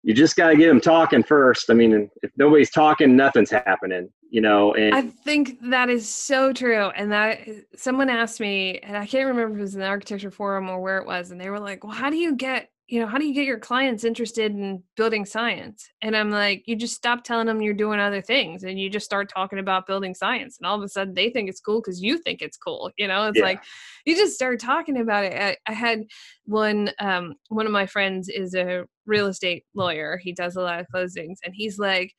you 0.07 0.13
just 0.13 0.37
got 0.37 0.51
to 0.51 0.55
get 0.55 0.69
them 0.69 0.79
talking 0.79 1.21
first. 1.21 1.69
I 1.69 1.73
mean, 1.73 2.09
if 2.23 2.31
nobody's 2.37 2.69
talking, 2.69 3.17
nothing's 3.17 3.51
happening. 3.51 4.09
You 4.29 4.39
know, 4.39 4.73
and 4.73 4.95
I 4.95 5.01
think 5.01 5.57
that 5.63 5.89
is 5.89 6.07
so 6.07 6.53
true. 6.53 6.89
And 6.95 7.11
that 7.11 7.41
someone 7.75 8.09
asked 8.09 8.39
me, 8.39 8.79
and 8.79 8.95
I 8.95 9.05
can't 9.05 9.27
remember 9.27 9.55
if 9.55 9.59
it 9.59 9.61
was 9.63 9.75
in 9.75 9.81
the 9.81 9.87
architecture 9.87 10.31
forum 10.31 10.69
or 10.69 10.79
where 10.79 10.97
it 10.97 11.05
was, 11.05 11.31
and 11.31 11.41
they 11.41 11.49
were 11.49 11.59
like, 11.59 11.83
Well, 11.83 11.91
how 11.91 12.09
do 12.09 12.15
you 12.15 12.35
get, 12.37 12.69
you 12.87 13.01
know, 13.01 13.07
how 13.07 13.17
do 13.17 13.25
you 13.25 13.33
get 13.33 13.45
your 13.45 13.59
clients 13.59 14.05
interested 14.05 14.51
in 14.53 14.81
building 14.95 15.25
science? 15.25 15.89
And 16.01 16.15
I'm 16.15 16.31
like, 16.31 16.63
you 16.67 16.75
just 16.75 16.95
stop 16.95 17.23
telling 17.23 17.47
them 17.47 17.61
you're 17.61 17.73
doing 17.73 17.99
other 17.99 18.21
things 18.21 18.63
and 18.63 18.79
you 18.79 18.89
just 18.89 19.05
start 19.05 19.29
talking 19.29 19.59
about 19.59 19.87
building 19.87 20.15
science. 20.15 20.57
And 20.57 20.65
all 20.65 20.77
of 20.77 20.83
a 20.83 20.87
sudden 20.87 21.13
they 21.13 21.29
think 21.29 21.49
it's 21.49 21.59
cool 21.59 21.81
because 21.81 22.01
you 22.01 22.17
think 22.17 22.41
it's 22.41 22.55
cool. 22.55 22.91
You 22.97 23.07
know, 23.07 23.27
it's 23.27 23.37
Yeah. 23.37 23.43
like 23.43 23.61
you 24.05 24.15
just 24.15 24.35
start 24.35 24.61
talking 24.61 24.97
about 24.97 25.25
it. 25.25 25.33
I, 25.33 25.57
I 25.69 25.73
had 25.73 26.03
one 26.45 26.91
um 26.99 27.35
one 27.49 27.65
of 27.65 27.73
my 27.73 27.85
friends 27.85 28.29
is 28.29 28.55
a 28.55 28.85
real 29.05 29.27
estate 29.27 29.65
lawyer. 29.75 30.17
He 30.23 30.31
does 30.31 30.55
a 30.55 30.61
lot 30.61 30.79
of 30.79 30.87
closings, 30.93 31.37
and 31.43 31.53
he's 31.53 31.77
like, 31.77 32.13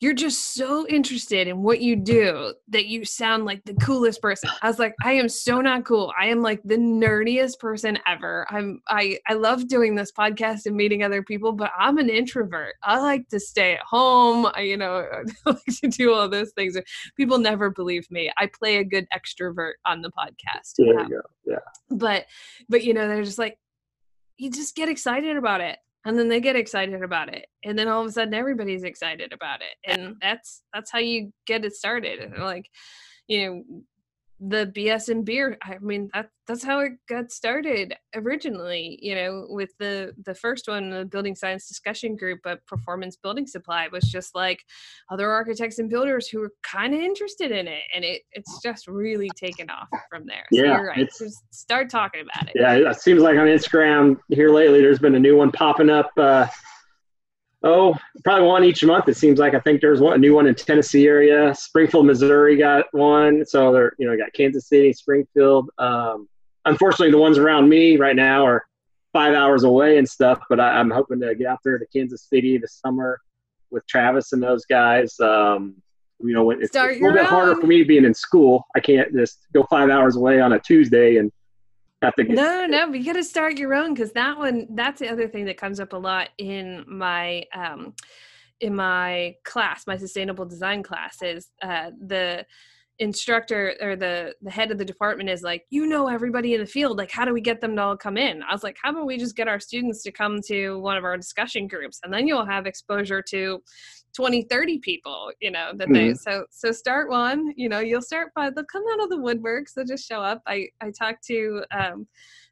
you're 0.00 0.12
just 0.14 0.54
so 0.54 0.86
interested 0.88 1.48
in 1.48 1.62
what 1.62 1.80
you 1.80 1.96
do 1.96 2.52
that 2.68 2.86
you 2.86 3.04
sound 3.04 3.46
like 3.46 3.64
the 3.64 3.74
coolest 3.74 4.20
person. 4.20 4.50
I 4.60 4.68
was 4.68 4.78
like, 4.78 4.94
I 5.02 5.12
am 5.12 5.28
so 5.28 5.62
not 5.62 5.86
cool. 5.86 6.12
I 6.20 6.26
am 6.26 6.42
like 6.42 6.60
the 6.64 6.76
nerdiest 6.76 7.58
person 7.58 7.98
ever. 8.06 8.46
I'm 8.50 8.82
I 8.88 9.18
I 9.26 9.34
love 9.34 9.68
doing 9.68 9.94
this 9.94 10.12
podcast 10.12 10.66
and 10.66 10.76
meeting 10.76 11.02
other 11.02 11.22
people, 11.22 11.52
but 11.52 11.70
I'm 11.78 11.96
an 11.96 12.10
introvert. 12.10 12.74
I 12.82 13.00
like 13.00 13.28
to 13.28 13.40
stay 13.40 13.74
at 13.74 13.80
home. 13.80 14.46
I, 14.54 14.60
you 14.62 14.76
know, 14.76 15.06
I 15.46 15.50
like 15.50 15.64
to 15.80 15.88
do 15.88 16.12
all 16.12 16.28
those 16.28 16.52
things. 16.52 16.76
People 17.16 17.38
never 17.38 17.70
believe 17.70 18.06
me. 18.10 18.30
I 18.36 18.46
play 18.52 18.76
a 18.76 18.84
good 18.84 19.06
extrovert 19.14 19.72
on 19.86 20.02
the 20.02 20.10
podcast. 20.10 20.74
there 20.76 21.00
Um, 21.00 21.08
you 21.10 21.16
go. 21.16 21.52
Yeah, 21.52 21.58
but 21.90 22.26
but 22.68 22.84
you 22.84 22.92
know 22.92 23.08
they're 23.08 23.24
just 23.24 23.38
like 23.38 23.58
you 24.36 24.50
just 24.50 24.76
get 24.76 24.90
excited 24.90 25.38
about 25.38 25.62
it 25.62 25.78
and 26.06 26.18
then 26.18 26.28
they 26.28 26.40
get 26.40 26.56
excited 26.56 27.02
about 27.02 27.32
it 27.32 27.46
and 27.64 27.78
then 27.78 27.88
all 27.88 28.00
of 28.00 28.06
a 28.06 28.12
sudden 28.12 28.32
everybody's 28.32 28.84
excited 28.84 29.32
about 29.32 29.60
it 29.60 29.90
and 29.90 30.16
that's 30.22 30.62
that's 30.72 30.90
how 30.90 30.98
you 30.98 31.32
get 31.46 31.64
it 31.64 31.74
started 31.74 32.20
And, 32.20 32.38
like 32.42 32.70
you 33.26 33.46
know 33.46 33.82
the 34.40 34.70
BS 34.76 35.08
and 35.08 35.24
beer. 35.24 35.56
I 35.62 35.78
mean, 35.80 36.10
that 36.12 36.28
that's 36.46 36.62
how 36.62 36.80
it 36.80 36.92
got 37.08 37.32
started 37.32 37.94
originally. 38.14 38.98
You 39.00 39.14
know, 39.14 39.46
with 39.48 39.70
the 39.78 40.14
the 40.24 40.34
first 40.34 40.68
one, 40.68 40.90
the 40.90 41.04
building 41.04 41.34
science 41.34 41.66
discussion 41.66 42.16
group 42.16 42.40
at 42.46 42.66
Performance 42.66 43.16
Building 43.16 43.46
Supply 43.46 43.88
was 43.88 44.04
just 44.04 44.34
like 44.34 44.62
other 45.10 45.30
architects 45.30 45.78
and 45.78 45.88
builders 45.88 46.28
who 46.28 46.40
were 46.40 46.52
kind 46.62 46.94
of 46.94 47.00
interested 47.00 47.50
in 47.50 47.66
it, 47.66 47.82
and 47.94 48.04
it 48.04 48.22
it's 48.32 48.60
just 48.62 48.86
really 48.86 49.30
taken 49.36 49.70
off 49.70 49.88
from 50.10 50.26
there. 50.26 50.46
So 50.52 50.62
yeah, 50.62 50.76
you're 50.76 50.88
right. 50.88 51.08
Just 51.18 51.42
start 51.50 51.88
talking 51.90 52.22
about 52.22 52.48
it. 52.48 52.52
Yeah, 52.56 52.90
it 52.90 53.00
seems 53.00 53.22
like 53.22 53.38
on 53.38 53.46
Instagram 53.46 54.16
here 54.28 54.50
lately, 54.50 54.80
there's 54.80 54.98
been 54.98 55.14
a 55.14 55.20
new 55.20 55.36
one 55.36 55.50
popping 55.50 55.90
up. 55.90 56.10
Uh, 56.16 56.46
oh, 57.62 57.94
probably 58.24 58.46
one 58.46 58.64
each 58.64 58.84
month. 58.84 59.08
It 59.08 59.16
seems 59.16 59.38
like 59.38 59.54
I 59.54 59.60
think 59.60 59.80
there's 59.80 60.00
one 60.00 60.14
a 60.14 60.18
new 60.18 60.34
one 60.34 60.46
in 60.46 60.54
Tennessee 60.54 61.06
area. 61.06 61.54
Springfield, 61.54 62.06
Missouri 62.06 62.56
got 62.56 62.86
one. 62.92 63.44
So 63.46 63.72
they're 63.72 63.92
you 63.98 64.08
know 64.08 64.16
got 64.16 64.32
Kansas 64.32 64.68
City, 64.68 64.92
Springfield. 64.92 65.70
Um, 65.78 66.28
unfortunately, 66.64 67.10
the 67.10 67.18
ones 67.18 67.38
around 67.38 67.68
me 67.68 67.96
right 67.96 68.16
now 68.16 68.46
are 68.46 68.66
five 69.12 69.34
hours 69.34 69.64
away 69.64 69.98
and 69.98 70.08
stuff. 70.08 70.40
But 70.48 70.60
I, 70.60 70.80
am 70.80 70.90
hoping 70.90 71.20
to 71.20 71.34
get 71.34 71.46
out 71.46 71.60
there 71.64 71.78
to 71.78 71.86
Kansas 71.86 72.26
City 72.28 72.58
this 72.58 72.74
summer 72.74 73.20
with 73.70 73.86
Travis 73.86 74.32
and 74.32 74.42
those 74.42 74.64
guys. 74.66 75.18
Um, 75.20 75.76
you 76.20 76.32
know, 76.32 76.50
it's, 76.50 76.64
it's 76.64 76.76
a 76.76 76.86
little 76.86 77.12
bit 77.12 77.26
harder 77.26 77.60
for 77.60 77.66
me 77.66 77.82
being 77.82 78.04
in 78.04 78.14
school. 78.14 78.66
I 78.74 78.80
can't 78.80 79.12
just 79.14 79.46
go 79.52 79.64
five 79.68 79.90
hours 79.90 80.16
away 80.16 80.40
on 80.40 80.52
a 80.54 80.58
Tuesday 80.58 81.16
and 81.16 81.30
get 82.16 82.28
no 82.28 82.66
no 82.66 82.92
you 82.92 83.04
got 83.04 83.14
to 83.14 83.24
start 83.24 83.58
your 83.58 83.74
own 83.74 83.94
because 83.94 84.12
that 84.12 84.36
one 84.36 84.66
that's 84.70 85.00
the 85.00 85.08
other 85.08 85.28
thing 85.28 85.44
that 85.44 85.56
comes 85.56 85.80
up 85.80 85.92
a 85.92 85.96
lot 85.96 86.28
in 86.38 86.84
my 86.86 87.42
um 87.54 87.94
in 88.60 88.74
my 88.74 89.34
class 89.44 89.86
my 89.86 89.96
sustainable 89.96 90.44
design 90.44 90.82
class 90.82 91.22
is 91.22 91.50
uh 91.62 91.90
the 92.06 92.44
instructor 92.98 93.74
or 93.80 93.94
the 93.94 94.34
the 94.40 94.50
head 94.50 94.70
of 94.70 94.78
the 94.78 94.84
department 94.84 95.28
is 95.28 95.42
like 95.42 95.66
you 95.68 95.86
know 95.86 96.08
everybody 96.08 96.54
in 96.54 96.60
the 96.60 96.66
field 96.66 96.96
like 96.96 97.10
how 97.10 97.24
do 97.24 97.32
we 97.32 97.40
get 97.40 97.60
them 97.60 97.76
to 97.76 97.82
all 97.82 97.96
come 97.96 98.16
in? 98.16 98.42
I 98.42 98.52
was 98.52 98.62
like 98.62 98.78
how 98.82 98.90
about 98.90 99.06
we 99.06 99.18
just 99.18 99.36
get 99.36 99.48
our 99.48 99.60
students 99.60 100.02
to 100.04 100.12
come 100.12 100.40
to 100.46 100.78
one 100.78 100.96
of 100.96 101.04
our 101.04 101.16
discussion 101.16 101.68
groups 101.68 102.00
and 102.02 102.12
then 102.12 102.26
you'll 102.26 102.46
have 102.46 102.66
exposure 102.66 103.20
to 103.30 103.62
20 104.16 104.42
30 104.50 104.78
people 104.78 105.30
you 105.40 105.50
know 105.50 105.72
that 105.74 105.88
they 105.92 106.08
mm-hmm. 106.08 106.14
so 106.14 106.46
so 106.50 106.72
start 106.72 107.10
one 107.10 107.52
you 107.54 107.68
know 107.68 107.80
you'll 107.80 108.00
start 108.00 108.32
by 108.34 108.48
they'll 108.48 108.64
come 108.64 108.82
out 108.92 109.02
of 109.02 109.10
the 109.10 109.20
woodwork 109.20 109.68
so 109.68 109.84
just 109.84 110.08
show 110.08 110.22
up. 110.22 110.42
I 110.46 110.68
i 110.80 110.90
talked 110.90 111.24
to 111.26 111.62
um 111.76 112.06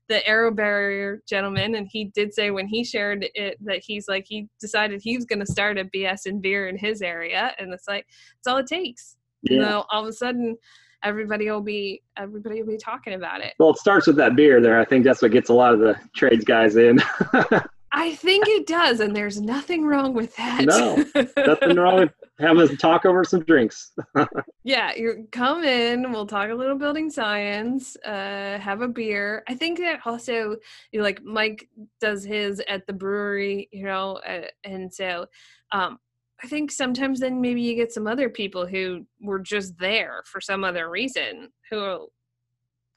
the 0.09 0.21
AeroBarrier 0.29 1.21
gentleman 1.27 1.77
and 1.77 1.89
he 1.91 2.05
did 2.15 2.35
say 2.35 2.51
when 2.51 2.67
he 2.67 2.85
shared 2.85 3.27
it 3.35 3.57
that 3.65 3.83
he's 3.83 4.07
like 4.07 4.27
he 4.29 4.47
decided 4.61 5.01
he 5.03 5.17
was 5.17 5.25
going 5.25 5.39
to 5.39 5.47
start 5.47 5.79
a 5.79 5.85
bs 5.87 6.27
and 6.27 6.43
beer 6.43 6.69
in 6.69 6.77
his 6.77 7.01
area 7.01 7.55
and 7.59 7.73
it's 7.73 7.89
like 7.89 8.07
it's 8.39 8.47
all 8.47 8.59
it 8.59 8.67
takes. 8.67 9.17
Yeah. 9.43 9.55
you 9.55 9.61
know 9.63 9.87
all 9.91 10.03
of 10.03 10.09
a 10.09 10.13
sudden 10.13 10.59
everybody 11.03 11.51
will 11.51 11.63
be 11.63 12.03
everybody 12.19 12.63
will 12.63 12.73
be 12.73 12.77
talking 12.77 13.15
about 13.15 13.41
it. 13.41 13.55
Well 13.59 13.71
it 13.71 13.79
starts 13.79 14.07
with 14.07 14.17
that 14.17 14.37
beer 14.37 14.61
there. 14.61 14.79
I 14.79 14.85
think 14.85 15.05
that's 15.05 15.23
what 15.23 15.31
gets 15.31 15.49
a 15.49 15.55
lot 15.55 15.73
of 15.73 15.81
the 15.81 15.99
trades 16.15 16.45
guys 16.45 16.77
in 16.77 17.01
I 17.97 18.17
think 18.17 18.49
it 18.49 18.67
does, 18.67 18.99
and 18.99 19.15
there's 19.15 19.41
nothing 19.41 19.85
wrong 19.85 20.15
with 20.15 20.35
that. 20.35 20.65
No, 20.65 20.97
nothing 21.37 21.77
wrong 21.77 22.01
with 22.01 22.11
having 22.41 22.63
a 22.63 22.77
talk 22.77 23.07
over 23.07 23.23
some 23.23 23.45
drinks. 23.45 23.93
yeah, 24.65 24.93
you 24.97 25.29
come 25.31 25.63
in, 25.63 26.11
we'll 26.11 26.27
talk 26.27 26.51
a 26.51 26.55
little 26.55 26.77
building 26.77 27.09
science, 27.09 27.97
uh, 28.05 28.59
have 28.59 28.83
a 28.83 28.89
beer. 28.89 29.45
I 29.49 29.55
think 29.55 29.79
that 29.79 30.01
also, 30.05 30.57
you 30.91 30.99
know, 30.99 31.05
like 31.05 31.23
Mike 31.23 31.69
does 32.01 32.25
his 32.25 32.61
at 32.69 32.85
the 32.89 32.93
brewery, 32.93 33.69
you 33.71 33.85
know, 33.85 34.17
uh, 34.27 34.49
and 34.65 34.93
so 34.93 35.27
um, 35.71 36.01
I 36.43 36.49
think 36.49 36.73
sometimes 36.73 37.21
then 37.21 37.41
maybe 37.41 37.63
you 37.63 37.77
get 37.77 37.93
some 37.93 38.09
other 38.09 38.29
people 38.29 38.67
who 38.67 39.07
were 39.21 39.39
just 39.39 39.79
there 39.79 40.25
for 40.27 40.41
some 40.41 40.65
other 40.65 40.91
reason 40.91 41.51
who 41.71 41.77
will 41.77 42.13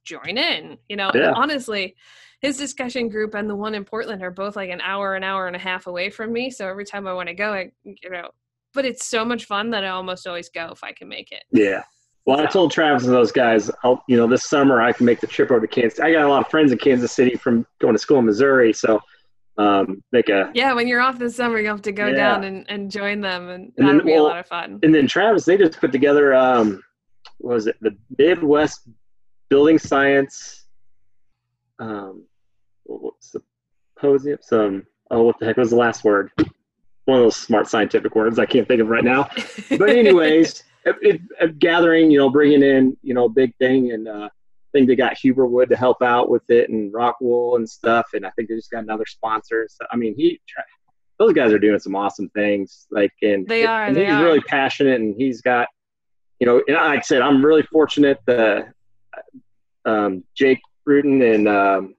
join 0.05 0.39
in. 0.39 0.79
You 0.89 0.95
know, 0.95 1.11
yeah. 1.13 1.33
honestly 1.35 1.95
his 2.41 2.57
discussion 2.57 3.09
group 3.09 3.33
and 3.33 3.49
the 3.49 3.55
one 3.55 3.73
in 3.73 3.83
Portland 3.83 4.21
are 4.21 4.31
both 4.31 4.55
like 4.55 4.69
an 4.69 4.81
hour, 4.81 5.15
an 5.15 5.23
hour 5.23 5.47
and 5.47 5.55
a 5.55 5.59
half 5.59 5.87
away 5.87 6.09
from 6.09 6.31
me. 6.31 6.49
So 6.49 6.67
every 6.67 6.85
time 6.85 7.07
I 7.07 7.13
want 7.13 7.29
to 7.29 7.35
go, 7.35 7.53
I, 7.53 7.71
you 7.83 8.09
know, 8.09 8.29
but 8.73 8.85
it's 8.85 9.05
so 9.05 9.25
much 9.25 9.45
fun 9.45 9.71
that 9.71 9.83
I 9.83 9.89
almost 9.89 10.27
always 10.27 10.49
go 10.49 10.69
if 10.71 10.83
I 10.83 10.91
can 10.91 11.07
make 11.07 11.31
it. 11.31 11.43
Yeah. 11.51 11.83
Well, 12.25 12.37
so. 12.37 12.43
I 12.43 12.45
told 12.47 12.71
Travis 12.71 13.05
and 13.05 13.13
those 13.13 13.31
guys, 13.31 13.71
I'll, 13.83 14.03
you 14.07 14.17
know, 14.17 14.27
this 14.27 14.43
summer 14.43 14.81
I 14.81 14.91
can 14.91 15.05
make 15.05 15.19
the 15.19 15.27
trip 15.27 15.49
over 15.49 15.61
to 15.61 15.67
Kansas. 15.67 15.99
I 15.99 16.11
got 16.11 16.25
a 16.25 16.29
lot 16.29 16.45
of 16.45 16.51
friends 16.51 16.71
in 16.71 16.77
Kansas 16.77 17.11
City 17.11 17.35
from 17.35 17.65
going 17.79 17.95
to 17.95 17.99
school 17.99 18.19
in 18.19 18.25
Missouri. 18.25 18.73
So, 18.73 18.99
um, 19.57 20.03
make 20.11 20.29
a 20.29 20.51
yeah. 20.53 20.73
When 20.73 20.87
you're 20.87 21.01
off 21.01 21.17
this 21.17 21.35
summer, 21.35 21.57
you 21.59 21.69
have 21.69 21.81
to 21.81 21.91
go 21.91 22.07
yeah. 22.07 22.15
down 22.15 22.43
and, 22.43 22.69
and 22.69 22.91
join 22.91 23.21
them, 23.21 23.49
and, 23.49 23.73
and 23.77 23.87
that'll 23.87 24.03
be 24.03 24.11
well, 24.11 24.27
a 24.27 24.27
lot 24.27 24.37
of 24.37 24.45
fun. 24.45 24.79
And 24.83 24.93
then 24.93 25.07
Travis, 25.07 25.45
they 25.45 25.57
just 25.57 25.79
put 25.79 25.91
together, 25.91 26.35
um, 26.35 26.83
was 27.39 27.65
it 27.65 27.75
the 27.81 27.97
Midwest 28.19 28.87
Building 29.49 29.79
Science 29.79 30.67
um, 31.79 32.25
symposium, 33.19 34.39
some, 34.41 34.85
oh, 35.11 35.23
what 35.23 35.39
the 35.39 35.45
heck 35.45 35.57
was 35.57 35.69
the 35.69 35.75
last 35.75 36.03
word? 36.03 36.31
One 37.05 37.19
of 37.19 37.23
those 37.23 37.35
smart 37.35 37.67
scientific 37.67 38.15
words 38.15 38.39
I 38.39 38.45
can't 38.45 38.67
think 38.67 38.81
of 38.81 38.89
right 38.89 39.03
now. 39.03 39.29
But 39.77 39.89
anyways, 39.89 40.63
it, 40.85 40.95
it, 41.01 41.21
it, 41.39 41.59
gathering, 41.59 42.11
you 42.11 42.17
know, 42.17 42.29
bringing 42.29 42.63
in, 42.63 42.97
you 43.01 43.13
know, 43.13 43.29
big 43.29 43.55
thing. 43.57 43.91
And 43.91 44.07
uh, 44.07 44.29
I 44.31 44.69
think 44.73 44.87
they 44.87 44.95
got 44.95 45.17
Huberwood 45.17 45.69
to 45.69 45.77
help 45.77 46.01
out 46.01 46.29
with 46.29 46.49
it 46.49 46.69
and 46.69 46.93
Rockwool 46.93 47.55
and 47.55 47.69
stuff. 47.69 48.07
And 48.13 48.25
I 48.25 48.31
think 48.31 48.49
they 48.49 48.55
just 48.55 48.71
got 48.71 48.83
another 48.83 49.05
sponsor. 49.05 49.67
So, 49.69 49.85
I 49.91 49.95
mean, 49.95 50.15
he, 50.15 50.39
those 51.19 51.33
guys 51.33 51.51
are 51.51 51.59
doing 51.59 51.79
some 51.79 51.95
awesome 51.95 52.29
things. 52.29 52.87
Like, 52.91 53.13
and 53.21 53.47
they 53.47 53.65
are. 53.65 53.85
And 53.85 53.95
they 53.95 54.05
he's 54.05 54.13
are. 54.13 54.23
really 54.23 54.41
passionate, 54.41 54.99
and 55.01 55.15
he's 55.17 55.41
got, 55.41 55.67
you 56.39 56.47
know, 56.47 56.61
and 56.67 56.75
like 56.75 56.99
I 56.99 57.01
said, 57.01 57.21
I'm 57.21 57.43
really 57.43 57.63
fortunate 57.63 58.19
that 58.27 58.73
um, 59.85 60.23
Jake 60.35 60.59
Bruton 60.85 61.21
and 61.21 61.47
um, 61.47 61.95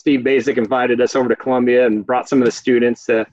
Steve 0.00 0.20
Baczek 0.20 0.56
invited 0.56 0.98
us 1.02 1.14
over 1.14 1.28
to 1.28 1.36
Columbia 1.36 1.84
and 1.84 2.06
brought 2.06 2.26
some 2.26 2.40
of 2.40 2.46
the 2.46 2.50
students 2.50 3.04
to 3.04 3.26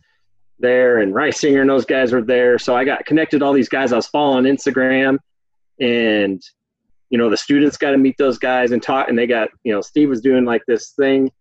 there, 0.60 0.98
and 0.98 1.14
Risinger 1.14 1.62
and 1.62 1.70
those 1.70 1.86
guys 1.86 2.12
were 2.12 2.22
there. 2.22 2.60
So 2.60 2.76
I 2.76 2.84
got 2.84 3.06
connected 3.06 3.42
all 3.42 3.54
these 3.54 3.70
guys 3.70 3.94
I 3.94 3.96
was 3.96 4.08
following 4.08 4.44
Instagram, 4.44 5.18
and 5.80 6.42
you 7.10 7.18
know 7.18 7.30
the 7.30 7.38
students 7.38 7.78
got 7.78 7.92
to 7.92 7.98
meet 7.98 8.18
those 8.18 8.38
guys 8.38 8.74
and 8.74 8.84
talk. 8.84 9.08
And 9.08 9.18
they 9.18 9.26
got 9.28 9.48
you 9.64 9.74
know 9.74 9.80
Steve 9.80 10.10
was 10.10 10.20
doing 10.20 10.44
like 10.44 10.62
this 10.68 10.92
thing 10.92 11.32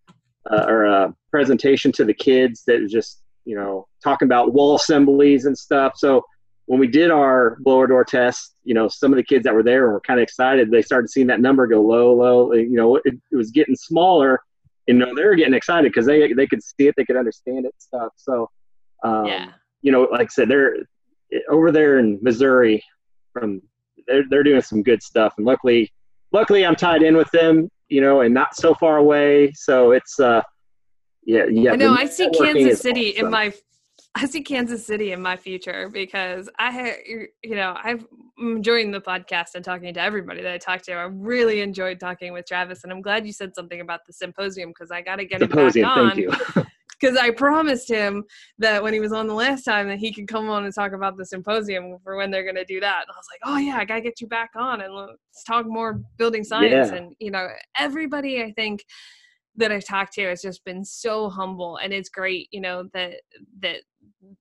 uh, 0.48 0.65
or 0.69 0.85
a 0.85 1.15
presentation 1.32 1.90
to 1.93 2.05
the 2.05 2.15
kids 2.15 2.62
that 2.69 2.81
was 2.81 2.93
just 2.93 3.24
you 3.44 3.57
know 3.57 3.89
talking 4.05 4.27
about 4.27 4.55
wall 4.55 4.77
assemblies 4.77 5.47
and 5.47 5.59
stuff. 5.59 5.94
So 5.97 6.24
when 6.66 6.78
we 6.78 6.86
did 6.86 7.11
our 7.11 7.57
blower 7.62 7.89
door 7.89 8.05
test, 8.05 8.55
you 8.62 8.74
know, 8.74 8.86
some 8.86 9.12
of 9.12 9.16
the 9.16 9.24
kids 9.24 9.43
that 9.43 9.55
were 9.55 9.65
there 9.65 9.90
were 9.90 10.01
kind 10.03 10.20
of 10.20 10.23
excited. 10.23 10.70
They 10.70 10.82
started 10.82 11.11
seeing 11.11 11.27
that 11.27 11.40
number 11.40 11.66
go 11.66 11.82
low, 11.82 12.15
low. 12.15 12.53
You 12.53 12.77
know, 12.77 12.94
it, 12.94 13.03
it 13.32 13.36
was 13.36 13.51
getting 13.51 13.74
smaller, 13.74 14.40
you 14.86 14.94
know 14.94 15.14
they 15.14 15.24
were 15.24 15.34
getting 15.34 15.54
excited 15.54 15.90
because 15.90 16.06
they 16.06 16.32
they 16.32 16.46
could 16.46 16.62
see 16.62 16.86
it, 16.88 16.94
they 16.96 17.04
could 17.04 17.16
understand 17.16 17.66
it 17.66 17.74
stuff. 17.78 18.12
So, 18.16 18.50
um, 19.04 19.26
yeah, 19.26 19.50
you 19.82 19.92
know, 19.92 20.02
like 20.10 20.28
I 20.28 20.32
said, 20.32 20.48
they're 20.48 20.76
over 21.48 21.72
there 21.72 21.98
in 21.98 22.18
Missouri. 22.22 22.82
From 23.32 23.62
they're 24.06 24.24
they're 24.28 24.42
doing 24.42 24.62
some 24.62 24.82
good 24.82 25.02
stuff, 25.02 25.34
and 25.36 25.46
luckily, 25.46 25.92
luckily 26.32 26.64
I'm 26.64 26.76
tied 26.76 27.02
in 27.02 27.16
with 27.16 27.30
them, 27.32 27.68
you 27.88 28.00
know, 28.00 28.20
and 28.20 28.32
not 28.32 28.54
so 28.54 28.74
far 28.74 28.98
away. 28.98 29.52
So 29.54 29.92
it's 29.92 30.20
uh, 30.20 30.42
yeah, 31.24 31.44
yeah. 31.50 31.72
I 31.72 31.76
know. 31.76 31.92
I 31.92 32.06
see 32.06 32.30
Kansas 32.30 32.80
City 32.80 33.12
awesome. 33.14 33.26
in 33.26 33.30
my 33.30 33.52
I 34.16 34.24
see 34.24 34.43
Kansas 34.43 34.86
City 34.86 35.12
in 35.12 35.20
my 35.20 35.36
future 35.36 35.90
because 35.93 36.48
I 36.59 36.97
you 37.44 37.55
know, 37.55 37.76
I've 37.82 38.06
mm, 38.40 38.56
enjoying 38.56 38.90
the 38.90 39.01
podcast 39.01 39.55
and 39.55 39.62
talking 39.62 39.93
to 39.93 40.01
everybody 40.01 40.43
that 40.43 40.52
I 40.55 40.56
talked 40.56 40.86
to. 40.86 40.93
I 40.93 41.02
really 41.02 41.60
enjoyed 41.60 42.01
talking 42.01 42.32
with 42.32 42.47
Travis, 42.47 42.82
and 42.82 42.93
I'm 42.93 43.02
glad 43.02 43.26
you 43.26 43.32
said 43.34 43.55
something 43.55 43.82
about 43.82 44.06
the 44.06 44.14
symposium 44.14 44.70
because 44.70 44.90
I 44.90 45.02
got 45.02 45.16
to 45.16 45.26
get 45.26 45.40
symposium, 45.40 45.86
him 45.86 45.94
back 45.94 45.98
on. 45.98 46.10
Thank 46.10 46.56
you. 46.56 46.64
Because 46.98 47.18
I 47.18 47.30
promised 47.30 47.90
him 47.90 48.24
that 48.59 48.82
when 48.82 48.94
he 48.94 49.01
was 49.01 49.12
on 49.12 49.26
the 49.26 49.34
last 49.34 49.64
time 49.64 49.86
that 49.88 49.98
he 49.98 50.10
could 50.10 50.26
come 50.26 50.48
on 50.48 50.64
and 50.64 50.74
talk 50.74 50.93
about 50.93 51.18
the 51.18 51.26
symposium 51.26 51.98
for 52.02 52.16
when 52.16 52.30
they're 52.30 52.43
going 52.43 52.56
to 52.56 52.64
do 52.64 52.80
that. 52.80 53.02
And 53.02 53.10
I 53.10 53.18
was 53.18 53.26
like, 53.30 53.40
oh 53.44 53.59
yeah, 53.59 53.76
I 53.76 53.84
got 53.84 53.97
to 53.97 54.01
get 54.01 54.18
you 54.18 54.26
back 54.26 54.52
on 54.56 54.80
and 54.80 54.94
let's 54.94 55.44
talk 55.47 55.66
more 55.66 56.01
building 56.16 56.43
science. 56.43 56.90
Yeah. 56.90 56.97
And 56.97 57.14
you 57.18 57.30
know, 57.30 57.48
everybody 57.76 58.43
I 58.43 58.51
think 58.52 58.82
that 59.56 59.72
I've 59.72 59.84
talked 59.84 60.14
to 60.14 60.24
has 60.24 60.43
just 60.43 60.64
been 60.64 60.84
so 60.84 61.28
humble, 61.28 61.78
and 61.78 61.93
it's 61.93 62.09
great, 62.09 62.48
you 62.51 62.60
know, 62.60 62.88
that 62.93 63.14
that 63.60 63.80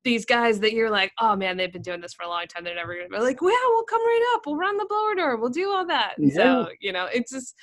these 0.04 0.26
guys 0.26 0.60
that 0.60 0.74
you're 0.74 0.90
like, 0.90 1.12
oh 1.20 1.36
man, 1.36 1.58
they've 1.58 1.72
been 1.72 1.82
doing 1.82 2.02
this 2.02 2.14
for 2.14 2.24
a 2.24 2.30
long 2.30 2.46
time. 2.48 2.64
They're 2.64 2.76
never 2.76 2.96
gonna 2.96 3.10
be 3.10 3.18
like, 3.20 3.42
well, 3.42 3.52
yeah, 3.52 3.68
we'll 3.70 3.84
come 3.84 4.02
right 4.02 4.34
up. 4.36 4.46
We'll 4.46 4.58
run 4.58 4.78
the 4.78 4.86
blower 4.88 5.16
door. 5.16 5.38
We'll 5.38 5.50
do 5.50 5.70
all 5.70 5.86
that. 5.88 6.16
Yeah. 6.18 6.36
So, 6.36 6.70
you 6.80 6.94
know, 6.94 7.08
it's 7.14 7.32
just 7.32 7.56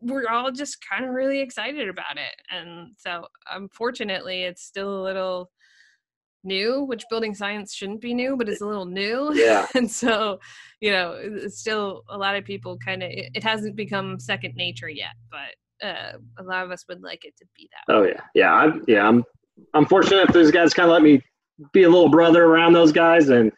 we're 0.00 0.28
all 0.28 0.50
just 0.52 0.78
kind 0.88 1.04
of 1.04 1.10
really 1.12 1.40
excited 1.40 1.88
about 1.88 2.16
it. 2.16 2.34
And 2.50 2.92
so 2.96 3.26
unfortunately 3.50 4.42
it's 4.42 4.62
still 4.62 5.00
a 5.00 5.02
little 5.02 5.50
new, 6.44 6.84
which 6.84 7.04
building 7.10 7.34
science 7.34 7.74
shouldn't 7.74 8.00
be 8.00 8.14
new, 8.14 8.36
but 8.36 8.48
it's 8.48 8.60
a 8.60 8.66
little 8.66 8.86
new. 8.86 9.32
Yeah. 9.34 9.66
and 9.74 9.90
so, 9.90 10.38
you 10.80 10.92
know, 10.92 11.18
it's 11.20 11.58
still 11.58 12.04
a 12.08 12.16
lot 12.16 12.36
of 12.36 12.44
people 12.44 12.78
kind 12.78 13.02
of 13.02 13.10
it, 13.10 13.30
it 13.34 13.42
hasn't 13.42 13.74
become 13.74 14.20
second 14.20 14.54
nature 14.54 14.88
yet, 14.88 15.14
but 15.30 15.86
uh, 15.86 16.12
a 16.38 16.42
lot 16.42 16.64
of 16.64 16.70
us 16.70 16.84
would 16.88 17.02
like 17.02 17.24
it 17.24 17.36
to 17.38 17.44
be 17.56 17.68
that. 17.72 17.92
Oh 17.92 18.02
yeah, 18.02 18.20
yeah, 18.34 18.52
I'm 18.52 18.84
yeah, 18.88 19.06
I'm 19.06 19.24
I'm 19.74 19.86
fortunate 19.86 20.32
those 20.32 20.50
guys 20.50 20.74
kind 20.74 20.88
of 20.88 20.92
let 20.92 21.02
me 21.02 21.22
be 21.72 21.82
a 21.82 21.88
little 21.88 22.08
brother 22.08 22.44
around 22.44 22.72
those 22.72 22.92
guys, 22.92 23.28
and 23.28 23.52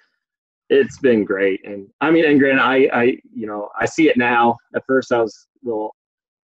it's 0.68 0.98
been 0.98 1.24
great. 1.24 1.60
And 1.64 1.88
I 2.00 2.10
mean, 2.10 2.24
and 2.24 2.38
granted, 2.38 2.62
I, 2.62 2.88
I, 2.92 3.02
you 3.34 3.46
know, 3.46 3.68
I 3.78 3.86
see 3.86 4.08
it 4.08 4.16
now. 4.16 4.56
At 4.74 4.84
first, 4.86 5.12
I 5.12 5.20
was 5.20 5.46
a 5.64 5.68
little 5.68 5.94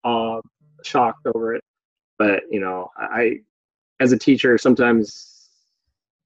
uh, 0.04 0.40
shocked 0.84 1.26
over 1.26 1.54
it, 1.54 1.62
but 2.18 2.42
you 2.50 2.60
know, 2.60 2.90
I, 2.96 3.38
as 4.00 4.12
a 4.12 4.18
teacher, 4.18 4.58
sometimes, 4.58 5.48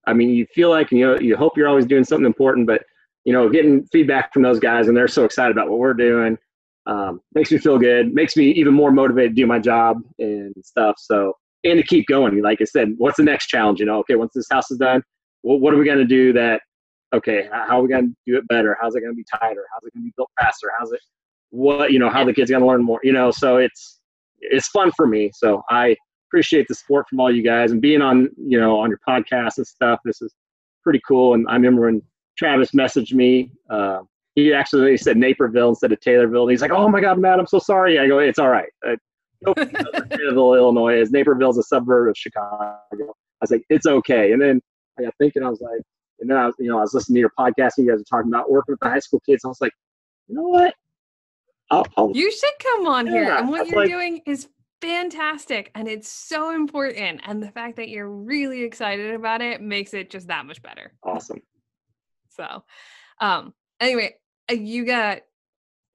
I 0.06 0.12
mean, 0.12 0.30
you 0.30 0.46
feel 0.46 0.70
like 0.70 0.90
you 0.92 1.06
know, 1.06 1.18
you 1.18 1.36
hope 1.36 1.56
you're 1.56 1.68
always 1.68 1.86
doing 1.86 2.04
something 2.04 2.26
important, 2.26 2.66
but 2.66 2.82
you 3.24 3.32
know, 3.32 3.48
getting 3.48 3.84
feedback 3.86 4.32
from 4.32 4.42
those 4.42 4.60
guys 4.60 4.86
and 4.86 4.96
they're 4.96 5.08
so 5.08 5.24
excited 5.24 5.50
about 5.50 5.68
what 5.68 5.80
we're 5.80 5.94
doing 5.94 6.38
um, 6.86 7.20
makes 7.34 7.50
me 7.50 7.58
feel 7.58 7.78
good. 7.78 8.14
Makes 8.14 8.36
me 8.36 8.50
even 8.52 8.72
more 8.72 8.92
motivated 8.92 9.32
to 9.32 9.42
do 9.42 9.46
my 9.46 9.58
job 9.58 10.00
and 10.18 10.54
stuff. 10.62 10.94
So, 10.98 11.34
and 11.64 11.78
to 11.78 11.82
keep 11.84 12.06
going. 12.06 12.40
Like 12.42 12.60
I 12.60 12.64
said, 12.64 12.94
what's 12.98 13.16
the 13.16 13.24
next 13.24 13.46
challenge? 13.46 13.80
You 13.80 13.86
know, 13.86 13.98
okay, 14.00 14.14
once 14.14 14.32
this 14.34 14.46
house 14.50 14.70
is 14.70 14.78
done, 14.78 15.02
well, 15.42 15.58
what 15.58 15.74
are 15.74 15.78
we 15.78 15.84
going 15.84 15.98
to 15.98 16.04
do 16.04 16.32
that 16.34 16.60
okay, 17.14 17.48
how 17.52 17.78
are 17.78 17.82
we 17.82 17.88
going 17.88 18.08
to 18.08 18.14
do 18.26 18.36
it 18.36 18.46
better? 18.48 18.76
How's 18.80 18.94
it 18.94 19.00
going 19.00 19.12
to 19.12 19.16
be 19.16 19.24
tighter? 19.24 19.64
How's 19.72 19.82
it 19.84 19.94
going 19.94 20.04
to 20.04 20.08
be 20.08 20.12
built 20.16 20.30
faster? 20.40 20.68
How's 20.78 20.92
it, 20.92 21.00
what, 21.50 21.92
you 21.92 21.98
know, 21.98 22.10
how 22.10 22.24
the 22.24 22.32
kid's 22.32 22.50
going 22.50 22.62
to 22.62 22.66
learn 22.66 22.82
more, 22.82 23.00
you 23.02 23.12
know, 23.12 23.30
so 23.30 23.56
it's, 23.56 24.00
it's 24.40 24.68
fun 24.68 24.90
for 24.96 25.06
me. 25.06 25.30
So 25.34 25.62
I 25.70 25.96
appreciate 26.28 26.66
the 26.68 26.74
support 26.74 27.08
from 27.08 27.20
all 27.20 27.34
you 27.34 27.42
guys 27.42 27.72
and 27.72 27.80
being 27.80 28.02
on, 28.02 28.28
you 28.36 28.60
know, 28.60 28.78
on 28.78 28.90
your 28.90 29.00
podcast 29.08 29.56
and 29.58 29.66
stuff. 29.66 30.00
This 30.04 30.20
is 30.20 30.34
pretty 30.82 31.00
cool. 31.06 31.34
And 31.34 31.46
I 31.48 31.54
remember 31.54 31.82
when 31.82 32.02
Travis 32.36 32.72
messaged 32.72 33.12
me, 33.12 33.50
uh, 33.70 34.00
he 34.34 34.52
actually 34.52 34.96
said 34.98 35.16
Naperville 35.16 35.70
instead 35.70 35.92
of 35.92 36.00
Taylorville. 36.00 36.42
And 36.42 36.50
he's 36.50 36.60
like, 36.60 36.70
"Oh 36.70 36.88
my 36.90 37.00
God, 37.00 37.18
Matt, 37.18 37.40
I'm 37.40 37.46
so 37.46 37.58
sorry." 37.58 37.98
I 37.98 38.06
go, 38.06 38.18
"It's 38.18 38.38
all 38.38 38.50
right." 38.50 38.68
Uh, 38.86 38.96
Taylorville, 39.54 40.56
Illinois 40.58 41.00
is 41.00 41.10
Naperville's 41.10 41.58
a 41.58 41.62
suburb 41.62 42.08
of 42.08 42.16
Chicago. 42.16 42.78
I 42.92 43.06
was 43.40 43.50
like, 43.50 43.64
"It's 43.68 43.86
okay." 43.86 44.32
And 44.32 44.40
then 44.40 44.60
I 44.98 45.02
got 45.02 45.14
thinking, 45.18 45.42
I 45.42 45.50
was 45.50 45.60
like, 45.60 45.80
and 46.20 46.30
then 46.30 46.36
I 46.36 46.46
was, 46.46 46.54
you 46.58 46.68
know, 46.68 46.78
I 46.78 46.82
was 46.82 46.94
listening 46.94 47.16
to 47.16 47.20
your 47.20 47.32
podcast 47.38 47.72
and 47.76 47.86
you 47.86 47.92
guys 47.92 48.00
are 48.00 48.04
talking 48.04 48.32
about 48.32 48.50
working 48.50 48.72
with 48.72 48.80
the 48.80 48.88
high 48.88 48.98
school 48.98 49.20
kids. 49.26 49.44
I 49.44 49.48
was 49.48 49.60
like, 49.60 49.72
you 50.28 50.34
know 50.34 50.42
what? 50.42 50.74
I'll, 51.70 51.86
I'll, 51.96 52.12
you 52.14 52.30
should 52.30 52.52
come 52.62 52.86
on 52.86 53.06
yeah, 53.06 53.12
here. 53.12 53.34
And 53.34 53.48
what 53.48 53.66
you're 53.66 53.80
like, 53.80 53.90
doing 53.90 54.22
is 54.26 54.48
fantastic 54.80 55.70
and 55.74 55.88
it's 55.88 56.08
so 56.08 56.54
important. 56.54 57.20
And 57.24 57.42
the 57.42 57.50
fact 57.50 57.76
that 57.76 57.88
you're 57.88 58.10
really 58.10 58.62
excited 58.62 59.14
about 59.14 59.42
it 59.42 59.60
makes 59.60 59.92
it 59.92 60.10
just 60.10 60.28
that 60.28 60.46
much 60.46 60.62
better. 60.62 60.92
Awesome. 61.02 61.42
So, 62.30 62.62
um, 63.20 63.52
anyway, 63.80 64.14
uh, 64.50 64.54
you 64.54 64.84
got 64.84 65.20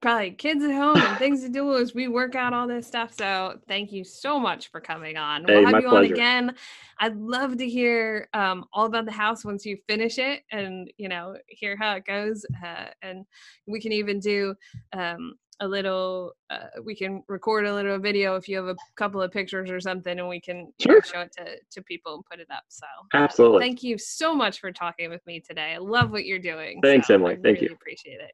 probably 0.02 0.32
kids 0.32 0.62
at 0.64 0.72
home 0.72 0.96
and 0.96 1.16
things 1.18 1.42
to 1.42 1.48
do 1.48 1.76
as 1.76 1.94
we 1.94 2.08
work 2.08 2.34
out 2.34 2.52
all 2.52 2.66
this 2.66 2.86
stuff. 2.86 3.14
So 3.16 3.58
thank 3.68 3.92
you 3.92 4.04
so 4.04 4.38
much 4.38 4.68
for 4.70 4.80
coming 4.80 5.16
on. 5.16 5.44
Hey, 5.46 5.60
we'll 5.60 5.66
have 5.66 5.82
you 5.82 5.88
pleasure. 5.88 5.96
on 5.96 6.12
again. 6.12 6.54
I'd 6.98 7.16
love 7.16 7.56
to 7.58 7.68
hear 7.68 8.28
um, 8.34 8.66
all 8.72 8.86
about 8.86 9.06
the 9.06 9.12
house 9.12 9.44
once 9.44 9.64
you 9.64 9.78
finish 9.88 10.18
it 10.18 10.42
and, 10.50 10.92
you 10.98 11.08
know, 11.08 11.36
hear 11.46 11.76
how 11.76 11.94
it 11.94 12.04
goes. 12.04 12.44
Uh, 12.62 12.86
and 13.00 13.24
we 13.66 13.80
can 13.80 13.92
even 13.92 14.18
do 14.18 14.54
um, 14.92 15.34
a 15.60 15.68
little, 15.68 16.32
uh, 16.50 16.66
we 16.84 16.96
can 16.96 17.22
record 17.28 17.64
a 17.66 17.72
little 17.72 17.98
video 17.98 18.34
if 18.34 18.48
you 18.48 18.56
have 18.56 18.66
a 18.66 18.76
couple 18.96 19.22
of 19.22 19.30
pictures 19.30 19.70
or 19.70 19.80
something 19.80 20.18
and 20.18 20.28
we 20.28 20.40
can 20.40 20.72
sure. 20.80 20.94
know, 20.94 21.00
show 21.00 21.20
it 21.20 21.32
to, 21.38 21.56
to 21.70 21.82
people 21.84 22.16
and 22.16 22.24
put 22.28 22.40
it 22.40 22.48
up. 22.50 22.64
So 22.66 22.86
absolutely. 23.14 23.60
Thank 23.60 23.84
you 23.84 23.96
so 23.98 24.34
much 24.34 24.58
for 24.58 24.72
talking 24.72 25.10
with 25.10 25.24
me 25.26 25.38
today. 25.38 25.74
I 25.74 25.78
love 25.78 26.10
what 26.10 26.26
you're 26.26 26.40
doing. 26.40 26.80
Thanks, 26.82 27.06
so 27.06 27.14
Emily. 27.14 27.34
Thank 27.34 27.60
really 27.60 27.68
you. 27.68 27.74
Appreciate 27.74 28.20
it. 28.20 28.32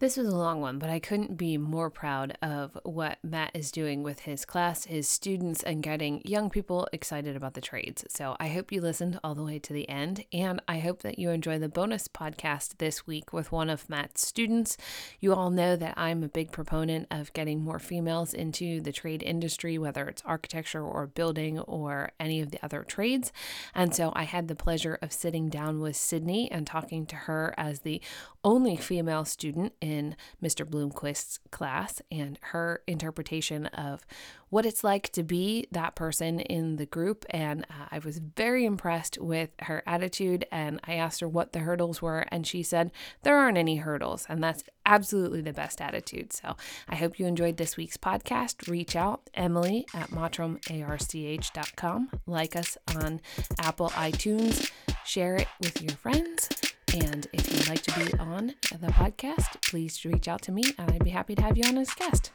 This 0.00 0.16
was 0.16 0.26
a 0.26 0.36
long 0.36 0.60
one, 0.60 0.80
but 0.80 0.90
I 0.90 0.98
couldn't 0.98 1.36
be 1.36 1.56
more 1.56 1.88
proud 1.88 2.36
of 2.42 2.76
what 2.82 3.18
Matt 3.22 3.52
is 3.54 3.70
doing 3.70 4.02
with 4.02 4.20
his 4.20 4.44
class, 4.44 4.86
his 4.86 5.08
students, 5.08 5.62
and 5.62 5.84
getting 5.84 6.20
young 6.24 6.50
people 6.50 6.88
excited 6.92 7.36
about 7.36 7.54
the 7.54 7.60
trades. 7.60 8.04
So 8.08 8.36
I 8.40 8.48
hope 8.48 8.72
you 8.72 8.80
listened 8.80 9.20
all 9.22 9.36
the 9.36 9.44
way 9.44 9.60
to 9.60 9.72
the 9.72 9.88
end, 9.88 10.24
and 10.32 10.60
I 10.66 10.80
hope 10.80 11.02
that 11.02 11.20
you 11.20 11.30
enjoy 11.30 11.60
the 11.60 11.68
bonus 11.68 12.08
podcast 12.08 12.78
this 12.78 13.06
week 13.06 13.32
with 13.32 13.52
one 13.52 13.70
of 13.70 13.88
Matt's 13.88 14.26
students. 14.26 14.76
You 15.20 15.32
all 15.32 15.50
know 15.50 15.76
that 15.76 15.94
I'm 15.96 16.24
a 16.24 16.28
big 16.28 16.50
proponent 16.50 17.06
of 17.12 17.32
getting 17.32 17.62
more 17.62 17.78
females 17.78 18.34
into 18.34 18.80
the 18.80 18.92
trade 18.92 19.22
industry, 19.22 19.78
whether 19.78 20.08
it's 20.08 20.22
architecture 20.26 20.82
or 20.82 21.06
building 21.06 21.60
or 21.60 22.10
any 22.18 22.40
of 22.40 22.50
the 22.50 22.58
other 22.64 22.82
trades. 22.82 23.32
And 23.76 23.94
so 23.94 24.12
I 24.16 24.24
had 24.24 24.48
the 24.48 24.56
pleasure 24.56 24.98
of 25.00 25.12
sitting 25.12 25.48
down 25.48 25.78
with 25.78 25.94
Sydney 25.94 26.50
and 26.50 26.66
talking 26.66 27.06
to 27.06 27.16
her 27.16 27.54
as 27.56 27.80
the 27.80 28.02
only 28.42 28.76
female 28.76 29.24
student 29.24 29.72
in 29.84 30.16
Mr. 30.42 30.64
Bloomquist's 30.64 31.38
class 31.50 32.00
and 32.10 32.38
her 32.40 32.80
interpretation 32.86 33.66
of 33.66 34.06
what 34.48 34.64
it's 34.64 34.82
like 34.82 35.10
to 35.10 35.22
be 35.22 35.66
that 35.72 35.94
person 35.94 36.40
in 36.40 36.76
the 36.76 36.86
group. 36.86 37.26
And 37.28 37.66
uh, 37.68 37.88
I 37.90 37.98
was 37.98 38.16
very 38.18 38.64
impressed 38.64 39.18
with 39.18 39.50
her 39.60 39.82
attitude. 39.86 40.46
And 40.50 40.80
I 40.84 40.94
asked 40.94 41.20
her 41.20 41.28
what 41.28 41.52
the 41.52 41.58
hurdles 41.58 42.00
were, 42.00 42.24
and 42.28 42.46
she 42.46 42.62
said, 42.62 42.92
There 43.24 43.36
aren't 43.36 43.58
any 43.58 43.76
hurdles. 43.76 44.24
And 44.26 44.42
that's 44.42 44.64
absolutely 44.86 45.42
the 45.42 45.52
best 45.52 45.82
attitude. 45.82 46.32
So 46.32 46.56
I 46.88 46.94
hope 46.94 47.18
you 47.18 47.26
enjoyed 47.26 47.58
this 47.58 47.76
week's 47.76 47.98
podcast. 47.98 48.70
Reach 48.70 48.96
out, 48.96 49.28
Emily 49.34 49.84
at 49.92 50.08
mottramarch.com. 50.10 52.10
Like 52.26 52.56
us 52.56 52.78
on 52.96 53.20
Apple 53.58 53.90
iTunes. 53.90 54.70
Share 55.04 55.36
it 55.36 55.48
with 55.60 55.82
your 55.82 55.92
friends. 55.92 56.73
And 56.94 57.26
if 57.32 57.52
you'd 57.52 57.68
like 57.68 57.82
to 57.82 58.04
be 58.04 58.16
on 58.20 58.54
the 58.70 58.86
podcast, 58.86 59.60
please 59.68 60.04
reach 60.04 60.28
out 60.28 60.42
to 60.42 60.52
me 60.52 60.62
and 60.78 60.92
I'd 60.92 61.02
be 61.02 61.10
happy 61.10 61.34
to 61.34 61.42
have 61.42 61.58
you 61.58 61.64
on 61.66 61.76
as 61.76 61.90
a 61.90 61.94
guest. 61.96 62.30